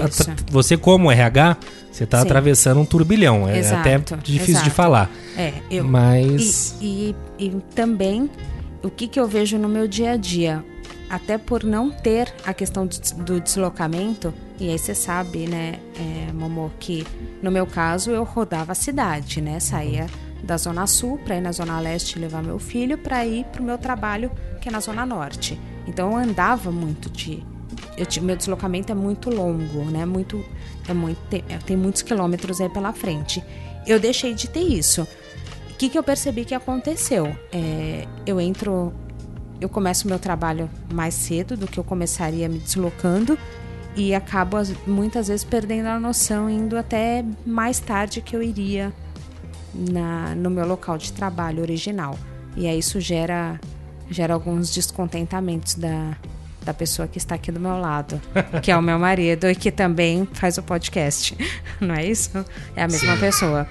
você 0.50 0.76
como 0.76 1.10
RH, 1.10 1.56
você 1.90 2.04
está 2.04 2.22
atravessando 2.22 2.80
um 2.80 2.84
turbilhão. 2.84 3.48
É 3.48 3.58
Exato, 3.58 3.80
até 3.80 3.98
difícil 4.22 4.54
de 4.54 4.60
exato. 4.60 4.70
falar. 4.70 5.10
É, 5.36 5.52
eu, 5.68 5.84
Mas. 5.84 6.76
E, 6.80 7.14
e, 7.38 7.46
e 7.46 7.50
também 7.74 8.30
o 8.82 8.88
que, 8.88 9.08
que 9.08 9.18
eu 9.18 9.26
vejo 9.26 9.58
no 9.58 9.68
meu 9.68 9.88
dia 9.88 10.12
a 10.12 10.16
dia, 10.16 10.64
até 11.10 11.36
por 11.36 11.64
não 11.64 11.90
ter 11.90 12.32
a 12.44 12.54
questão 12.54 12.86
do, 12.86 13.40
deslocamento, 13.40 14.32
e 14.60 14.70
aí 14.70 14.78
você 14.78 14.94
sabe, 14.94 15.46
né, 15.46 15.80
é, 15.96 16.32
Momô, 16.32 16.70
que 16.78 17.04
no 17.42 17.50
meu 17.50 17.66
caso 17.66 18.10
eu 18.10 18.22
rodava 18.22 18.72
a 18.72 18.74
cidade, 18.74 19.40
né? 19.40 19.58
Saía 19.58 20.06
da 20.42 20.56
Zona 20.56 20.86
Sul 20.86 21.18
para 21.18 21.36
ir 21.36 21.40
na 21.40 21.52
Zona 21.52 21.78
Leste 21.80 22.18
levar 22.18 22.42
meu 22.42 22.58
filho 22.58 22.96
para 22.98 23.24
ir 23.26 23.44
para 23.46 23.60
o 23.60 23.64
meu 23.64 23.76
trabalho, 23.78 24.30
que 24.60 24.68
é 24.68 24.72
na 24.72 24.80
Zona 24.80 25.04
Norte. 25.04 25.58
Então 25.86 26.12
eu 26.12 26.16
andava 26.18 26.70
muito 26.70 27.10
de. 27.10 27.42
Eu, 27.96 28.06
meu 28.22 28.36
deslocamento 28.36 28.92
é 28.92 28.94
muito 28.94 29.30
longo, 29.30 29.84
né? 29.90 30.04
Muito, 30.06 30.44
é 30.88 30.92
muito, 30.94 31.18
tem, 31.28 31.44
é, 31.48 31.58
tem 31.58 31.76
muitos 31.76 32.02
quilômetros 32.02 32.60
aí 32.60 32.68
pela 32.68 32.92
frente. 32.92 33.42
Eu 33.86 33.98
deixei 33.98 34.34
de 34.34 34.48
ter 34.48 34.60
isso. 34.60 35.02
O 35.72 35.74
que, 35.78 35.88
que 35.88 35.98
eu 35.98 36.02
percebi 36.02 36.44
que 36.44 36.54
aconteceu? 36.54 37.36
É, 37.52 38.06
eu 38.26 38.40
entro, 38.40 38.92
eu 39.60 39.68
começo 39.68 40.06
meu 40.08 40.18
trabalho 40.18 40.68
mais 40.92 41.14
cedo 41.14 41.56
do 41.56 41.66
que 41.66 41.78
eu 41.78 41.84
começaria 41.84 42.48
me 42.48 42.58
deslocando 42.58 43.38
e 43.96 44.14
acabo 44.14 44.56
as- 44.56 44.72
muitas 44.86 45.28
vezes 45.28 45.44
perdendo 45.44 45.86
a 45.86 45.98
noção, 45.98 46.48
indo 46.50 46.76
até 46.76 47.24
mais 47.46 47.78
tarde 47.80 48.20
que 48.20 48.34
eu 48.36 48.42
iria 48.42 48.92
na, 49.74 50.34
no 50.34 50.50
meu 50.50 50.66
local 50.66 50.98
de 50.98 51.12
trabalho 51.12 51.62
original. 51.62 52.18
E 52.56 52.66
aí 52.66 52.78
isso 52.78 53.00
gera, 53.00 53.60
gera 54.10 54.34
alguns 54.34 54.72
descontentamentos 54.72 55.74
da, 55.74 56.16
da 56.64 56.74
pessoa 56.74 57.06
que 57.06 57.18
está 57.18 57.34
aqui 57.34 57.52
do 57.52 57.60
meu 57.60 57.78
lado, 57.78 58.20
que 58.62 58.70
é 58.70 58.76
o 58.76 58.82
meu 58.82 58.98
marido 58.98 59.48
e 59.48 59.54
que 59.54 59.70
também 59.70 60.28
faz 60.32 60.58
o 60.58 60.62
podcast. 60.62 61.36
Não 61.80 61.94
é 61.94 62.04
isso? 62.04 62.44
É 62.74 62.82
a 62.82 62.88
mesma 62.88 63.16
pessoa. 63.16 63.66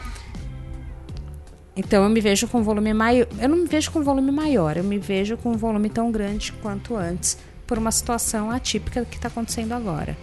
Então 1.75 2.03
eu 2.03 2.09
me 2.09 2.19
vejo 2.19 2.47
com 2.47 2.63
volume 2.63 2.91
maior. 2.91 3.27
Eu 3.39 3.49
não 3.49 3.57
me 3.57 3.67
vejo 3.67 3.91
com 3.91 4.01
volume 4.01 4.31
maior, 4.31 4.77
eu 4.77 4.83
me 4.83 4.97
vejo 4.97 5.37
com 5.37 5.51
um 5.51 5.57
volume 5.57 5.91
tão 5.91 6.11
grande 6.11 6.51
quanto 6.53 6.95
antes, 6.95 7.37
por 7.67 7.77
uma 7.77 7.91
situação 7.91 8.49
atípica 8.49 9.05
que 9.05 9.17
está 9.17 9.27
acontecendo 9.27 9.73
agora. 9.73 10.17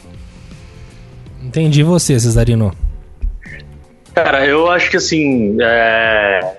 Entendi 1.41 1.85
você, 1.85 2.19
Cesarino. 2.19 2.75
Cara, 4.15 4.47
eu 4.47 4.71
acho 4.71 4.91
que 4.91 4.97
assim. 4.97 5.57
é, 5.61 6.57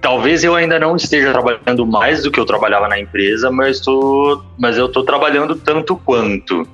Talvez 0.00 0.44
eu 0.44 0.54
ainda 0.54 0.78
não 0.78 0.96
esteja 0.96 1.32
trabalhando 1.32 1.86
mais 1.86 2.22
do 2.22 2.30
que 2.30 2.38
eu 2.38 2.44
trabalhava 2.44 2.86
na 2.88 2.98
empresa, 3.00 3.50
mas, 3.50 3.80
tô... 3.80 4.42
mas 4.58 4.76
eu 4.76 4.86
estou 4.86 5.02
trabalhando 5.02 5.56
tanto 5.56 5.96
quanto. 5.96 6.66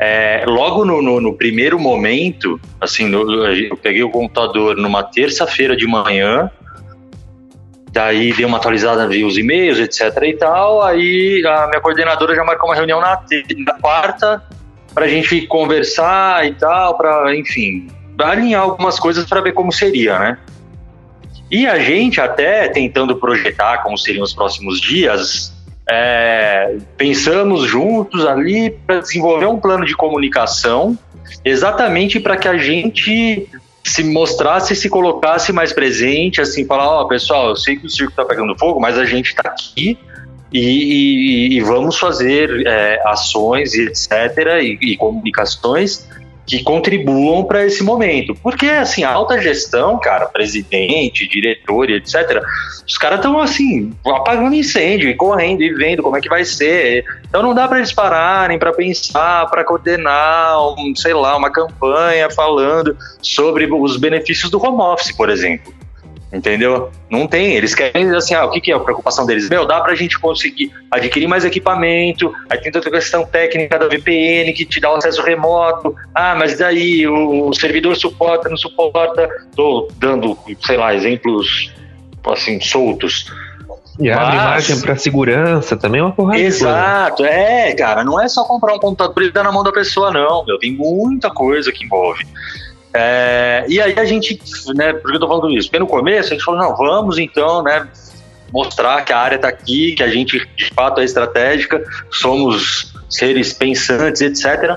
É, 0.00 0.44
logo 0.46 0.84
no, 0.84 1.00
no- 1.00 1.20
no 1.20 1.34
primeiro 1.34 1.78
momento, 1.78 2.60
assim, 2.80 3.06
no- 3.08 3.46
eu 3.46 3.76
peguei 3.76 4.02
o 4.02 4.10
computador 4.10 4.76
numa 4.76 5.04
terça-feira 5.04 5.76
de 5.76 5.86
manhã, 5.86 6.50
daí 7.92 8.32
dei 8.32 8.44
uma 8.44 8.56
atualizada, 8.58 9.06
vi 9.06 9.24
os 9.24 9.38
e-mails, 9.38 9.78
etc 9.78 10.20
e 10.24 10.32
tal, 10.32 10.82
aí 10.82 11.42
a 11.46 11.68
minha 11.68 11.80
coordenadora 11.80 12.34
já 12.34 12.42
marcou 12.42 12.68
uma 12.68 12.74
reunião 12.74 13.00
na, 13.00 13.20
na 13.64 13.74
quarta 13.74 14.42
pra 14.92 15.06
gente 15.06 15.46
conversar 15.46 16.44
e 16.44 16.54
tal, 16.54 16.96
pra, 16.96 17.34
enfim, 17.36 17.86
alinhar 18.18 18.62
algumas 18.62 18.98
coisas 18.98 19.24
para 19.26 19.40
ver 19.40 19.52
como 19.52 19.72
seria, 19.72 20.18
né? 20.18 20.38
E 21.50 21.66
a 21.66 21.78
gente 21.78 22.20
até 22.20 22.68
tentando 22.68 23.16
projetar 23.16 23.78
como 23.82 23.96
seriam 23.98 24.24
os 24.24 24.32
próximos 24.34 24.80
dias, 24.80 25.52
é, 25.88 26.76
pensamos 26.96 27.68
juntos 27.68 28.24
ali 28.26 28.70
para 28.70 29.00
desenvolver 29.00 29.46
um 29.46 29.58
plano 29.58 29.84
de 29.84 29.94
comunicação, 29.94 30.98
exatamente 31.44 32.18
para 32.18 32.36
que 32.36 32.48
a 32.48 32.56
gente 32.56 33.48
se 33.84 34.02
mostrasse, 34.02 34.74
se 34.74 34.88
colocasse 34.88 35.52
mais 35.52 35.72
presente, 35.72 36.40
assim, 36.40 36.64
falar, 36.64 36.88
ó, 36.88 37.04
pessoal, 37.04 37.50
eu 37.50 37.56
sei 37.56 37.76
que 37.76 37.86
o 37.86 37.90
circo 37.90 38.10
está 38.12 38.24
pegando 38.24 38.58
fogo, 38.58 38.80
mas 38.80 38.96
a 38.96 39.04
gente 39.04 39.26
está 39.28 39.50
aqui 39.50 39.98
e, 40.50 40.58
e- 40.60 41.56
e 41.56 41.60
vamos 41.60 41.98
fazer 41.98 42.66
é, 42.66 43.02
ações 43.06 43.74
e 43.74 43.82
etc. 43.82 44.08
e, 44.62 44.78
e 44.80 44.96
comunicações 44.96 46.08
que 46.46 46.62
contribuam 46.62 47.44
para 47.44 47.64
esse 47.64 47.82
momento. 47.82 48.34
Porque, 48.34 48.66
assim, 48.66 49.02
a 49.02 49.12
alta 49.12 49.40
gestão, 49.40 49.98
cara, 49.98 50.26
presidente, 50.26 51.26
diretor 51.28 51.90
e 51.90 51.94
etc., 51.94 52.42
os 52.86 52.98
caras 52.98 53.18
estão, 53.18 53.40
assim, 53.40 53.92
apagando 54.04 54.54
incêndio 54.54 55.08
e 55.08 55.14
correndo 55.14 55.62
e 55.62 55.72
vendo 55.72 56.02
como 56.02 56.16
é 56.16 56.20
que 56.20 56.28
vai 56.28 56.44
ser. 56.44 57.04
Então 57.26 57.42
não 57.42 57.54
dá 57.54 57.66
para 57.66 57.78
eles 57.78 57.92
pararem 57.92 58.58
para 58.58 58.72
pensar, 58.72 59.48
para 59.50 59.64
coordenar, 59.64 60.60
um, 60.78 60.94
sei 60.94 61.14
lá, 61.14 61.36
uma 61.36 61.50
campanha 61.50 62.28
falando 62.30 62.96
sobre 63.22 63.66
os 63.72 63.96
benefícios 63.96 64.50
do 64.50 64.62
home 64.62 64.82
office, 64.82 65.12
por 65.12 65.30
exemplo. 65.30 65.72
Entendeu? 66.34 66.90
Não 67.08 67.28
tem. 67.28 67.54
Eles 67.54 67.74
querem, 67.74 68.10
assim, 68.10 68.34
ah, 68.34 68.44
o 68.44 68.50
que, 68.50 68.60
que 68.60 68.72
é 68.72 68.74
a 68.74 68.80
preocupação 68.80 69.24
deles? 69.24 69.48
Meu, 69.48 69.64
dá 69.64 69.80
pra 69.80 69.94
gente 69.94 70.18
conseguir 70.18 70.72
adquirir 70.90 71.28
mais 71.28 71.44
equipamento, 71.44 72.34
aí 72.50 72.58
tem 72.60 72.72
toda 72.72 72.88
a 72.88 72.90
questão 72.92 73.24
técnica 73.24 73.78
da 73.78 73.86
VPN 73.86 74.52
que 74.52 74.64
te 74.64 74.80
dá 74.80 74.92
o 74.92 74.96
acesso 74.96 75.22
remoto. 75.22 75.94
Ah, 76.12 76.34
mas 76.34 76.58
daí 76.58 77.06
o, 77.06 77.48
o 77.48 77.54
servidor 77.54 77.94
suporta, 77.96 78.48
não 78.48 78.56
suporta. 78.56 79.28
Tô 79.54 79.88
dando, 79.96 80.36
sei 80.66 80.76
lá, 80.76 80.92
exemplos 80.94 81.72
assim, 82.26 82.60
soltos. 82.60 83.32
E 84.00 84.10
abre 84.10 84.36
Mas- 84.36 84.44
margem 84.44 84.80
pra 84.80 84.96
segurança 84.96 85.76
também 85.76 86.00
é 86.00 86.04
uma 86.04 86.12
porrada. 86.12 86.40
Exato, 86.40 87.24
é, 87.24 87.72
cara, 87.74 88.02
não 88.02 88.20
é 88.20 88.26
só 88.28 88.44
comprar 88.44 88.74
um 88.74 88.78
computador 88.80 89.22
e 89.22 89.30
dar 89.30 89.44
na 89.44 89.52
mão 89.52 89.62
da 89.62 89.70
pessoa, 89.70 90.10
não, 90.10 90.44
meu, 90.44 90.58
tem 90.58 90.72
muita 90.72 91.30
coisa 91.30 91.70
que 91.70 91.84
envolve. 91.84 92.26
É, 92.96 93.64
e 93.68 93.80
aí 93.80 93.92
a 93.98 94.04
gente, 94.04 94.40
né, 94.74 94.92
por 94.92 95.10
que 95.10 95.16
eu 95.16 95.20
tô 95.20 95.26
falando 95.26 95.50
isso? 95.50 95.68
Porque 95.68 95.80
no 95.80 95.86
começo 95.86 96.28
a 96.28 96.32
gente 96.36 96.44
falou, 96.44 96.60
não, 96.60 96.76
vamos 96.76 97.18
então, 97.18 97.62
né, 97.62 97.88
mostrar 98.52 99.04
que 99.04 99.12
a 99.12 99.18
área 99.18 99.36
tá 99.38 99.48
aqui, 99.48 99.94
que 99.96 100.02
a 100.02 100.08
gente 100.08 100.48
de 100.56 100.66
fato 100.72 101.00
é 101.00 101.04
estratégica, 101.04 101.82
somos 102.10 102.94
seres 103.10 103.52
pensantes, 103.52 104.20
etc. 104.20 104.76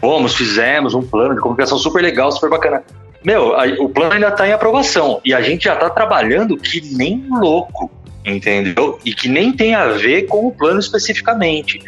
Fomos, 0.00 0.34
fizemos 0.34 0.92
um 0.92 1.02
plano 1.02 1.36
de 1.36 1.40
comunicação 1.40 1.78
super 1.78 2.02
legal, 2.02 2.32
super 2.32 2.50
bacana. 2.50 2.82
Meu, 3.24 3.54
a- 3.54 3.66
o 3.78 3.88
plano 3.88 4.14
ainda 4.14 4.30
tá 4.32 4.48
em 4.48 4.52
aprovação 4.52 5.20
e 5.24 5.32
a 5.32 5.40
gente 5.40 5.64
já 5.64 5.76
tá 5.76 5.88
trabalhando 5.88 6.56
que 6.56 6.80
nem 6.96 7.24
louco, 7.30 7.90
entendeu? 8.24 8.98
E 9.04 9.14
que 9.14 9.28
nem 9.28 9.52
tem 9.52 9.74
a 9.74 9.86
ver 9.88 10.22
com 10.26 10.46
o 10.48 10.50
plano 10.52 10.80
especificamente. 10.80 11.78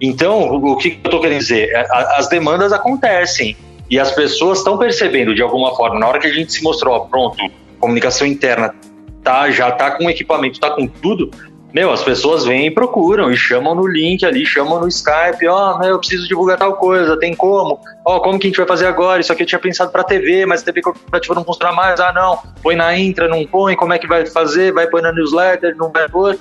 Então, 0.00 0.42
o 0.54 0.76
que 0.76 1.00
eu 1.02 1.10
tô 1.10 1.20
querendo 1.20 1.38
dizer? 1.38 1.70
É, 1.70 1.86
As 2.18 2.28
demandas 2.28 2.72
acontecem 2.72 3.56
e 3.90 3.98
as 3.98 4.12
pessoas 4.12 4.58
estão 4.58 4.76
percebendo 4.76 5.34
de 5.34 5.42
alguma 5.42 5.74
forma. 5.74 5.98
Na 5.98 6.08
hora 6.08 6.18
que 6.18 6.26
a 6.26 6.32
gente 6.32 6.52
se 6.52 6.62
mostrou, 6.62 6.94
ó, 6.94 7.00
pronto, 7.00 7.36
comunicação 7.78 8.26
interna 8.26 8.74
tá, 9.22 9.50
já 9.50 9.70
tá 9.70 9.92
com 9.92 10.08
equipamento, 10.08 10.60
tá 10.60 10.70
com 10.70 10.86
tudo. 10.86 11.30
Meu, 11.74 11.92
as 11.92 12.02
pessoas 12.02 12.44
vêm 12.44 12.68
e 12.68 12.70
procuram 12.70 13.30
e 13.30 13.36
chamam 13.36 13.74
no 13.74 13.86
link 13.86 14.24
ali, 14.24 14.46
chamam 14.46 14.80
no 14.80 14.88
Skype, 14.88 15.46
ó, 15.46 15.78
meu, 15.78 15.90
eu 15.90 15.98
preciso 15.98 16.26
divulgar 16.26 16.56
tal 16.56 16.74
coisa, 16.76 17.18
tem 17.18 17.34
como? 17.34 17.78
Ó, 18.04 18.18
como 18.20 18.38
que 18.38 18.46
a 18.46 18.48
gente 18.48 18.56
vai 18.56 18.66
fazer 18.66 18.86
agora? 18.86 19.20
Isso 19.20 19.32
aqui 19.32 19.42
eu 19.42 19.46
tinha 19.46 19.58
pensado 19.58 19.90
pra 19.92 20.02
TV, 20.02 20.46
mas 20.46 20.62
a 20.62 20.64
TV 20.64 20.80
corporativa 20.80 21.34
não 21.34 21.44
funciona 21.44 21.72
mais. 21.72 22.00
Ah, 22.00 22.12
não, 22.12 22.38
põe 22.62 22.76
na 22.76 22.96
intra, 22.96 23.28
não 23.28 23.44
põe, 23.44 23.76
como 23.76 23.92
é 23.92 23.98
que 23.98 24.06
vai 24.06 24.24
fazer? 24.24 24.72
Vai 24.72 24.86
pôr 24.86 25.02
na 25.02 25.12
newsletter, 25.12 25.76
não 25.76 25.90
vai 25.90 26.08
pôr? 26.08 26.38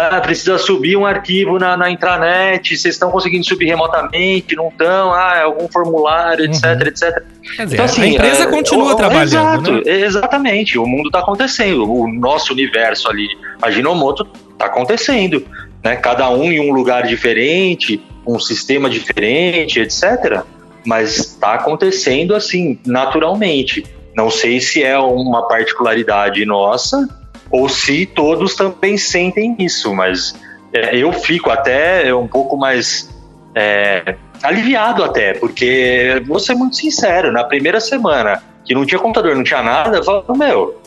Ah, 0.00 0.20
precisa 0.20 0.56
subir 0.58 0.96
um 0.96 1.04
arquivo 1.04 1.58
na, 1.58 1.76
na 1.76 1.90
intranet, 1.90 2.76
vocês 2.76 2.94
estão 2.94 3.10
conseguindo 3.10 3.44
subir 3.44 3.66
remotamente, 3.66 4.54
não 4.54 4.68
estão? 4.68 5.12
Ah, 5.12 5.32
é 5.38 5.42
algum 5.42 5.66
formulário, 5.66 6.44
etc, 6.44 6.86
etc. 6.86 7.22
Quer 7.56 7.64
dizer, 7.64 7.74
Então, 7.74 7.84
assim, 7.84 8.02
a 8.02 8.06
empresa 8.06 8.44
é, 8.44 8.46
continua 8.46 8.94
trabalhando, 8.96 9.24
Exato, 9.24 9.72
né? 9.72 9.82
exatamente. 9.84 10.78
O 10.78 10.86
mundo 10.86 11.08
está 11.08 11.18
acontecendo. 11.18 11.92
O 11.92 12.06
nosso 12.06 12.52
universo 12.52 13.08
ali, 13.08 13.26
a 13.60 13.72
Ginomoto, 13.72 14.24
está 14.52 14.66
acontecendo. 14.66 15.44
Né? 15.82 15.96
Cada 15.96 16.30
um 16.30 16.52
em 16.52 16.60
um 16.60 16.72
lugar 16.72 17.04
diferente, 17.04 18.00
um 18.24 18.38
sistema 18.38 18.88
diferente, 18.88 19.80
etc. 19.80 20.44
Mas 20.86 21.18
está 21.18 21.54
acontecendo 21.54 22.36
assim, 22.36 22.78
naturalmente. 22.86 23.84
Não 24.14 24.30
sei 24.30 24.60
se 24.60 24.80
é 24.80 24.96
uma 24.96 25.48
particularidade 25.48 26.44
nossa 26.46 27.08
ou 27.50 27.68
se 27.68 28.06
todos 28.06 28.54
também 28.54 28.96
sentem 28.96 29.56
isso, 29.58 29.94
mas 29.94 30.34
é, 30.72 30.96
eu 30.96 31.12
fico 31.12 31.50
até 31.50 32.14
um 32.14 32.26
pouco 32.26 32.56
mais 32.56 33.08
é, 33.54 34.16
aliviado 34.42 35.02
até, 35.02 35.34
porque 35.34 36.22
vou 36.26 36.38
ser 36.38 36.54
muito 36.54 36.76
sincero, 36.76 37.32
na 37.32 37.44
primeira 37.44 37.80
semana 37.80 38.42
que 38.64 38.74
não 38.74 38.84
tinha 38.84 38.98
computador, 38.98 39.34
não 39.34 39.44
tinha 39.44 39.62
nada, 39.62 39.96
eu 39.96 40.04
falo, 40.04 40.24
meu, 40.36 40.78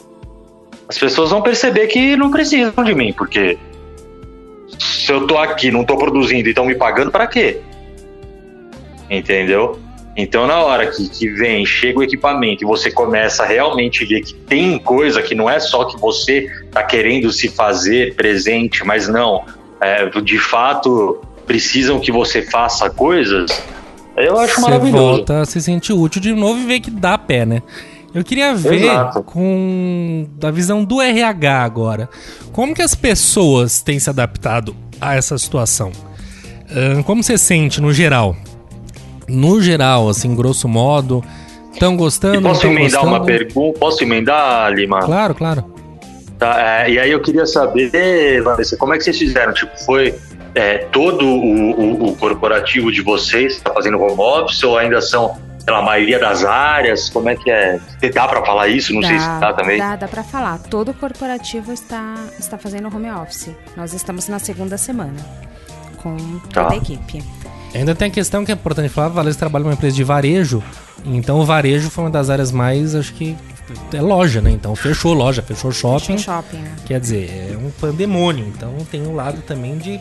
as 0.88 0.98
pessoas 0.98 1.32
vão 1.32 1.42
perceber 1.42 1.88
que 1.88 2.16
não 2.16 2.30
precisam 2.30 2.84
de 2.84 2.94
mim, 2.94 3.12
porque 3.14 3.58
se 4.80 5.12
eu 5.12 5.26
tô 5.26 5.38
aqui, 5.38 5.72
não 5.72 5.84
tô 5.84 5.98
produzindo 5.98 6.48
e 6.48 6.52
estão 6.52 6.66
me 6.66 6.76
pagando, 6.76 7.12
para 7.12 7.28
quê? 7.28 7.62
Entendeu? 9.10 9.80
Então, 10.16 10.46
na 10.46 10.60
hora 10.60 10.88
que, 10.88 11.08
que 11.08 11.30
vem, 11.30 11.66
chega 11.66 12.00
o 12.00 12.04
equipamento 12.04 12.64
e 12.64 12.68
você 12.68 12.92
começa 12.92 13.44
a 13.44 13.46
realmente 13.46 14.04
ver 14.06 14.22
que 14.22 14.34
tem 14.34 14.78
coisa 14.78 15.22
que 15.22 15.34
não 15.34 15.50
é 15.50 15.60
só 15.60 15.86
que 15.86 15.98
você 16.00 16.50
tá 16.72 16.84
querendo 16.84 17.32
se 17.32 17.48
fazer 17.48 18.16
presente, 18.16 18.84
mas 18.86 19.08
não. 19.08 19.46
é, 19.82 20.08
de 20.22 20.38
fato 20.38 21.22
precisam 21.48 22.00
que 22.00 22.12
você 22.12 22.42
faça 22.42 22.90
coisas, 22.90 23.50
eu 24.16 24.38
acho 24.38 24.56
Você 24.56 24.62
maravilhoso. 24.62 24.98
volta 24.98 25.42
a 25.42 25.46
se 25.46 25.62
sentir 25.62 25.94
útil 25.94 26.22
de 26.22 26.34
novo 26.34 26.60
e 26.60 26.66
ver 26.66 26.80
que 26.82 26.92
dá 26.92 27.18
pé, 27.18 27.46
né? 27.46 27.62
Eu 28.14 28.24
queria 28.24 28.54
ver 28.54 28.84
Exato. 28.84 29.24
com 29.24 30.28
da 30.38 30.52
visão 30.52 30.84
do 30.84 31.02
RH 31.02 31.64
agora. 31.64 32.10
Como 32.52 32.76
que 32.76 32.82
as 32.82 32.94
pessoas 32.94 33.82
têm 33.82 33.98
se 34.00 34.10
adaptado 34.10 34.76
a 35.00 35.16
essa 35.16 35.38
situação? 35.38 35.92
Como 37.06 37.24
você 37.24 37.38
sente 37.38 37.80
no 37.82 37.94
geral? 37.94 38.36
No 39.32 39.62
geral, 39.62 40.10
assim, 40.10 40.36
grosso 40.36 40.68
modo, 40.68 41.24
estão 41.74 41.96
gostando? 41.96 42.38
E 42.38 42.42
posso 42.42 42.68
emendar 42.68 43.02
uma 43.06 43.20
gostando? 43.20 43.26
pergunta? 43.26 43.80
Posso 43.80 44.04
emendar, 44.04 44.72
Lima? 44.74 45.00
Claro, 45.00 45.34
claro. 45.36 45.66
Tá, 46.38 46.60
é, 46.86 46.92
e 46.92 47.00
aí 47.00 47.12
eu 47.12 47.22
queria 47.22 47.46
saber, 47.46 48.42
Vanessa, 48.44 48.76
como 48.78 48.94
é 48.94 48.98
que 48.98 49.04
vocês 49.04 49.18
fizeram? 49.18 49.54
Tipo, 49.54 49.78
foi 49.86 50.16
é, 50.56 50.80
todo 50.92 51.24
o, 51.26 51.72
o- 51.80 52.10
o 52.10 52.16
corporativo 52.16 52.92
de 52.92 53.02
vocês 53.02 53.54
que 53.54 53.60
está 53.60 53.72
fazendo 53.74 54.02
home 54.02 54.20
office 54.20 54.64
ou 54.64 54.76
ainda 54.78 55.00
são, 55.02 55.36
sei 55.60 55.72
lá, 55.72 55.80
a 55.80 55.84
maioria 55.84 56.18
das 56.20 56.44
áreas? 56.44 57.10
Como 57.10 57.30
é 57.30 57.36
que 57.36 57.50
é? 57.52 57.80
Dá 58.14 58.28
para 58.28 58.44
falar 58.44 58.68
isso? 58.70 58.92
Não 58.94 59.04
sei 59.04 59.20
se 59.20 59.28
dá 59.40 59.54
também. 59.54 59.78
Dá, 59.78 59.96
dá 59.96 60.08
para 60.08 60.24
falar. 60.24 60.58
Todo 60.64 60.94
corporativo 60.96 61.72
está, 61.72 62.16
está 62.40 62.58
fazendo 62.58 62.88
home 62.94 63.12
office. 63.12 63.52
Nós 63.78 63.94
estamos 63.94 64.28
na 64.28 64.40
segunda 64.40 64.78
semana 64.80 65.14
com 65.98 66.18
toda 66.52 66.70
Tá. 66.70 66.74
a 66.74 66.76
equipe. 66.78 67.24
Ainda 67.74 67.96
tem 67.96 68.08
a 68.10 68.12
questão 68.12 68.44
que 68.44 68.52
é 68.52 68.56
importante 68.56 68.90
falar, 68.90 69.08
a 69.08 69.10
Valês 69.10 69.36
trabalha 69.36 69.64
numa 69.64 69.74
empresa 69.74 69.96
de 69.96 70.04
varejo, 70.04 70.62
então 71.06 71.40
o 71.40 71.46
varejo 71.46 71.90
foi 71.90 72.04
uma 72.04 72.10
das 72.10 72.30
áreas 72.30 72.52
mais, 72.52 72.94
acho 72.96 73.14
que, 73.14 73.36
é 73.94 74.02
loja, 74.02 74.42
né? 74.42 74.52
Então 74.52 74.76
fechou 74.76 75.14
loja, 75.14 75.42
fechou 75.42 75.72
shopping. 75.72 76.18
Shopping, 76.18 76.58
shopping, 76.58 76.58
né? 76.58 76.76
Quer 76.86 77.00
dizer, 77.00 77.52
é 77.54 77.58
um 77.58 77.72
pandemônio. 77.72 78.46
Então 78.48 78.76
tem 78.92 79.02
um 79.08 79.16
lado 79.16 79.42
também 79.44 79.78
de 79.78 79.98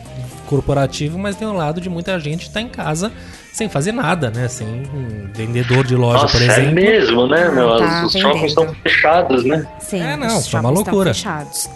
corporativo, 0.47 1.17
mas 1.17 1.37
tem 1.37 1.47
um 1.47 1.53
lado 1.53 1.79
de 1.79 1.89
muita 1.89 2.19
gente 2.19 2.47
estar 2.47 2.59
em 2.59 2.67
casa 2.67 3.11
sem 3.53 3.69
fazer 3.69 3.93
nada, 3.93 4.29
né? 4.29 4.49
Sem 4.49 4.67
um 4.67 5.29
vendedor 5.33 5.85
de 5.85 5.95
loja, 5.95 6.23
Nossa, 6.23 6.37
por 6.37 6.41
é 6.41 6.51
exemplo. 6.51 6.73
mesmo, 6.73 7.27
né? 7.27 7.49
Meu? 7.49 7.77
tá 7.77 8.05
os 8.05 8.13
vendendo. 8.13 8.21
shoppings 8.33 8.49
estão 8.51 8.75
fechados, 8.83 9.45
né? 9.45 9.67
Sim, 9.79 10.01
É, 10.01 10.17
não, 10.17 10.41
foi 10.41 10.59
uma 10.59 10.69
loucura. 10.69 11.11
estão 11.11 11.31
fechados. 11.31 11.69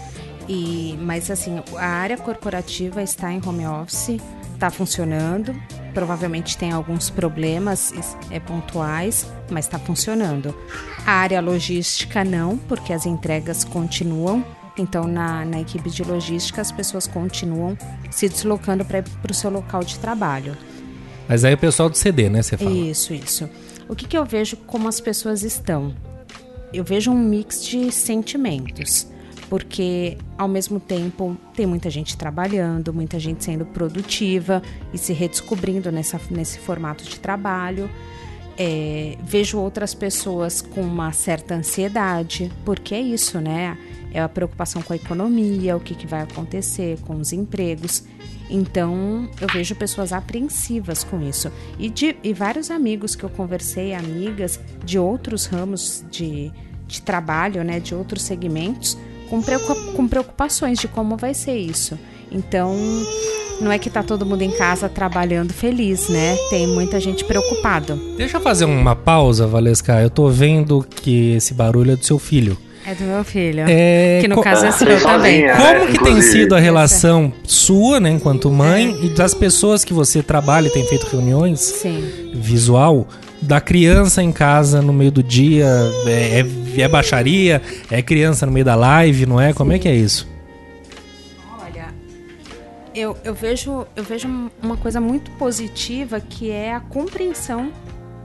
E, 0.48 0.98
mas 1.00 1.30
assim, 1.30 1.60
a 1.76 1.86
área 1.86 2.18
corporativa 2.18 3.02
está 3.02 3.32
em 3.32 3.40
home 3.44 3.66
office, 3.66 4.18
está 4.54 4.70
funcionando. 4.70 5.54
Provavelmente 5.96 6.58
tem 6.58 6.72
alguns 6.72 7.08
problemas 7.08 7.90
é, 8.30 8.38
pontuais, 8.38 9.26
mas 9.50 9.64
está 9.64 9.78
funcionando. 9.78 10.54
A 11.06 11.12
área 11.12 11.40
logística 11.40 12.22
não, 12.22 12.58
porque 12.58 12.92
as 12.92 13.06
entregas 13.06 13.64
continuam. 13.64 14.44
Então, 14.76 15.04
na, 15.04 15.42
na 15.46 15.58
equipe 15.58 15.88
de 15.88 16.04
logística, 16.04 16.60
as 16.60 16.70
pessoas 16.70 17.06
continuam 17.06 17.78
se 18.10 18.28
deslocando 18.28 18.84
para 18.84 19.02
o 19.30 19.32
seu 19.32 19.48
local 19.48 19.82
de 19.82 19.98
trabalho. 19.98 20.54
Mas 21.26 21.46
aí 21.46 21.54
o 21.54 21.58
pessoal 21.58 21.88
do 21.88 21.96
CD, 21.96 22.28
né? 22.28 22.42
Você 22.42 22.58
fala. 22.58 22.70
Isso, 22.70 23.14
isso. 23.14 23.48
O 23.88 23.96
que, 23.96 24.06
que 24.06 24.18
eu 24.18 24.24
vejo 24.26 24.54
como 24.66 24.88
as 24.88 25.00
pessoas 25.00 25.42
estão? 25.42 25.94
Eu 26.74 26.84
vejo 26.84 27.10
um 27.10 27.18
mix 27.18 27.64
de 27.64 27.90
sentimentos. 27.90 29.06
Porque, 29.48 30.18
ao 30.36 30.48
mesmo 30.48 30.80
tempo, 30.80 31.36
tem 31.54 31.66
muita 31.66 31.88
gente 31.88 32.16
trabalhando, 32.16 32.92
muita 32.92 33.18
gente 33.18 33.44
sendo 33.44 33.64
produtiva 33.64 34.60
e 34.92 34.98
se 34.98 35.12
redescobrindo 35.12 35.92
nessa, 35.92 36.20
nesse 36.30 36.58
formato 36.58 37.04
de 37.04 37.20
trabalho. 37.20 37.88
É, 38.58 39.16
vejo 39.22 39.58
outras 39.58 39.94
pessoas 39.94 40.60
com 40.62 40.80
uma 40.80 41.12
certa 41.12 41.54
ansiedade, 41.54 42.50
porque 42.64 42.94
é 42.94 43.00
isso, 43.00 43.40
né? 43.40 43.78
É 44.12 44.20
a 44.20 44.28
preocupação 44.28 44.82
com 44.82 44.92
a 44.92 44.96
economia, 44.96 45.76
o 45.76 45.80
que, 45.80 45.94
que 45.94 46.06
vai 46.06 46.22
acontecer 46.22 46.98
com 47.02 47.16
os 47.16 47.32
empregos. 47.32 48.02
Então, 48.48 49.28
eu 49.40 49.48
vejo 49.48 49.74
pessoas 49.74 50.12
apreensivas 50.12 51.04
com 51.04 51.20
isso. 51.20 51.52
E, 51.78 51.90
de, 51.90 52.16
e 52.22 52.32
vários 52.32 52.70
amigos 52.70 53.14
que 53.14 53.24
eu 53.24 53.30
conversei, 53.30 53.92
amigas 53.92 54.58
de 54.84 54.98
outros 54.98 55.46
ramos 55.46 56.04
de, 56.10 56.52
de 56.86 57.02
trabalho, 57.02 57.62
né, 57.64 57.80
de 57.80 57.94
outros 57.94 58.22
segmentos, 58.22 58.96
com, 59.28 59.40
preocupa- 59.42 59.92
com 59.92 60.06
preocupações 60.08 60.78
de 60.78 60.88
como 60.88 61.16
vai 61.16 61.34
ser 61.34 61.56
isso. 61.56 61.98
Então, 62.30 62.74
não 63.60 63.70
é 63.72 63.78
que 63.78 63.88
tá 63.88 64.02
todo 64.02 64.26
mundo 64.26 64.42
em 64.42 64.50
casa 64.50 64.88
trabalhando 64.88 65.52
feliz, 65.52 66.08
né? 66.08 66.36
Tem 66.50 66.66
muita 66.66 66.98
gente 67.00 67.24
preocupada. 67.24 67.96
Deixa 68.16 68.36
eu 68.36 68.40
fazer 68.40 68.64
uma 68.64 68.94
pausa, 68.96 69.46
Valesca. 69.46 70.00
Eu 70.02 70.10
tô 70.10 70.28
vendo 70.28 70.84
que 71.02 71.34
esse 71.36 71.54
barulho 71.54 71.92
é 71.92 71.96
do 71.96 72.04
seu 72.04 72.18
filho. 72.18 72.56
É 72.88 72.94
do 72.94 73.02
meu 73.04 73.24
filho. 73.24 73.64
É, 73.66 74.18
Que 74.20 74.28
no 74.28 74.36
co- 74.36 74.42
caso 74.42 74.64
é 74.66 74.70
seu 74.70 74.86
também. 75.00 75.40
sozinha, 75.48 75.56
Como 75.56 75.84
né? 75.86 75.92
que 75.92 76.04
tem 76.04 76.20
sido 76.22 76.54
a 76.54 76.60
relação 76.60 77.32
sua, 77.42 77.98
né, 77.98 78.10
enquanto 78.10 78.48
mãe, 78.50 78.96
e 79.02 79.08
das 79.08 79.34
pessoas 79.34 79.84
que 79.84 79.92
você 79.92 80.22
trabalha 80.22 80.68
e 80.68 80.70
tem 80.70 80.86
feito 80.86 81.04
reuniões 81.06 81.58
Sim. 81.60 82.30
visual, 82.34 83.08
da 83.42 83.60
criança 83.60 84.22
em 84.22 84.32
casa 84.32 84.80
no 84.82 84.92
meio 84.92 85.10
do 85.12 85.22
dia? 85.22 85.66
É, 86.06 86.40
é- 86.40 86.80
é 86.80 86.88
baixaria? 86.88 87.62
É 87.90 88.02
criança 88.02 88.44
no 88.46 88.52
meio 88.52 88.64
da 88.64 88.74
live, 88.74 89.24
não 89.26 89.40
é? 89.40 89.52
Como 89.52 89.72
é 89.72 89.78
que 89.78 89.88
é 89.88 89.94
isso? 89.94 90.28
Olha, 91.62 91.88
eu, 92.94 93.16
eu, 93.24 93.34
vejo, 93.34 93.86
eu 93.96 94.04
vejo 94.04 94.28
uma 94.62 94.76
coisa 94.76 95.00
muito 95.00 95.30
positiva 95.32 96.20
que 96.20 96.50
é 96.50 96.74
a 96.74 96.80
compreensão 96.80 97.72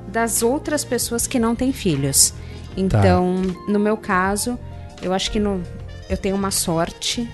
das 0.07 0.43
outras 0.43 0.83
pessoas 0.83 1.25
que 1.27 1.39
não 1.39 1.55
têm 1.55 1.71
filhos. 1.71 2.33
Então, 2.75 3.41
no 3.67 3.79
meu 3.79 3.95
caso, 3.97 4.57
eu 5.01 5.13
acho 5.13 5.31
que 5.31 5.39
no, 5.39 5.61
eu 6.09 6.17
tenho 6.17 6.35
uma 6.35 6.51
sorte, 6.51 7.29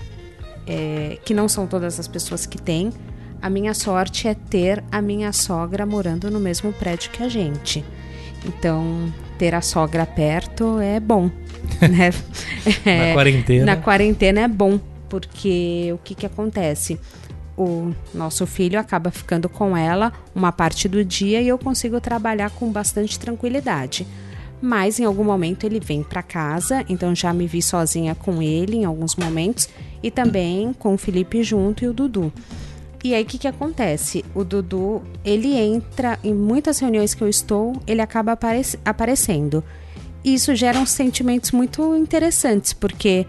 é, 0.66 1.18
que 1.24 1.32
não 1.34 1.48
são 1.48 1.66
todas 1.66 1.98
as 1.98 2.06
pessoas 2.06 2.46
que 2.46 2.60
têm. 2.60 2.92
A 3.40 3.48
minha 3.48 3.72
sorte 3.74 4.26
é 4.26 4.34
ter 4.34 4.82
a 4.90 5.00
minha 5.00 5.32
sogra 5.32 5.86
morando 5.86 6.30
no 6.30 6.40
mesmo 6.40 6.72
prédio 6.72 7.10
que 7.10 7.22
a 7.22 7.28
gente. 7.28 7.84
Então, 8.44 9.12
ter 9.38 9.54
a 9.54 9.60
sogra 9.60 10.04
perto 10.04 10.78
é 10.80 10.98
bom. 11.00 11.30
Né? 11.80 12.10
Na 12.84 13.14
quarentena. 13.14 13.64
Na 13.66 13.76
quarentena 13.76 14.40
é 14.40 14.48
bom, 14.48 14.80
porque 15.08 15.90
o 15.92 15.98
que, 15.98 16.14
que 16.14 16.24
acontece? 16.24 16.98
O 17.56 17.92
nosso 18.14 18.46
filho 18.46 18.78
acaba 18.78 19.10
ficando 19.10 19.48
com 19.48 19.76
ela 19.76 20.12
uma 20.34 20.50
parte 20.50 20.88
do 20.88 21.04
dia 21.04 21.42
e 21.42 21.48
eu 21.48 21.58
consigo 21.58 22.00
trabalhar 22.00 22.50
com 22.50 22.70
bastante 22.70 23.18
tranquilidade. 23.18 24.06
Mas 24.60 24.98
em 24.98 25.04
algum 25.04 25.24
momento 25.24 25.64
ele 25.64 25.78
vem 25.78 26.02
para 26.02 26.22
casa, 26.22 26.84
então 26.88 27.14
já 27.14 27.32
me 27.32 27.46
vi 27.46 27.60
sozinha 27.60 28.14
com 28.14 28.42
ele 28.42 28.76
em 28.76 28.84
alguns 28.84 29.14
momentos 29.14 29.68
e 30.02 30.10
também 30.10 30.72
com 30.72 30.94
o 30.94 30.98
Felipe 30.98 31.42
junto 31.42 31.84
e 31.84 31.88
o 31.88 31.92
Dudu. 31.92 32.32
E 33.02 33.14
aí 33.14 33.22
o 33.22 33.26
que, 33.26 33.38
que 33.38 33.48
acontece? 33.48 34.24
O 34.34 34.42
Dudu, 34.42 35.02
ele 35.24 35.54
entra 35.54 36.18
em 36.24 36.34
muitas 36.34 36.80
reuniões 36.80 37.14
que 37.14 37.22
eu 37.22 37.28
estou, 37.28 37.80
ele 37.86 38.00
acaba 38.00 38.32
aparec 38.32 38.76
aparecendo. 38.84 39.62
E 40.24 40.34
isso 40.34 40.54
gera 40.54 40.78
uns 40.78 40.90
sentimentos 40.90 41.52
muito 41.52 41.94
interessantes, 41.94 42.72
porque 42.72 43.24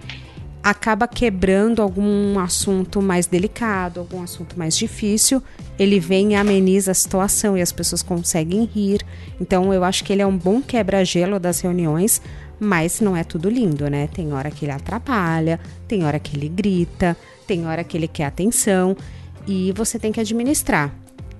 acaba 0.63 1.07
quebrando 1.07 1.81
algum 1.81 2.37
assunto 2.39 3.01
mais 3.01 3.27
delicado, 3.27 3.99
algum 3.99 4.23
assunto 4.23 4.57
mais 4.57 4.75
difícil. 4.75 5.41
Ele 5.77 5.99
vem 5.99 6.33
e 6.33 6.35
ameniza 6.35 6.91
a 6.91 6.95
situação 6.95 7.55
e 7.57 7.61
as 7.61 7.71
pessoas 7.71 8.01
conseguem 8.01 8.65
rir. 8.65 9.05
Então 9.39 9.71
eu 9.71 9.83
acho 9.83 10.03
que 10.03 10.11
ele 10.11 10.21
é 10.21 10.27
um 10.27 10.37
bom 10.37 10.61
quebra-gelo 10.61 11.39
das 11.39 11.61
reuniões, 11.61 12.21
mas 12.59 12.99
não 12.99 13.15
é 13.15 13.23
tudo 13.23 13.49
lindo, 13.49 13.87
né? 13.87 14.07
Tem 14.07 14.33
hora 14.33 14.49
que 14.49 14.65
ele 14.65 14.71
atrapalha, 14.71 15.59
tem 15.87 16.03
hora 16.03 16.19
que 16.19 16.35
ele 16.35 16.49
grita, 16.49 17.15
tem 17.47 17.65
hora 17.67 17.83
que 17.83 17.95
ele 17.95 18.07
quer 18.07 18.25
atenção 18.25 18.97
e 19.49 19.71
você 19.71 19.97
tem 19.97 20.11
que 20.11 20.19
administrar. 20.19 20.93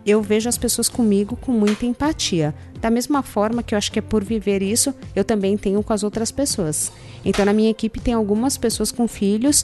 Eu 0.04 0.20
vejo 0.20 0.50
as 0.50 0.58
pessoas 0.58 0.90
comigo 0.90 1.36
com 1.36 1.52
muita 1.52 1.86
empatia. 1.86 2.56
Da 2.82 2.90
mesma 2.90 3.22
forma 3.22 3.62
que 3.62 3.76
eu 3.76 3.78
acho 3.78 3.92
que 3.92 4.00
é 4.00 4.02
por 4.02 4.24
viver 4.24 4.64
isso, 4.64 4.96
eu 5.16 5.24
também 5.24 5.56
tenho 5.56 5.84
com 5.84 5.94
as 5.94 6.02
outras 6.02 6.32
pessoas. 6.32 6.92
Então, 7.24 7.46
na 7.46 7.54
minha 7.54 7.70
equipe 7.70 8.00
tem 8.00 8.16
algumas 8.16 8.58
pessoas 8.58 8.92
com 8.92 9.08
filhos 9.08 9.64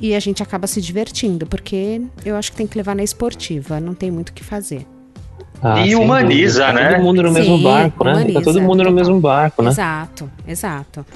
e 0.00 0.16
a 0.16 0.18
gente 0.20 0.42
acaba 0.42 0.66
se 0.66 0.80
divertindo, 0.80 1.46
porque 1.46 2.02
eu 2.24 2.34
acho 2.34 2.50
que 2.50 2.56
tem 2.56 2.66
que 2.66 2.76
levar 2.76 2.96
na 2.96 3.04
esportiva, 3.04 3.78
não 3.78 3.94
tem 3.94 4.10
muito 4.10 4.30
o 4.30 4.32
que 4.32 4.42
fazer. 4.42 4.84
Ah, 5.62 5.86
E 5.86 5.94
humaniza, 5.94 6.66
dúvida. 6.66 6.66
Tá 6.66 6.72
né? 6.72 6.94
Todo 6.96 7.02
mundo 7.04 7.22
no 7.22 7.32
mesmo 7.32 7.56
Sim, 7.56 7.62
barco, 7.62 8.04
né? 8.04 8.10
Tá 8.12 8.18
humaniza, 8.18 8.42
todo 8.42 8.60
mundo 8.62 8.78
no 8.78 8.84
total. 8.84 8.94
mesmo 8.94 9.20
barco, 9.20 9.62
né? 9.62 9.70
Exato, 9.70 10.30
exato. 10.48 11.06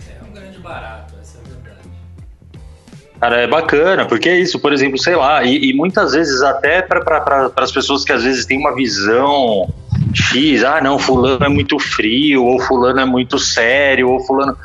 Cara, 3.20 3.42
é 3.42 3.46
bacana, 3.46 4.06
porque 4.06 4.30
é 4.30 4.38
isso, 4.38 4.58
por 4.58 4.72
exemplo, 4.72 4.96
sei 4.98 5.14
lá, 5.14 5.44
e, 5.44 5.70
e 5.70 5.74
muitas 5.74 6.12
vezes 6.12 6.40
até 6.40 6.80
para 6.80 7.00
pra, 7.20 7.50
as 7.54 7.70
pessoas 7.70 8.02
que 8.02 8.12
às 8.12 8.24
vezes 8.24 8.46
têm 8.46 8.58
uma 8.58 8.74
visão 8.74 9.68
X, 10.14 10.64
ah, 10.64 10.80
não, 10.80 10.98
fulano 10.98 11.44
é 11.44 11.48
muito 11.48 11.78
frio, 11.78 12.42
ou 12.42 12.58
fulano 12.60 12.98
é 12.98 13.04
muito 13.04 13.38
sério, 13.38 14.08
ou 14.08 14.20
fulano. 14.20 14.56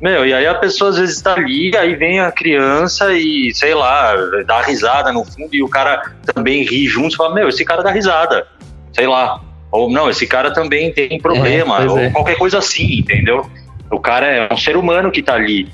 Meu, 0.00 0.24
e 0.24 0.32
aí 0.32 0.46
a 0.46 0.54
pessoa 0.54 0.90
às 0.90 0.98
vezes 0.98 1.20
tá 1.20 1.34
ali, 1.34 1.76
aí 1.76 1.96
vem 1.96 2.20
a 2.20 2.32
criança 2.32 3.12
e, 3.12 3.52
sei 3.52 3.74
lá, 3.74 4.14
dá 4.46 4.62
risada 4.62 5.12
no 5.12 5.24
fundo 5.24 5.52
e 5.52 5.62
o 5.62 5.68
cara 5.68 6.14
também 6.32 6.64
ri 6.64 6.86
junto 6.86 7.14
e 7.14 7.16
fala, 7.16 7.34
meu, 7.34 7.48
esse 7.48 7.64
cara 7.64 7.82
dá 7.82 7.90
risada, 7.90 8.46
sei 8.94 9.06
lá. 9.06 9.40
Ou 9.70 9.90
não, 9.90 10.08
esse 10.08 10.26
cara 10.26 10.50
também 10.50 10.92
tem 10.92 11.20
problema, 11.20 11.76
pois 11.76 11.92
ou 11.92 11.98
é. 11.98 12.10
qualquer 12.10 12.38
coisa 12.38 12.58
assim, 12.58 13.00
entendeu? 13.00 13.44
O 13.90 14.00
cara 14.00 14.26
é 14.26 14.52
um 14.52 14.56
ser 14.56 14.76
humano 14.76 15.10
que 15.10 15.22
tá 15.22 15.34
ali. 15.34 15.68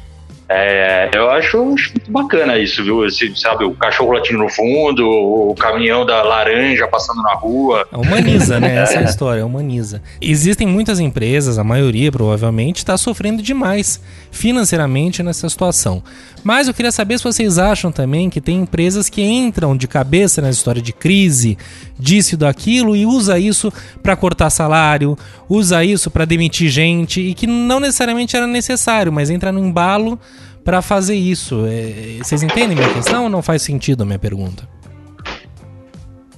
É, 0.46 1.10
eu 1.14 1.30
acho, 1.30 1.64
muito 1.64 2.10
bacana 2.10 2.58
isso, 2.58 2.84
viu? 2.84 3.06
Esse, 3.06 3.34
sabe, 3.34 3.64
o 3.64 3.74
cachorro 3.74 4.12
latindo 4.12 4.38
no 4.38 4.48
fundo, 4.48 5.08
o 5.08 5.54
caminhão 5.54 6.04
da 6.04 6.22
laranja 6.22 6.86
passando 6.86 7.22
na 7.22 7.32
rua. 7.32 7.86
Humaniza, 7.90 8.60
né? 8.60 8.76
Essa 8.82 8.94
é 8.94 8.98
a 8.98 9.04
história, 9.04 9.46
humaniza. 9.46 10.02
Existem 10.20 10.66
muitas 10.66 11.00
empresas, 11.00 11.58
a 11.58 11.64
maioria 11.64 12.12
provavelmente, 12.12 12.78
está 12.78 12.96
sofrendo 12.98 13.42
demais 13.42 14.00
financeiramente 14.30 15.22
nessa 15.22 15.48
situação. 15.48 16.02
Mas 16.42 16.68
eu 16.68 16.74
queria 16.74 16.92
saber 16.92 17.16
se 17.16 17.24
vocês 17.24 17.56
acham 17.56 17.90
também 17.90 18.28
que 18.28 18.40
tem 18.40 18.60
empresas 18.60 19.08
que 19.08 19.22
entram 19.22 19.74
de 19.74 19.88
cabeça 19.88 20.42
nessa 20.42 20.58
história 20.58 20.82
de 20.82 20.92
crise, 20.92 21.56
disso 21.98 22.34
e 22.34 22.38
daquilo, 22.38 22.94
e 22.94 23.06
usa 23.06 23.38
isso 23.38 23.72
para 24.02 24.14
cortar 24.14 24.50
salário, 24.50 25.16
usa 25.48 25.82
isso 25.82 26.10
para 26.10 26.26
demitir 26.26 26.68
gente, 26.68 27.20
e 27.20 27.32
que 27.32 27.46
não 27.46 27.80
necessariamente 27.80 28.36
era 28.36 28.46
necessário, 28.46 29.10
mas 29.10 29.30
entra 29.30 29.50
no 29.50 29.58
embalo 29.58 30.18
para 30.64 30.80
fazer 30.80 31.14
isso. 31.14 31.64
É, 31.66 32.22
vocês 32.22 32.42
entendem 32.42 32.76
minha 32.76 32.92
questão 32.92 33.24
ou 33.24 33.28
não 33.28 33.42
faz 33.42 33.62
sentido 33.62 34.02
a 34.02 34.06
minha 34.06 34.18
pergunta? 34.18 34.66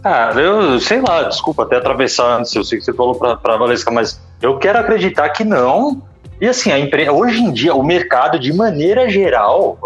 Ah, 0.02 0.32
eu 0.36 0.78
sei 0.78 1.00
lá, 1.00 1.24
desculpa 1.24 1.64
até 1.64 1.76
atravessar 1.76 2.40
eu 2.54 2.62
sei 2.62 2.78
que 2.78 2.84
você 2.84 2.92
falou 2.92 3.14
pra 3.14 3.56
Valesca, 3.56 3.90
mas 3.90 4.20
eu 4.40 4.58
quero 4.58 4.78
acreditar 4.78 5.28
que 5.30 5.44
não. 5.44 6.02
E 6.40 6.46
assim, 6.46 6.70
a 6.70 6.78
empresa, 6.78 7.12
hoje 7.12 7.40
em 7.40 7.52
dia, 7.52 7.74
o 7.74 7.82
mercado, 7.82 8.38
de 8.38 8.52
maneira 8.52 9.08
geral, 9.08 9.78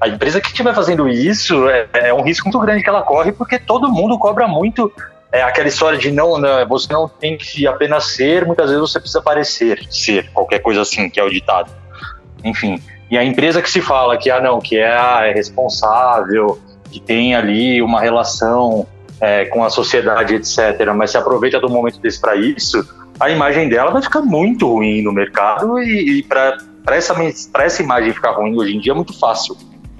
a 0.00 0.08
empresa 0.08 0.40
que 0.40 0.48
estiver 0.48 0.74
fazendo 0.74 1.08
isso 1.08 1.68
é, 1.68 1.88
é, 1.94 2.14
um 2.14 2.22
risco 2.22 2.46
muito 2.46 2.58
grande 2.60 2.82
que 2.82 2.88
ela 2.88 3.02
corre, 3.02 3.32
porque 3.32 3.58
todo 3.58 3.90
mundo 3.90 4.18
cobra 4.18 4.46
muito. 4.46 4.92
É 5.30 5.42
aquela 5.42 5.68
história 5.68 5.98
de 5.98 6.10
não, 6.10 6.38
não, 6.38 6.66
você 6.66 6.92
não 6.92 7.06
tem 7.06 7.36
que 7.36 7.66
apenas 7.66 8.12
ser, 8.12 8.46
muitas 8.46 8.70
vezes 8.70 8.80
você 8.80 8.98
precisa 8.98 9.20
parecer 9.20 9.86
ser, 9.90 10.30
qualquer 10.32 10.58
coisa 10.60 10.80
assim, 10.82 11.08
que 11.10 11.20
é 11.20 11.22
o 11.22 11.30
ditado. 11.30 11.70
Enfim, 12.42 12.82
e 13.10 13.16
a 13.18 13.24
empresa 13.24 13.60
que 13.62 13.70
se 13.70 13.80
fala 13.80 14.16
que 14.16 14.30
ah, 14.30 14.40
não, 14.40 14.60
que 14.60 14.76
é, 14.76 14.90
ah, 14.96 15.20
é 15.24 15.32
responsável, 15.32 16.58
que 16.90 17.00
tem 17.00 17.34
ali 17.34 17.80
uma 17.82 18.00
relação 18.00 18.86
é, 19.20 19.44
com 19.46 19.64
a 19.64 19.70
sociedade, 19.70 20.34
etc., 20.34 20.92
mas 20.94 21.10
se 21.10 21.16
aproveita 21.18 21.60
do 21.60 21.68
momento 21.68 21.98
desse 22.00 22.20
para 22.20 22.36
isso, 22.36 22.86
a 23.20 23.30
imagem 23.30 23.68
dela 23.68 23.90
vai 23.90 24.02
ficar 24.02 24.22
muito 24.22 24.66
ruim 24.72 25.02
no 25.02 25.12
mercado 25.12 25.78
e, 25.80 26.18
e 26.18 26.22
para 26.22 26.56
essa, 26.90 27.14
essa 27.58 27.82
imagem 27.82 28.12
ficar 28.12 28.32
ruim 28.32 28.56
hoje 28.56 28.76
em 28.76 28.80
dia 28.80 28.92
é 28.92 28.94
muito 28.94 29.18
fácil. 29.18 29.56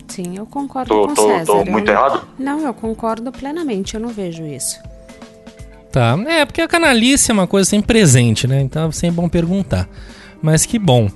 Sim, 0.07 0.37
eu 0.39 0.47
concordo 0.47 0.89
Tô, 0.89 1.07
com 1.09 1.15
tô, 1.15 1.29
César. 1.29 1.45
tô 1.47 1.59
Eu 1.61 1.67
muito 1.67 1.87
não- 1.87 1.93
errado? 1.93 2.29
Não, 2.39 2.61
eu 2.61 2.73
concordo 2.75 3.31
plenamente, 3.33 3.95
eu 3.95 4.01
não 4.01 4.09
vejo 4.09 4.45
isso. 4.47 4.79
Tá, 5.93 6.19
é 6.27 6.45
porque 6.45 6.61
a 6.61 6.69
canalice 6.69 7.31
é 7.31 7.35
uma 7.35 7.47
coisa 7.47 7.69
sempre 7.69 7.87
presente, 7.89 8.47
né? 8.47 8.61
Então 8.61 8.89
é 8.89 8.93
sempre 8.93 9.17
bom 9.17 9.29
perguntar. 9.29 9.89
Mas 10.41 10.65
que 10.67 10.79
bom. 10.79 11.09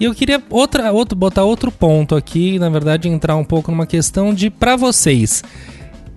E 0.00 0.04
eu 0.04 0.14
queria 0.14 0.42
outra, 0.48 0.90
outro, 0.92 1.14
botar 1.16 1.44
outro 1.44 1.70
ponto 1.70 2.16
aqui, 2.16 2.58
na 2.58 2.70
verdade, 2.70 3.06
entrar 3.08 3.36
um 3.36 3.44
pouco 3.44 3.70
numa 3.70 3.86
questão 3.86 4.32
de 4.32 4.48
pra 4.48 4.74
vocês. 4.74 5.44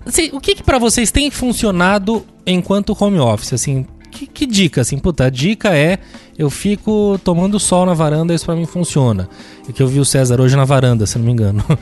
Assim, 0.06 0.30
o 0.34 0.40
que, 0.40 0.56
que 0.56 0.64
para 0.64 0.80
vocês 0.80 1.12
tem 1.12 1.30
funcionado 1.30 2.26
enquanto 2.48 2.96
home 3.00 3.20
office? 3.20 3.54
Assim, 3.54 3.86
que, 4.10 4.26
que 4.28 4.46
dica? 4.46 4.82
Assim, 4.82 4.98
puta, 4.98 5.26
a 5.26 5.30
dica 5.30 5.76
é 5.76 5.98
eu 6.38 6.50
fico 6.50 7.20
tomando 7.24 7.60
sol 7.60 7.86
na 7.86 7.94
varanda, 7.94 8.34
isso 8.34 8.46
pra 8.46 8.56
mim 8.56 8.66
funciona. 8.66 9.28
É 9.68 9.72
que 9.72 9.82
eu 9.84 9.88
vi 9.88 10.00
o 10.00 10.06
César 10.06 10.40
hoje 10.40 10.56
na 10.56 10.66
varanda, 10.66 11.06
se 11.06 11.18
não 11.18 11.26
me 11.26 11.32
engano. 11.32 11.64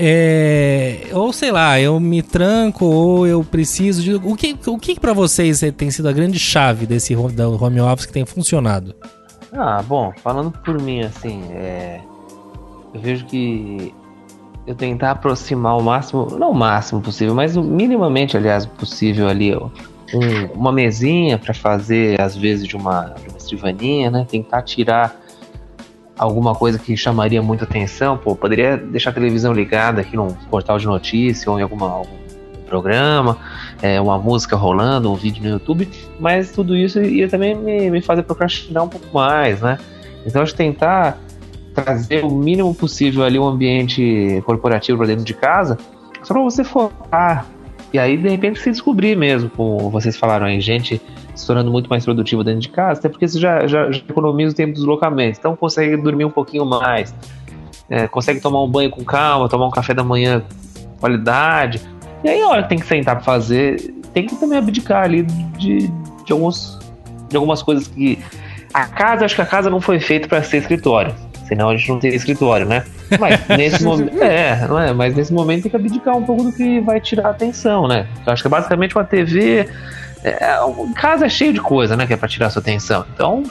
É, 0.00 1.08
ou 1.12 1.32
sei 1.32 1.50
lá, 1.50 1.80
eu 1.80 1.98
me 1.98 2.22
tranco 2.22 2.84
ou 2.84 3.26
eu 3.26 3.42
preciso 3.42 4.00
de. 4.00 4.14
O 4.14 4.36
que, 4.36 4.56
o 4.66 4.78
que 4.78 5.00
para 5.00 5.12
vocês 5.12 5.60
tem 5.76 5.90
sido 5.90 6.08
a 6.08 6.12
grande 6.12 6.38
chave 6.38 6.86
desse 6.86 7.16
ho- 7.16 7.32
da 7.32 7.48
home 7.48 7.80
office 7.80 8.06
que 8.06 8.12
tem 8.12 8.24
funcionado? 8.24 8.94
Ah, 9.52 9.82
bom, 9.82 10.12
falando 10.22 10.50
por 10.50 10.80
mim, 10.80 11.00
assim, 11.00 11.42
é, 11.52 12.00
eu 12.92 13.00
vejo 13.00 13.24
que 13.26 13.94
eu 14.66 14.74
tentar 14.74 15.12
aproximar 15.12 15.76
o 15.78 15.82
máximo, 15.82 16.26
não 16.38 16.50
o 16.50 16.54
máximo 16.54 17.00
possível, 17.00 17.34
mas 17.34 17.56
o 17.56 17.62
minimamente, 17.62 18.36
aliás, 18.36 18.66
possível 18.66 19.26
ali, 19.28 19.54
ó, 19.54 19.68
um- 20.14 20.52
uma 20.54 20.70
mesinha 20.72 21.38
para 21.38 21.54
fazer, 21.54 22.20
às 22.20 22.36
vezes, 22.36 22.66
de 22.66 22.76
uma, 22.76 23.04
de 23.22 23.28
uma 23.28 23.38
escrivaninha, 23.38 24.10
né? 24.10 24.26
Tentar 24.28 24.62
tirar 24.62 25.18
alguma 26.18 26.54
coisa 26.54 26.78
que 26.78 26.96
chamaria 26.96 27.40
muita 27.40 27.64
atenção. 27.64 28.18
Pô, 28.18 28.34
poderia 28.36 28.76
deixar 28.76 29.10
a 29.10 29.12
televisão 29.14 29.52
ligada 29.52 30.00
aqui 30.02 30.16
num 30.16 30.28
portal 30.50 30.78
de 30.78 30.86
notícia 30.86 31.50
ou 31.50 31.58
em 31.58 31.62
alguma, 31.62 31.90
algum 31.90 32.16
programa, 32.68 33.38
é, 33.82 34.00
uma 34.00 34.18
música 34.18 34.56
rolando, 34.56 35.10
um 35.10 35.16
vídeo 35.16 35.42
no 35.42 35.50
YouTube, 35.50 35.88
mas 36.20 36.52
tudo 36.52 36.76
isso 36.76 37.00
ia 37.00 37.28
também 37.28 37.54
me, 37.54 37.90
me 37.90 38.00
fazer 38.00 38.22
procrastinar 38.22 38.84
um 38.84 38.88
pouco 38.88 39.06
mais, 39.12 39.60
né? 39.60 39.78
Então, 40.26 40.42
acho 40.42 40.52
que 40.52 40.58
tentar 40.58 41.18
trazer 41.74 42.24
o 42.24 42.30
mínimo 42.30 42.74
possível 42.74 43.24
ali 43.24 43.38
um 43.38 43.46
ambiente 43.46 44.42
corporativo 44.44 44.98
para 44.98 45.06
dentro 45.06 45.24
de 45.24 45.34
casa, 45.34 45.78
só 46.22 46.34
para 46.34 46.42
você 46.42 46.64
focar. 46.64 47.46
E 47.92 47.98
aí, 47.98 48.16
de 48.16 48.28
repente, 48.28 48.60
se 48.60 48.70
descobrir 48.70 49.16
mesmo, 49.16 49.48
como 49.48 49.90
vocês 49.90 50.16
falaram 50.16 50.46
aí, 50.46 50.60
gente 50.60 51.00
se 51.34 51.46
tornando 51.46 51.70
muito 51.70 51.88
mais 51.88 52.04
produtiva 52.04 52.42
dentro 52.42 52.60
de 52.60 52.68
casa, 52.68 52.98
até 52.98 53.08
porque 53.08 53.26
você 53.26 53.38
já, 53.38 53.66
já, 53.66 53.90
já 53.90 54.00
economiza 54.08 54.52
o 54.52 54.56
tempo 54.56 54.72
dos 54.72 54.80
deslocamentos, 54.80 55.38
então 55.38 55.54
consegue 55.54 55.96
dormir 55.96 56.24
um 56.24 56.30
pouquinho 56.30 56.66
mais, 56.66 57.14
é, 57.88 58.08
consegue 58.08 58.40
tomar 58.40 58.62
um 58.62 58.68
banho 58.68 58.90
com 58.90 59.04
calma, 59.04 59.48
tomar 59.48 59.66
um 59.66 59.70
café 59.70 59.94
da 59.94 60.02
manhã 60.02 60.42
com 60.82 60.96
qualidade. 60.98 61.80
E 62.24 62.28
aí, 62.28 62.40
a 62.40 62.48
hora 62.48 62.62
que 62.62 62.68
tem 62.70 62.78
que 62.78 62.86
sentar 62.86 63.16
para 63.16 63.24
fazer, 63.24 63.94
tem 64.12 64.26
que 64.26 64.36
também 64.36 64.58
abdicar 64.58 65.04
ali 65.04 65.22
de, 65.22 65.88
de, 66.24 66.32
alguns, 66.32 66.78
de 67.28 67.36
algumas 67.36 67.62
coisas 67.62 67.88
que. 67.88 68.18
A 68.74 68.86
casa, 68.86 69.24
acho 69.24 69.34
que 69.34 69.40
a 69.40 69.46
casa 69.46 69.70
não 69.70 69.80
foi 69.80 69.98
feita 69.98 70.28
para 70.28 70.42
ser 70.42 70.58
escritório. 70.58 71.14
Senão 71.46 71.70
a 71.70 71.76
gente 71.76 71.88
não 71.88 71.98
teria 71.98 72.16
escritório, 72.16 72.66
né? 72.66 72.84
Mas 73.18 73.48
nesse 73.48 73.82
momento. 73.82 74.22
É, 74.22 74.66
não 74.68 74.78
é? 74.78 74.92
Mas 74.92 75.16
nesse 75.16 75.32
momento 75.32 75.62
tem 75.62 75.70
que 75.70 75.76
abdicar 75.76 76.16
um 76.16 76.22
pouco 76.22 76.44
do 76.44 76.52
que 76.52 76.78
vai 76.80 77.00
tirar 77.00 77.28
a 77.28 77.30
atenção, 77.30 77.88
né? 77.88 78.06
Eu 78.26 78.32
acho 78.32 78.42
que 78.42 78.48
é 78.48 78.50
basicamente 78.50 78.94
uma 78.94 79.04
TV. 79.04 79.66
É, 80.22 80.58
casa 80.94 81.24
é 81.24 81.28
cheio 81.28 81.54
de 81.54 81.60
coisa, 81.60 81.96
né? 81.96 82.06
Que 82.06 82.12
é 82.12 82.16
pra 82.16 82.28
tirar 82.28 82.48
a 82.48 82.50
sua 82.50 82.60
atenção. 82.60 83.06
Então. 83.14 83.42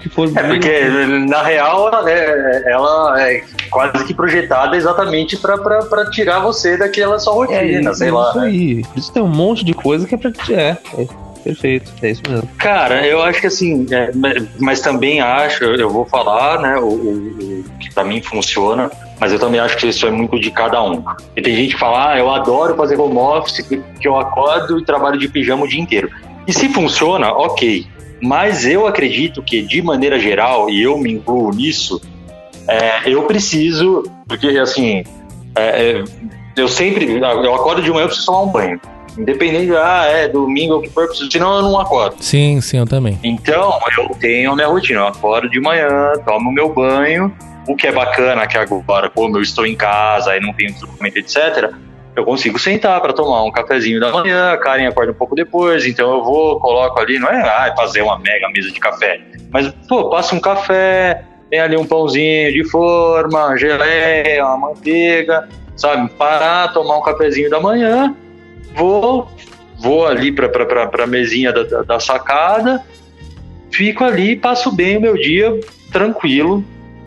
Que 0.00 0.08
for 0.08 0.28
É 0.36 0.42
porque, 0.42 0.80
na 1.28 1.42
real, 1.42 1.88
ela 1.88 2.10
é, 2.10 2.62
ela 2.66 3.22
é 3.22 3.42
quase 3.70 4.04
que 4.04 4.14
projetada 4.14 4.76
exatamente 4.76 5.36
pra 5.36 6.10
tirar 6.10 6.38
você 6.40 6.76
daquela 6.76 7.18
sua 7.18 7.32
rotina, 7.34 7.92
sei 7.94 8.10
lá. 8.10 8.28
isso 8.30 8.38
né? 8.40 8.46
aí. 8.46 8.82
Por 8.84 8.98
isso 8.98 9.12
tem 9.12 9.22
um 9.22 9.26
monte 9.28 9.64
de 9.64 9.74
coisa 9.74 10.06
que 10.06 10.14
é 10.14 10.18
pra. 10.18 10.30
É, 10.50 10.76
é 11.02 11.06
perfeito. 11.42 11.92
É 12.02 12.10
isso 12.10 12.22
mesmo. 12.28 12.48
Cara, 12.58 13.06
eu 13.06 13.22
acho 13.22 13.40
que 13.40 13.46
assim, 13.46 13.86
é, 13.90 14.10
mas 14.58 14.80
também 14.80 15.20
acho, 15.20 15.64
eu 15.64 15.88
vou 15.90 16.04
falar, 16.04 16.60
né, 16.60 16.76
o, 16.76 16.84
o- 16.86 17.64
o 17.66 17.78
que 17.80 17.92
pra 17.92 18.04
mim 18.04 18.20
funciona, 18.22 18.90
mas 19.18 19.32
eu 19.32 19.38
também 19.38 19.58
acho 19.60 19.76
que 19.76 19.88
isso 19.88 20.06
é 20.06 20.10
muito 20.10 20.38
de 20.38 20.50
cada 20.50 20.82
um. 20.82 21.02
E 21.36 21.42
tem 21.42 21.54
gente 21.54 21.74
que 21.74 21.80
fala, 21.80 22.12
ah, 22.12 22.18
eu 22.18 22.30
adoro 22.30 22.76
fazer 22.76 22.98
home 23.00 23.16
office, 23.18 23.60
que 23.66 23.82
que 24.00 24.06
eu 24.06 24.16
acordo 24.18 24.78
e 24.78 24.84
trabalho 24.84 25.18
de 25.18 25.28
pijama 25.28 25.64
o 25.64 25.68
dia 25.68 25.80
inteiro. 25.80 26.08
E 26.46 26.52
se 26.52 26.68
funciona, 26.68 27.32
ok. 27.32 27.86
Mas 28.20 28.66
eu 28.66 28.86
acredito 28.86 29.42
que, 29.42 29.62
de 29.62 29.80
maneira 29.82 30.18
geral, 30.18 30.68
e 30.68 30.82
eu 30.82 30.98
me 30.98 31.12
incluo 31.12 31.50
nisso, 31.50 32.00
é, 32.68 33.10
eu 33.10 33.22
preciso, 33.22 34.02
porque 34.26 34.46
assim, 34.58 35.04
é, 35.54 36.00
é, 36.00 36.04
eu 36.56 36.68
sempre, 36.68 37.06
eu 37.18 37.54
acordo 37.54 37.82
de 37.82 37.90
manhã, 37.90 38.02
eu 38.02 38.08
preciso 38.08 38.26
tomar 38.26 38.42
um 38.42 38.48
banho. 38.48 38.80
Independente, 39.16 39.74
ah, 39.74 40.04
é 40.04 40.28
domingo 40.28 40.74
ou 40.74 40.78
o 40.78 40.82
que 40.82 40.90
for, 40.90 41.08
preciso, 41.08 41.30
senão 41.30 41.56
eu 41.56 41.62
não 41.62 41.80
acordo. 41.80 42.16
Sim, 42.20 42.60
sim, 42.60 42.78
eu 42.78 42.86
também. 42.86 43.18
Então, 43.24 43.76
eu 43.96 44.08
tenho 44.20 44.52
a 44.52 44.54
minha 44.54 44.68
rotina. 44.68 45.00
Eu 45.00 45.06
acordo 45.08 45.50
de 45.50 45.58
manhã, 45.58 46.12
tomo 46.24 46.52
meu 46.52 46.72
banho. 46.72 47.34
O 47.66 47.74
que 47.74 47.88
é 47.88 47.92
bacana 47.92 48.46
que 48.46 48.56
agora, 48.56 49.10
como 49.10 49.36
eu 49.36 49.42
estou 49.42 49.66
em 49.66 49.74
casa 49.74 50.36
e 50.36 50.40
não 50.40 50.52
tenho 50.52 50.72
deslocamento, 50.72 51.18
etc., 51.18 51.74
eu 52.18 52.24
consigo 52.24 52.58
sentar 52.58 53.00
para 53.00 53.12
tomar 53.12 53.44
um 53.44 53.50
cafezinho 53.50 54.00
da 54.00 54.10
manhã. 54.10 54.52
A 54.52 54.58
Karen 54.58 54.88
acorda 54.88 55.12
um 55.12 55.14
pouco 55.14 55.36
depois, 55.36 55.86
então 55.86 56.18
eu 56.18 56.24
vou, 56.24 56.58
coloco 56.58 56.98
ali, 56.98 57.18
não 57.18 57.28
é 57.28 57.40
ah, 57.40 57.72
fazer 57.76 58.02
uma 58.02 58.18
mega 58.18 58.48
mesa 58.48 58.72
de 58.72 58.80
café, 58.80 59.20
mas, 59.50 59.68
pô, 59.88 60.10
passa 60.10 60.34
um 60.34 60.40
café, 60.40 61.24
tem 61.48 61.60
ali 61.60 61.76
um 61.76 61.86
pãozinho 61.86 62.52
de 62.52 62.64
forma, 62.64 63.56
geleia, 63.56 64.44
uma 64.44 64.68
manteiga, 64.68 65.48
sabe? 65.76 66.10
Parar, 66.10 66.72
tomar 66.72 66.98
um 66.98 67.02
cafezinho 67.02 67.48
da 67.48 67.60
manhã, 67.60 68.14
vou 68.74 69.30
vou 69.80 70.04
ali 70.04 70.32
para 70.32 71.04
a 71.04 71.06
mesinha 71.06 71.52
da, 71.52 71.62
da, 71.62 71.82
da 71.82 72.00
sacada, 72.00 72.84
fico 73.70 74.02
ali, 74.02 74.34
passo 74.34 74.74
bem 74.74 74.96
o 74.96 75.00
meu 75.00 75.14
dia 75.14 75.56
tranquilo, 75.92 76.64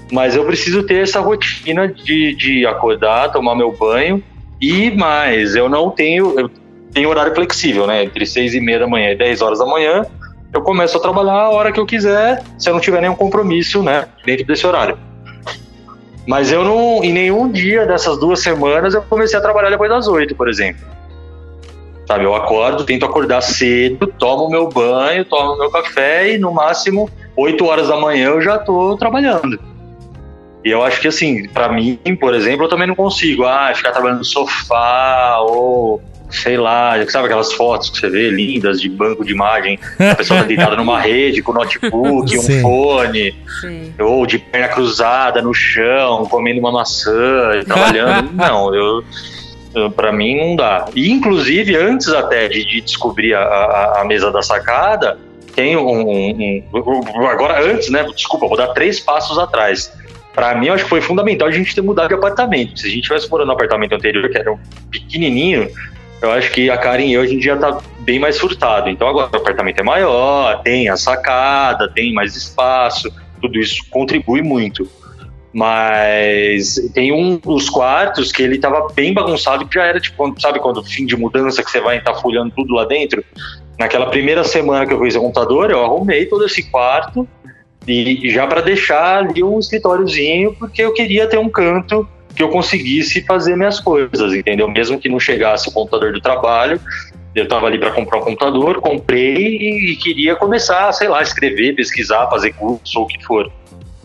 mas 0.09 0.37
eu 0.37 0.45
preciso 0.45 0.83
ter 0.83 1.03
essa 1.03 1.19
rotina 1.19 1.85
de, 1.89 2.33
de 2.33 2.65
acordar, 2.65 3.29
tomar 3.29 3.55
meu 3.55 3.73
banho 3.73 4.23
e 4.61 4.91
mais, 4.91 5.55
eu 5.55 5.67
não 5.67 5.89
tenho, 5.89 6.39
eu 6.39 6.49
tenho 6.93 7.09
horário 7.09 7.33
flexível, 7.33 7.87
né? 7.87 8.03
Entre 8.03 8.25
seis 8.25 8.53
e 8.53 8.61
meia 8.61 8.79
da 8.79 8.87
manhã 8.87 9.11
e 9.11 9.15
10 9.15 9.41
horas 9.41 9.59
da 9.59 9.65
manhã, 9.65 10.05
eu 10.53 10.61
começo 10.61 10.97
a 10.97 10.99
trabalhar 10.99 11.33
a 11.33 11.49
hora 11.49 11.71
que 11.71 11.79
eu 11.79 11.85
quiser, 11.85 12.43
se 12.59 12.69
eu 12.69 12.73
não 12.73 12.79
tiver 12.79 13.01
nenhum 13.01 13.15
compromisso, 13.15 13.81
né? 13.81 14.07
Dentro 14.25 14.45
desse 14.45 14.67
horário. 14.67 14.97
Mas 16.27 16.51
eu 16.51 16.63
não, 16.63 17.03
em 17.03 17.11
nenhum 17.11 17.49
dia 17.51 17.85
dessas 17.85 18.19
duas 18.19 18.41
semanas 18.41 18.93
eu 18.93 19.01
comecei 19.01 19.39
a 19.39 19.41
trabalhar 19.41 19.69
depois 19.69 19.89
das 19.89 20.07
oito, 20.07 20.35
por 20.35 20.47
exemplo. 20.47 20.85
Sabe, 22.05 22.25
eu 22.25 22.35
acordo, 22.35 22.83
tento 22.83 23.05
acordar 23.05 23.41
cedo, 23.41 24.07
tomo 24.19 24.49
meu 24.49 24.67
banho, 24.67 25.25
tomo 25.25 25.57
meu 25.57 25.71
café 25.71 26.33
e 26.33 26.37
no 26.37 26.53
máximo 26.53 27.09
8 27.35 27.65
horas 27.65 27.87
da 27.87 27.95
manhã 27.95 28.29
eu 28.29 28.41
já 28.41 28.59
tô 28.59 28.95
trabalhando. 28.97 29.57
E 30.63 30.69
eu 30.69 30.83
acho 30.83 31.01
que, 31.01 31.07
assim, 31.07 31.47
pra 31.49 31.69
mim, 31.69 31.97
por 32.19 32.33
exemplo, 32.35 32.65
eu 32.65 32.69
também 32.69 32.87
não 32.87 32.95
consigo, 32.95 33.45
ah, 33.45 33.71
ficar 33.75 33.91
trabalhando 33.91 34.19
no 34.19 34.25
sofá 34.25 35.39
ou 35.41 36.01
sei 36.29 36.55
lá, 36.55 36.93
sabe 37.09 37.25
aquelas 37.25 37.51
fotos 37.51 37.89
que 37.89 37.97
você 37.99 38.09
vê 38.09 38.29
lindas 38.29 38.79
de 38.79 38.87
banco 38.87 39.25
de 39.25 39.33
imagem, 39.33 39.77
a 39.99 40.15
pessoa 40.15 40.39
tá 40.39 40.45
deitada 40.45 40.77
numa 40.77 40.97
rede 41.01 41.41
com 41.41 41.51
notebook, 41.51 42.37
um 42.37 42.41
Sim. 42.41 42.61
fone, 42.61 43.35
Sim. 43.59 43.93
ou 43.99 44.25
de 44.25 44.39
perna 44.39 44.69
cruzada 44.69 45.41
no 45.41 45.53
chão, 45.53 46.25
comendo 46.27 46.61
uma 46.61 46.71
maçã 46.71 47.61
trabalhando. 47.65 48.31
não, 48.33 48.73
eu, 48.73 49.03
eu 49.75 49.91
para 49.91 50.13
mim 50.13 50.37
não 50.37 50.55
dá. 50.55 50.85
E 50.95 51.11
inclusive 51.11 51.75
antes 51.75 52.07
até 52.07 52.47
de, 52.47 52.63
de 52.65 52.79
descobrir 52.79 53.33
a, 53.33 53.41
a, 53.41 54.01
a 54.01 54.05
mesa 54.05 54.31
da 54.31 54.41
sacada, 54.41 55.19
tem 55.53 55.75
um, 55.75 56.07
um- 56.09 56.63
um- 56.73 57.27
agora 57.27 57.61
antes, 57.61 57.89
né? 57.89 58.05
Desculpa, 58.15 58.47
vou 58.47 58.55
dar 58.55 58.67
três 58.69 59.01
passos 59.01 59.37
atrás. 59.37 59.91
Pra 60.33 60.55
mim, 60.55 60.67
eu 60.67 60.73
acho 60.73 60.85
que 60.85 60.89
foi 60.89 61.01
fundamental 61.01 61.47
a 61.47 61.51
gente 61.51 61.75
ter 61.75 61.81
mudado 61.81 62.07
de 62.07 62.13
apartamento. 62.13 62.79
Se 62.79 62.87
a 62.87 62.89
gente 62.89 63.03
tivesse 63.03 63.29
morando 63.29 63.47
no 63.47 63.53
apartamento 63.53 63.93
anterior, 63.93 64.29
que 64.29 64.37
era 64.37 64.53
um 64.53 64.59
pequenininho, 64.89 65.69
eu 66.21 66.31
acho 66.31 66.51
que 66.51 66.69
a 66.69 66.77
Karen 66.77 67.05
e 67.05 67.13
eu, 67.13 67.21
a 67.21 67.27
gente 67.27 67.43
já 67.43 67.57
tá 67.57 67.81
bem 67.99 68.19
mais 68.19 68.39
furtado. 68.39 68.89
Então 68.89 69.07
agora 69.07 69.29
o 69.33 69.35
apartamento 69.35 69.79
é 69.79 69.83
maior, 69.83 70.61
tem 70.61 70.87
a 70.87 70.95
sacada, 70.95 71.89
tem 71.89 72.13
mais 72.13 72.35
espaço, 72.35 73.11
tudo 73.41 73.59
isso 73.59 73.83
contribui 73.89 74.41
muito. 74.41 74.87
Mas 75.53 76.75
tem 76.93 77.11
um 77.11 77.35
dos 77.35 77.69
quartos 77.69 78.31
que 78.31 78.41
ele 78.41 78.57
tava 78.57 78.87
bem 78.93 79.13
bagunçado, 79.13 79.67
que 79.67 79.75
já 79.75 79.85
era 79.85 79.99
tipo, 79.99 80.33
sabe 80.39 80.59
quando 80.59 80.81
fim 80.83 81.05
de 81.05 81.17
mudança 81.17 81.61
que 81.61 81.69
você 81.69 81.81
vai 81.81 81.97
estar 81.97 82.13
folhando 82.15 82.53
tudo 82.55 82.73
lá 82.73 82.85
dentro? 82.85 83.23
Naquela 83.77 84.05
primeira 84.05 84.45
semana 84.45 84.85
que 84.85 84.93
eu 84.93 84.99
fiz 85.01 85.15
o 85.15 85.19
computador, 85.19 85.71
eu 85.71 85.83
arrumei 85.83 86.25
todo 86.25 86.45
esse 86.45 86.69
quarto 86.69 87.27
e 87.87 88.29
já 88.29 88.45
para 88.45 88.61
deixar 88.61 89.19
ali 89.19 89.43
um 89.43 89.59
escritóriozinho, 89.59 90.53
porque 90.53 90.83
eu 90.83 90.93
queria 90.93 91.27
ter 91.27 91.39
um 91.39 91.49
canto 91.49 92.07
que 92.35 92.43
eu 92.43 92.49
conseguisse 92.49 93.21
fazer 93.25 93.55
minhas 93.55 93.79
coisas, 93.79 94.33
entendeu? 94.33 94.69
Mesmo 94.69 94.99
que 94.99 95.09
não 95.09 95.19
chegasse 95.19 95.67
o 95.67 95.71
computador 95.71 96.13
do 96.13 96.21
trabalho, 96.21 96.79
eu 97.33 97.43
estava 97.43 97.67
ali 97.67 97.79
para 97.79 97.91
comprar 97.91 98.19
um 98.19 98.23
computador, 98.23 98.81
comprei 98.81 99.55
e, 99.55 99.95
queria 99.95 100.35
começar, 100.35 100.91
sei 100.93 101.07
lá, 101.07 101.21
escrever, 101.21 101.75
pesquisar, 101.75 102.27
fazer 102.29 102.53
curso 102.53 102.99
ou 102.99 103.05
o 103.05 103.07
que 103.07 103.23
for. 103.25 103.51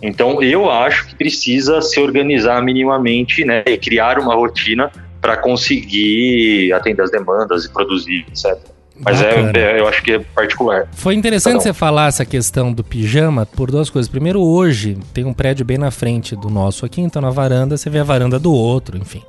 Então 0.02 0.42
eu 0.42 0.70
acho 0.70 1.08
que 1.08 1.16
precisa 1.16 1.80
se 1.80 1.98
organizar 1.98 2.62
minimamente, 2.62 3.44
né, 3.44 3.62
e 3.66 3.76
criar 3.76 4.18
uma 4.18 4.34
rotina 4.34 4.90
para 5.20 5.36
conseguir 5.36 6.72
atender 6.72 7.02
as 7.02 7.10
demandas 7.10 7.64
e 7.64 7.72
produzir, 7.72 8.24
etc. 8.28 8.75
Mas 8.98 9.20
é, 9.20 9.50
é- 9.54 9.80
eu 9.80 9.86
acho 9.88 10.02
que 10.02 10.12
é 10.12 10.18
particular. 10.18 10.88
Foi 10.92 11.14
interessante 11.14 11.56
um. 11.56 11.60
você 11.60 11.72
falar 11.72 12.08
essa 12.08 12.24
questão 12.24 12.72
do 12.72 12.82
pijama 12.82 13.44
por 13.44 13.70
duas 13.70 13.90
coisas. 13.90 14.08
Primeiro, 14.08 14.40
hoje 14.40 14.96
tem 15.12 15.24
um 15.24 15.34
prédio 15.34 15.64
bem 15.64 15.76
na 15.78 15.90
frente 15.90 16.34
do 16.34 16.48
nosso 16.48 16.86
aqui, 16.86 17.00
então 17.00 17.20
na 17.20 17.30
varanda 17.30 17.76
você 17.76 17.90
vê 17.90 17.98
a 17.98 18.04
varanda 18.04 18.38
do 18.38 18.52
outro, 18.52 18.96
enfim. 18.96 19.22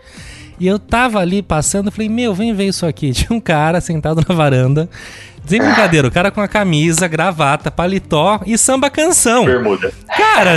E 0.59 0.65
eu 0.67 0.79
tava 0.79 1.19
ali 1.19 1.41
passando, 1.43 1.91
falei, 1.91 2.09
meu, 2.09 2.33
vem 2.33 2.53
ver 2.53 2.67
isso 2.67 2.85
aqui. 2.85 3.11
Tinha 3.13 3.35
um 3.35 3.39
cara 3.39 3.79
sentado 3.79 4.23
na 4.27 4.33
varanda, 4.33 4.89
sem 5.45 5.61
brincadeira, 5.61 6.07
o 6.07 6.11
cara 6.11 6.29
com 6.31 6.41
a 6.41 6.47
camisa, 6.47 7.07
gravata, 7.07 7.69
paletó 7.71 8.41
e 8.45 8.57
samba 8.57 8.89
canção. 8.89 9.45
Bermuda. 9.45 9.93
Cara, 10.17 10.55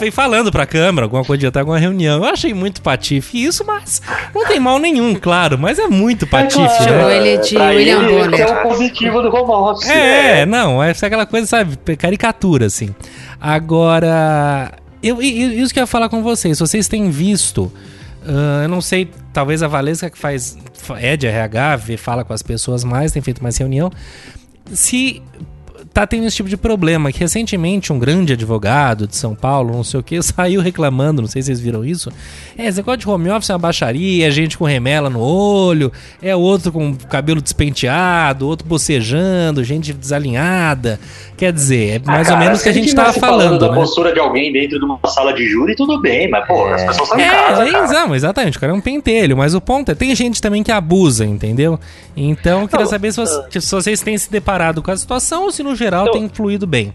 e, 0.00 0.06
e- 0.06 0.10
falando 0.10 0.50
pra 0.50 0.64
câmera, 0.64 1.04
alguma 1.06 1.22
coisa 1.24 1.40
de 1.40 1.46
até 1.48 1.58
alguma 1.60 1.78
reunião. 1.78 2.18
Eu 2.24 2.30
achei 2.30 2.54
muito 2.54 2.80
patife 2.80 3.44
isso, 3.44 3.62
mas 3.66 4.00
não 4.34 4.46
tem 4.46 4.58
mal 4.58 4.78
nenhum, 4.78 5.14
claro, 5.16 5.58
mas 5.58 5.78
é 5.78 5.86
muito 5.88 6.26
patife, 6.26 6.60
né? 6.62 6.70
Chamou 6.88 7.10
ele 7.10 7.36
de 7.38 7.54
Pra 7.54 7.66
William 7.70 8.00
Bonner. 8.06 8.40
é 8.40 8.46
o 8.52 8.62
positivo 8.62 9.20
do 9.22 9.28
home 9.34 9.50
office. 9.70 9.90
É, 9.90 10.46
não, 10.46 10.82
é 10.82 10.90
aquela 10.92 11.26
coisa, 11.26 11.46
sabe, 11.46 11.76
caricatura, 11.96 12.66
assim. 12.66 12.94
Agora, 13.38 14.72
eu, 15.02 15.22
e- 15.22 15.42
e 15.42 15.60
isso 15.60 15.74
que 15.74 15.78
eu 15.80 15.82
ia 15.82 15.86
falar 15.86 16.08
com 16.08 16.22
vocês, 16.22 16.58
vocês 16.58 16.88
têm 16.88 17.10
visto, 17.10 17.70
ah, 18.26 18.62
eu 18.62 18.68
não 18.68 18.80
sei, 18.80 19.10
talvez 19.32 19.62
a 19.62 19.68
Valesca 19.68 20.10
que 20.10 20.18
faz, 20.18 20.56
é 20.98 21.16
de 21.16 21.26
RH, 21.26 21.76
vê, 21.76 21.96
fala 21.96 22.24
com 22.24 22.32
as 22.32 22.42
pessoas 22.42 22.84
mais, 22.84 23.12
tem 23.12 23.22
feito 23.22 23.42
mais 23.42 23.56
reunião, 23.56 23.90
se 24.72 25.22
tá 25.92 26.06
tendo 26.06 26.26
esse 26.26 26.36
tipo 26.36 26.48
de 26.48 26.56
problema, 26.56 27.12
que 27.12 27.18
recentemente 27.18 27.92
um 27.92 27.98
grande 27.98 28.32
advogado 28.32 29.06
de 29.06 29.14
São 29.14 29.34
Paulo, 29.34 29.74
não 29.74 29.84
sei 29.84 30.00
o 30.00 30.02
que, 30.02 30.20
saiu 30.22 30.60
reclamando, 30.60 31.20
não 31.20 31.28
sei 31.28 31.42
se 31.42 31.46
vocês 31.46 31.60
viram 31.60 31.84
isso, 31.84 32.10
é, 32.56 32.66
esse 32.66 32.78
negócio 32.78 33.00
de 33.00 33.08
home 33.08 33.30
office 33.30 33.50
é 33.50 33.52
uma 33.52 33.58
baixaria, 33.58 34.26
é 34.26 34.30
gente 34.30 34.56
com 34.56 34.64
remela 34.64 35.10
no 35.10 35.20
olho, 35.20 35.92
é 36.22 36.34
outro 36.34 36.72
com 36.72 36.94
cabelo 36.94 37.42
despenteado, 37.42 38.46
outro 38.46 38.66
bocejando, 38.66 39.62
gente 39.62 39.92
desalinhada, 39.92 40.98
quer 41.42 41.52
dizer, 41.52 42.00
é 42.00 42.06
mais 42.08 42.30
Ah, 42.30 42.34
ou 42.34 42.38
menos 42.38 42.60
o 42.60 42.62
que 42.62 42.68
a 42.68 42.72
gente 42.72 42.90
tivesse 42.90 43.18
tava 43.18 43.32
falando, 43.34 43.58
da 43.58 43.68
né? 43.70 43.74
postura 43.74 44.12
de 44.12 44.20
alguém 44.20 44.52
dentro 44.52 44.78
de 44.78 44.84
uma 44.84 45.00
sala 45.08 45.32
de 45.32 45.44
júri, 45.48 45.74
tudo 45.74 46.00
bem, 46.00 46.30
mas, 46.30 46.46
pô, 46.46 46.66
as 46.68 46.84
pessoas 46.84 47.08
estão 47.10 47.18
em 47.20 47.28
casa, 47.28 47.62
É, 47.66 47.70
cara. 47.72 47.84
exato, 47.84 48.14
exatamente, 48.14 48.56
o 48.56 48.60
cara 48.60 48.72
é 48.72 48.76
um 48.76 48.80
pentelho, 48.80 49.36
mas 49.36 49.52
o 49.52 49.60
ponto 49.60 49.90
é, 49.90 49.94
tem 49.96 50.14
gente 50.14 50.40
também 50.40 50.62
que 50.62 50.70
abusa, 50.70 51.24
entendeu? 51.24 51.80
Então, 52.16 52.60
eu 52.62 52.68
queria 52.68 52.84
Não, 52.84 52.90
saber 52.90 53.10
se, 53.12 53.18
você- 53.20 53.60
se 53.60 53.70
vocês 53.74 54.00
têm 54.02 54.16
se 54.16 54.30
deparado 54.30 54.80
com 54.82 54.92
a 54.92 54.96
situação 54.96 55.42
ou 55.44 55.50
se 55.50 55.64
no 55.64 55.74
geral 55.74 56.04
Não. 56.04 56.12
tem 56.12 56.22
influído 56.24 56.64
bem. 56.64 56.94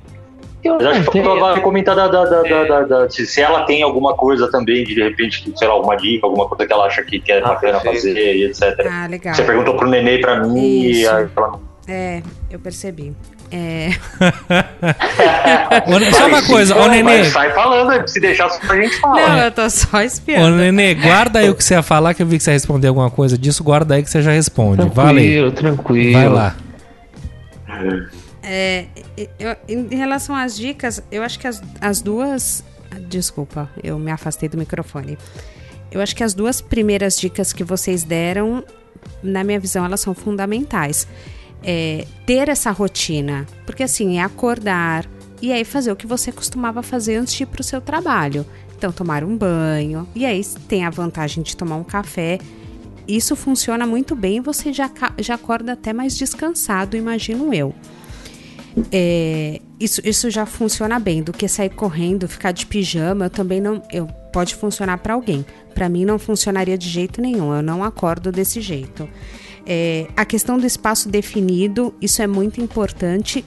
Eu 0.64 0.76
acho 0.90 1.12
que 1.12 1.22
vai 1.22 1.62
comentar 1.62 1.94
da, 1.96 2.08
da- 2.08 2.24
da- 2.26 2.42
da- 2.44 2.64
da- 2.64 2.82
da- 2.84 3.10
se, 3.10 3.26
se 3.26 3.42
ela 3.42 3.64
tem 3.64 3.84
alguma 3.84 4.16
coisa 4.16 4.50
também, 4.50 4.84
de, 4.86 4.96
de 4.96 5.04
repente, 5.04 5.52
sei 5.58 5.68
lá, 5.68 5.74
alguma 5.74 5.96
dica, 5.98 6.26
alguma 6.26 6.48
coisa 6.48 6.66
que 6.66 6.72
ela 6.74 6.86
acha 6.86 7.04
que, 7.04 7.20
que 7.20 7.32
é 7.32 7.40
Ah, 7.40 7.50
bacana 7.50 7.80
perfeito. 7.80 7.96
fazer 8.16 8.36
e 8.36 8.46
etc. 8.46 8.88
Ah, 8.90 9.08
legal. 9.10 9.34
Você 9.36 9.44
perguntou 9.44 9.76
pro 9.76 9.88
nenê 9.90 10.16
e 10.16 10.22
pra 10.22 10.40
mim 10.42 10.58
e 10.60 11.02
Isso. 11.02 11.10
aí 11.12 11.28
ela 11.36 11.48
não. 11.50 11.68
É, 11.90 12.22
eu 12.52 12.60
percebi. 12.60 13.14
É, 13.50 13.92
Ô, 15.88 16.12
Só 16.14 16.28
uma 16.28 16.42
coisa, 16.44 16.76
ô 16.76 16.88
Nenê, 16.90 17.24
Sai 17.26 17.52
falando, 17.54 18.06
se 18.08 18.20
deixar 18.20 18.50
só 18.50 18.60
a 18.72 18.76
gente 18.76 18.94
não, 18.96 19.00
falar. 19.00 19.46
eu 19.46 19.52
tô 19.52 19.70
só 19.70 19.98
ô 19.98 20.02
espiando. 20.02 20.58
Nenê, 20.58 20.94
guarda 20.96 21.40
aí 21.40 21.50
o 21.50 21.56
que 21.56 21.64
você 21.64 21.74
ia 21.74 21.82
falar, 21.82 22.14
que 22.14 22.22
eu 22.22 22.28
vi 22.28 22.38
que 22.38 22.44
você 22.44 22.50
ia 22.52 22.56
responder 22.56 22.88
alguma 22.88 23.10
coisa 23.10 23.38
disso, 23.38 23.64
guarda 23.64 23.96
aí 23.96 24.04
que 24.04 24.10
você 24.10 24.22
já 24.22 24.32
responde. 24.32 24.78
Tranquilo, 24.90 25.52
tranquilo. 25.52 26.14
Vai 26.14 26.30
lá. 26.30 26.56
É, 28.44 28.86
eu- 29.40 29.56
em 29.68 29.96
relação 29.96 30.36
às 30.36 30.56
dicas, 30.56 31.02
eu 31.12 31.24
acho 31.24 31.40
que 31.40 31.48
as, 31.48 31.62
as 31.82 32.02
duas. 32.02 32.64
Desculpa, 33.10 33.70
eu 33.84 34.00
me 34.00 34.12
afastei 34.12 34.48
do 34.50 34.58
microfone. 34.58 35.18
Eu 35.92 36.02
acho 36.02 36.16
que 36.16 36.24
as 36.24 36.34
duas 36.34 36.60
primeiras 36.62 37.18
dicas 37.20 37.54
que 37.54 37.64
vocês 37.64 38.04
deram, 38.04 38.64
na 39.22 39.44
minha 39.44 39.60
visão, 39.60 39.86
elas 39.86 40.00
são 40.00 40.14
fundamentais. 40.14 41.08
É, 41.64 42.06
ter 42.26 42.50
essa 42.50 42.72
rotina. 42.72 43.46
Porque 43.66 43.84
assim, 43.84 44.18
é 44.18 44.24
acordar 44.24 45.10
e 45.42 45.52
aí 45.52 45.64
fazer 45.64 45.92
o 45.92 45.96
que 45.96 46.08
você 46.08 46.32
costumava 46.32 46.82
fazer 46.82 47.18
antes 47.18 47.34
de 47.34 47.44
ir 47.44 47.46
para 47.46 47.62
o 47.62 47.64
seu 47.64 47.82
trabalho. 47.82 48.46
Então, 48.78 48.92
tomar 48.92 49.24
um 49.24 49.36
banho. 49.36 50.08
E 50.16 50.26
aí 50.26 50.44
tem 50.68 50.86
a 50.86 50.90
vantagem 50.90 51.44
de 51.44 51.58
tomar 51.58 51.76
um 51.78 51.84
café. 51.84 52.38
Isso 53.08 53.36
funciona 53.36 53.88
muito 53.88 54.16
bem, 54.16 54.42
você 54.42 54.72
já, 54.72 54.92
já 55.18 55.36
acorda 55.36 55.74
até 55.74 55.94
mais 55.94 56.16
descansado, 56.18 56.98
imagino 56.98 57.54
eu. 57.54 57.74
É, 58.92 59.62
isso, 59.80 60.02
isso 60.04 60.30
já 60.30 60.46
funciona 60.46 61.00
bem. 61.00 61.24
Do 61.24 61.32
que 61.32 61.48
sair 61.48 61.70
correndo, 61.70 62.28
ficar 62.28 62.52
de 62.52 62.66
pijama, 62.66 63.26
eu 63.26 63.30
também 63.30 63.62
não. 63.62 63.82
Eu, 63.92 64.08
pode 64.32 64.54
funcionar 64.56 64.98
para 65.00 65.14
alguém. 65.14 65.46
Para 65.74 65.90
mim 65.90 66.06
não 66.06 66.20
funcionaria 66.20 66.78
de 66.78 66.88
jeito 66.88 67.22
nenhum. 67.22 67.56
Eu 67.56 67.64
não 67.64 67.84
acordo 67.84 68.32
desse 68.32 68.62
jeito. 68.62 69.10
É, 69.70 70.08
a 70.16 70.24
questão 70.24 70.58
do 70.58 70.66
espaço 70.66 71.10
definido, 71.10 71.94
isso 72.02 72.22
é 72.22 72.28
muito 72.28 72.62
importante. 72.62 73.44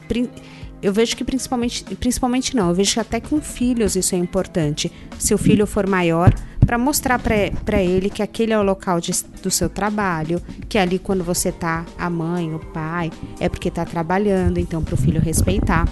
Eu 0.83 0.93
vejo 0.93 1.17
que 1.17 1.25
principalmente, 1.25 1.83
principalmente 1.97 2.55
não, 2.55 2.69
eu 2.69 2.75
vejo 2.75 2.93
que 2.93 3.01
até 3.01 3.21
com 3.21 3.41
filhos 3.41 3.97
isso 3.97 4.15
é 4.15 4.19
importante. 4.19 4.93
Se 5.19 5.33
o 5.33 5.39
filho 5.39 5.67
for 5.67 5.87
maior, 5.87 6.35
para 6.65 6.77
mostrar 6.77 7.19
para 7.19 7.83
ele 7.83 8.11
que 8.11 8.23
aquele 8.23 8.53
é 8.53 8.59
o 8.59 8.63
local 8.63 9.01
de- 9.01 9.25
do 9.43 9.51
seu 9.51 9.69
trabalho, 9.69 10.41
que 10.69 10.77
ali 10.79 10.99
quando 10.99 11.25
você 11.25 11.51
tá, 11.51 11.85
a 11.99 12.09
mãe, 12.11 12.55
o 12.55 12.59
pai, 12.59 13.11
é 13.41 13.49
porque 13.49 13.71
tá 13.71 13.85
trabalhando, 13.85 14.59
então 14.59 14.83
para 14.85 14.95
o 14.95 14.97
filho 14.97 15.21
respeitar. 15.21 15.89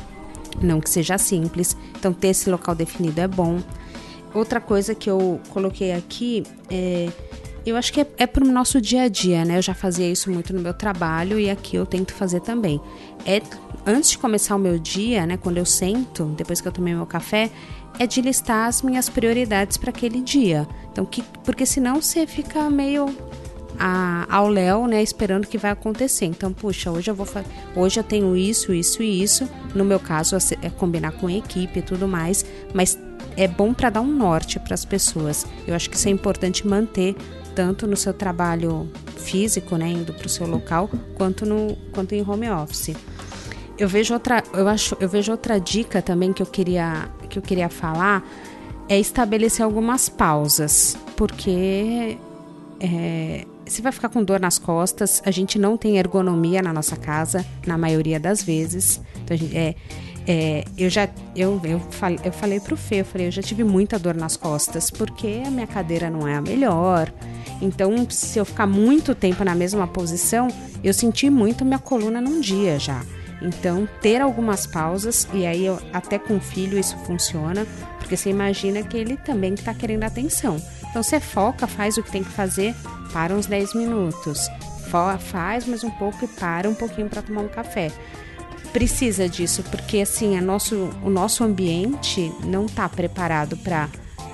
Não 0.60 0.80
que 0.80 0.90
seja 0.90 1.16
simples. 1.18 1.76
Então 1.98 2.12
ter 2.12 2.28
esse 2.28 2.50
local 2.50 2.74
definido 2.74 3.20
é 3.20 3.28
bom. 3.28 3.60
Outra 4.34 4.60
coisa 4.60 4.94
que 4.94 5.08
eu 5.10 5.40
coloquei 5.50 5.92
aqui 5.92 6.44
é. 6.70 7.08
Eu 7.70 7.76
acho 7.76 7.92
que 7.92 8.00
é, 8.00 8.06
é 8.18 8.26
pro 8.26 8.46
nosso 8.46 8.80
dia 8.80 9.02
a 9.02 9.08
dia, 9.08 9.44
né? 9.44 9.58
Eu 9.58 9.62
já 9.62 9.74
fazia 9.74 10.10
isso 10.10 10.30
muito 10.30 10.52
no 10.52 10.60
meu 10.60 10.74
trabalho 10.74 11.38
e 11.38 11.50
aqui 11.50 11.76
eu 11.76 11.84
tento 11.86 12.12
fazer 12.14 12.40
também. 12.40 12.80
É 13.26 13.40
antes 13.86 14.10
de 14.10 14.18
começar 14.18 14.56
o 14.56 14.58
meu 14.58 14.78
dia, 14.78 15.26
né? 15.26 15.36
Quando 15.36 15.58
eu 15.58 15.64
sento, 15.66 16.24
depois 16.36 16.60
que 16.60 16.68
eu 16.68 16.72
tomei 16.72 16.94
meu 16.94 17.06
café, 17.06 17.50
é 17.98 18.06
de 18.06 18.20
listar 18.20 18.68
as 18.68 18.82
minhas 18.82 19.08
prioridades 19.08 19.76
para 19.76 19.90
aquele 19.90 20.20
dia. 20.20 20.66
Então, 20.92 21.04
que, 21.04 21.22
porque 21.44 21.66
senão 21.66 22.00
você 22.00 22.26
fica 22.26 22.70
meio 22.70 23.06
a- 23.78 24.26
ao 24.28 24.48
Léo, 24.48 24.86
né, 24.86 25.02
esperando 25.02 25.44
o 25.44 25.48
que 25.48 25.58
vai 25.58 25.70
acontecer. 25.70 26.26
Então, 26.26 26.52
puxa, 26.52 26.90
hoje 26.90 27.10
eu 27.10 27.14
vou 27.14 27.26
hoje 27.76 28.00
eu 28.00 28.04
tenho 28.04 28.36
isso, 28.36 28.72
isso 28.72 29.02
e 29.02 29.22
isso. 29.22 29.48
No 29.74 29.84
meu 29.84 30.00
caso, 30.00 30.36
é 30.62 30.70
combinar 30.70 31.12
com 31.12 31.26
a 31.26 31.32
equipe 31.32 31.78
e 31.78 31.82
tudo 31.82 32.08
mais, 32.08 32.44
mas 32.74 32.98
é 33.36 33.46
bom 33.46 33.72
para 33.72 33.90
dar 33.90 34.00
um 34.00 34.12
norte 34.12 34.58
para 34.58 34.74
as 34.74 34.84
pessoas. 34.84 35.46
Eu 35.66 35.74
acho 35.74 35.88
que 35.88 35.96
isso 35.96 36.08
é 36.08 36.10
importante 36.10 36.66
manter 36.66 37.14
tanto 37.59 37.88
no 37.88 37.96
seu 37.96 38.14
trabalho 38.14 38.88
físico, 39.16 39.76
né, 39.76 39.88
indo 39.88 40.14
para 40.14 40.26
o 40.26 40.28
seu 40.28 40.46
local, 40.46 40.88
quanto 41.16 41.44
no 41.44 41.76
quanto 41.90 42.14
em 42.14 42.22
home 42.22 42.48
office. 42.48 42.94
Eu 43.76 43.88
vejo 43.88 44.14
outra, 44.14 44.44
eu 44.54 44.68
acho, 44.68 44.96
eu 45.00 45.09
vejo 45.09 45.32
outra 45.32 45.59
dica 45.59 46.00
também 46.00 46.32
que 46.32 46.40
eu 46.40 46.46
queria 46.46 47.11
que 47.28 47.36
eu 47.36 47.42
queria 47.42 47.68
falar 47.68 48.24
é 48.88 48.96
estabelecer 48.96 49.64
algumas 49.64 50.09
pausas, 50.09 50.96
porque 51.16 52.16
é, 52.78 53.44
você 53.66 53.82
vai 53.82 53.90
ficar 53.90 54.09
com 54.09 54.22
dor 54.22 54.38
nas 54.38 54.56
costas. 54.56 55.20
A 55.26 55.32
gente 55.32 55.59
não 55.59 55.76
tem 55.76 55.98
ergonomia 55.98 56.62
na 56.62 56.72
nossa 56.72 56.96
casa, 56.96 57.44
na 57.66 57.76
maioria 57.76 58.20
das 58.20 58.40
vezes. 58.40 59.00
Então, 59.24 59.36
gente, 59.36 59.56
é, 59.56 59.74
é, 60.30 60.62
eu 60.76 60.90
já 60.90 61.08
eu, 61.34 61.58
eu, 61.64 61.80
falei, 61.80 62.20
eu 62.22 62.30
falei 62.30 62.60
pro 62.60 62.76
Fê, 62.76 63.00
eu 63.00 63.04
falei, 63.06 63.28
eu 63.28 63.30
já 63.30 63.40
tive 63.40 63.64
muita 63.64 63.98
dor 63.98 64.14
nas 64.14 64.36
costas, 64.36 64.90
porque 64.90 65.42
a 65.46 65.50
minha 65.50 65.66
cadeira 65.66 66.10
não 66.10 66.28
é 66.28 66.36
a 66.36 66.42
melhor. 66.42 67.10
Então, 67.62 68.06
se 68.10 68.38
eu 68.38 68.44
ficar 68.44 68.66
muito 68.66 69.14
tempo 69.14 69.42
na 69.42 69.54
mesma 69.54 69.86
posição, 69.86 70.48
eu 70.84 70.92
senti 70.92 71.30
muito 71.30 71.64
minha 71.64 71.78
coluna 71.78 72.20
num 72.20 72.42
dia 72.42 72.78
já. 72.78 73.02
Então, 73.40 73.88
ter 74.02 74.20
algumas 74.20 74.66
pausas, 74.66 75.26
e 75.32 75.46
aí 75.46 75.64
eu, 75.64 75.78
até 75.94 76.18
com 76.18 76.36
o 76.36 76.40
filho 76.40 76.78
isso 76.78 76.98
funciona, 76.98 77.66
porque 77.98 78.14
você 78.14 78.28
imagina 78.28 78.82
que 78.82 78.98
ele 78.98 79.16
também 79.16 79.54
está 79.54 79.72
querendo 79.72 80.04
atenção. 80.04 80.62
Então, 80.90 81.02
você 81.02 81.18
foca, 81.18 81.66
faz 81.66 81.96
o 81.96 82.02
que 82.02 82.12
tem 82.12 82.22
que 82.22 82.30
fazer, 82.30 82.74
para 83.14 83.34
uns 83.34 83.46
10 83.46 83.72
minutos. 83.74 84.46
Faz 84.90 85.66
mais 85.66 85.82
um 85.84 85.90
pouco 85.90 86.24
e 86.26 86.28
para 86.28 86.68
um 86.68 86.74
pouquinho 86.74 87.08
para 87.08 87.22
tomar 87.22 87.42
um 87.42 87.48
café. 87.48 87.90
Precisa 88.72 89.28
disso, 89.28 89.62
porque 89.70 89.98
assim, 90.00 90.36
a 90.36 90.40
nosso, 90.42 90.90
o 91.02 91.09
nosso 91.11 91.42
ambiente 91.42 92.30
não 92.44 92.66
está 92.66 92.88
preparado 92.88 93.56
para 93.56 93.88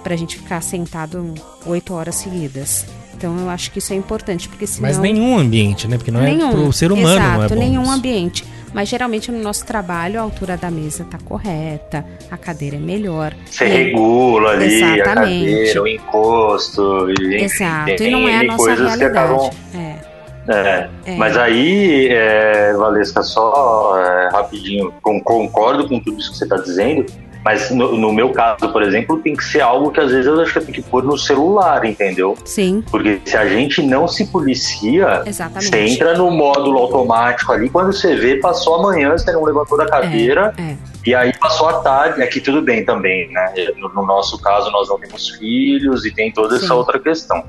a 0.04 0.16
gente 0.16 0.36
ficar 0.36 0.60
sentado 0.60 1.34
8 1.64 1.94
horas 1.94 2.16
seguidas. 2.16 2.84
Então, 3.16 3.38
eu 3.38 3.48
acho 3.48 3.70
que 3.70 3.78
isso 3.78 3.92
é 3.92 3.96
importante, 3.96 4.48
porque 4.48 4.66
senão... 4.66 4.88
Mas 4.88 4.98
nenhum 4.98 5.38
ambiente, 5.38 5.86
né? 5.86 5.96
Porque 5.96 6.10
não 6.10 6.20
é 6.20 6.34
pro 6.50 6.72
ser 6.72 6.90
humano, 6.92 7.14
Exato, 7.16 7.36
não 7.38 7.44
é 7.44 7.48
bom. 7.48 7.54
nenhum 7.54 7.82
isso. 7.84 7.90
ambiente. 7.92 8.44
Mas 8.74 8.88
geralmente 8.88 9.30
no 9.30 9.40
nosso 9.40 9.64
trabalho 9.64 10.18
a 10.18 10.22
altura 10.24 10.56
da 10.56 10.68
mesa 10.68 11.04
tá 11.04 11.16
correta, 11.24 12.04
a 12.28 12.36
cadeira 12.36 12.74
é 12.74 12.80
melhor. 12.80 13.32
Você 13.48 13.66
E- 13.66 13.68
regula 13.68 14.50
ali 14.50 14.82
a 14.82 14.96
Exatamente. 14.96 15.04
cadeira, 15.46 15.82
o 15.82 15.86
encosto. 15.86 17.06
E, 17.20 17.36
enfim, 17.36 17.44
Exato, 17.44 17.96
tem 17.96 18.08
e 18.08 18.10
não 18.10 18.28
é 18.28 18.40
a 18.40 18.42
nossa 18.42 18.74
que 18.74 18.82
realidade. 18.82 19.04
acabam. 19.04 19.50
É. 19.76 19.93
É, 20.48 20.88
É. 21.06 21.16
Mas 21.16 21.36
aí, 21.36 22.08
é, 22.10 22.72
Valesca, 22.74 23.22
só 23.22 23.94
é, 23.98 24.28
rapidinho, 24.32 24.92
con- 25.02 25.20
concordo 25.20 25.88
com 25.88 25.98
tudo 26.00 26.18
isso 26.20 26.32
que 26.32 26.38
você 26.38 26.44
está 26.44 26.56
dizendo, 26.56 27.06
mas 27.44 27.70
no, 27.70 27.96
no 27.98 28.10
meu 28.12 28.30
caso, 28.30 28.70
por 28.72 28.82
exemplo, 28.82 29.18
tem 29.18 29.34
que 29.36 29.44
ser 29.44 29.60
algo 29.60 29.90
que 29.90 30.00
às 30.00 30.10
vezes 30.10 30.26
eu 30.26 30.40
acho 30.40 30.52
que 30.52 30.58
eu 30.58 30.62
tenho 30.64 30.74
que 30.74 30.82
pôr 30.82 31.02
no 31.04 31.16
celular, 31.18 31.84
entendeu? 31.84 32.34
Sim, 32.44 32.82
Porque 32.90 33.20
se 33.24 33.36
a 33.36 33.46
gente 33.46 33.82
não 33.82 34.08
se 34.08 34.26
policia, 34.26 35.22
exatamente. 35.26 35.68
você 35.70 35.78
entra 35.80 36.16
no 36.16 36.30
módulo 36.30 36.78
automático 36.78 37.52
ali, 37.52 37.68
quando 37.68 37.92
você 37.92 38.14
vê, 38.16 38.36
passou 38.36 38.76
amanhã, 38.76 39.12
você 39.12 39.30
não 39.32 39.44
levantou 39.44 39.76
da 39.76 39.86
cadeira, 39.86 40.54
É. 40.58 40.74
e 41.06 41.14
aí 41.14 41.32
passou 41.38 41.68
a 41.68 41.80
tarde, 41.80 42.22
aqui 42.22 42.40
tudo 42.40 42.62
bem 42.62 42.82
também, 42.84 43.30
né? 43.30 43.52
No, 43.76 43.90
no 43.90 44.06
nosso 44.06 44.40
caso, 44.40 44.70
nós 44.70 44.88
não 44.88 44.98
temos 44.98 45.28
filhos 45.30 46.06
e 46.06 46.10
tem 46.14 46.32
toda 46.32 46.58
Sim. 46.58 46.64
essa 46.64 46.74
outra 46.74 46.98
questão. 46.98 47.44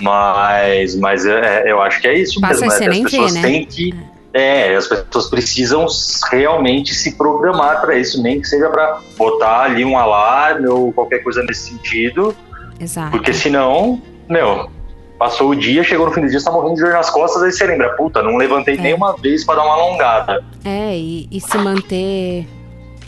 Mas, 0.00 0.96
mas 0.96 1.26
é, 1.26 1.70
eu 1.70 1.80
acho 1.80 2.00
que 2.00 2.08
é 2.08 2.18
isso 2.18 2.40
Passa 2.40 2.60
mesmo, 2.66 2.78
né? 2.78 2.88
as 2.88 3.02
pessoas 3.02 3.34
né? 3.34 3.42
têm 3.42 3.64
que. 3.64 3.94
É, 4.32 4.76
as 4.76 4.86
pessoas 4.86 5.28
precisam 5.28 5.86
realmente 6.30 6.94
se 6.94 7.16
programar 7.16 7.80
para 7.80 7.96
isso, 7.98 8.22
nem 8.22 8.40
que 8.40 8.46
seja 8.46 8.68
para 8.68 9.00
botar 9.16 9.62
ali 9.62 9.84
um 9.84 9.98
alarme 9.98 10.68
ou 10.68 10.92
qualquer 10.92 11.18
coisa 11.18 11.42
nesse 11.42 11.70
sentido, 11.70 12.36
Exato. 12.78 13.10
porque 13.10 13.32
senão, 13.32 14.00
meu, 14.28 14.70
passou 15.18 15.50
o 15.50 15.56
dia, 15.56 15.82
chegou 15.82 16.06
no 16.06 16.12
fim 16.12 16.20
do 16.20 16.28
dia, 16.28 16.38
você 16.38 16.46
tá 16.46 16.52
morrendo 16.52 16.76
de 16.76 16.82
dor 16.82 16.92
nas 16.92 17.10
costas, 17.10 17.42
aí 17.42 17.50
você 17.50 17.66
lembra, 17.66 17.90
puta, 17.96 18.22
não 18.22 18.36
levantei 18.36 18.76
É. 18.76 18.80
nenhuma 18.80 19.16
vez 19.16 19.44
para 19.44 19.56
dar 19.56 19.64
uma 19.64 19.74
alongada. 19.74 20.44
É, 20.64 20.96
e, 20.96 21.28
e 21.28 21.40
se 21.40 21.58
manter 21.58 22.46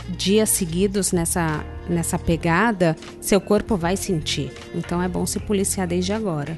dias 0.09 0.49
seguidos 0.49 1.11
nessa, 1.13 1.63
nessa 1.87 2.19
pegada, 2.19 2.95
seu 3.21 3.39
corpo 3.39 3.77
vai 3.77 3.95
sentir. 3.95 4.51
Então 4.75 5.01
é 5.01 5.07
bom 5.07 5.25
se 5.25 5.39
policiar 5.39 5.87
desde 5.87 6.11
agora. 6.13 6.57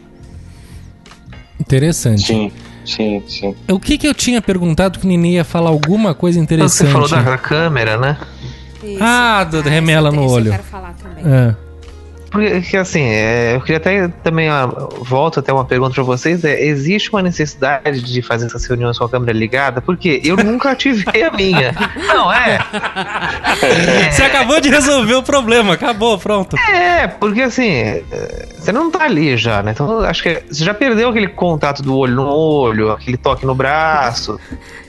Interessante. 1.66 2.24
Sim, 2.28 2.52
sim, 2.86 3.24
sim. 3.28 3.56
O 3.70 3.80
que 3.80 3.98
que 3.98 4.08
eu 4.08 4.14
tinha 4.14 4.42
perguntado 4.42 5.00
que 5.00 5.06
o 5.06 5.10
Nini 5.10 5.34
ia 5.34 5.44
falar 5.44 5.70
alguma 5.70 6.14
coisa 6.14 6.40
Então, 6.40 6.58
Você 6.68 6.84
interessante? 6.84 6.92
falou 6.92 7.10
da, 7.10 7.38
câmera, 7.38 7.98
né? 7.98 8.18
Ah, 9.02 9.44
do- 9.44 9.62
remela 9.62 10.10
isso- 10.10 10.16
no 10.18 10.26
isso 10.26 10.34
olho. 10.36 10.48
Eu 10.48 10.52
quero 10.52 10.64
falar 10.64 10.94
também. 11.02 11.24
É. 11.26 11.56
Porque 12.36 12.60
que, 12.60 12.76
assim, 12.76 13.02
é, 13.02 13.56
eu 13.56 13.62
queria 13.62 13.78
até 13.78 14.10
também 14.22 14.50
ah, 14.50 14.66
volto 15.00 15.40
até 15.40 15.54
uma 15.54 15.64
pergunta 15.64 15.94
para 15.94 16.04
vocês, 16.04 16.44
é, 16.44 16.66
existe 16.66 17.10
uma 17.10 17.22
necessidade 17.22 18.02
de 18.02 18.22
fazer 18.22 18.48
essas 18.48 18.66
reuniões 18.66 18.98
com 18.98 19.06
a 19.06 19.10
câmera 19.10 19.32
ligada? 19.32 19.82
Porque 19.82 20.20
eu 20.22 20.36
nunca 20.36 20.72
ativei 20.72 21.24
a 21.24 21.32
minha. 21.32 21.74
Não, 21.96 22.30
é. 22.30 22.60
Você 24.12 24.24
acabou 24.24 24.60
de 24.60 24.68
resolver 24.68 25.14
o 25.14 25.24
problema, 25.24 25.76
acabou, 25.76 26.18
pronto. 26.18 26.58
É, 26.58 27.08
porque 27.08 27.42
assim, 27.42 27.70
é, 27.72 28.04
você 28.60 28.74
não 28.74 28.92
tá 28.92 29.06
ali 29.06 29.38
já, 29.38 29.64
né? 29.64 29.72
Então 29.72 30.02
acho 30.02 30.22
que 30.22 30.44
você 30.52 30.66
já 30.66 30.74
perdeu 30.74 31.08
aquele 31.08 31.30
contato 31.30 31.82
do 31.82 31.96
olho 31.96 32.16
no 32.16 32.28
olho, 32.28 32.92
aquele 32.92 33.16
toque 33.16 33.46
no 33.46 33.56
braço. 33.56 34.38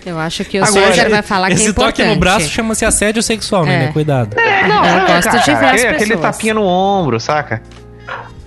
Eu 0.07 0.19
acho 0.21 0.45
que 0.45 0.61
o 0.61 0.65
Agora, 0.65 0.95
César 0.95 1.09
vai 1.11 1.21
falar 1.23 1.49
que 1.49 1.55
é 1.55 1.57
Esse 1.57 1.69
importante. 1.71 1.97
toque 1.97 2.09
no 2.09 2.17
braço 2.17 2.49
chama-se 2.49 2.85
assédio 2.85 3.23
sexual, 3.25 3.67
né? 3.67 3.87
É. 3.87 3.89
Cuidado. 3.93 4.39
É, 4.39 4.69
não, 4.69 4.85
Eu 4.85 5.07
gosto 5.09 5.31
de 5.45 5.55
ver 5.55 5.65
as 5.65 5.85
aquele, 5.85 6.17
tapinha 6.17 6.55
no 6.55 6.63
ombro, 6.65 7.19
saca? 7.19 7.61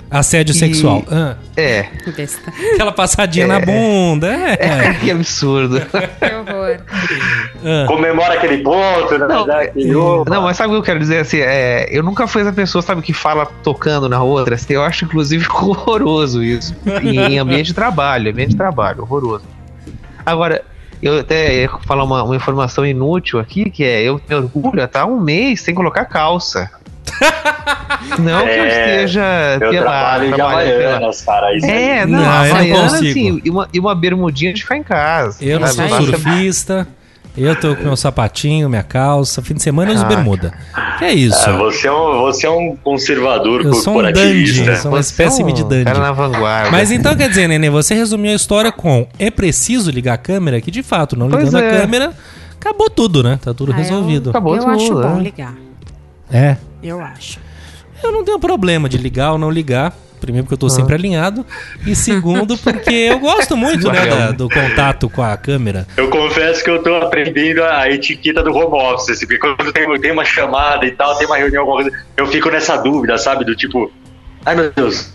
Assédio 0.10 0.54
E- 0.54 0.58
sexual. 0.58 1.04
Ah, 1.12 1.36
É, 1.58 1.86
Besta. 2.16 2.52
aquela 2.74 2.92
passadinha 2.94 3.46
na 3.46 3.60
bunda. 3.60 4.30
É. 4.58 4.94
que 5.02 5.12
absurdo. 5.12 5.82
Que 5.82 6.34
horror. 6.34 6.78
Ah. 7.64 7.86
Comemora 7.88 8.34
aquele 8.36 8.60
ponto, 8.64 9.18
né? 9.20 9.28
Não, 9.28 9.52
aquele, 9.52 9.94
opa. 9.94 10.32
Não, 10.34 10.42
mas 10.44 10.56
sabe 10.58 10.70
o 10.70 10.72
que 10.72 10.78
eu 10.80 10.84
quero 10.84 11.00
dizer 11.00 11.20
assim? 11.20 11.40
É, 11.42 11.88
eu 11.92 12.02
nunca 12.02 12.26
fui 12.26 12.42
essa 12.42 12.54
pessoa, 12.54 12.82
sabe, 12.82 13.02
que 13.04 13.12
fala 13.14 13.46
tocando 13.64 14.08
na 14.10 14.24
outra. 14.24 14.56
assim, 14.56 14.74
eu 14.74 14.82
acho, 14.84 15.04
inclusive, 15.06 15.46
horroroso 15.52 16.42
isso. 16.42 16.74
Em, 17.04 17.34
em 17.34 17.38
ambiente 17.38 17.68
de 17.68 17.74
trabalho, 17.74 18.32
ambiente 18.32 18.52
de 18.52 18.58
trabalho, 18.58 19.02
horroroso. 19.04 19.44
Agora, 20.26 20.64
eu 21.02 21.20
até 21.20 21.62
ia 21.62 21.70
falar 21.86 22.04
uma, 22.04 22.24
uma 22.24 22.36
informação 22.36 22.86
inútil 22.86 23.40
aqui, 23.40 23.70
que 23.70 23.84
é, 23.84 24.02
eu 24.04 24.20
me 24.28 24.36
orgulho, 24.36 24.88
tá 24.88 25.06
um 25.06 25.20
mês 25.20 25.62
sem 25.62 25.74
colocar 25.76 26.06
calça. 26.06 26.70
Não 28.20 28.44
que 28.44 28.50
eu 28.50 28.64
É, 28.64 28.68
esteja 29.04 29.58
Eu 29.60 29.72
pelado, 29.72 29.82
trabalho 29.82 30.28
de 30.30 30.34
trabalho. 30.36 30.70
Havaianas, 30.74 31.22
cara. 31.22 31.56
Isso 31.58 31.66
É, 31.66 32.00
aí. 32.02 32.06
não, 32.06 32.20
Não, 32.20 32.24
eu 32.24 32.26
não 32.26 32.34
Havaiana, 32.60 32.82
consigo. 32.90 33.10
assim, 33.10 33.42
e 33.44 33.50
uma, 33.50 33.70
e 33.74 33.80
uma 33.80 33.96
bermudinha 33.96 34.54
de 34.54 34.62
ficar 34.62 34.78
em 34.78 34.84
casa. 34.84 35.44
Eu 35.44 35.60
não 35.60 35.68
sou 35.68 35.88
surfista. 35.90 36.88
Eu 37.42 37.56
tô 37.56 37.76
com 37.76 37.84
meu 37.84 37.96
sapatinho, 37.96 38.70
minha 38.70 38.84
calça. 38.84 39.42
Fim 39.42 39.54
de 39.54 39.62
semana 39.64 39.92
eu 39.92 39.96
uso 39.96 40.06
Ah, 40.06 40.08
bermuda. 40.08 40.54
Que 40.98 41.06
é 41.06 41.14
isso? 41.14 41.50
É, 41.50 41.58
você, 41.58 41.88
é 41.88 41.92
um, 41.92 42.20
você 42.22 42.46
é 42.46 42.50
um 42.50 42.76
conservador 42.76 43.62
Eu 43.62 43.74
sou 43.76 44.00
um 44.00 44.04
dandy, 44.04 44.66
eu 44.68 44.76
sou 44.76 44.92
uma 44.92 44.98
Você 45.02 45.10
é 45.24 45.26
espécime 45.26 45.52
um 45.52 45.56
de 45.56 45.64
dandy. 45.64 45.86
Cara 45.86 46.00
na 46.00 46.12
vanguarda. 46.12 46.72
Mas 46.72 46.92
então 46.92 47.16
quer 47.16 47.30
dizer, 47.30 47.48
Nenê, 47.48 47.70
você 47.70 47.94
resumiu 47.96 48.32
a 48.32 48.36
história 48.36 48.72
com 48.72 49.08
é 49.18 49.32
preciso 49.32 49.90
ligar 49.92 50.14
a 50.16 50.18
câmera, 50.18 50.60
que 50.60 50.70
de 50.70 50.84
fato, 50.84 51.16
não 51.16 51.30
ligando 51.30 51.56
a 51.56 51.62
é. 51.64 51.80
câmera, 51.80 52.14
acabou 52.60 52.90
tudo, 52.90 53.24
né? 53.24 53.40
Tá 53.42 53.54
tudo 53.54 53.72
Ah, 53.72 53.76
eu- 53.76 53.80
resolvido. 53.80 54.30
Acabou 54.32 54.56
eu 54.56 54.62
tudo, 54.64 54.72
acho 54.74 54.94
bom 54.94 55.16
né? 55.16 55.24
ligar. 55.24 55.54
É. 56.32 56.58
Eu 56.84 57.00
acho. 57.02 57.40
Eu 58.04 58.12
não 58.12 58.24
tenho 58.24 58.40
problema 58.40 58.88
de 58.90 58.98
ligar 58.98 59.32
ou 59.32 59.38
não 59.38 59.50
ligar. 59.50 59.94
Primeiro 60.20 60.46
porque 60.46 60.54
eu 60.56 60.58
tô 60.60 60.68
Ah. 60.68 60.70
sempre 60.70 60.96
alinhado. 60.96 61.46
E 61.86 61.96
segundo 61.96 62.58
porque 62.58 62.92
eu 62.92 63.20
gosto 63.20 63.56
muito, 63.58 63.92
né, 63.92 64.06
da- 64.06 64.32
do 64.32 64.50
contato 64.50 65.10
com 65.10 65.24
a 65.24 65.36
câmera. 65.38 65.88
Eu 65.98 66.10
confesso 66.10 66.64
que 66.64 66.70
eu 66.70 66.82
tô 66.84 66.96
aprendendo 66.96 67.64
a 67.64 67.90
etiqueta 67.90 68.44
do 68.44 68.52
home 68.56 68.76
office, 68.94 69.10
assim, 69.10 69.26
porque 69.28 69.40
quando 69.40 69.72
tem, 69.72 70.00
tem 70.00 70.12
uma 70.12 70.26
chamada 70.26 70.86
e 70.86 70.92
tal, 70.92 71.16
tem 71.18 71.26
uma 71.28 71.38
reunião, 71.38 71.62
alguma 71.64 71.82
coisa, 71.84 71.98
eu 72.18 72.28
fico 72.28 72.50
nessa 72.50 72.78
dúvida, 72.78 73.18
sabe? 73.18 73.44
Do 73.46 73.56
tipo, 73.56 73.92
ai 74.46 74.56
meu 74.56 74.72
Deus, 74.72 75.14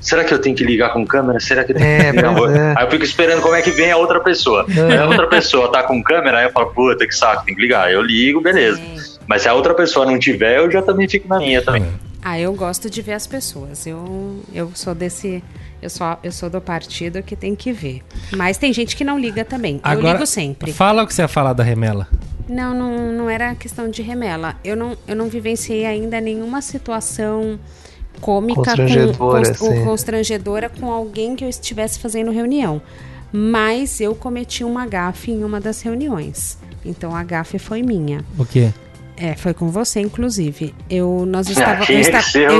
será 0.00 0.24
que 0.24 0.32
eu 0.32 0.38
tenho 0.38 0.54
que 0.56 0.64
ligar 0.64 0.92
com 0.92 1.04
câmera? 1.06 1.38
Será 1.40 1.64
que 1.64 1.72
eu 1.72 1.76
tenho 1.76 1.88
É, 1.88 2.10
que 2.10 2.16
ligar? 2.16 2.56
é. 2.56 2.74
Aí 2.76 2.84
eu 2.86 2.90
fico 2.90 3.04
esperando 3.04 3.40
como 3.42 3.54
é 3.54 3.62
que 3.62 3.70
vem 3.70 3.90
a 3.90 3.96
outra 3.96 4.20
pessoa. 4.20 4.66
Aí 4.68 4.96
a 4.96 5.06
outra 5.06 5.26
pessoa 5.26 5.70
tá 5.70 5.82
com 5.82 6.02
câmera, 6.02 6.38
aí 6.38 6.44
eu 6.46 6.50
falo, 6.50 6.66
puta, 6.72 7.06
que 7.06 7.14
saco, 7.14 7.44
tem 7.44 7.54
que 7.54 7.60
ligar. 7.60 7.92
Eu 7.92 8.02
ligo, 8.02 8.40
beleza. 8.40 8.80
É. 8.80 9.12
Mas 9.26 9.42
se 9.42 9.48
a 9.48 9.54
outra 9.54 9.72
pessoa 9.74 10.04
não 10.04 10.18
tiver, 10.18 10.58
eu 10.58 10.70
já 10.70 10.82
também 10.82 11.08
fico 11.08 11.28
na 11.28 11.38
minha 11.38 11.62
também. 11.62 11.84
Ah, 12.24 12.38
eu 12.38 12.54
gosto 12.54 12.88
de 12.88 13.02
ver 13.02 13.14
as 13.14 13.26
pessoas. 13.26 13.86
Eu, 13.86 14.40
eu 14.54 14.70
sou 14.74 14.94
desse. 14.94 15.42
Eu 15.80 15.90
sou, 15.90 16.06
eu 16.22 16.30
sou 16.30 16.48
do 16.48 16.60
partido 16.60 17.20
que 17.22 17.34
tem 17.34 17.56
que 17.56 17.72
ver. 17.72 18.02
Mas 18.36 18.56
tem 18.56 18.72
gente 18.72 18.94
que 18.94 19.02
não 19.02 19.18
liga 19.18 19.44
também. 19.44 19.80
eu 19.84 20.00
ligo 20.00 20.24
sempre. 20.26 20.72
Fala 20.72 21.02
o 21.02 21.06
que 21.06 21.12
você 21.14 21.22
ia 21.22 21.28
falar 21.28 21.52
da 21.52 21.64
remela. 21.64 22.06
Não, 22.48 22.72
não, 22.74 23.12
não 23.12 23.30
era 23.30 23.54
questão 23.56 23.88
de 23.90 24.02
remela. 24.02 24.54
Eu 24.62 24.76
não, 24.76 24.96
eu 25.08 25.16
não 25.16 25.28
vivenciei 25.28 25.84
ainda 25.84 26.20
nenhuma 26.20 26.62
situação 26.62 27.58
cômica 28.20 28.60
com, 28.60 28.64
Constrangedora, 28.64 29.16
cons- 29.48 29.60
ou 29.62 29.72
sim. 29.72 29.84
constrangedora 29.84 30.68
com 30.68 30.90
alguém 30.92 31.34
que 31.34 31.44
eu 31.44 31.48
estivesse 31.48 31.98
fazendo 31.98 32.30
reunião. 32.30 32.80
Mas 33.32 34.00
eu 34.00 34.14
cometi 34.14 34.62
uma 34.62 34.86
gafe 34.86 35.30
em 35.32 35.42
uma 35.42 35.60
das 35.60 35.80
reuniões. 35.82 36.58
Então 36.84 37.16
a 37.16 37.24
gafe 37.24 37.58
foi 37.58 37.82
minha. 37.82 38.24
O 38.38 38.44
quê? 38.44 38.70
É, 39.24 39.36
foi 39.36 39.54
com 39.54 39.68
você, 39.70 40.00
inclusive. 40.00 40.74
Eu, 40.90 41.24
nós 41.26 41.48
estava, 41.48 41.84
eu, 41.92 41.98
esta- 42.00 42.38
eu 42.38 42.58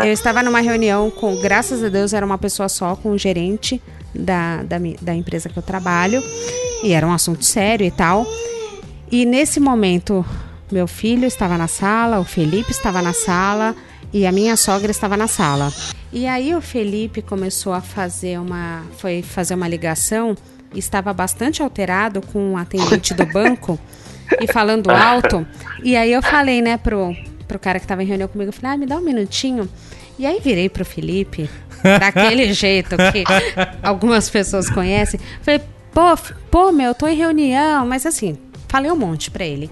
é, 0.00 0.08
eu 0.08 0.12
estava 0.12 0.42
numa 0.42 0.60
reunião 0.60 1.10
com, 1.10 1.40
graças 1.40 1.82
a 1.82 1.88
Deus, 1.88 2.12
era 2.12 2.24
uma 2.26 2.36
pessoa 2.36 2.68
só, 2.68 2.94
com 2.96 3.12
o 3.12 3.18
gerente 3.18 3.80
da, 4.14 4.62
da, 4.62 4.76
da 5.00 5.14
empresa 5.14 5.48
que 5.48 5.58
eu 5.58 5.62
trabalho. 5.62 6.22
E 6.82 6.92
era 6.92 7.06
um 7.06 7.12
assunto 7.12 7.44
sério 7.44 7.86
e 7.86 7.90
tal. 7.90 8.26
E 9.10 9.24
nesse 9.24 9.58
momento, 9.58 10.22
meu 10.70 10.86
filho 10.86 11.24
estava 11.26 11.56
na 11.56 11.66
sala, 11.68 12.18
o 12.20 12.24
Felipe 12.24 12.70
estava 12.72 13.00
na 13.00 13.12
sala. 13.14 13.74
e 14.12 14.26
a 14.26 14.32
minha 14.32 14.54
sogra 14.56 14.90
estava 14.90 15.16
na 15.16 15.26
sala. 15.26 15.72
E 16.12 16.26
aí 16.26 16.54
o 16.54 16.60
Felipe 16.60 17.22
começou 17.22 17.72
a 17.72 17.80
fazer 17.80 18.38
uma, 18.38 18.82
foi 18.98 19.22
fazer 19.22 19.54
uma 19.54 19.66
ligação 19.66 20.36
estava 20.74 21.12
bastante 21.12 21.62
alterado 21.62 22.20
com 22.22 22.52
o 22.54 22.56
atendente 22.56 23.12
do 23.14 23.24
banco 23.32 23.78
e 24.40 24.52
falando 24.52 24.90
alto. 24.90 25.46
E 25.82 25.96
aí 25.96 26.12
eu 26.12 26.22
falei, 26.22 26.62
né, 26.62 26.76
pro, 26.76 27.16
pro 27.46 27.58
cara 27.58 27.78
que 27.78 27.84
estava 27.84 28.02
em 28.02 28.06
reunião 28.06 28.28
comigo, 28.28 28.48
eu 28.48 28.52
falei, 28.52 28.74
ah, 28.74 28.78
me 28.78 28.86
dá 28.86 28.96
um 28.96 29.02
minutinho. 29.02 29.68
E 30.18 30.26
aí 30.26 30.40
virei 30.40 30.68
pro 30.68 30.84
Felipe, 30.84 31.48
daquele 31.82 32.52
jeito 32.54 32.96
que 32.96 33.24
algumas 33.82 34.28
pessoas 34.30 34.70
conhecem. 34.70 35.18
Falei, 35.40 35.60
pô, 35.92 36.16
pô, 36.50 36.72
meu, 36.72 36.88
eu 36.88 36.94
tô 36.94 37.06
em 37.08 37.16
reunião, 37.16 37.86
mas 37.86 38.06
assim, 38.06 38.38
falei 38.68 38.90
um 38.90 38.96
monte 38.96 39.30
pra 39.30 39.44
ele. 39.44 39.70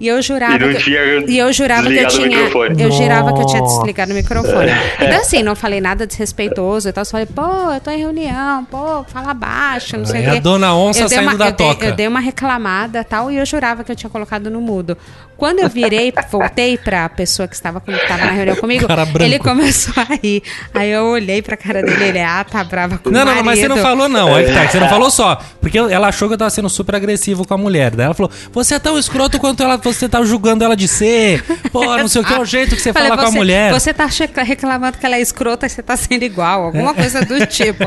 E 0.00 0.06
eu 0.06 0.22
jurava 0.22 0.54
E 0.54 0.58
não 0.60 0.68
que, 0.74 0.84
tinha 0.84 1.00
e 1.26 1.38
eu 1.38 1.52
jurava 1.52 1.88
que 1.88 1.96
eu 1.96 2.06
tinha, 2.08 2.38
eu 2.78 2.92
jurava 2.92 3.32
que 3.32 3.40
eu 3.40 3.46
tinha 3.46 3.62
desligado 3.62 4.12
o 4.12 4.14
microfone. 4.14 4.70
Então 5.00 5.20
assim, 5.20 5.42
não 5.42 5.56
falei 5.56 5.80
nada 5.80 6.06
desrespeitoso, 6.06 6.88
então 6.88 7.04
só 7.04 7.12
falei, 7.12 7.26
pô, 7.26 7.72
eu 7.72 7.80
tô 7.80 7.90
em 7.90 7.98
reunião, 7.98 8.64
pô, 8.66 9.02
fala 9.08 9.34
baixo, 9.34 9.96
não 9.96 10.06
sei 10.06 10.22
É 10.24 10.26
o 10.26 10.30
a 10.30 10.34
quê. 10.34 10.40
dona 10.40 10.74
onça 10.74 11.00
Eu 11.00 11.08
dei 11.08 11.16
saindo 11.18 11.30
uma- 11.30 11.36
da 11.38 11.46
eu 11.48 11.52
dei- 11.52 11.66
toca. 11.66 11.86
eu 11.86 11.92
dei 11.96 12.06
uma 12.06 12.20
reclamada 12.20 13.02
tal, 13.02 13.30
e 13.30 13.36
eu 13.38 13.44
jurava 13.46 13.82
que 13.82 13.90
eu 13.90 13.96
tinha 13.96 14.08
colocado 14.10 14.48
no 14.50 14.60
mudo. 14.60 14.96
Quando 15.36 15.60
eu 15.60 15.68
virei, 15.68 16.12
voltei 16.32 16.76
pra 16.76 17.08
pessoa 17.08 17.46
que 17.46 17.54
estava, 17.54 17.80
que 17.80 17.92
estava 17.92 18.24
na 18.24 18.32
reunião 18.32 18.56
comigo, 18.56 18.86
ele 19.20 19.38
começou 19.38 19.94
a 19.96 20.14
rir. 20.20 20.42
Aí 20.74 20.90
eu 20.90 21.04
olhei 21.06 21.40
pra 21.40 21.56
cara 21.56 21.80
dele, 21.80 22.04
ele, 22.08 22.20
ah, 22.20 22.44
tá 22.44 22.64
brava 22.64 22.98
com 22.98 23.08
Não, 23.08 23.22
o 23.22 23.24
não, 23.24 23.34
não, 23.36 23.44
mas 23.44 23.60
você 23.60 23.68
não 23.68 23.76
falou 23.78 24.08
não. 24.08 24.34
Aí 24.34 24.46
que 24.46 24.52
tá, 24.52 24.66
você 24.66 24.80
não 24.80 24.88
falou 24.88 25.10
só. 25.12 25.38
Porque 25.60 25.78
ela 25.78 26.08
achou 26.08 26.26
que 26.26 26.34
eu 26.34 26.38
tava 26.38 26.50
sendo 26.50 26.68
super 26.68 26.96
agressivo 26.96 27.46
com 27.46 27.54
a 27.54 27.58
mulher. 27.58 27.92
Daí 27.94 28.06
ela 28.06 28.14
falou: 28.14 28.32
Você 28.52 28.74
é 28.74 28.78
tão 28.80 28.98
escroto 28.98 29.38
quanto 29.38 29.62
ela, 29.62 29.78
você 29.96 30.08
tá 30.08 30.22
julgando 30.24 30.64
ela 30.64 30.76
de 30.76 30.86
ser. 30.88 31.42
Pô, 31.72 31.84
não 31.96 32.08
sei 32.08 32.20
o 32.22 32.24
que 32.24 32.32
é 32.32 32.38
o 32.40 32.44
jeito 32.44 32.74
que 32.76 32.82
você 32.82 32.92
Falei, 32.92 33.08
fala 33.08 33.22
com 33.22 33.28
a 33.28 33.30
você- 33.30 33.38
mulher. 33.38 33.72
Você 33.72 33.92
tá 33.94 34.08
reclamando 34.42 34.98
que 34.98 35.06
ela 35.06 35.16
é 35.16 35.20
escrota 35.20 35.66
e 35.66 35.68
você 35.70 35.82
tá 35.82 35.96
sendo 35.96 36.22
igual, 36.24 36.64
alguma 36.64 36.94
coisa 36.94 37.24
do 37.24 37.44
tipo. 37.46 37.84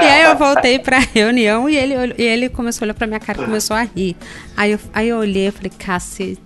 e 0.00 0.04
aí 0.04 0.22
eu 0.22 0.36
voltei 0.36 0.78
pra 0.78 0.98
reunião 0.98 1.68
e 1.68 1.76
ele, 1.76 2.14
e 2.18 2.22
ele 2.22 2.48
começou 2.48 2.84
a 2.84 2.86
olhar 2.86 2.94
pra 2.94 3.06
minha 3.06 3.20
cara 3.20 3.40
e 3.42 3.44
começou 3.44 3.76
a 3.76 3.82
rir. 3.82 4.16
Aí 4.56 4.72
eu, 4.72 4.78
aí 4.92 5.08
eu 5.08 5.18
olhei 5.18 5.48
e 5.48 5.50
falei, 5.50 5.70
cacete. 5.78 6.38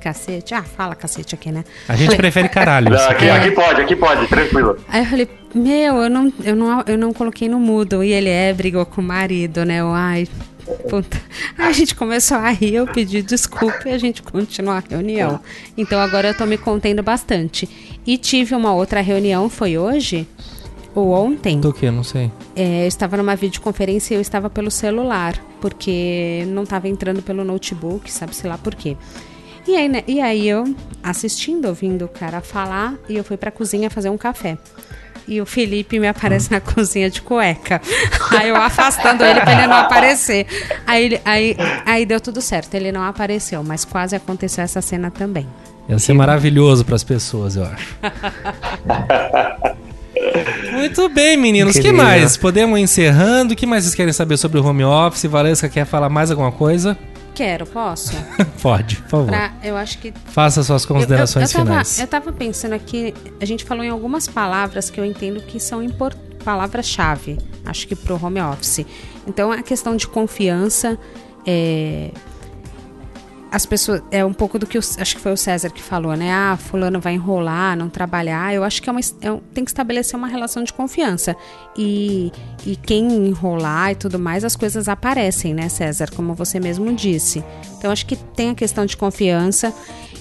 Cacete? 0.00 0.52
Ah, 0.52 0.62
fala 0.62 0.94
cacete 0.94 1.34
aqui, 1.34 1.50
né? 1.50 1.64
A 1.88 1.94
gente 1.96 2.04
Falei, 2.06 2.18
prefere 2.18 2.48
caralho. 2.50 2.90
Não, 2.90 2.96
aqui, 3.08 3.30
aqui. 3.30 3.30
aqui 3.30 3.50
pode, 3.52 3.80
aqui 3.80 3.96
pode, 3.96 4.26
tranquilo. 4.26 4.76
Aí 4.86 5.00
eu 5.00 5.06
falei, 5.06 5.28
meu, 5.54 5.96
eu 6.02 6.10
não, 6.10 6.32
eu 6.44 6.54
não, 6.54 6.84
eu 6.86 6.98
não 6.98 7.12
coloquei 7.14 7.48
no 7.48 7.58
mudo. 7.58 8.04
E 8.04 8.12
ele 8.12 8.28
é, 8.28 8.52
brigou 8.52 8.84
com 8.84 9.00
o 9.00 9.04
marido, 9.04 9.64
né? 9.64 9.80
Eu, 9.80 9.94
ai, 9.94 10.28
a 11.58 11.72
gente 11.72 11.94
começou 11.94 12.36
a 12.36 12.50
rir, 12.50 12.74
eu 12.74 12.86
pedi 12.86 13.22
desculpa 13.22 13.88
e 13.88 13.92
a 13.92 13.98
gente 13.98 14.22
continuou 14.22 14.76
a 14.76 14.82
reunião. 14.88 15.40
Então 15.76 16.00
agora 16.00 16.28
eu 16.28 16.34
tô 16.34 16.46
me 16.46 16.58
contendo 16.58 17.02
bastante. 17.02 17.68
E 18.06 18.18
tive 18.18 18.54
uma 18.54 18.74
outra 18.74 19.00
reunião, 19.00 19.48
foi 19.48 19.78
hoje? 19.78 20.26
Ou 20.94 21.10
ontem? 21.10 21.58
Do 21.58 21.72
que? 21.72 21.90
Não 21.90 22.04
sei. 22.04 22.30
É, 22.54 22.84
eu 22.84 22.88
estava 22.88 23.16
numa 23.16 23.34
videoconferência 23.34 24.14
e 24.14 24.16
eu 24.16 24.20
estava 24.20 24.48
pelo 24.48 24.70
celular, 24.70 25.34
porque 25.60 26.44
não 26.48 26.62
estava 26.62 26.88
entrando 26.88 27.20
pelo 27.20 27.44
notebook, 27.44 28.10
sabe-se 28.10 28.46
lá 28.46 28.56
por 28.56 28.74
quê. 28.74 28.96
E 29.66 29.74
aí, 29.74 29.88
né, 29.88 30.04
e 30.06 30.20
aí 30.20 30.46
eu 30.46 30.74
assistindo, 31.02 31.66
ouvindo 31.66 32.04
o 32.04 32.08
cara 32.08 32.40
falar, 32.40 32.94
e 33.08 33.16
eu 33.16 33.24
fui 33.24 33.36
pra 33.36 33.50
cozinha 33.50 33.90
fazer 33.90 34.10
um 34.10 34.18
café. 34.18 34.58
E 35.26 35.40
o 35.40 35.46
Felipe 35.46 35.98
me 35.98 36.06
aparece 36.06 36.50
na 36.50 36.60
cozinha 36.60 37.08
de 37.08 37.22
cueca. 37.22 37.80
Aí 38.38 38.48
eu 38.50 38.56
afastando 38.56 39.24
ele 39.24 39.40
pra 39.40 39.52
ele 39.52 39.66
não 39.66 39.76
aparecer. 39.76 40.46
Aí, 40.86 41.04
ele- 41.04 41.20
aí, 41.24 41.56
aí 41.86 42.04
deu 42.04 42.20
tudo 42.20 42.40
certo, 42.42 42.74
ele 42.74 42.92
não 42.92 43.02
apareceu, 43.02 43.62
mas 43.64 43.84
quase 43.84 44.14
aconteceu 44.14 44.62
essa 44.62 44.82
cena 44.82 45.10
também. 45.10 45.46
Ia 45.88 45.98
ser 45.98 46.12
maravilhoso 46.14 46.84
pras 46.84 47.02
pessoas, 47.04 47.56
eu 47.56 47.64
acho. 47.64 47.96
Muito 50.72 51.08
bem, 51.08 51.36
meninos. 51.36 51.76
O 51.76 51.80
que 51.82 51.92
mais? 51.92 52.36
Podemos 52.36 52.78
ir 52.78 52.82
encerrando. 52.82 53.52
O 53.52 53.56
que 53.56 53.66
mais 53.66 53.84
vocês 53.84 53.94
querem 53.94 54.12
saber 54.12 54.36
sobre 54.36 54.58
o 54.58 54.64
home 54.64 54.84
office? 54.84 55.24
Valesca 55.24 55.68
quer 55.68 55.84
falar 55.86 56.08
mais 56.08 56.30
alguma 56.30 56.50
coisa? 56.52 56.96
Quero, 57.34 57.66
posso? 57.66 58.12
Pode, 58.62 58.96
por 59.02 59.08
favor. 59.08 59.26
Pra, 59.26 59.52
eu 59.62 59.76
acho 59.76 59.98
que 59.98 60.12
Faça 60.26 60.62
suas 60.62 60.86
considerações 60.86 61.52
eu, 61.52 61.58
eu, 61.58 61.64
eu 61.64 61.66
finais. 61.66 61.96
Tava, 61.96 62.02
eu 62.02 62.06
tava 62.08 62.32
pensando 62.32 62.72
aqui, 62.72 63.12
a 63.40 63.44
gente 63.44 63.64
falou 63.64 63.82
em 63.82 63.90
algumas 63.90 64.28
palavras 64.28 64.88
que 64.88 65.00
eu 65.00 65.04
entendo 65.04 65.40
que 65.40 65.58
são 65.58 65.82
palavras-chave, 66.44 67.38
acho 67.64 67.88
que 67.88 67.96
pro 67.96 68.22
home 68.22 68.40
office. 68.40 68.86
Então, 69.26 69.50
a 69.50 69.62
questão 69.62 69.96
de 69.96 70.06
confiança, 70.06 70.98
é, 71.46 72.10
as 73.54 73.64
pessoas 73.64 74.02
é 74.10 74.24
um 74.24 74.32
pouco 74.32 74.58
do 74.58 74.66
que 74.66 74.76
o- 74.76 74.80
acho 74.80 75.14
que 75.14 75.20
foi 75.22 75.32
o 75.32 75.36
César 75.36 75.70
que 75.70 75.80
falou, 75.80 76.16
né? 76.16 76.32
Ah, 76.32 76.56
fulano 76.56 76.98
vai 77.00 77.14
enrolar, 77.14 77.76
não 77.76 77.88
trabalhar. 77.88 78.52
Eu 78.52 78.64
acho 78.64 78.82
que 78.82 78.88
é 78.88 78.92
uma, 78.92 79.00
é 79.20 79.30
um- 79.30 79.38
tem 79.38 79.64
que 79.64 79.70
estabelecer 79.70 80.16
uma 80.18 80.26
relação 80.26 80.64
de 80.64 80.72
confiança 80.72 81.36
e, 81.76 82.32
e 82.66 82.74
quem 82.74 83.28
enrolar 83.28 83.92
e 83.92 83.94
tudo 83.94 84.18
mais, 84.18 84.42
as 84.42 84.56
coisas 84.56 84.88
aparecem, 84.88 85.54
né, 85.54 85.68
César? 85.68 86.10
Como 86.16 86.34
você 86.34 86.58
mesmo 86.58 86.92
disse. 86.94 87.44
Então 87.78 87.92
acho 87.92 88.04
que 88.06 88.16
tem 88.16 88.50
a 88.50 88.54
questão 88.56 88.84
de 88.84 88.96
confiança. 88.96 89.72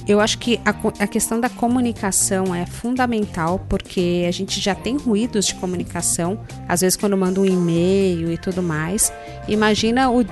Eu 0.08 0.20
acho 0.20 0.38
que 0.38 0.60
a, 0.64 0.76
a 1.04 1.08
questão 1.08 1.40
da 1.40 1.50
comunicação 1.50 2.54
é 2.54 2.68
fundamental 2.68 3.66
porque 3.68 4.26
a 4.28 4.32
gente 4.32 4.60
já 4.60 4.76
tem 4.76 4.96
ruídos 4.98 5.46
de 5.48 5.56
comunicação. 5.56 6.40
Às 6.68 6.82
vezes 6.82 6.96
quando 6.96 7.18
manda 7.18 7.40
um 7.42 7.46
e-mail 7.46 8.32
e 8.32 8.38
tudo 8.38 8.62
mais, 8.62 9.12
imagina 9.48 10.12
o 10.12 10.24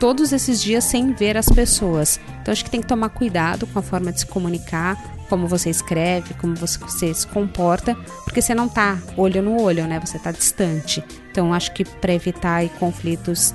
todos 0.00 0.32
esses 0.32 0.60
dias 0.60 0.82
sem 0.84 1.12
ver 1.12 1.36
as 1.36 1.46
pessoas. 1.46 2.18
Então 2.40 2.50
acho 2.50 2.64
que 2.64 2.70
tem 2.70 2.80
que 2.80 2.86
tomar 2.86 3.10
cuidado 3.10 3.66
com 3.66 3.78
a 3.78 3.82
forma 3.82 4.10
de 4.10 4.20
se 4.20 4.26
comunicar, 4.26 4.96
como 5.28 5.46
você 5.46 5.68
escreve, 5.68 6.34
como 6.34 6.56
você, 6.56 7.14
se 7.14 7.26
comporta, 7.26 7.94
porque 8.24 8.40
você 8.40 8.54
não 8.54 8.68
tá 8.68 8.98
olho 9.16 9.42
no 9.42 9.60
olho, 9.62 9.86
né? 9.86 10.00
Você 10.00 10.18
tá 10.18 10.32
distante. 10.32 11.04
Então 11.30 11.52
acho 11.52 11.72
que 11.72 11.84
para 11.84 12.14
evitar 12.14 12.66
conflitos 12.70 13.54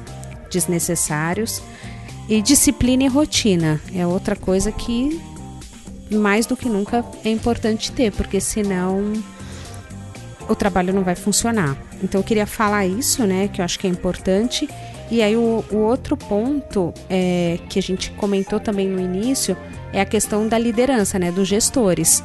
desnecessários 0.50 1.62
e 2.30 2.42
disciplina 2.42 3.04
e 3.04 3.08
rotina 3.08 3.82
é 3.94 4.06
outra 4.06 4.36
coisa 4.36 4.72
que 4.72 5.20
mais 6.12 6.46
do 6.46 6.56
que 6.56 6.70
nunca 6.70 7.04
é 7.26 7.30
importante 7.30 7.92
ter, 7.92 8.12
porque 8.12 8.40
senão 8.40 9.14
o 10.48 10.56
trabalho 10.56 10.94
não 10.94 11.04
vai 11.04 11.16
funcionar. 11.16 11.76
Então 12.04 12.22
eu 12.22 12.24
queria 12.24 12.46
falar 12.46 12.86
isso, 12.86 13.26
né, 13.26 13.48
que 13.48 13.62
eu 13.62 13.66
acho 13.66 13.80
que 13.80 13.88
é 13.88 13.90
importante. 13.90 14.70
E 15.10 15.22
aí 15.22 15.36
o, 15.36 15.64
o 15.72 15.78
outro 15.78 16.18
ponto 16.18 16.94
é, 17.10 17.60
que 17.70 17.78
a 17.78 17.82
gente 17.82 18.12
comentou 18.12 18.60
também 18.60 18.88
no 18.88 19.00
início 19.00 19.56
é 19.94 20.02
a 20.02 20.06
questão 20.06 20.48
da 20.48 20.58
liderança, 20.58 21.20
né, 21.20 21.32
dos 21.32 21.48
gestores. 21.48 22.24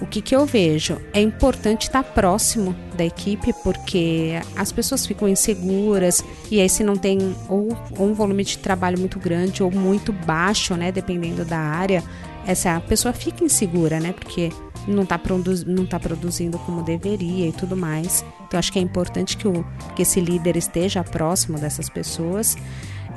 O 0.00 0.06
que, 0.06 0.22
que 0.22 0.34
eu 0.34 0.46
vejo? 0.46 1.00
É 1.12 1.20
importante 1.20 1.82
estar 1.88 2.04
próximo 2.04 2.74
da 2.96 3.04
equipe, 3.04 3.52
porque 3.64 4.40
as 4.54 4.70
pessoas 4.70 5.04
ficam 5.04 5.28
inseguras, 5.28 6.22
e 6.50 6.60
aí 6.60 6.68
se 6.68 6.84
não 6.84 6.96
tem 6.96 7.34
ou, 7.48 7.76
ou 7.98 8.06
um 8.06 8.14
volume 8.14 8.44
de 8.44 8.58
trabalho 8.58 8.98
muito 8.98 9.18
grande 9.18 9.62
ou 9.62 9.70
muito 9.72 10.12
baixo, 10.12 10.76
né, 10.76 10.92
dependendo 10.92 11.44
da 11.44 11.58
área, 11.58 12.04
essa 12.48 12.80
pessoa 12.80 13.12
fica 13.12 13.44
insegura, 13.44 14.00
né, 14.00 14.14
porque 14.14 14.50
não 14.86 15.02
está 15.02 15.20
não 15.66 15.84
tá 15.84 16.00
produzindo 16.00 16.58
como 16.60 16.82
deveria 16.82 17.46
e 17.46 17.52
tudo 17.52 17.76
mais. 17.76 18.24
Então 18.46 18.58
acho 18.58 18.72
que 18.72 18.78
é 18.78 18.82
importante 18.82 19.36
que, 19.36 19.46
o, 19.46 19.62
que 19.94 20.00
esse 20.00 20.18
líder 20.18 20.56
esteja 20.56 21.04
próximo 21.04 21.58
dessas 21.58 21.90
pessoas. 21.90 22.56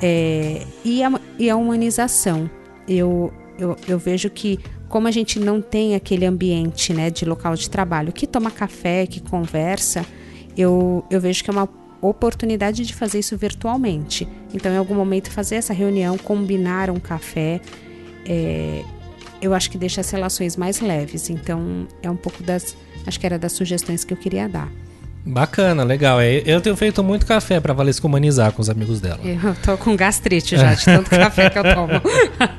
É, 0.02 0.66
e, 0.84 1.02
a, 1.02 1.18
e 1.38 1.48
a 1.48 1.56
humanização. 1.56 2.50
Eu, 2.86 3.32
eu, 3.58 3.74
eu 3.88 3.98
vejo 3.98 4.28
que 4.28 4.58
como 4.86 5.08
a 5.08 5.10
gente 5.10 5.40
não 5.40 5.62
tem 5.62 5.94
aquele 5.94 6.26
ambiente 6.26 6.92
né, 6.92 7.08
de 7.08 7.24
local 7.24 7.54
de 7.54 7.70
trabalho 7.70 8.12
que 8.12 8.26
toma 8.26 8.50
café, 8.50 9.06
que 9.06 9.20
conversa, 9.20 10.04
eu, 10.54 11.02
eu 11.10 11.18
vejo 11.18 11.42
que 11.42 11.48
é 11.48 11.52
uma 11.54 11.68
oportunidade 12.02 12.84
de 12.84 12.94
fazer 12.94 13.20
isso 13.20 13.34
virtualmente. 13.38 14.28
Então, 14.52 14.70
em 14.70 14.76
algum 14.76 14.94
momento, 14.94 15.30
fazer 15.30 15.54
essa 15.54 15.72
reunião, 15.72 16.18
combinar 16.18 16.90
um 16.90 17.00
café, 17.00 17.62
é, 18.26 18.84
eu 19.42 19.52
acho 19.52 19.68
que 19.70 19.76
deixa 19.76 20.00
as 20.00 20.08
relações 20.10 20.56
mais 20.56 20.80
leves. 20.80 21.28
Então, 21.28 21.86
é 22.00 22.08
um 22.08 22.16
pouco 22.16 22.42
das. 22.42 22.76
Acho 23.06 23.18
que 23.18 23.26
era 23.26 23.38
das 23.38 23.52
sugestões 23.52 24.04
que 24.04 24.14
eu 24.14 24.16
queria 24.16 24.48
dar. 24.48 24.70
Bacana, 25.24 25.84
legal. 25.84 26.20
É, 26.20 26.42
Eu 26.44 26.60
tenho 26.60 26.76
feito 26.76 27.02
muito 27.02 27.26
café 27.26 27.60
pra 27.60 27.72
Valesca 27.72 28.06
humanizar 28.06 28.52
com 28.52 28.62
os 28.62 28.70
amigos 28.70 29.00
dela. 29.00 29.20
Eu 29.24 29.54
tô 29.62 29.76
com 29.76 29.94
gastrite 29.94 30.56
já, 30.56 30.74
de 30.74 30.84
tanto 30.84 31.10
café 31.10 31.50
que 31.50 31.58
eu 31.58 31.62
tomo. 31.62 31.92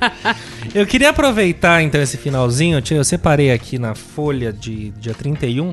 Eu 0.74 0.88
queria 0.88 1.10
aproveitar 1.10 1.84
então 1.84 2.02
esse 2.02 2.18
finalzinho, 2.18 2.80
eu, 2.80 2.98
eu 2.98 3.04
separei 3.04 3.52
aqui 3.52 3.78
na 3.78 3.94
folha 3.94 4.52
de 4.52 4.90
dia 4.92 5.14
31. 5.14 5.72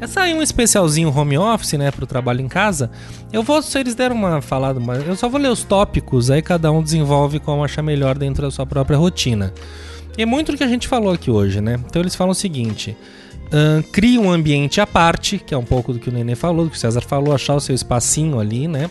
É 0.00 0.06
sair 0.06 0.34
um 0.34 0.42
especialzinho 0.42 1.08
home 1.16 1.38
office, 1.38 1.72
né, 1.74 1.90
pro 1.90 2.04
trabalho 2.04 2.42
em 2.42 2.48
casa. 2.48 2.90
Eu 3.32 3.42
vou, 3.42 3.62
se 3.62 3.78
eles 3.78 3.94
deram 3.94 4.14
uma 4.14 4.42
falada, 4.42 4.78
mas 4.78 5.06
eu 5.06 5.16
só 5.16 5.30
vou 5.30 5.40
ler 5.40 5.48
os 5.48 5.64
tópicos, 5.64 6.30
aí 6.30 6.42
cada 6.42 6.70
um 6.70 6.82
desenvolve 6.82 7.38
como 7.38 7.64
achar 7.64 7.80
melhor 7.80 8.18
dentro 8.18 8.42
da 8.42 8.50
sua 8.50 8.66
própria 8.66 8.98
rotina. 8.98 9.54
É 10.16 10.24
muito 10.24 10.52
do 10.52 10.58
que 10.58 10.64
a 10.64 10.68
gente 10.68 10.86
falou 10.86 11.12
aqui 11.12 11.30
hoje, 11.30 11.60
né? 11.60 11.78
Então 11.86 12.00
eles 12.00 12.14
falam 12.14 12.32
o 12.32 12.34
seguinte: 12.34 12.96
Ahn, 13.52 13.82
crie 13.82 14.18
um 14.18 14.30
ambiente 14.30 14.80
à 14.80 14.86
parte, 14.86 15.38
que 15.38 15.54
é 15.54 15.58
um 15.58 15.64
pouco 15.64 15.92
do 15.92 15.98
que 15.98 16.08
o 16.08 16.12
Nenê 16.12 16.34
falou, 16.34 16.64
do 16.64 16.70
que 16.70 16.76
o 16.76 16.80
César 16.80 17.02
falou, 17.02 17.34
achar 17.34 17.54
o 17.54 17.60
seu 17.60 17.74
espacinho 17.74 18.40
ali, 18.40 18.66
né? 18.66 18.90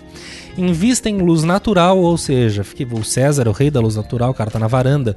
Invista 0.57 1.09
em 1.09 1.17
luz 1.17 1.43
natural, 1.43 1.97
ou 1.97 2.17
seja, 2.17 2.63
fique, 2.63 2.87
o 2.89 3.03
César 3.03 3.47
é 3.47 3.49
o 3.49 3.51
rei 3.51 3.71
da 3.71 3.79
luz 3.79 3.95
natural, 3.95 4.31
o 4.31 4.33
cara 4.33 4.51
tá 4.51 4.59
na 4.59 4.67
varanda, 4.67 5.15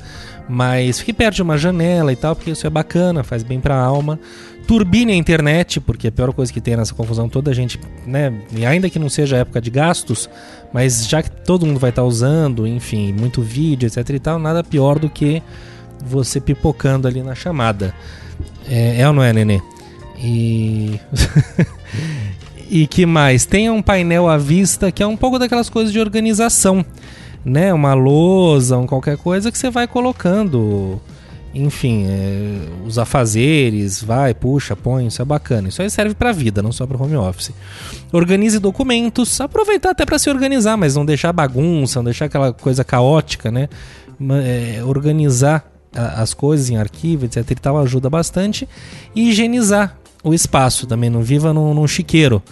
mas 0.48 0.98
fique 0.98 1.12
perto 1.12 1.36
de 1.36 1.42
uma 1.42 1.58
janela 1.58 2.12
e 2.12 2.16
tal, 2.16 2.34
porque 2.34 2.50
isso 2.50 2.66
é 2.66 2.70
bacana, 2.70 3.22
faz 3.22 3.42
bem 3.42 3.60
pra 3.60 3.76
alma. 3.76 4.18
Turbine 4.66 5.12
a 5.12 5.14
internet, 5.14 5.78
porque 5.78 6.08
a 6.08 6.12
pior 6.12 6.32
coisa 6.32 6.52
que 6.52 6.60
tem 6.60 6.76
nessa 6.76 6.92
confusão 6.92 7.28
toda, 7.28 7.52
a 7.52 7.54
gente, 7.54 7.78
né, 8.04 8.32
e 8.52 8.66
ainda 8.66 8.90
que 8.90 8.98
não 8.98 9.08
seja 9.08 9.36
época 9.36 9.60
de 9.60 9.70
gastos, 9.70 10.28
mas 10.72 11.06
já 11.06 11.22
que 11.22 11.30
todo 11.30 11.64
mundo 11.64 11.78
vai 11.78 11.90
estar 11.90 12.02
usando, 12.02 12.66
enfim, 12.66 13.12
muito 13.12 13.42
vídeo, 13.42 13.86
etc 13.86 14.08
e 14.10 14.18
tal, 14.18 14.38
nada 14.40 14.64
pior 14.64 14.98
do 14.98 15.08
que 15.08 15.40
você 16.04 16.40
pipocando 16.40 17.06
ali 17.06 17.22
na 17.22 17.34
chamada. 17.34 17.94
É, 18.68 19.00
é 19.00 19.08
ou 19.08 19.14
não 19.14 19.22
é, 19.22 19.32
Nenê? 19.32 19.60
E. 20.18 21.00
e 22.68 22.86
que 22.86 23.06
mais? 23.06 23.44
Tenha 23.44 23.72
um 23.72 23.82
painel 23.82 24.28
à 24.28 24.36
vista 24.36 24.90
que 24.90 25.02
é 25.02 25.06
um 25.06 25.16
pouco 25.16 25.38
daquelas 25.38 25.68
coisas 25.68 25.92
de 25.92 26.00
organização, 26.00 26.84
né? 27.44 27.72
Uma 27.72 27.94
lousa, 27.94 28.78
um 28.78 28.86
qualquer 28.86 29.16
coisa 29.16 29.50
que 29.52 29.58
você 29.58 29.70
vai 29.70 29.86
colocando. 29.86 31.00
Enfim, 31.54 32.04
é, 32.06 32.86
os 32.86 32.98
afazeres, 32.98 34.02
vai, 34.02 34.34
puxa, 34.34 34.76
põe, 34.76 35.06
isso 35.06 35.22
é 35.22 35.24
bacana. 35.24 35.68
Isso 35.68 35.80
aí 35.80 35.88
serve 35.88 36.14
pra 36.14 36.30
vida, 36.30 36.62
não 36.62 36.70
só 36.70 36.86
para 36.86 37.02
home 37.02 37.16
office. 37.16 37.50
Organize 38.12 38.58
documentos, 38.58 39.40
aproveitar 39.40 39.90
até 39.90 40.04
para 40.04 40.18
se 40.18 40.28
organizar, 40.28 40.76
mas 40.76 40.96
não 40.96 41.06
deixar 41.06 41.32
bagunça, 41.32 41.98
não 42.00 42.04
deixar 42.04 42.26
aquela 42.26 42.52
coisa 42.52 42.84
caótica, 42.84 43.50
né? 43.50 43.70
É, 44.44 44.82
organizar 44.84 45.64
as 45.96 46.34
coisas 46.34 46.70
em 46.70 46.76
arquivo, 46.76 47.24
etc 47.24 47.50
e 47.50 47.54
tal, 47.54 47.78
ajuda 47.78 48.10
bastante. 48.10 48.68
E 49.14 49.30
higienizar 49.30 49.96
o 50.22 50.34
espaço 50.34 50.86
também, 50.86 51.08
não 51.08 51.22
viva 51.22 51.52
num, 51.52 51.72
num 51.72 51.86
chiqueiro, 51.86 52.42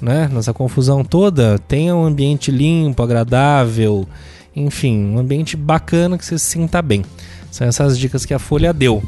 né? 0.00 0.28
Nessa 0.32 0.52
confusão 0.52 1.04
toda, 1.04 1.58
tenha 1.68 1.94
um 1.94 2.04
ambiente 2.04 2.50
limpo, 2.50 3.02
agradável, 3.02 4.06
enfim, 4.54 5.14
um 5.14 5.18
ambiente 5.18 5.56
bacana 5.56 6.18
que 6.18 6.24
você 6.24 6.38
se 6.38 6.44
sinta 6.44 6.82
bem. 6.82 7.04
São 7.50 7.66
essas 7.66 7.98
dicas 7.98 8.24
que 8.24 8.34
a 8.34 8.38
Folha 8.38 8.72
deu. 8.72 9.02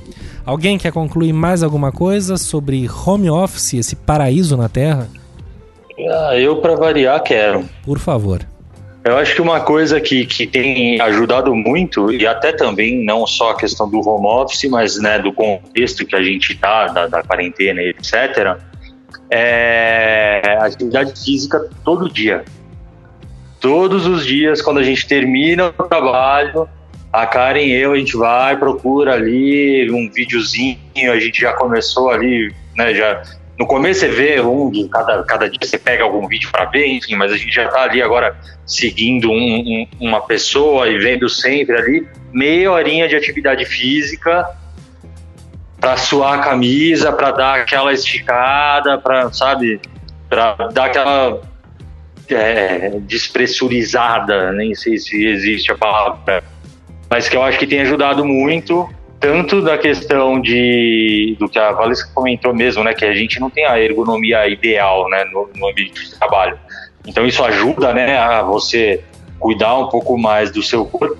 Alguém 0.44 0.76
quer 0.76 0.92
concluir 0.92 1.32
mais 1.32 1.62
alguma 1.62 1.90
coisa 1.90 2.36
sobre 2.36 2.88
home 3.06 3.30
office, 3.30 3.74
esse 3.74 3.96
paraíso 3.96 4.56
na 4.56 4.68
Terra? 4.68 5.08
Ah, 5.98 6.36
eu, 6.36 6.56
pra 6.56 6.74
variar, 6.74 7.22
quero. 7.22 7.64
Por 7.84 7.98
favor. 7.98 8.46
Eu 9.04 9.18
acho 9.18 9.34
que 9.34 9.42
uma 9.42 9.60
coisa 9.60 10.00
que, 10.00 10.24
que 10.24 10.46
tem 10.46 10.98
ajudado 10.98 11.54
muito, 11.54 12.10
e 12.10 12.26
até 12.26 12.52
também 12.52 13.04
não 13.04 13.26
só 13.26 13.50
a 13.50 13.56
questão 13.56 13.88
do 13.88 14.00
home 14.00 14.26
office, 14.26 14.64
mas 14.70 14.98
né, 14.98 15.18
do 15.18 15.30
contexto 15.30 16.06
que 16.06 16.16
a 16.16 16.22
gente 16.22 16.54
está, 16.54 16.86
da, 16.86 17.06
da 17.06 17.22
quarentena 17.22 17.82
e 17.82 17.90
etc., 17.90 18.56
é 19.30 20.56
atividade 20.58 21.22
física 21.22 21.68
todo 21.84 22.10
dia. 22.10 22.46
Todos 23.60 24.06
os 24.06 24.24
dias, 24.24 24.62
quando 24.62 24.78
a 24.78 24.82
gente 24.82 25.06
termina 25.06 25.66
o 25.66 25.72
trabalho, 25.72 26.66
a 27.12 27.26
Karen 27.26 27.60
e 27.60 27.72
eu, 27.72 27.92
a 27.92 27.98
gente 27.98 28.16
vai, 28.16 28.56
procura 28.56 29.14
ali 29.14 29.90
um 29.90 30.10
videozinho, 30.10 30.78
a 31.12 31.20
gente 31.20 31.42
já 31.42 31.52
começou 31.52 32.10
ali, 32.10 32.54
né, 32.74 32.94
já 32.94 33.22
no 33.58 33.66
começo 33.66 34.00
você 34.00 34.08
vê 34.08 34.40
um 34.40 34.70
de 34.70 34.88
cada, 34.88 35.22
cada 35.22 35.48
dia 35.48 35.58
você 35.62 35.78
pega 35.78 36.02
algum 36.02 36.26
vídeo 36.26 36.50
para 36.50 36.64
ver, 36.66 36.86
enfim, 36.88 37.14
mas 37.14 37.32
a 37.32 37.36
gente 37.36 37.54
já 37.54 37.68
tá 37.68 37.82
ali 37.82 38.02
agora 38.02 38.36
seguindo 38.66 39.30
um- 39.30 39.34
um- 39.60 39.86
uma 40.00 40.20
pessoa 40.20 40.88
e 40.88 40.98
vendo 40.98 41.28
sempre 41.28 41.76
ali 41.76 42.08
meia 42.32 42.72
horinha 42.72 43.08
de 43.08 43.14
atividade 43.14 43.64
física 43.64 44.44
para 45.80 45.96
suar 45.96 46.38
a 46.40 46.42
camisa, 46.42 47.12
para 47.12 47.30
dar 47.30 47.60
aquela 47.60 47.92
esticada, 47.92 48.98
para 48.98 49.32
sabe, 49.32 49.80
para 50.28 50.54
dar 50.72 50.86
aquela 50.86 51.40
é, 52.30 52.98
despressurizada, 53.00 54.50
nem 54.52 54.74
sei 54.74 54.96
se 54.98 55.26
existe 55.26 55.70
a 55.70 55.76
palavra, 55.76 56.42
mas 57.10 57.28
que 57.28 57.36
eu 57.36 57.42
acho 57.42 57.58
que 57.58 57.66
tem 57.66 57.82
ajudado 57.82 58.24
muito 58.24 58.88
tanto 59.24 59.62
da 59.62 59.78
questão 59.78 60.38
de 60.38 61.34
do 61.40 61.48
que 61.48 61.58
a 61.58 61.72
Valesca 61.72 62.10
comentou 62.12 62.52
mesmo, 62.52 62.84
né, 62.84 62.92
que 62.92 63.06
a 63.06 63.14
gente 63.14 63.40
não 63.40 63.48
tem 63.48 63.64
a 63.64 63.80
ergonomia 63.80 64.46
ideal, 64.46 65.08
né, 65.08 65.24
no, 65.32 65.48
no 65.56 65.70
ambiente 65.70 66.04
de 66.04 66.18
trabalho. 66.18 66.58
Então 67.06 67.24
isso 67.24 67.42
ajuda, 67.42 67.94
né, 67.94 68.18
a 68.18 68.42
você 68.42 69.02
cuidar 69.40 69.78
um 69.78 69.88
pouco 69.88 70.18
mais 70.18 70.50
do 70.50 70.62
seu 70.62 70.84
corpo, 70.84 71.16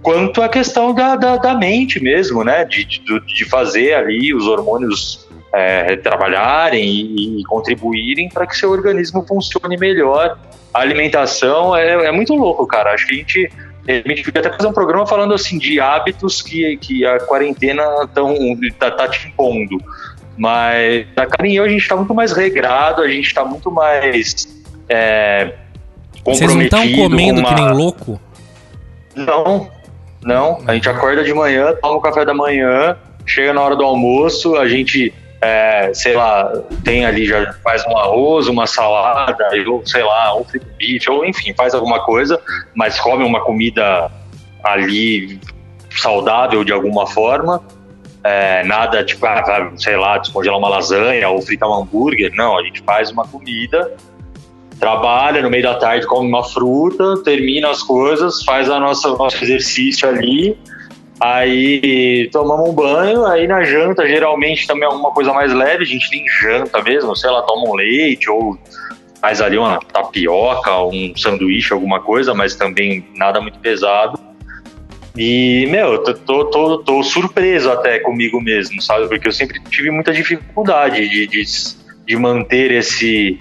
quanto 0.00 0.40
a 0.42 0.48
questão 0.48 0.94
da, 0.94 1.16
da, 1.16 1.38
da 1.38 1.54
mente 1.54 2.00
mesmo, 2.00 2.44
né, 2.44 2.64
de, 2.64 2.84
de, 2.84 3.00
de 3.26 3.44
fazer 3.46 3.94
ali 3.94 4.32
os 4.32 4.46
hormônios 4.46 5.28
é, 5.52 5.96
trabalharem 5.96 6.84
e, 6.84 7.40
e 7.40 7.44
contribuírem 7.46 8.28
para 8.28 8.46
que 8.46 8.56
seu 8.56 8.70
organismo 8.70 9.26
funcione 9.26 9.76
melhor. 9.76 10.38
A 10.72 10.80
alimentação 10.82 11.76
é, 11.76 12.06
é 12.06 12.12
muito 12.12 12.32
louco, 12.32 12.64
cara. 12.64 12.94
Acho 12.94 13.08
que 13.08 13.14
a 13.14 13.16
gente 13.16 13.50
a 13.88 14.08
gente 14.08 14.22
podia 14.22 14.40
até 14.40 14.50
fazer 14.52 14.68
um 14.68 14.72
programa 14.72 15.06
falando 15.06 15.34
assim 15.34 15.58
de 15.58 15.80
hábitos 15.80 16.42
que, 16.42 16.76
que 16.76 17.04
a 17.04 17.18
quarentena 17.20 17.82
tão, 18.14 18.34
tá, 18.78 18.90
tá 18.90 19.08
te 19.08 19.28
impondo. 19.28 19.78
Mas 20.36 21.06
a 21.16 21.26
Karen 21.26 21.48
e 21.50 21.56
eu, 21.56 21.64
a 21.64 21.68
gente 21.68 21.86
tá 21.86 21.96
muito 21.96 22.14
mais 22.14 22.32
regrado, 22.32 23.02
a 23.02 23.08
gente 23.08 23.32
tá 23.34 23.44
muito 23.44 23.70
mais 23.70 24.48
é, 24.88 25.54
Vocês 26.24 26.52
não 26.54 26.62
estão 26.62 26.80
comendo 26.92 27.42
com 27.42 27.48
que 27.48 27.54
nem 27.54 27.64
uma- 27.64 27.72
louco? 27.72 28.20
Não, 29.14 29.70
não. 30.22 30.62
A 30.66 30.74
gente 30.74 30.88
acorda 30.88 31.22
de 31.24 31.32
manhã, 31.34 31.74
toma 31.80 31.96
o 31.96 32.00
café 32.00 32.24
da 32.24 32.32
manhã, 32.34 32.96
chega 33.26 33.52
na 33.52 33.60
hora 33.60 33.76
do 33.76 33.84
almoço, 33.84 34.56
a 34.56 34.68
gente, 34.68 35.12
é, 35.40 35.92
sei 35.94 36.14
lá, 36.14 36.52
tem 36.84 37.04
ali, 37.04 37.26
já 37.26 37.52
faz 37.64 37.84
um 37.86 37.96
arroz, 37.96 38.46
uma 38.46 38.66
salada, 38.66 39.48
ou 39.68 39.86
sei 39.86 40.02
lá, 40.02 40.36
um 40.36 40.44
frito 40.44 40.66
bife, 40.76 41.10
ou 41.10 41.24
enfim, 41.24 41.54
faz 41.54 41.74
alguma 41.74 42.00
coisa, 42.04 42.40
mas 42.74 42.98
come 43.00 43.24
uma 43.24 43.40
comida 43.40 44.10
ali 44.62 45.40
saudável 45.90 46.62
de 46.62 46.72
alguma 46.72 47.06
forma. 47.06 47.62
É, 48.22 48.62
nada 48.64 49.02
tipo, 49.02 49.24
ah, 49.24 49.72
sei 49.76 49.96
lá, 49.96 50.18
descongelar 50.18 50.58
uma 50.58 50.68
lasanha 50.68 51.26
ou 51.30 51.40
fritar 51.40 51.68
um 51.68 51.74
hambúrguer. 51.74 52.30
Não, 52.34 52.58
a 52.58 52.62
gente 52.62 52.82
faz 52.82 53.10
uma 53.10 53.26
comida 53.26 53.90
trabalha 54.80 55.42
no 55.42 55.50
meio 55.50 55.62
da 55.62 55.74
tarde, 55.74 56.06
come 56.06 56.26
uma 56.26 56.42
fruta, 56.42 57.22
termina 57.22 57.70
as 57.70 57.82
coisas, 57.82 58.42
faz 58.42 58.68
a 58.70 58.80
nossa 58.80 59.10
nosso 59.10 59.44
exercício 59.44 60.08
ali, 60.08 60.58
aí 61.20 62.28
tomamos 62.32 62.70
um 62.70 62.72
banho, 62.72 63.26
aí 63.26 63.46
na 63.46 63.62
janta 63.62 64.08
geralmente 64.08 64.66
também 64.66 64.84
é 64.84 64.86
alguma 64.86 65.10
coisa 65.10 65.32
mais 65.32 65.52
leve, 65.52 65.84
a 65.84 65.86
gente 65.86 66.10
nem 66.10 66.24
janta 66.40 66.82
mesmo, 66.82 67.14
sei 67.14 67.30
lá, 67.30 67.42
toma 67.42 67.68
um 67.68 67.74
leite 67.74 68.30
ou 68.30 68.58
faz 69.20 69.42
ali 69.42 69.58
uma 69.58 69.78
tapioca, 69.80 70.82
um 70.82 71.14
sanduíche, 71.14 71.72
alguma 71.72 72.00
coisa, 72.00 72.32
mas 72.32 72.54
também 72.54 73.06
nada 73.14 73.40
muito 73.40 73.58
pesado. 73.58 74.18
E, 75.16 75.66
meu, 75.68 75.94
eu 75.94 76.02
tô, 76.02 76.14
tô, 76.14 76.44
tô, 76.46 76.78
tô 76.78 77.02
surpreso 77.02 77.70
até 77.70 77.98
comigo 77.98 78.40
mesmo, 78.40 78.80
sabe? 78.80 79.08
Porque 79.08 79.28
eu 79.28 79.32
sempre 79.32 79.60
tive 79.68 79.90
muita 79.90 80.12
dificuldade 80.12 81.06
de, 81.08 81.26
de, 81.26 81.42
de 82.06 82.16
manter 82.16 82.70
esse, 82.70 83.38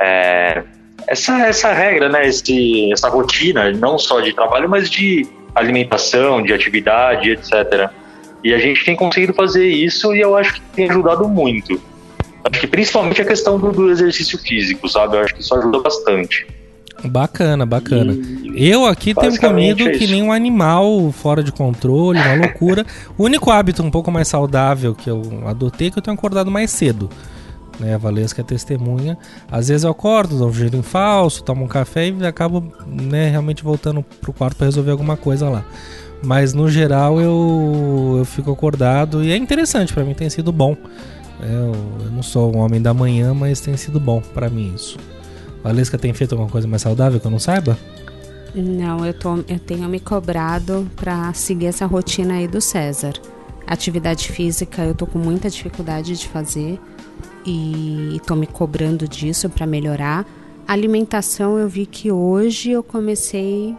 é, 0.00 0.62
essa, 1.06 1.46
essa 1.46 1.72
regra, 1.72 2.08
né? 2.08 2.26
Esse, 2.26 2.90
essa 2.92 3.10
rotina, 3.10 3.70
não 3.72 3.98
só 3.98 4.20
de 4.20 4.32
trabalho, 4.32 4.68
mas 4.68 4.88
de 4.88 5.26
alimentação, 5.58 6.42
de 6.42 6.52
atividade, 6.52 7.30
etc. 7.30 7.90
E 8.42 8.54
a 8.54 8.58
gente 8.58 8.84
tem 8.84 8.94
conseguido 8.96 9.34
fazer 9.34 9.66
isso 9.66 10.14
e 10.14 10.20
eu 10.20 10.36
acho 10.36 10.54
que 10.54 10.60
tem 10.74 10.88
ajudado 10.90 11.28
muito. 11.28 11.80
Acho 12.44 12.60
que 12.60 12.66
principalmente 12.66 13.20
a 13.20 13.24
questão 13.24 13.58
do, 13.58 13.72
do 13.72 13.90
exercício 13.90 14.38
físico, 14.38 14.88
sabe? 14.88 15.16
Eu 15.16 15.20
acho 15.20 15.34
que 15.34 15.40
isso 15.40 15.54
ajuda 15.54 15.80
bastante. 15.80 16.46
Bacana, 17.04 17.64
bacana. 17.64 18.12
E- 18.12 18.68
Eu 18.70 18.86
aqui 18.86 19.14
tenho 19.14 19.38
comido 19.38 19.88
é 19.88 19.90
que 19.90 20.06
nem 20.06 20.22
um 20.22 20.32
animal 20.32 21.12
fora 21.12 21.42
de 21.42 21.52
controle, 21.52 22.18
uma 22.18 22.34
loucura. 22.34 22.84
o 23.16 23.24
único 23.24 23.50
hábito 23.50 23.82
um 23.82 23.90
pouco 23.90 24.10
mais 24.10 24.26
saudável 24.28 24.94
que 24.94 25.08
eu 25.08 25.22
adotei 25.46 25.88
é 25.88 25.90
que 25.90 25.98
eu 25.98 26.02
tenho 26.02 26.16
acordado 26.16 26.50
mais 26.50 26.70
cedo. 26.70 27.08
Né, 27.78 27.94
a 27.94 27.98
Valesca 27.98 28.40
é 28.40 28.44
testemunha. 28.44 29.16
Às 29.50 29.68
vezes 29.68 29.84
eu 29.84 29.90
acordo, 29.90 30.36
dou 30.36 30.48
um 30.48 30.52
giro 30.52 30.76
em 30.76 30.82
falso, 30.82 31.42
tomo 31.44 31.64
um 31.64 31.68
café 31.68 32.08
e 32.08 32.26
acabo 32.26 32.72
né, 32.86 33.30
realmente 33.30 33.62
voltando 33.62 34.02
pro 34.02 34.32
quarto 34.32 34.56
para 34.56 34.66
resolver 34.66 34.90
alguma 34.90 35.16
coisa 35.16 35.48
lá. 35.48 35.64
Mas 36.22 36.52
no 36.52 36.68
geral 36.68 37.20
eu, 37.20 38.16
eu 38.18 38.24
fico 38.24 38.50
acordado 38.50 39.22
e 39.22 39.30
é 39.30 39.36
interessante, 39.36 39.94
para 39.94 40.04
mim 40.04 40.14
tem 40.14 40.28
sido 40.28 40.50
bom. 40.50 40.76
É, 41.40 41.46
eu, 41.46 41.72
eu 42.04 42.10
não 42.10 42.22
sou 42.22 42.54
um 42.54 42.58
homem 42.58 42.82
da 42.82 42.92
manhã, 42.92 43.32
mas 43.32 43.60
tem 43.60 43.76
sido 43.76 44.00
bom 44.00 44.20
para 44.20 44.50
mim 44.50 44.72
isso. 44.74 44.98
Valesca 45.62 45.96
tem 45.96 46.12
feito 46.12 46.32
alguma 46.32 46.50
coisa 46.50 46.66
mais 46.66 46.82
saudável 46.82 47.20
que 47.20 47.26
eu 47.26 47.30
não 47.30 47.38
saiba? 47.38 47.78
Não, 48.54 49.04
eu, 49.04 49.14
tô, 49.14 49.36
eu 49.48 49.58
tenho 49.58 49.88
me 49.88 50.00
cobrado 50.00 50.90
pra 50.96 51.32
seguir 51.32 51.66
essa 51.66 51.86
rotina 51.86 52.34
aí 52.34 52.48
do 52.48 52.60
César. 52.60 53.12
Atividade 53.66 54.28
física 54.28 54.82
eu 54.82 54.94
tô 54.94 55.06
com 55.06 55.18
muita 55.18 55.50
dificuldade 55.50 56.16
de 56.16 56.26
fazer 56.26 56.80
e 57.50 58.20
tô 58.26 58.34
me 58.34 58.46
cobrando 58.46 59.08
disso 59.08 59.48
pra 59.48 59.66
melhorar. 59.66 60.26
Alimentação 60.66 61.58
eu 61.58 61.68
vi 61.68 61.86
que 61.86 62.12
hoje 62.12 62.70
eu 62.70 62.82
comecei 62.82 63.74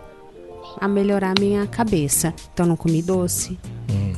a 0.80 0.88
melhorar 0.88 1.34
minha 1.39 1.67
cabeça. 1.67 2.34
Então 2.53 2.65
não 2.65 2.76
comi 2.76 3.01
doce, 3.01 3.57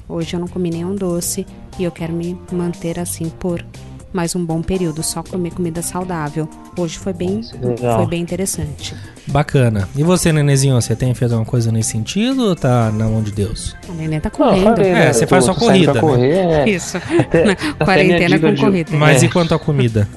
Hoje 0.08 0.36
eu 0.36 0.42
não 0.42 0.48
comi 0.48 0.70
nenhum 0.70 0.94
doce 0.94 1.46
e 1.80 1.86
eu 1.86 1.92
quero 1.92 2.12
me 2.12 2.38
manter 2.52 3.00
assim 3.00 3.30
por 3.30 3.66
mais 4.14 4.36
um 4.36 4.44
bom 4.46 4.62
período, 4.62 5.02
só 5.04 5.24
comer 5.24 5.52
comida 5.54 5.82
saudável. 5.82 6.48
Hoje 6.78 6.98
foi 6.98 7.14
bem, 7.14 7.42
Legal. 7.62 7.98
foi 8.00 8.08
bem 8.08 8.22
interessante. 8.22 8.94
Bacana. 9.28 9.88
E 9.96 10.04
você, 10.04 10.32
Nenezinho, 10.34 10.76
você 10.82 10.96
tem 10.96 11.14
feito 11.14 11.32
alguma 11.32 11.50
coisa 11.50 11.72
nesse 11.72 11.92
sentido 11.92 12.44
ou 12.50 12.56
tá 12.56 12.92
na 12.92 13.06
mão 13.06 13.22
de 13.24 13.32
Deus? 13.32 13.76
A 13.88 13.94
neném 13.94 14.20
tá 14.20 14.30
Não, 14.38 14.48
correndo. 14.50 14.64
falei, 14.76 14.92
É, 14.92 14.94
né, 14.94 15.14
você 15.14 15.24
eu 15.24 15.28
faz 15.28 15.46
sua 15.46 15.56
corrida, 15.56 15.94
né? 15.94 16.00
correr, 16.02 16.32
é. 16.38 16.70
Isso. 16.70 16.98
Até- 16.98 17.56
quarentena 17.84 18.40
com 18.40 18.54
de- 18.54 18.62
corrida. 18.62 18.92
Mas 18.98 19.24
É. 19.24 19.26
e 19.26 19.30
quanto 19.30 19.54
à 19.56 19.60
comida? 19.60 20.08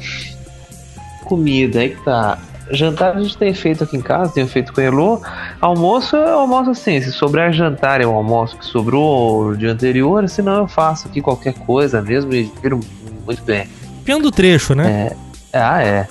comida, 1.24 1.80
aí 1.80 1.90
que 1.90 2.04
tá. 2.04 2.38
Jantar 2.70 3.16
a 3.16 3.20
gente 3.22 3.36
tem 3.36 3.52
feito 3.52 3.84
aqui 3.84 3.96
em 3.96 4.00
casa, 4.00 4.32
tenho 4.32 4.46
feito 4.46 4.72
com 4.72 4.80
a 4.80 4.84
Elo. 4.84 5.22
Almoço 5.60 6.16
eu 6.16 6.38
almoço 6.40 6.70
assim, 6.70 7.00
se 7.00 7.12
sobrar 7.12 7.52
jantar 7.52 8.00
eu 8.00 8.10
almoço 8.14 8.56
que 8.56 8.64
sobrou 8.64 9.48
o 9.48 9.56
dia 9.56 9.70
anterior, 9.72 10.26
senão 10.28 10.56
eu 10.62 10.66
faço 10.68 11.06
aqui 11.08 11.20
qualquer 11.20 11.52
coisa 11.54 12.00
mesmo 12.02 12.32
e 12.34 12.50
viro 12.62 12.80
muito 13.26 13.42
bem. 13.42 13.66
Pião 14.04 14.20
do 14.20 14.30
trecho, 14.30 14.74
né? 14.74 15.12
Ah, 15.52 15.82
é. 15.82 16.06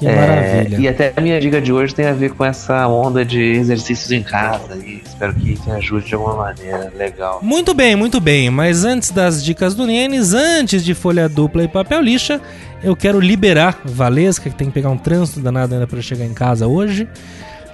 Que 0.00 0.06
É, 0.06 0.16
maravilha. 0.16 0.78
E 0.78 0.88
até 0.88 1.12
a 1.14 1.20
minha 1.20 1.38
dica 1.38 1.60
de 1.60 1.70
hoje 1.70 1.94
tem 1.94 2.06
a 2.06 2.12
ver 2.12 2.32
com 2.32 2.42
essa 2.42 2.88
onda 2.88 3.22
de 3.22 3.38
exercícios 3.38 4.10
em 4.10 4.22
casa 4.22 4.76
e 4.76 5.02
espero 5.04 5.34
que 5.34 5.54
te 5.56 5.70
ajude 5.70 6.06
de 6.06 6.14
alguma 6.14 6.36
maneira. 6.36 6.90
Legal. 6.96 7.40
Muito 7.42 7.74
bem, 7.74 7.94
muito 7.94 8.18
bem. 8.18 8.48
Mas 8.48 8.84
antes 8.84 9.10
das 9.10 9.44
dicas 9.44 9.74
do 9.74 9.86
Nienes, 9.86 10.32
antes 10.32 10.82
de 10.82 10.94
folha 10.94 11.28
dupla 11.28 11.62
e 11.64 11.68
papel 11.68 12.00
lixa, 12.00 12.40
eu 12.82 12.96
quero 12.96 13.20
liberar 13.20 13.78
Valesca, 13.84 14.48
que 14.48 14.56
tem 14.56 14.68
que 14.68 14.72
pegar 14.72 14.88
um 14.88 14.96
trânsito 14.96 15.40
danado 15.40 15.74
ainda 15.74 15.86
para 15.86 16.00
chegar 16.00 16.24
em 16.24 16.32
casa 16.32 16.66
hoje. 16.66 17.06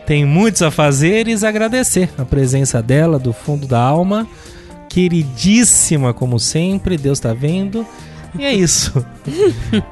Tem 0.05 0.25
muitos 0.25 0.63
a 0.63 0.71
fazer 0.71 1.29
e 1.29 1.47
agradecer 1.47 2.11
a 2.19 2.25
presença 2.25 2.83
dela 2.83 3.21
do 3.21 3.33
fundo 3.33 3.69
da 3.69 3.81
alma. 3.81 4.27
Queridíssima, 4.89 6.13
como 6.13 6.41
sempre, 6.41 6.97
Deus 6.97 7.21
tá 7.21 7.33
vendo. 7.33 7.87
E 8.39 8.45
é 8.45 8.53
isso. 8.53 9.05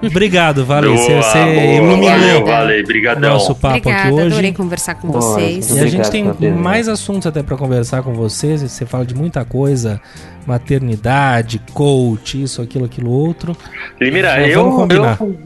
Obrigado, 0.03 0.65
Vale. 0.65 0.89
Você, 0.89 1.09
Boa, 1.09 1.23
você 1.23 1.39
boa, 1.39 1.55
iluminou 1.55 2.11
Valeu, 2.11 2.45
valeu, 2.47 2.85
brigadão. 2.85 3.31
nosso 3.35 3.55
papo 3.55 3.77
Obrigada, 3.79 4.03
aqui 4.09 4.13
hoje. 4.15 4.27
adorei 4.27 4.53
conversar 4.53 4.95
com 4.97 5.09
Boa, 5.09 5.21
vocês. 5.21 5.71
E 5.77 5.81
a 5.81 5.87
gente 5.87 6.11
tem 6.11 6.25
mais 6.53 6.89
assuntos 6.89 7.27
até 7.27 7.43
pra 7.43 7.57
conversar 7.57 8.03
com 8.03 8.13
você. 8.15 8.57
Você 8.57 8.85
fala 8.87 9.05
de 9.05 9.15
muita 9.15 9.45
coisa, 9.45 10.01
maternidade, 10.47 11.61
coach, 11.73 12.43
isso, 12.43 12.63
aquilo, 12.63 12.85
aquilo 12.85 13.11
outro. 13.11 13.57
Limeira, 14.01 14.29
Já 14.31 14.47
eu, 14.49 14.87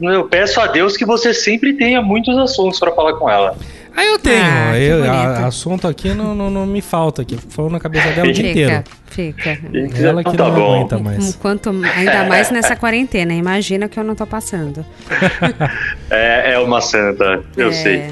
eu, 0.01 0.11
eu 0.11 0.23
peço 0.25 0.59
a 0.59 0.67
Deus 0.67 0.95
que 0.95 1.05
você 1.05 1.33
sempre 1.33 1.73
tenha 1.73 2.01
muitos 2.01 2.37
assuntos 2.37 2.79
pra 2.79 2.91
falar 2.91 3.13
com 3.13 3.29
ela. 3.29 3.55
Aí 3.95 4.07
eu 4.07 4.19
tenho, 4.19 4.43
Ah, 4.43 4.77
eu, 4.79 5.03
a- 5.11 5.47
assunto 5.47 5.87
aqui 5.87 6.13
não, 6.13 6.33
não, 6.35 6.49
não 6.49 6.65
me 6.65 6.81
falta 6.81 7.21
aqui. 7.21 7.37
Falou 7.49 7.69
na 7.71 7.79
cabeça 7.79 8.09
dela 8.11 8.29
o 8.29 8.31
dia 8.31 8.51
inteiro. 8.51 8.83
Fica, 9.07 9.55
fica. 9.55 9.97
Ela 10.01 10.23
que 10.23 10.37
tá 10.37 10.43
não 10.47 10.55
bom. 10.55 10.75
aguenta 10.75 10.99
mais. 10.99 11.35
Quanto, 11.35 11.69
ainda 11.69 12.25
mais 12.25 12.49
nessa 12.51 12.75
quarentena, 12.75 13.33
imagina 13.33 13.87
que 13.89 13.99
eu 13.99 14.03
não 14.03 14.15
tô 14.15 14.25
passando. 14.27 14.85
É, 16.09 16.53
é 16.53 16.59
uma 16.59 16.81
santa, 16.81 17.43
eu 17.55 17.69
É. 17.69 17.71
sei. 17.71 18.11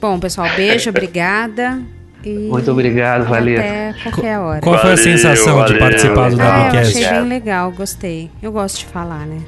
Bom, 0.00 0.18
pessoal, 0.18 0.48
beijo, 0.56 0.90
obrigada. 0.90 1.80
E 2.24 2.48
Muito 2.48 2.70
obrigado, 2.72 3.24
valeu. 3.28 3.58
Até 3.58 3.94
qualquer 4.02 4.38
hora. 4.38 4.60
Qual 4.60 4.74
foi 4.78 4.92
a 4.92 4.96
Valeu, 4.96 5.04
sensação 5.04 5.64
de 5.64 5.72
valeu. 5.74 5.78
participar 5.78 6.30
do 6.30 6.40
Ah, 6.42 6.70
eu 6.74 6.80
achei 6.80 7.08
bem 7.08 7.28
legal, 7.28 7.70
gostei. 7.70 8.30
Eu 8.42 8.50
gosto 8.50 8.78
de 8.78 8.86
falar, 8.86 9.26
né? 9.26 9.38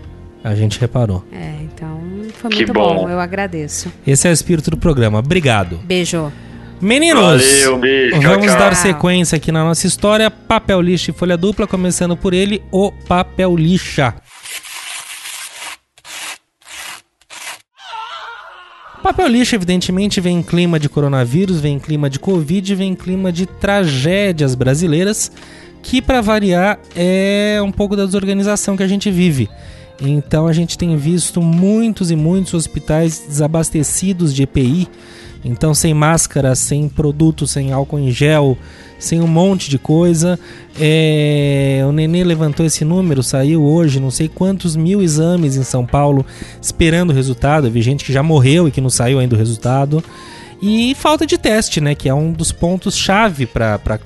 A 0.43 0.55
gente 0.55 0.79
reparou. 0.81 1.25
É, 1.33 1.55
então 1.63 2.01
foi 2.35 2.51
muito 2.55 2.73
bom. 2.73 2.95
bom. 2.95 3.11
eu 3.11 3.19
agradeço. 3.19 3.93
Esse 4.07 4.29
é 4.29 4.31
o 4.31 4.33
espírito 4.33 4.71
do 4.71 4.77
programa. 4.77 5.19
Obrigado. 5.19 5.79
Beijo. 5.85 6.33
Meninos, 6.81 7.43
Valeu, 7.43 7.79
beijo, 7.79 8.21
tchau, 8.21 8.31
vamos 8.31 8.47
tchau. 8.47 8.59
dar 8.59 8.77
sequência 8.77 9.35
aqui 9.35 9.51
na 9.51 9.65
nossa 9.65 9.85
história. 9.85 10.31
Papel 10.31 10.81
lixa 10.81 11.11
e 11.11 11.15
folha 11.15 11.37
dupla, 11.37 11.67
começando 11.67 12.17
por 12.17 12.33
ele, 12.33 12.63
o 12.71 12.93
papel 12.93 13.57
lixa. 13.57 14.15
Papel 19.03 19.27
lixa, 19.27 19.57
evidentemente, 19.57 20.21
vem 20.21 20.39
em 20.39 20.43
clima 20.43 20.79
de 20.79 20.89
coronavírus, 20.89 21.61
vem 21.61 21.77
em 21.77 21.79
clima 21.79 22.09
de 22.09 22.21
Covid, 22.21 22.75
vem 22.75 22.93
em 22.93 22.95
clima 22.95 23.33
de 23.33 23.47
tragédias 23.47 24.55
brasileiras, 24.55 25.33
que, 25.83 26.01
para 26.01 26.21
variar, 26.21 26.79
é 26.95 27.59
um 27.63 27.73
pouco 27.73 27.97
da 27.97 28.05
desorganização 28.05 28.77
que 28.77 28.83
a 28.83 28.89
gente 28.89 29.11
vive. 29.11 29.49
Então, 30.01 30.47
a 30.47 30.53
gente 30.53 30.79
tem 30.79 30.97
visto 30.97 31.43
muitos 31.43 32.11
e 32.11 32.17
muitos 32.17 32.55
hospitais 32.55 33.25
desabastecidos 33.27 34.33
de 34.35 34.45
EPI, 34.45 34.89
então, 35.45 35.75
sem 35.75 35.95
máscara, 35.95 36.55
sem 36.55 36.89
produto, 36.89 37.47
sem 37.47 37.73
álcool 37.73 37.99
em 37.99 38.11
gel, 38.11 38.59
sem 38.99 39.21
um 39.21 39.27
monte 39.27 39.71
de 39.71 39.79
coisa. 39.79 40.39
É, 40.79 41.85
O 41.87 41.93
Nenê 41.93 42.25
levantou 42.25 42.67
esse 42.67 42.85
número, 42.85 43.23
saiu 43.23 43.63
hoje, 43.63 44.01
não 44.01 44.11
sei 44.11 44.29
quantos 44.29 44.75
mil 44.75 45.01
exames 45.01 45.57
em 45.57 45.63
São 45.63 45.87
Paulo 45.87 46.27
esperando 46.61 47.11
o 47.11 47.15
resultado. 47.15 47.71
Vi 47.71 47.83
gente 47.83 48.05
que 48.05 48.13
já 48.13 48.23
morreu 48.23 48.67
e 48.67 48.71
que 48.71 48.81
não 48.81 48.91
saiu 48.91 49.19
ainda 49.19 49.37
o 49.37 49.39
resultado. 49.39 50.03
E 50.61 50.95
falta 50.97 51.25
de 51.25 51.39
teste, 51.39 51.81
né? 51.81 51.95
Que 51.95 52.09
é 52.09 52.15
um 52.15 52.33
dos 52.33 52.51
pontos-chave 52.51 53.47
para 53.47 54.01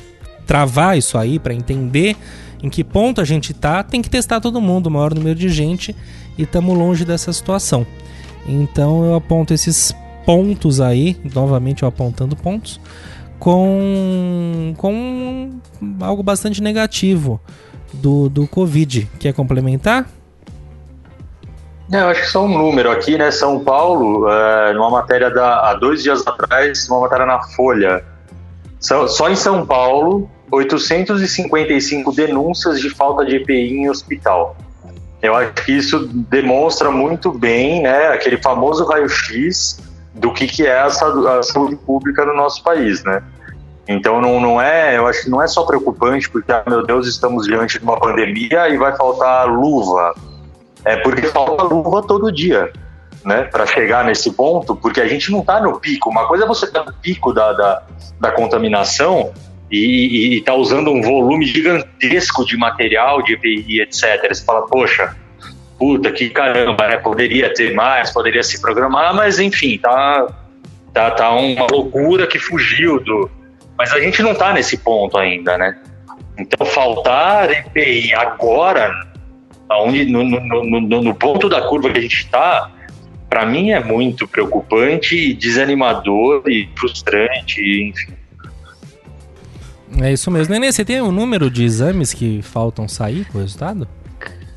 travar 0.46 0.98
isso 0.98 1.16
aí, 1.16 1.38
para 1.38 1.54
entender 1.54 2.14
em 2.62 2.70
que 2.70 2.84
ponto 2.84 3.20
a 3.20 3.24
gente 3.24 3.52
tá. 3.52 3.82
Tem 3.82 4.00
que 4.00 4.08
testar 4.08 4.40
todo 4.40 4.60
mundo, 4.60 4.86
o 4.86 4.90
maior 4.90 5.14
número 5.14 5.34
de 5.34 5.48
gente, 5.48 5.94
e 6.38 6.42
estamos 6.42 6.76
longe 6.76 7.04
dessa 7.04 7.32
situação. 7.32 7.86
Então 8.46 9.04
eu 9.04 9.14
aponto 9.14 9.52
esses 9.52 9.94
pontos 10.24 10.80
aí, 10.80 11.16
novamente 11.34 11.82
eu 11.82 11.88
apontando 11.88 12.36
pontos, 12.36 12.80
com, 13.38 14.72
com 14.76 15.50
algo 16.00 16.22
bastante 16.22 16.62
negativo 16.62 17.40
do, 17.92 18.28
do 18.28 18.46
Covid. 18.46 19.08
Quer 19.18 19.32
complementar? 19.32 20.06
É, 21.92 22.00
eu 22.00 22.08
acho 22.08 22.20
que 22.22 22.28
só 22.28 22.44
um 22.44 22.48
número 22.48 22.90
aqui, 22.90 23.18
né? 23.18 23.30
São 23.30 23.60
Paulo, 23.60 24.28
é, 24.30 24.72
numa 24.72 24.90
matéria 24.90 25.30
da, 25.30 25.70
há 25.70 25.74
dois 25.74 26.02
dias 26.02 26.26
atrás, 26.26 26.88
uma 26.88 27.00
matéria 27.00 27.26
na 27.26 27.42
Folha. 27.42 28.04
Só, 28.82 29.28
em 29.30 29.36
São 29.36 29.64
Paulo, 29.64 30.28
855 30.50 32.12
denúncias 32.12 32.80
de 32.80 32.90
falta 32.90 33.24
de 33.24 33.36
EPI 33.36 33.78
em 33.78 33.88
hospital. 33.88 34.56
Eu 35.22 35.36
acho 35.36 35.52
que 35.52 35.72
isso 35.72 36.08
demonstra 36.28 36.90
muito 36.90 37.30
bem, 37.30 37.82
né, 37.82 38.08
aquele 38.08 38.36
famoso 38.38 38.84
raio-x 38.84 39.78
do 40.12 40.32
que, 40.32 40.48
que 40.48 40.66
é 40.66 40.80
a 40.80 40.90
saúde 40.90 41.76
pública 41.76 42.26
no 42.26 42.34
nosso 42.34 42.62
país, 42.64 43.04
né? 43.04 43.22
Então 43.86 44.20
não, 44.20 44.40
não 44.40 44.60
é, 44.60 44.96
eu 44.96 45.06
acho 45.06 45.24
que 45.24 45.30
não 45.30 45.40
é 45.40 45.46
só 45.46 45.64
preocupante 45.64 46.28
porque, 46.28 46.50
ah, 46.50 46.64
meu 46.66 46.84
Deus, 46.84 47.06
estamos 47.06 47.46
diante 47.46 47.78
de 47.78 47.84
uma 47.84 47.98
pandemia 47.98 48.68
e 48.68 48.76
vai 48.76 48.96
faltar 48.96 49.48
luva, 49.48 50.12
é 50.84 50.96
porque 50.96 51.28
falta 51.28 51.62
luva 51.62 52.02
todo 52.02 52.32
dia, 52.32 52.72
né? 53.24 53.44
Para 53.44 53.66
chegar 53.66 54.04
nesse 54.04 54.32
ponto, 54.32 54.74
porque 54.76 55.00
a 55.00 55.06
gente 55.08 55.30
não 55.30 55.40
está 55.40 55.60
no 55.60 55.78
pico. 55.80 56.10
Uma 56.10 56.26
coisa 56.26 56.44
é 56.44 56.46
você 56.46 56.66
estar 56.66 56.84
no 56.84 56.92
pico 56.92 57.32
da, 57.32 57.52
da, 57.52 57.82
da 58.20 58.30
contaminação 58.32 59.32
e 59.70 60.36
estar 60.38 60.54
usando 60.54 60.90
um 60.90 61.00
volume 61.00 61.46
gigantesco 61.46 62.44
de 62.44 62.56
material, 62.56 63.22
de 63.22 63.34
EPI, 63.34 63.80
etc. 63.80 64.28
Você 64.28 64.44
fala, 64.44 64.66
poxa, 64.66 65.16
puta, 65.78 66.10
que 66.12 66.28
caramba, 66.30 66.88
né? 66.88 66.96
Poderia 66.98 67.52
ter 67.54 67.72
mais, 67.74 68.10
poderia 68.10 68.42
se 68.42 68.60
programar, 68.60 69.14
mas 69.14 69.38
enfim, 69.38 69.78
tá, 69.78 70.26
tá, 70.92 71.10
tá 71.12 71.30
uma 71.34 71.66
loucura 71.70 72.26
que 72.26 72.38
fugiu 72.38 73.00
do. 73.00 73.30
Mas 73.78 73.92
a 73.92 74.00
gente 74.00 74.22
não 74.22 74.34
tá 74.34 74.52
nesse 74.52 74.76
ponto 74.76 75.16
ainda, 75.16 75.56
né? 75.56 75.78
Então 76.38 76.66
faltar 76.66 77.50
EPI 77.50 78.12
agora 78.14 78.92
aonde 79.68 80.04
no, 80.04 80.22
no, 80.22 80.40
no, 80.64 80.80
no- 80.82 81.02
no 81.02 81.14
ponto 81.14 81.48
da 81.48 81.62
curva 81.62 81.88
que 81.90 81.98
a 81.98 82.02
gente 82.02 82.16
está, 82.18 82.70
para 83.32 83.46
mim 83.46 83.70
é 83.70 83.82
muito 83.82 84.28
preocupante, 84.28 85.16
e 85.16 85.32
desanimador 85.32 86.42
e 86.46 86.68
frustrante, 86.76 87.62
enfim. 87.62 88.12
É 90.02 90.12
isso 90.12 90.30
mesmo. 90.30 90.52
Nenê, 90.52 90.70
você 90.70 90.84
tem 90.84 91.00
o 91.00 91.10
número 91.10 91.50
de 91.50 91.64
exames 91.64 92.12
que 92.12 92.42
faltam 92.42 92.86
sair 92.86 93.24
com 93.24 93.38
o 93.38 93.40
resultado? 93.40 93.88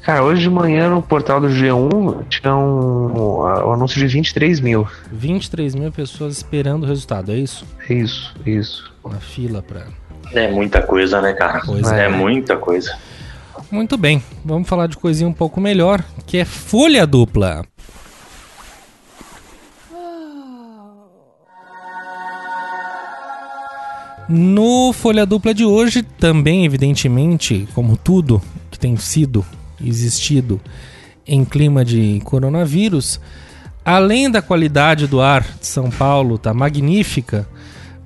Cara, 0.02 0.26
hoje 0.26 0.42
de 0.42 0.50
manhã 0.50 0.90
no 0.90 1.02
portal 1.02 1.40
do 1.40 1.48
G1 1.48 2.28
tinha 2.28 2.54
um, 2.54 3.40
um 3.46 3.72
anúncio 3.72 3.98
de 3.98 4.08
23 4.08 4.60
mil. 4.60 4.86
23 5.10 5.74
mil 5.74 5.90
pessoas 5.90 6.36
esperando 6.36 6.84
o 6.84 6.86
resultado, 6.86 7.32
é 7.32 7.38
isso? 7.38 7.66
É 7.88 7.94
Isso, 7.94 8.36
isso. 8.46 8.94
Na 9.06 9.22
fila 9.22 9.62
pra. 9.62 9.86
É 10.34 10.52
muita 10.52 10.82
coisa, 10.82 11.22
né, 11.22 11.32
cara? 11.32 11.62
Pois 11.66 11.90
é. 11.94 12.08
é. 12.08 12.10
muita 12.10 12.58
coisa. 12.58 12.94
Muito 13.72 13.96
bem, 13.96 14.22
vamos 14.44 14.68
falar 14.68 14.88
de 14.88 14.98
coisinha 14.98 15.30
um 15.30 15.34
pouco 15.34 15.62
melhor, 15.62 16.04
que 16.28 16.38
é 16.38 16.44
folha 16.44 17.08
dupla. 17.08 17.64
No 24.28 24.92
Folha 24.92 25.26
Dupla 25.26 25.54
de 25.54 25.64
hoje, 25.64 26.02
também, 26.02 26.66
evidentemente, 26.66 27.68
como 27.76 27.96
tudo 27.96 28.42
que 28.72 28.80
tem 28.80 28.98
sido, 28.98 29.46
existido 29.84 30.60
em 31.28 31.46
clima 31.46 31.86
de 31.86 32.22
coronavírus, 32.24 33.20
além 33.84 34.30
da 34.30 34.42
qualidade 34.42 35.06
do 35.06 35.22
ar 35.22 35.44
de 35.60 35.68
São 35.68 35.92
Paulo 35.92 36.38
tá 36.38 36.54
magnífica, 36.54 37.48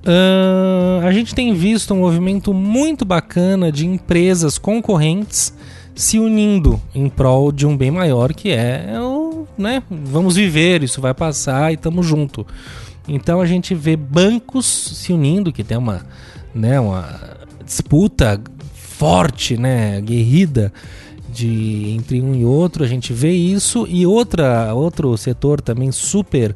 Ahn, 0.04 1.06
a 1.06 1.12
gente 1.12 1.34
tem 1.34 1.52
visto 1.52 1.92
um 1.92 1.98
movimento 1.98 2.54
muito 2.54 3.04
bacana 3.04 3.70
de 3.70 3.86
empresas 3.86 4.56
concorrentes 4.56 5.54
se 5.94 6.18
unindo 6.18 6.80
em 6.94 7.08
prol 7.08 7.52
de 7.52 7.66
um 7.66 7.76
bem 7.76 7.90
maior 7.90 8.32
que 8.32 8.50
é 8.50 8.98
o, 8.98 9.46
né, 9.58 9.82
vamos 9.90 10.36
viver, 10.36 10.82
isso 10.82 11.00
vai 11.00 11.12
passar 11.12 11.70
e 11.70 11.74
estamos 11.74 12.06
junto. 12.06 12.46
Então 13.08 13.40
a 13.40 13.46
gente 13.46 13.74
vê 13.74 13.96
bancos 13.96 14.66
se 14.66 15.12
unindo, 15.12 15.52
que 15.52 15.64
tem 15.64 15.76
uma, 15.76 16.06
né, 16.54 16.78
uma 16.78 17.20
disputa 17.64 18.40
forte, 18.74 19.56
né, 19.56 20.00
guerrida 20.00 20.72
de 21.32 21.94
entre 21.96 22.20
um 22.20 22.34
e 22.34 22.44
outro, 22.44 22.84
a 22.84 22.86
gente 22.88 23.12
vê 23.12 23.30
isso 23.30 23.86
e 23.88 24.04
outra 24.04 24.74
outro 24.74 25.16
setor 25.16 25.60
também 25.60 25.92
super 25.92 26.54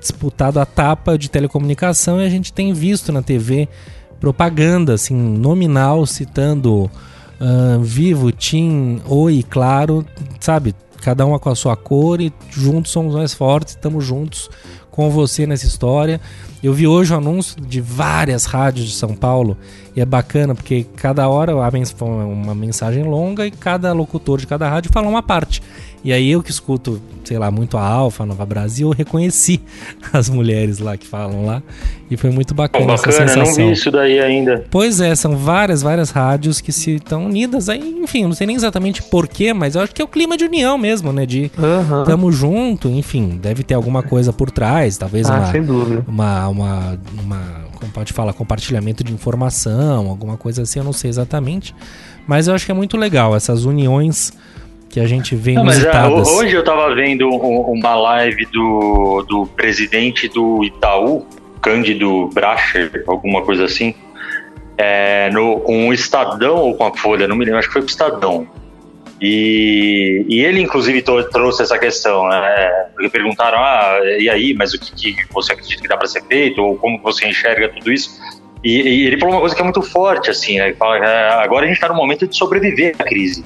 disputado 0.00 0.58
a 0.58 0.66
tapa 0.66 1.16
de 1.16 1.30
telecomunicação 1.30 2.20
e 2.20 2.26
a 2.26 2.30
gente 2.30 2.52
tem 2.52 2.72
visto 2.72 3.12
na 3.12 3.22
TV 3.22 3.68
propaganda 4.18 4.94
assim 4.94 5.14
nominal 5.14 6.06
citando 6.06 6.90
ah, 7.44 7.78
Vivo, 7.82 8.30
Tim, 8.30 9.00
Oi, 9.04 9.44
Claro, 9.48 10.06
sabe? 10.38 10.76
Cada 11.02 11.26
uma 11.26 11.40
com 11.40 11.50
a 11.50 11.56
sua 11.56 11.76
cor 11.76 12.20
e 12.20 12.32
juntos 12.48 12.92
somos 12.92 13.14
mais 13.14 13.34
fortes, 13.34 13.74
estamos 13.74 14.04
juntos 14.04 14.48
com 14.88 15.10
você 15.10 15.48
nessa 15.48 15.66
história. 15.66 16.20
Eu 16.62 16.72
vi 16.72 16.86
hoje 16.86 17.12
o 17.12 17.16
anúncio 17.16 17.60
de 17.60 17.80
várias 17.80 18.44
rádios 18.44 18.86
de 18.86 18.94
São 18.94 19.12
Paulo 19.12 19.56
e 19.96 20.00
é 20.00 20.04
bacana 20.04 20.54
porque 20.54 20.86
cada 20.94 21.28
hora 21.28 21.52
a 21.52 22.24
uma 22.24 22.54
mensagem 22.54 23.02
longa 23.02 23.44
e 23.44 23.50
cada 23.50 23.92
locutor 23.92 24.38
de 24.38 24.46
cada 24.46 24.68
rádio 24.68 24.92
fala 24.92 25.08
uma 25.08 25.24
parte. 25.24 25.60
E 26.04 26.12
aí 26.12 26.30
eu 26.30 26.42
que 26.42 26.50
escuto, 26.50 27.00
sei 27.24 27.38
lá, 27.38 27.48
muito 27.50 27.76
a 27.78 27.86
Alfa, 27.86 28.26
Nova 28.26 28.44
Brasil, 28.44 28.88
eu 28.88 28.92
reconheci 28.94 29.60
as 30.12 30.28
mulheres 30.28 30.78
lá 30.80 30.96
que 30.96 31.06
falam 31.06 31.44
lá 31.46 31.62
e 32.10 32.16
foi 32.16 32.30
muito 32.30 32.52
bacana, 32.54 32.94
essa 32.94 33.06
bacana, 33.06 33.36
não 33.36 33.44
sensação. 33.46 33.66
vi 33.66 33.72
isso 33.72 33.90
daí 33.90 34.18
ainda. 34.20 34.64
Pois 34.70 35.00
é, 35.00 35.14
são 35.14 35.36
várias, 35.36 35.80
várias 35.80 36.10
rádios 36.10 36.60
que 36.60 36.72
se 36.72 36.96
estão 36.96 37.26
unidas 37.26 37.68
aí, 37.68 37.80
enfim, 38.02 38.24
não 38.24 38.32
sei 38.34 38.46
nem 38.48 38.56
exatamente 38.56 39.00
porquê, 39.04 39.52
mas 39.52 39.76
eu 39.76 39.80
acho 39.80 39.94
que 39.94 40.02
é 40.02 40.04
o 40.04 40.08
clima 40.08 40.36
de 40.36 40.44
união 40.44 40.76
mesmo, 40.76 41.12
né? 41.12 41.24
De 41.24 41.50
Aham. 41.56 42.02
tamo 42.04 42.32
junto, 42.32 42.88
enfim, 42.88 43.38
deve 43.40 43.62
ter 43.62 43.74
alguma 43.74 44.02
coisa 44.02 44.32
por 44.32 44.50
trás, 44.50 44.96
talvez 44.98 45.30
Ah, 45.30 45.36
uma, 45.38 45.52
sem 45.52 45.62
dúvida. 45.62 46.04
uma, 46.08 46.48
uma, 46.48 46.98
uma, 47.22 47.64
como 47.78 47.92
pode 47.92 48.12
falar, 48.12 48.32
compartilhamento 48.32 49.04
de 49.04 49.12
informação, 49.12 50.08
alguma 50.08 50.36
coisa 50.36 50.62
assim, 50.62 50.80
eu 50.80 50.84
não 50.84 50.92
sei 50.92 51.08
exatamente, 51.10 51.74
mas 52.26 52.48
eu 52.48 52.54
acho 52.54 52.66
que 52.66 52.72
é 52.72 52.74
muito 52.74 52.96
legal 52.96 53.34
essas 53.36 53.64
uniões 53.64 54.32
que 54.92 55.00
a 55.00 55.06
gente 55.06 55.34
vê 55.34 55.54
Não, 55.54 55.62
é, 55.62 55.64
inusitadas. 55.72 56.28
ho- 56.28 56.36
hoje 56.36 56.54
eu 56.54 56.62
tava 56.62 56.94
vendo 56.94 57.26
um- 57.28 57.72
uma 57.72 57.94
live 57.96 58.44
do, 58.52 59.24
do 59.26 59.46
presidente 59.46 60.28
do 60.28 60.62
Itaú, 60.62 61.26
Cândido 61.62 62.28
Bracher, 62.34 63.02
alguma 63.08 63.42
coisa 63.42 63.64
assim, 63.64 63.94
é, 64.76 65.30
no, 65.30 65.60
com 65.60 65.88
o 65.88 65.92
Estadão 65.94 66.56
ou 66.56 66.74
com 66.76 66.84
a 66.84 66.94
Folha, 66.96 67.26
não 67.26 67.34
me 67.36 67.44
lembro, 67.44 67.58
acho 67.58 67.68
que 67.68 67.72
foi 67.72 67.82
com 67.82 67.88
o 67.88 67.90
Estadão. 67.90 68.46
E, 69.20 70.26
e 70.28 70.44
ele, 70.44 70.60
inclusive, 70.60 71.00
trouxe 71.00 71.62
essa 71.62 71.78
questão, 71.78 72.28
né? 72.28 72.86
Porque 72.92 73.08
perguntaram, 73.08 73.58
ah, 73.58 73.98
e 74.18 74.28
aí, 74.28 74.52
mas 74.52 74.74
o 74.74 74.80
que, 74.80 75.12
que 75.14 75.32
você 75.32 75.52
acredita 75.52 75.80
que 75.80 75.88
dá 75.88 75.96
para 75.96 76.08
ser 76.08 76.22
feito? 76.24 76.60
Ou 76.60 76.76
como 76.76 77.00
você 77.00 77.28
enxerga 77.28 77.68
tudo 77.68 77.92
isso? 77.92 78.20
E, 78.64 78.80
e 78.80 79.06
ele 79.06 79.18
falou 79.18 79.36
uma 79.36 79.40
coisa 79.40 79.54
que 79.54 79.60
é 79.60 79.64
muito 79.64 79.80
forte, 79.80 80.28
assim, 80.28 80.58
né? 80.58 80.66
Ele 80.68 80.76
fala, 80.76 80.98
é, 80.98 81.28
agora 81.44 81.64
a 81.64 81.68
gente 81.68 81.76
está 81.76 81.88
no 81.88 81.94
momento 81.94 82.26
de 82.26 82.36
sobreviver 82.36 82.96
à 82.98 83.04
crise. 83.04 83.44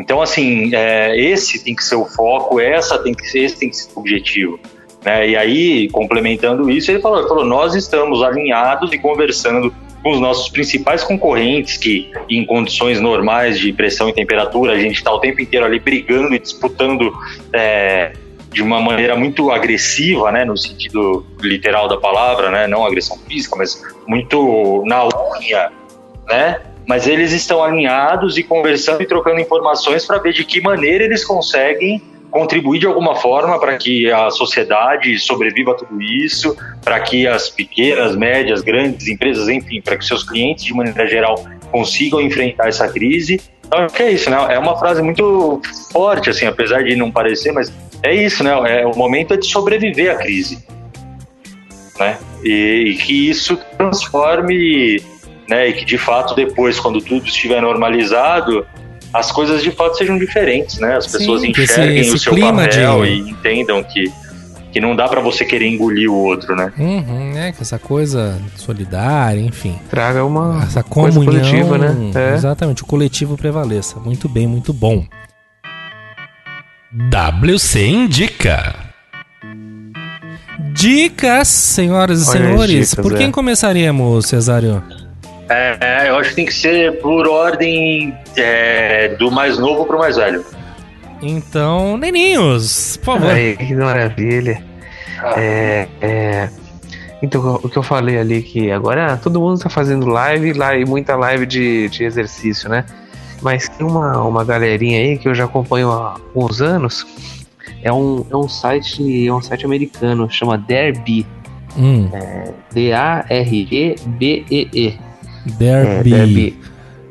Então, 0.00 0.22
assim, 0.22 0.74
é, 0.74 1.14
esse 1.16 1.62
tem 1.62 1.74
que 1.74 1.84
ser 1.84 1.96
o 1.96 2.06
foco, 2.06 2.58
essa 2.58 2.98
tem 2.98 3.14
que 3.14 3.26
ser, 3.28 3.40
esse 3.40 3.58
tem 3.58 3.68
que 3.68 3.76
ser 3.76 3.90
o 3.94 4.00
objetivo. 4.00 4.58
Né? 5.04 5.30
E 5.30 5.36
aí, 5.36 5.88
complementando 5.90 6.70
isso, 6.70 6.90
ele 6.90 7.00
falou, 7.00 7.18
ele 7.18 7.28
falou, 7.28 7.44
nós 7.44 7.74
estamos 7.74 8.22
alinhados 8.22 8.92
e 8.92 8.98
conversando 8.98 9.72
com 10.02 10.12
os 10.12 10.20
nossos 10.20 10.48
principais 10.48 11.04
concorrentes, 11.04 11.76
que 11.76 12.10
em 12.28 12.44
condições 12.44 13.00
normais 13.00 13.58
de 13.58 13.72
pressão 13.72 14.08
e 14.08 14.12
temperatura, 14.14 14.72
a 14.72 14.78
gente 14.78 14.96
está 14.96 15.12
o 15.12 15.20
tempo 15.20 15.40
inteiro 15.42 15.66
ali 15.66 15.78
brigando 15.78 16.34
e 16.34 16.38
disputando 16.38 17.12
é, 17.52 18.12
de 18.50 18.62
uma 18.62 18.80
maneira 18.80 19.14
muito 19.14 19.50
agressiva, 19.50 20.32
né, 20.32 20.44
no 20.44 20.56
sentido 20.56 21.26
literal 21.40 21.86
da 21.86 21.98
palavra, 21.98 22.50
né, 22.50 22.66
não 22.66 22.84
agressão 22.84 23.18
física, 23.28 23.56
mas 23.56 23.82
muito 24.06 24.82
na 24.86 25.04
unha, 25.04 25.70
né? 26.26 26.60
Mas 26.86 27.06
eles 27.06 27.32
estão 27.32 27.62
alinhados 27.62 28.36
e 28.36 28.42
conversando 28.42 29.02
e 29.02 29.06
trocando 29.06 29.40
informações 29.40 30.04
para 30.06 30.18
ver 30.18 30.32
de 30.32 30.44
que 30.44 30.60
maneira 30.60 31.04
eles 31.04 31.24
conseguem 31.24 32.02
contribuir 32.30 32.78
de 32.78 32.86
alguma 32.86 33.16
forma 33.16 33.58
para 33.58 33.76
que 33.76 34.10
a 34.10 34.30
sociedade 34.30 35.18
sobreviva 35.18 35.72
a 35.72 35.74
tudo 35.74 36.00
isso, 36.00 36.56
para 36.82 36.98
que 37.00 37.26
as 37.26 37.50
pequenas, 37.50 38.16
médias, 38.16 38.62
grandes 38.62 39.08
empresas, 39.08 39.48
enfim, 39.48 39.80
para 39.80 39.96
que 39.96 40.04
seus 40.04 40.22
clientes, 40.22 40.64
de 40.64 40.72
maneira 40.72 41.06
geral, 41.06 41.44
consigam 41.70 42.20
enfrentar 42.20 42.68
essa 42.68 42.88
crise. 42.88 43.40
Então, 43.66 43.86
que 43.88 44.02
é 44.02 44.12
isso, 44.12 44.30
né? 44.30 44.36
É 44.50 44.58
uma 44.58 44.78
frase 44.78 45.02
muito 45.02 45.60
forte, 45.92 46.30
assim, 46.30 46.46
apesar 46.46 46.82
de 46.82 46.96
não 46.96 47.10
parecer, 47.10 47.52
mas 47.52 47.72
é 48.02 48.14
isso, 48.14 48.42
né? 48.42 48.80
É, 48.80 48.86
o 48.86 48.96
momento 48.96 49.34
é 49.34 49.36
de 49.36 49.46
sobreviver 49.46 50.12
à 50.12 50.16
crise, 50.16 50.64
né? 51.98 52.18
E, 52.42 52.92
e 52.92 52.96
que 52.96 53.28
isso 53.28 53.58
transforme, 53.76 55.02
né? 55.50 55.68
E 55.68 55.72
que, 55.74 55.84
de 55.84 55.98
fato, 55.98 56.34
depois, 56.34 56.78
quando 56.80 57.00
tudo 57.00 57.26
estiver 57.26 57.60
normalizado, 57.60 58.64
as 59.12 59.30
coisas 59.32 59.62
de 59.62 59.70
fato 59.72 59.96
sejam 59.98 60.16
diferentes, 60.16 60.78
né? 60.78 60.96
As 60.96 61.06
Sim, 61.06 61.18
pessoas 61.18 61.42
que 61.42 61.50
esse- 61.50 61.62
enxerguem 61.62 62.00
esse 62.00 62.14
o 62.14 62.18
seu 62.18 62.32
clima 62.32 62.62
papel 62.64 63.02
de- 63.04 63.08
e 63.10 63.30
entendam 63.30 63.82
que, 63.82 64.04
que 64.72 64.80
não 64.80 64.94
dá 64.94 65.08
para 65.08 65.20
você 65.20 65.44
querer 65.44 65.66
engolir 65.66 66.08
o 66.08 66.14
outro, 66.14 66.54
né? 66.54 66.72
Uhum, 66.78 67.32
né? 67.34 67.50
que 67.52 67.60
Essa 67.60 67.76
coisa 67.78 68.40
solidária, 68.56 69.40
enfim. 69.40 69.76
Traga 69.90 70.24
uma 70.24 70.62
Essa 70.62 70.84
coisa 70.84 71.18
comunhão. 71.18 71.42
coletiva, 71.42 71.76
né? 71.76 71.96
É. 72.14 72.34
Exatamente, 72.36 72.84
o 72.84 72.86
coletivo 72.86 73.36
prevaleça. 73.36 73.98
Muito 73.98 74.28
bem, 74.28 74.46
muito 74.46 74.72
bom. 74.72 75.04
WC 76.92 77.84
Indica. 77.86 78.74
Dicas, 80.72 81.48
senhoras 81.48 82.20
e 82.22 82.26
senhores. 82.26 82.90
dicas, 82.90 82.94
Por 82.94 83.16
quem 83.16 83.28
é. 83.28 83.30
começaríamos, 83.32 84.26
Cesário? 84.26 84.82
É, 85.50 85.76
é, 85.80 86.08
eu 86.08 86.16
acho 86.16 86.30
que 86.30 86.36
tem 86.36 86.46
que 86.46 86.54
ser 86.54 87.00
por 87.00 87.26
ordem 87.26 88.16
é, 88.36 89.08
do 89.16 89.32
mais 89.32 89.58
novo 89.58 89.84
pro 89.84 89.98
mais 89.98 90.16
velho. 90.16 90.46
Então, 91.20 91.96
neninhos, 91.96 92.96
por 92.98 93.14
favor. 93.16 93.32
Aí, 93.32 93.56
que 93.56 93.74
maravilha. 93.74 94.62
É, 95.36 95.88
é, 96.00 96.48
então, 97.20 97.56
o 97.62 97.68
que 97.68 97.76
eu 97.76 97.82
falei 97.82 98.16
ali, 98.16 98.42
que 98.42 98.70
agora 98.70 99.16
todo 99.16 99.40
mundo 99.40 99.58
tá 99.58 99.68
fazendo 99.68 100.06
live, 100.06 100.52
live 100.52 100.88
muita 100.88 101.16
live 101.16 101.44
de, 101.44 101.88
de 101.88 102.04
exercício, 102.04 102.70
né? 102.70 102.86
Mas 103.42 103.68
tem 103.68 103.84
uma, 103.84 104.22
uma 104.22 104.44
galerinha 104.44 105.00
aí 105.00 105.18
que 105.18 105.28
eu 105.28 105.34
já 105.34 105.46
acompanho 105.46 105.90
há 105.90 106.14
uns 106.34 106.62
anos. 106.62 107.04
É 107.82 107.92
um, 107.92 108.24
é 108.30 108.36
um 108.36 108.48
site 108.48 109.26
é 109.26 109.34
um 109.34 109.42
site 109.42 109.66
americano, 109.66 110.30
chama 110.30 110.56
Derby. 110.56 111.26
Hum, 111.76 112.08
D-A-R-E-B-E-E. 112.72 113.90
Derby. 115.58 116.14
É, 116.14 116.16
Derby. 116.18 116.58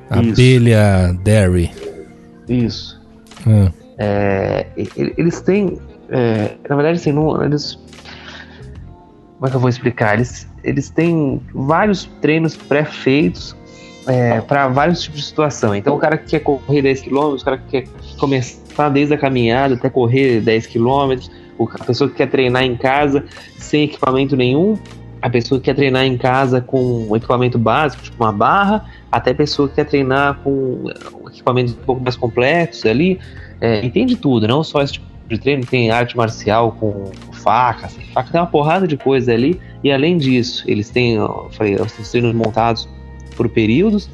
Abelha 0.09 1.13
Derry. 1.23 1.71
Isso. 2.47 2.99
Hum, 3.45 3.69
É, 3.97 4.65
e- 4.77 5.13
eles 5.17 5.41
têm. 5.41 5.77
é, 6.09 6.55
na 6.67 6.75
verdade, 6.75 6.99
assim, 6.99 7.11
não, 7.11 7.43
eles. 7.43 7.77
Como 9.35 9.47
é 9.47 9.49
que 9.49 9.55
eu 9.55 9.59
vou 9.59 9.69
explicar? 9.69 10.15
Eles, 10.15 10.47
eles 10.63 10.89
têm 10.89 11.41
vários 11.53 12.05
treinos 12.21 12.55
pré-feitos 12.57 13.55
para 14.47 14.67
vários 14.69 15.01
tipos 15.03 15.19
de 15.21 15.25
situação. 15.27 15.75
Então, 15.75 15.95
o 15.95 15.99
cara 15.99 16.17
que 16.17 16.25
quer 16.31 16.39
correr 16.39 16.81
10 16.81 17.01
km, 17.01 17.35
o 17.39 17.43
cara 17.43 17.57
que 17.57 17.81
quer 17.81 17.87
começar 18.17 18.89
desde 18.89 19.13
a 19.13 19.17
caminhada 19.17 19.75
até 19.75 19.89
correr 19.89 20.41
10 20.41 20.65
km, 20.67 21.29
a 21.79 21.83
pessoa 21.83 22.09
que 22.09 22.15
quer 22.17 22.27
treinar 22.27 22.63
em 22.63 22.75
casa 22.75 23.23
sem 23.57 23.83
equipamento 23.83 24.35
nenhum, 24.35 24.77
a 25.21 25.29
pessoa 25.29 25.59
que 25.59 25.65
quer 25.65 25.75
treinar 25.75 26.05
em 26.05 26.17
casa 26.17 26.61
com 26.61 27.07
um 27.09 27.15
equipamento 27.15 27.57
básico, 27.57 28.03
tipo 28.03 28.23
uma 28.23 28.31
barra, 28.31 28.85
até 29.11 29.31
a 29.31 29.35
pessoa 29.35 29.67
que 29.67 29.75
quer 29.75 29.85
treinar 29.85 30.39
com 30.43 30.85
equipamentos 31.27 31.73
um 31.73 31.85
pouco 31.85 32.01
mais 32.01 32.15
complexos 32.15 32.85
ali. 32.85 33.19
É, 33.59 33.85
entende 33.85 34.15
tudo, 34.15 34.47
não 34.47 34.63
só 34.63 34.81
esse 34.81 34.93
tipo 34.93 35.05
de 35.27 35.37
treino, 35.37 35.65
tem 35.65 35.91
arte 35.91 36.15
marcial 36.15 36.71
com 36.71 37.11
faca, 37.33 37.89
faca 38.13 38.31
tem 38.31 38.41
uma 38.41 38.47
porrada 38.47 38.87
de 38.87 38.97
coisa 38.97 39.33
ali, 39.33 39.59
e 39.83 39.91
além 39.91 40.17
disso, 40.17 40.63
eles 40.67 40.89
têm, 40.89 41.15
eu 41.15 41.49
falei, 41.51 41.75
os 41.75 42.09
treinos 42.09 42.33
montados 42.33 42.89
por 43.35 43.47
períodos, 43.47 44.09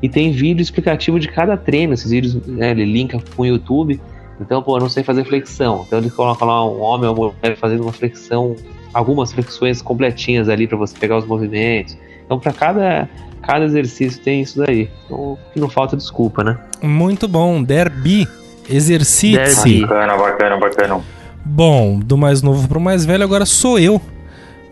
e 0.00 0.08
tem 0.08 0.30
vídeo 0.30 0.62
explicativo 0.62 1.18
de 1.18 1.28
cada 1.28 1.56
treino, 1.56 1.94
esses 1.94 2.10
vídeos, 2.10 2.34
né, 2.46 2.70
ele 2.70 2.84
linka 2.84 3.18
com 3.34 3.42
o 3.42 3.46
YouTube, 3.46 4.00
então, 4.40 4.62
pô, 4.62 4.76
eu 4.76 4.80
não 4.80 4.88
sei 4.88 5.02
fazer 5.02 5.24
flexão, 5.24 5.84
então 5.86 5.98
ele 5.98 6.10
coloca 6.10 6.44
lá 6.44 6.64
um 6.64 6.80
homem 6.80 7.08
ou 7.08 7.16
uma 7.16 7.32
mulher 7.32 7.56
fazendo 7.56 7.82
uma 7.82 7.92
flexão, 7.92 8.56
algumas 8.92 9.32
flexões 9.32 9.80
completinhas 9.82 10.48
ali 10.48 10.66
para 10.66 10.76
você 10.76 10.96
pegar 10.98 11.16
os 11.18 11.26
movimentos, 11.26 11.96
então 12.24 12.38
para 12.38 12.52
cada, 12.52 13.08
cada 13.42 13.64
exercício 13.64 14.20
tem 14.22 14.42
isso 14.42 14.58
daí, 14.58 14.90
então 15.04 15.38
que 15.52 15.60
não 15.60 15.68
falta 15.68 15.96
desculpa, 15.96 16.42
né? 16.44 16.58
muito 16.82 17.28
bom, 17.28 17.62
Derby. 17.62 18.28
Exercite-se. 18.68 19.64
Derby. 19.64 19.80
Bacana, 19.82 20.16
bacana, 20.16 20.56
bacana. 20.56 21.00
Bom, 21.44 21.98
do 21.98 22.16
mais 22.16 22.42
novo 22.42 22.68
pro 22.68 22.80
mais 22.80 23.04
velho, 23.04 23.24
agora 23.24 23.44
sou 23.44 23.78
eu. 23.78 24.00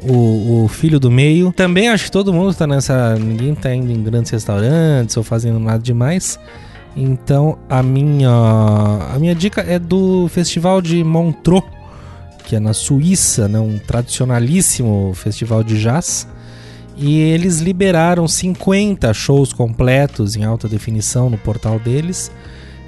o, 0.02 0.64
o 0.64 0.68
filho 0.68 0.98
do 0.98 1.10
meio. 1.10 1.52
Também 1.52 1.88
acho 1.88 2.04
que 2.04 2.10
todo 2.10 2.32
mundo 2.32 2.54
tá 2.54 2.66
nessa. 2.66 3.16
Ninguém 3.16 3.54
tá 3.54 3.74
indo 3.74 3.90
em 3.92 4.02
grandes 4.02 4.30
restaurantes 4.30 5.16
ou 5.16 5.22
fazendo 5.22 5.58
nada 5.58 5.78
demais. 5.78 6.38
Então 6.96 7.58
a 7.68 7.82
minha 7.82 8.30
a 8.30 9.18
minha 9.18 9.34
dica 9.34 9.60
é 9.60 9.78
do 9.78 10.28
Festival 10.28 10.80
de 10.80 11.04
Montreux, 11.04 11.62
que 12.44 12.56
é 12.56 12.60
na 12.60 12.72
Suíça, 12.72 13.48
né, 13.48 13.58
um 13.58 13.78
tradicionalíssimo 13.78 15.12
festival 15.14 15.62
de 15.62 15.80
jazz. 15.80 16.26
E 16.96 17.18
eles 17.18 17.60
liberaram 17.60 18.28
50 18.28 19.12
shows 19.14 19.52
completos 19.52 20.36
em 20.36 20.44
alta 20.44 20.68
definição 20.68 21.30
no 21.30 21.38
portal 21.38 21.78
deles, 21.78 22.30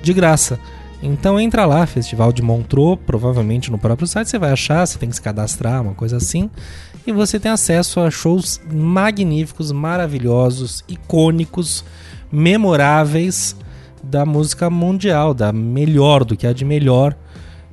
de 0.03 0.13
graça. 0.13 0.59
Então 1.03 1.41
entra 1.41 1.67
lá, 1.67 1.85
Festival 1.85 2.33
de 2.33 2.43
Montreux, 2.43 2.99
provavelmente 3.05 3.71
no 3.71 3.79
próprio 3.79 4.07
site 4.07 4.29
você 4.29 4.39
vai 4.39 4.53
achar, 4.53 4.87
você 4.87 4.99
tem 4.99 5.09
que 5.09 5.17
se 5.17 5.23
cadastrar, 5.23 5.83
uma 5.83 5.95
coisa 5.95 6.17
assim. 6.17 6.49
E 7.05 7.11
você 7.11 7.41
tem 7.41 7.51
acesso 7.51 7.99
a 7.99 8.11
shows 8.11 8.61
magníficos, 8.73 9.73
maravilhosos, 9.73 10.85
icônicos, 10.89 11.85
memoráveis 12.31 13.57
da 14.03 14.25
música 14.25 14.71
mundial, 14.71 15.35
da 15.35 15.53
melhor, 15.53 16.25
do 16.25 16.37
que 16.37 16.47
há 16.47 16.53
de 16.53 16.65
melhor. 16.65 17.17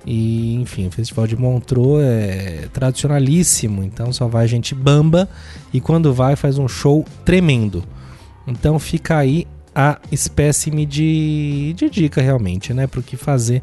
E, 0.06 0.56
enfim, 0.56 0.88
o 0.88 0.92
Festival 0.92 1.28
de 1.28 1.36
Montreux 1.36 2.02
é 2.02 2.68
tradicionalíssimo, 2.72 3.84
então 3.84 4.12
só 4.14 4.28
vai 4.28 4.48
gente 4.48 4.74
bamba 4.74 5.28
e 5.74 5.82
quando 5.82 6.14
vai 6.14 6.36
faz 6.36 6.58
um 6.58 6.68
show 6.68 7.06
tremendo. 7.26 7.84
Então 8.48 8.80
fica 8.80 9.18
aí 9.18 9.46
a 9.76 10.00
espécime 10.12 10.86
de, 10.86 11.74
de 11.76 11.90
dica 11.90 12.22
realmente, 12.22 12.74
né, 12.74 12.88
para 12.88 13.00
o 13.00 13.04
que 13.04 13.16
fazer 13.16 13.62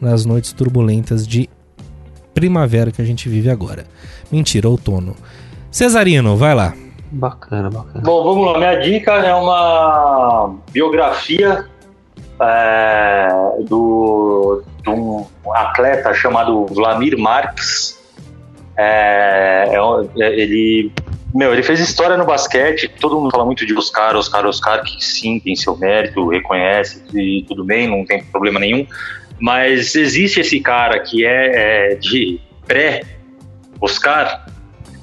nas 0.00 0.24
noites 0.24 0.52
turbulentas 0.52 1.26
de 1.26 1.48
primavera 2.32 2.90
que 2.90 3.02
a 3.02 3.04
gente 3.04 3.28
vive 3.28 3.50
agora. 3.50 3.84
Mentira, 4.30 4.68
outono. 4.68 5.14
Cesarino, 5.70 6.36
vai 6.36 6.54
lá. 6.54 6.74
Bacana, 7.10 7.68
bacana. 7.68 8.02
Bom, 8.02 8.24
vamos 8.24 8.46
lá. 8.46 8.58
Minha 8.58 8.80
dica 8.80 9.12
é 9.12 9.34
uma 9.34 10.54
biografia 10.72 11.68
é, 12.42 13.28
do, 13.68 14.62
de 14.82 14.90
um 14.90 15.26
atleta 15.52 16.12
chamado 16.14 16.66
Vladimir 16.66 17.18
Marques. 17.18 18.00
É, 18.76 19.68
é, 19.70 20.22
é, 20.22 20.40
ele, 20.40 20.92
meu, 21.34 21.52
ele 21.52 21.62
fez 21.62 21.80
história 21.80 22.16
no 22.16 22.24
basquete. 22.24 22.88
Todo 22.88 23.20
mundo 23.20 23.30
fala 23.30 23.44
muito 23.44 23.64
de 23.64 23.74
Oscar, 23.74 24.16
Oscar, 24.16 24.46
Oscar, 24.46 24.82
que 24.82 25.04
sim, 25.04 25.38
tem 25.40 25.54
seu 25.54 25.76
mérito, 25.76 26.28
reconhece 26.28 27.02
e 27.14 27.44
tudo 27.46 27.64
bem, 27.64 27.88
não 27.88 28.04
tem 28.04 28.24
problema 28.24 28.58
nenhum. 28.58 28.86
Mas 29.40 29.94
existe 29.94 30.40
esse 30.40 30.60
cara 30.60 31.00
que 31.00 31.24
é, 31.24 31.92
é 31.92 31.94
de 31.96 32.40
pré-Oscar. 32.66 34.46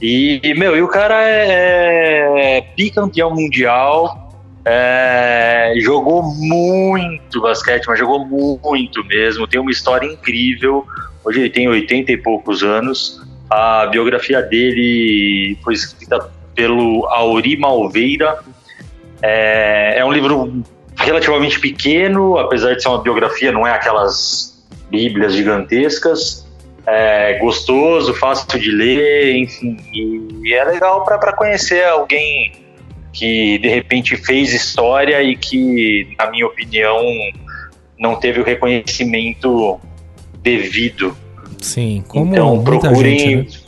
E, 0.02 0.54
meu, 0.58 0.78
e 0.78 0.82
o 0.82 0.88
cara 0.88 1.22
é, 1.28 2.58
é 2.58 2.62
bicampeão 2.76 3.36
mundial, 3.36 4.19
é, 4.72 5.74
jogou 5.78 6.22
muito 6.22 7.42
basquete, 7.42 7.88
mas 7.88 7.98
jogou 7.98 8.24
muito 8.24 9.04
mesmo. 9.06 9.48
Tem 9.48 9.60
uma 9.60 9.72
história 9.72 10.06
incrível. 10.06 10.86
Hoje 11.26 11.40
ele 11.40 11.50
tem 11.50 11.68
80 11.68 12.12
e 12.12 12.18
poucos 12.18 12.62
anos. 12.62 13.20
A 13.50 13.88
biografia 13.88 14.44
dele 14.44 15.58
foi 15.64 15.74
escrita 15.74 16.30
pelo 16.54 17.08
Auri 17.08 17.58
Malveira. 17.58 18.42
É, 19.24 19.96
é 19.98 20.06
um 20.06 20.12
livro 20.12 20.64
relativamente 20.98 21.60
pequeno, 21.60 22.38
apesar 22.38 22.76
de 22.76 22.84
ser 22.84 22.90
uma 22.90 23.02
biografia, 23.02 23.52
não 23.52 23.66
é 23.66 23.72
aquelas 23.72 24.64
bíblias 24.92 25.34
gigantescas. 25.34 26.48
É 26.86 27.40
gostoso, 27.40 28.14
fácil 28.14 28.60
de 28.60 28.70
ler, 28.70 29.36
enfim, 29.36 29.78
e 29.92 30.54
é 30.54 30.64
legal 30.64 31.04
para 31.04 31.34
conhecer 31.34 31.84
alguém 31.86 32.69
que 33.12 33.58
de 33.58 33.68
repente 33.68 34.16
fez 34.18 34.54
história 34.54 35.22
e 35.24 35.36
que, 35.36 36.08
na 36.18 36.30
minha 36.30 36.46
opinião, 36.46 37.02
não 37.98 38.16
teve 38.16 38.40
o 38.40 38.44
reconhecimento 38.44 39.80
devido. 40.42 41.16
Sim, 41.60 42.04
como 42.08 42.32
então 42.34 42.64
procurem. 42.64 43.20
gente, 43.20 43.64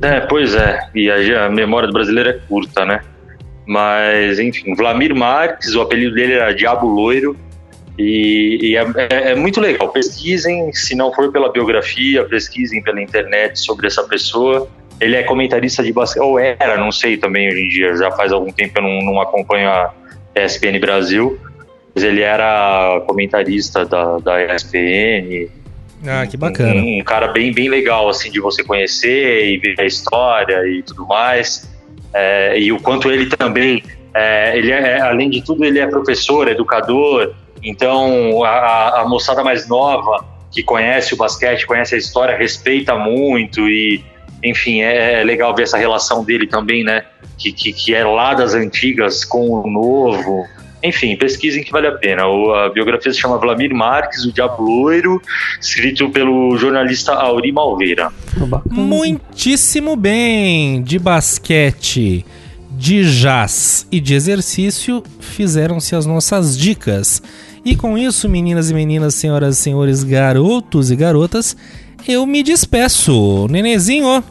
né? 0.00 0.16
É, 0.16 0.20
pois 0.20 0.54
é, 0.54 0.78
e 0.94 1.10
a, 1.10 1.46
a 1.46 1.50
memória 1.50 1.86
do 1.86 1.92
brasileiro 1.92 2.28
é 2.28 2.32
curta, 2.34 2.84
né? 2.84 3.00
Mas, 3.66 4.38
enfim, 4.38 4.74
Vlamir 4.74 5.14
Marques, 5.14 5.74
o 5.74 5.80
apelido 5.80 6.14
dele 6.14 6.34
era 6.34 6.54
Diabo 6.54 6.86
Loiro, 6.86 7.34
e, 7.98 8.58
e 8.60 8.76
é, 8.76 8.82
é- 9.10 9.30
é 9.30 9.34
muito 9.34 9.60
legal. 9.60 9.88
Pesquisem, 9.88 10.72
se 10.72 10.94
não 10.94 11.12
for 11.12 11.30
pela 11.32 11.50
biografia, 11.50 12.24
pesquisem 12.24 12.82
pela 12.82 13.00
internet 13.00 13.58
sobre 13.58 13.86
essa 13.86 14.02
pessoa. 14.02 14.68
Ele 15.00 15.16
é 15.16 15.22
comentarista 15.22 15.82
de 15.82 15.92
basquete, 15.92 16.22
ou 16.22 16.38
era, 16.38 16.76
não 16.76 16.92
sei 16.92 17.16
também 17.16 17.48
hoje 17.48 17.60
em 17.62 17.68
dia, 17.68 17.96
já 17.96 18.10
faz 18.12 18.32
algum 18.32 18.52
tempo 18.52 18.78
eu 18.78 18.82
não, 18.82 19.02
não 19.12 19.20
acompanho 19.20 19.68
a 19.68 19.92
ESPN 20.34 20.78
Brasil, 20.80 21.38
mas 21.94 22.04
ele 22.04 22.22
era 22.22 23.02
comentarista 23.06 23.84
da, 23.84 24.18
da 24.18 24.54
ESPN. 24.54 25.48
Ah, 26.06 26.26
que 26.26 26.36
bacana. 26.36 26.74
Um, 26.74 26.98
um 26.98 27.04
cara 27.04 27.28
bem, 27.28 27.52
bem 27.52 27.68
legal, 27.68 28.08
assim, 28.08 28.30
de 28.30 28.40
você 28.40 28.62
conhecer 28.62 29.46
e 29.46 29.58
ver 29.58 29.80
a 29.80 29.84
história 29.84 30.66
e 30.68 30.82
tudo 30.82 31.06
mais. 31.06 31.70
É, 32.12 32.58
e 32.58 32.72
o 32.72 32.80
quanto 32.80 33.10
ele 33.10 33.26
também, 33.26 33.82
é, 34.14 34.56
ele 34.56 34.70
é, 34.70 35.00
além 35.00 35.30
de 35.30 35.42
tudo, 35.42 35.64
ele 35.64 35.78
é 35.78 35.86
professor, 35.86 36.48
educador. 36.48 37.34
Então, 37.62 38.44
a, 38.44 39.00
a 39.00 39.08
moçada 39.08 39.42
mais 39.42 39.68
nova 39.68 40.24
que 40.52 40.62
conhece 40.62 41.14
o 41.14 41.16
basquete, 41.16 41.66
conhece 41.66 41.94
a 41.94 41.98
história, 41.98 42.36
respeita 42.36 42.94
muito 42.94 43.68
e, 43.68 44.04
enfim, 44.44 44.82
é, 44.82 45.20
é 45.20 45.24
legal 45.24 45.54
ver 45.54 45.62
essa 45.64 45.78
relação 45.78 46.22
dele 46.24 46.46
também, 46.46 46.84
né? 46.84 47.04
Que, 47.38 47.50
que, 47.52 47.72
que 47.72 47.94
é 47.94 48.04
lá 48.04 48.34
das 48.34 48.54
antigas 48.54 49.24
com 49.24 49.48
o 49.50 49.68
novo. 49.68 50.44
Enfim, 50.82 51.16
pesquisem 51.16 51.64
que 51.64 51.72
vale 51.72 51.86
a 51.86 51.92
pena. 51.92 52.26
O- 52.28 52.52
a 52.52 52.68
biografia 52.68 53.10
se 53.12 53.18
chama 53.18 53.38
Vladimir 53.38 53.74
Marques, 53.74 54.24
o 54.26 54.32
Diabo 54.32 54.62
Loiro, 54.62 55.20
escrito 55.58 56.10
pelo 56.10 56.56
jornalista 56.58 57.12
Auri 57.14 57.50
Malveira. 57.50 58.12
Muitíssimo 58.70 59.96
bem! 59.96 60.82
De 60.82 60.98
basquete, 60.98 62.24
de 62.70 63.02
jazz 63.20 63.86
e 63.90 63.98
de 63.98 64.14
exercício 64.14 65.02
fizeram-se 65.20 65.96
as 65.96 66.04
nossas 66.04 66.56
dicas. 66.58 67.22
E 67.64 67.74
com 67.74 67.96
isso, 67.96 68.28
meninas 68.28 68.70
e 68.70 68.74
meninas, 68.74 69.14
senhoras 69.14 69.58
e 69.58 69.60
senhores, 69.62 70.04
garotos 70.04 70.90
e 70.90 70.96
garotas, 70.96 71.56
eu 72.06 72.26
me 72.26 72.42
despeço. 72.42 73.46
Nenezinho, 73.48 74.22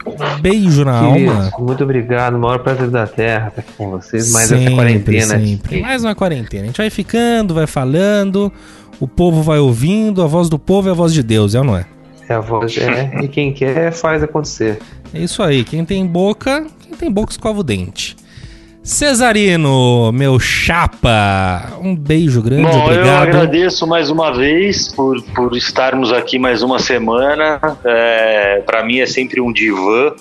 beijo 0.41 0.83
na 0.85 0.97
alma. 0.97 1.17
Queridos, 1.17 1.51
muito 1.59 1.83
obrigado. 1.83 2.37
Maior 2.37 2.59
prazer 2.59 2.89
da 2.89 3.07
Terra 3.07 3.47
estar 3.49 3.61
aqui 3.61 3.71
com 3.77 3.91
vocês. 3.91 4.31
Mais 4.31 4.47
Sempre, 4.49 4.65
essa 4.65 4.75
quarentena. 4.75 5.39
sempre. 5.39 5.81
Mais 5.81 6.03
uma 6.03 6.15
quarentena. 6.15 6.63
A 6.63 6.65
gente 6.67 6.77
vai 6.77 6.89
ficando, 6.89 7.53
vai 7.53 7.67
falando, 7.67 8.51
o 8.99 9.07
povo 9.07 9.41
vai 9.41 9.59
ouvindo, 9.59 10.21
a 10.21 10.27
voz 10.27 10.49
do 10.49 10.59
povo 10.59 10.89
é 10.89 10.91
a 10.91 10.95
voz 10.95 11.13
de 11.13 11.23
Deus, 11.23 11.55
é 11.55 11.59
ou 11.59 11.65
não 11.65 11.77
é? 11.77 11.85
É 12.29 12.33
a 12.35 12.39
voz. 12.39 12.77
É, 12.77 13.23
e 13.23 13.27
quem 13.27 13.51
quer 13.53 13.91
faz 13.91 14.23
acontecer. 14.23 14.79
É 15.13 15.19
isso 15.19 15.43
aí, 15.43 15.63
quem 15.63 15.83
tem 15.83 16.05
boca, 16.05 16.65
quem 16.81 16.97
tem 16.97 17.11
boca 17.11 17.31
escova 17.31 17.59
o 17.59 17.63
dente. 17.63 18.15
Cesarino, 18.83 20.11
meu 20.11 20.37
chapa, 20.37 21.71
um 21.81 21.95
beijo 21.95 22.41
grande, 22.41 22.63
Bom, 22.63 22.91
eu 22.91 22.99
obrigado. 22.99 23.27
agradeço 23.29 23.87
mais 23.87 24.09
uma 24.09 24.35
vez 24.35 24.91
por, 24.93 25.23
por 25.33 25.55
estarmos 25.55 26.11
aqui 26.11 26.37
mais 26.37 26.61
uma 26.61 26.79
semana. 26.79 27.61
É, 27.85 28.61
para 28.65 28.83
mim 28.83 28.99
é 28.99 29.05
sempre 29.05 29.39
um 29.39 29.53
divã. 29.53 30.13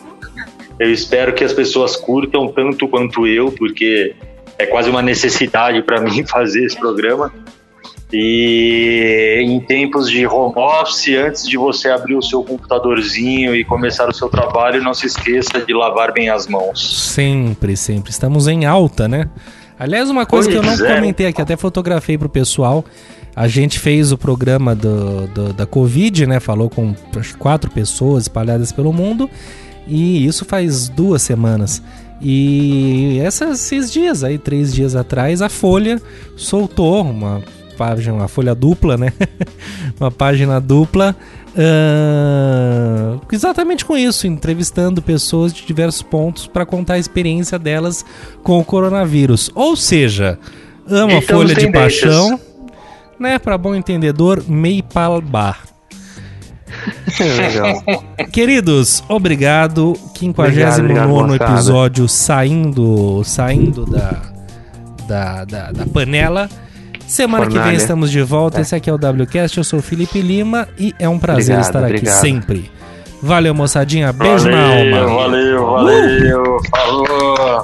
Eu 0.78 0.92
espero 0.92 1.34
que 1.34 1.42
as 1.42 1.52
pessoas 1.52 1.96
curtam 1.96 2.46
tanto 2.46 2.86
quanto 2.86 3.26
eu, 3.26 3.50
porque 3.50 4.14
é 4.56 4.64
quase 4.64 4.88
uma 4.88 5.02
necessidade 5.02 5.82
para 5.82 6.00
mim 6.00 6.24
fazer 6.30 6.64
esse 6.64 6.78
programa. 6.78 7.32
E 8.12 9.42
em 9.42 9.60
tempos 9.60 10.08
de 10.10 10.26
home 10.26 10.54
office, 10.56 11.08
antes 11.16 11.46
de 11.48 11.56
você 11.56 11.88
abrir 11.88 12.14
o 12.14 12.22
seu 12.22 12.42
computadorzinho 12.44 13.54
e 13.54 13.64
começar 13.64 14.08
o 14.08 14.12
seu 14.14 14.28
trabalho, 14.28 14.82
não 14.82 14.94
se 14.94 15.06
esqueça 15.06 15.60
de 15.66 15.72
lavar 15.72 16.12
bem 16.12 16.28
as 16.28 16.46
mãos. 16.46 17.10
Sempre, 17.12 17.76
sempre. 17.76 18.10
Estamos 18.10 18.46
em 18.48 18.64
alta, 18.64 19.08
né? 19.08 19.28
Aliás, 19.78 20.08
uma 20.10 20.24
coisa 20.26 20.48
que 20.50 20.56
eu 20.56 20.62
não 20.62 20.68
Pois 20.76 20.80
é. 20.82 20.94
comentei 20.94 21.26
aqui, 21.26 21.40
até 21.42 21.56
fotografei 21.56 22.16
pro 22.16 22.28
pessoal. 22.28 22.84
A 23.34 23.48
gente 23.48 23.78
fez 23.78 24.12
o 24.12 24.18
programa 24.18 24.74
do, 24.74 25.26
do- 25.28 25.52
da 25.52 25.66
Covid, 25.66 26.26
né? 26.26 26.38
Falou 26.38 26.68
com 26.68 26.94
quatro 27.38 27.70
pessoas 27.70 28.24
espalhadas 28.24 28.70
pelo 28.70 28.92
mundo. 28.92 29.28
E 29.88 30.24
isso 30.26 30.44
faz 30.44 30.88
duas 30.88 31.22
semanas. 31.22 31.82
E 32.20 33.18
essas- 33.24 33.60
esses 33.72 33.90
dias 33.90 34.22
aí, 34.22 34.38
três 34.38 34.72
dias 34.72 34.94
atrás, 34.94 35.42
a 35.42 35.48
Folha 35.48 36.00
soltou 36.36 37.00
uma 37.02 37.42
página, 37.72 38.14
uma 38.14 38.28
folha 38.28 38.54
dupla, 38.54 38.96
né? 38.96 39.12
uma 40.00 40.10
página 40.10 40.60
dupla. 40.60 41.16
ah, 41.56 43.18
exatamente 43.30 43.84
com 43.84 43.96
isso, 43.96 44.26
entrevistando 44.26 45.02
pessoas 45.02 45.52
de 45.52 45.66
diversos 45.66 46.02
pontos 46.02 46.46
para 46.46 46.64
contar 46.64 46.94
a 46.94 46.98
experiência 46.98 47.58
delas 47.58 48.04
com 48.42 48.58
o 48.58 48.64
coronavírus. 48.64 49.50
Ou 49.54 49.76
seja, 49.76 50.38
ama 50.88 51.20
folha 51.22 51.54
de 51.54 51.70
paixão, 51.70 52.38
né? 53.18 53.38
Para 53.38 53.56
bom 53.58 53.74
entendedor, 53.74 54.44
mei 54.48 54.82
palbar. 54.82 55.72
Legal. 57.20 57.82
Queridos, 58.30 59.02
obrigado. 59.08 59.94
59 60.16 60.80
obrigado, 60.80 61.08
moçada. 61.08 61.52
episódio 61.52 62.08
saindo, 62.08 63.22
saindo 63.24 63.86
da, 63.86 64.22
da, 65.06 65.44
da, 65.44 65.72
da 65.72 65.86
panela. 65.86 66.48
Semana 67.12 67.44
Fornalha. 67.44 67.64
que 67.64 67.70
vem 67.70 67.76
estamos 67.76 68.10
de 68.10 68.22
volta. 68.22 68.58
É. 68.58 68.60
Esse 68.62 68.74
aqui 68.74 68.88
é 68.88 68.92
o 68.92 68.96
WCast. 68.96 69.58
Eu 69.58 69.64
sou 69.64 69.80
o 69.80 69.82
Felipe 69.82 70.22
Lima 70.22 70.66
e 70.78 70.94
é 70.98 71.06
um 71.06 71.18
prazer 71.18 71.56
obrigado, 71.56 71.62
estar 71.66 71.82
obrigado. 71.82 72.14
aqui 72.14 72.20
sempre. 72.20 72.70
Valeu, 73.22 73.54
moçadinha. 73.54 74.10
Beijo 74.14 74.44
valeu, 74.44 74.56
na 74.56 75.00
alma. 75.02 75.14
Valeu, 75.14 75.66
valeu. 75.66 76.56
Uh! 76.56 76.60
Falou. 76.70 77.62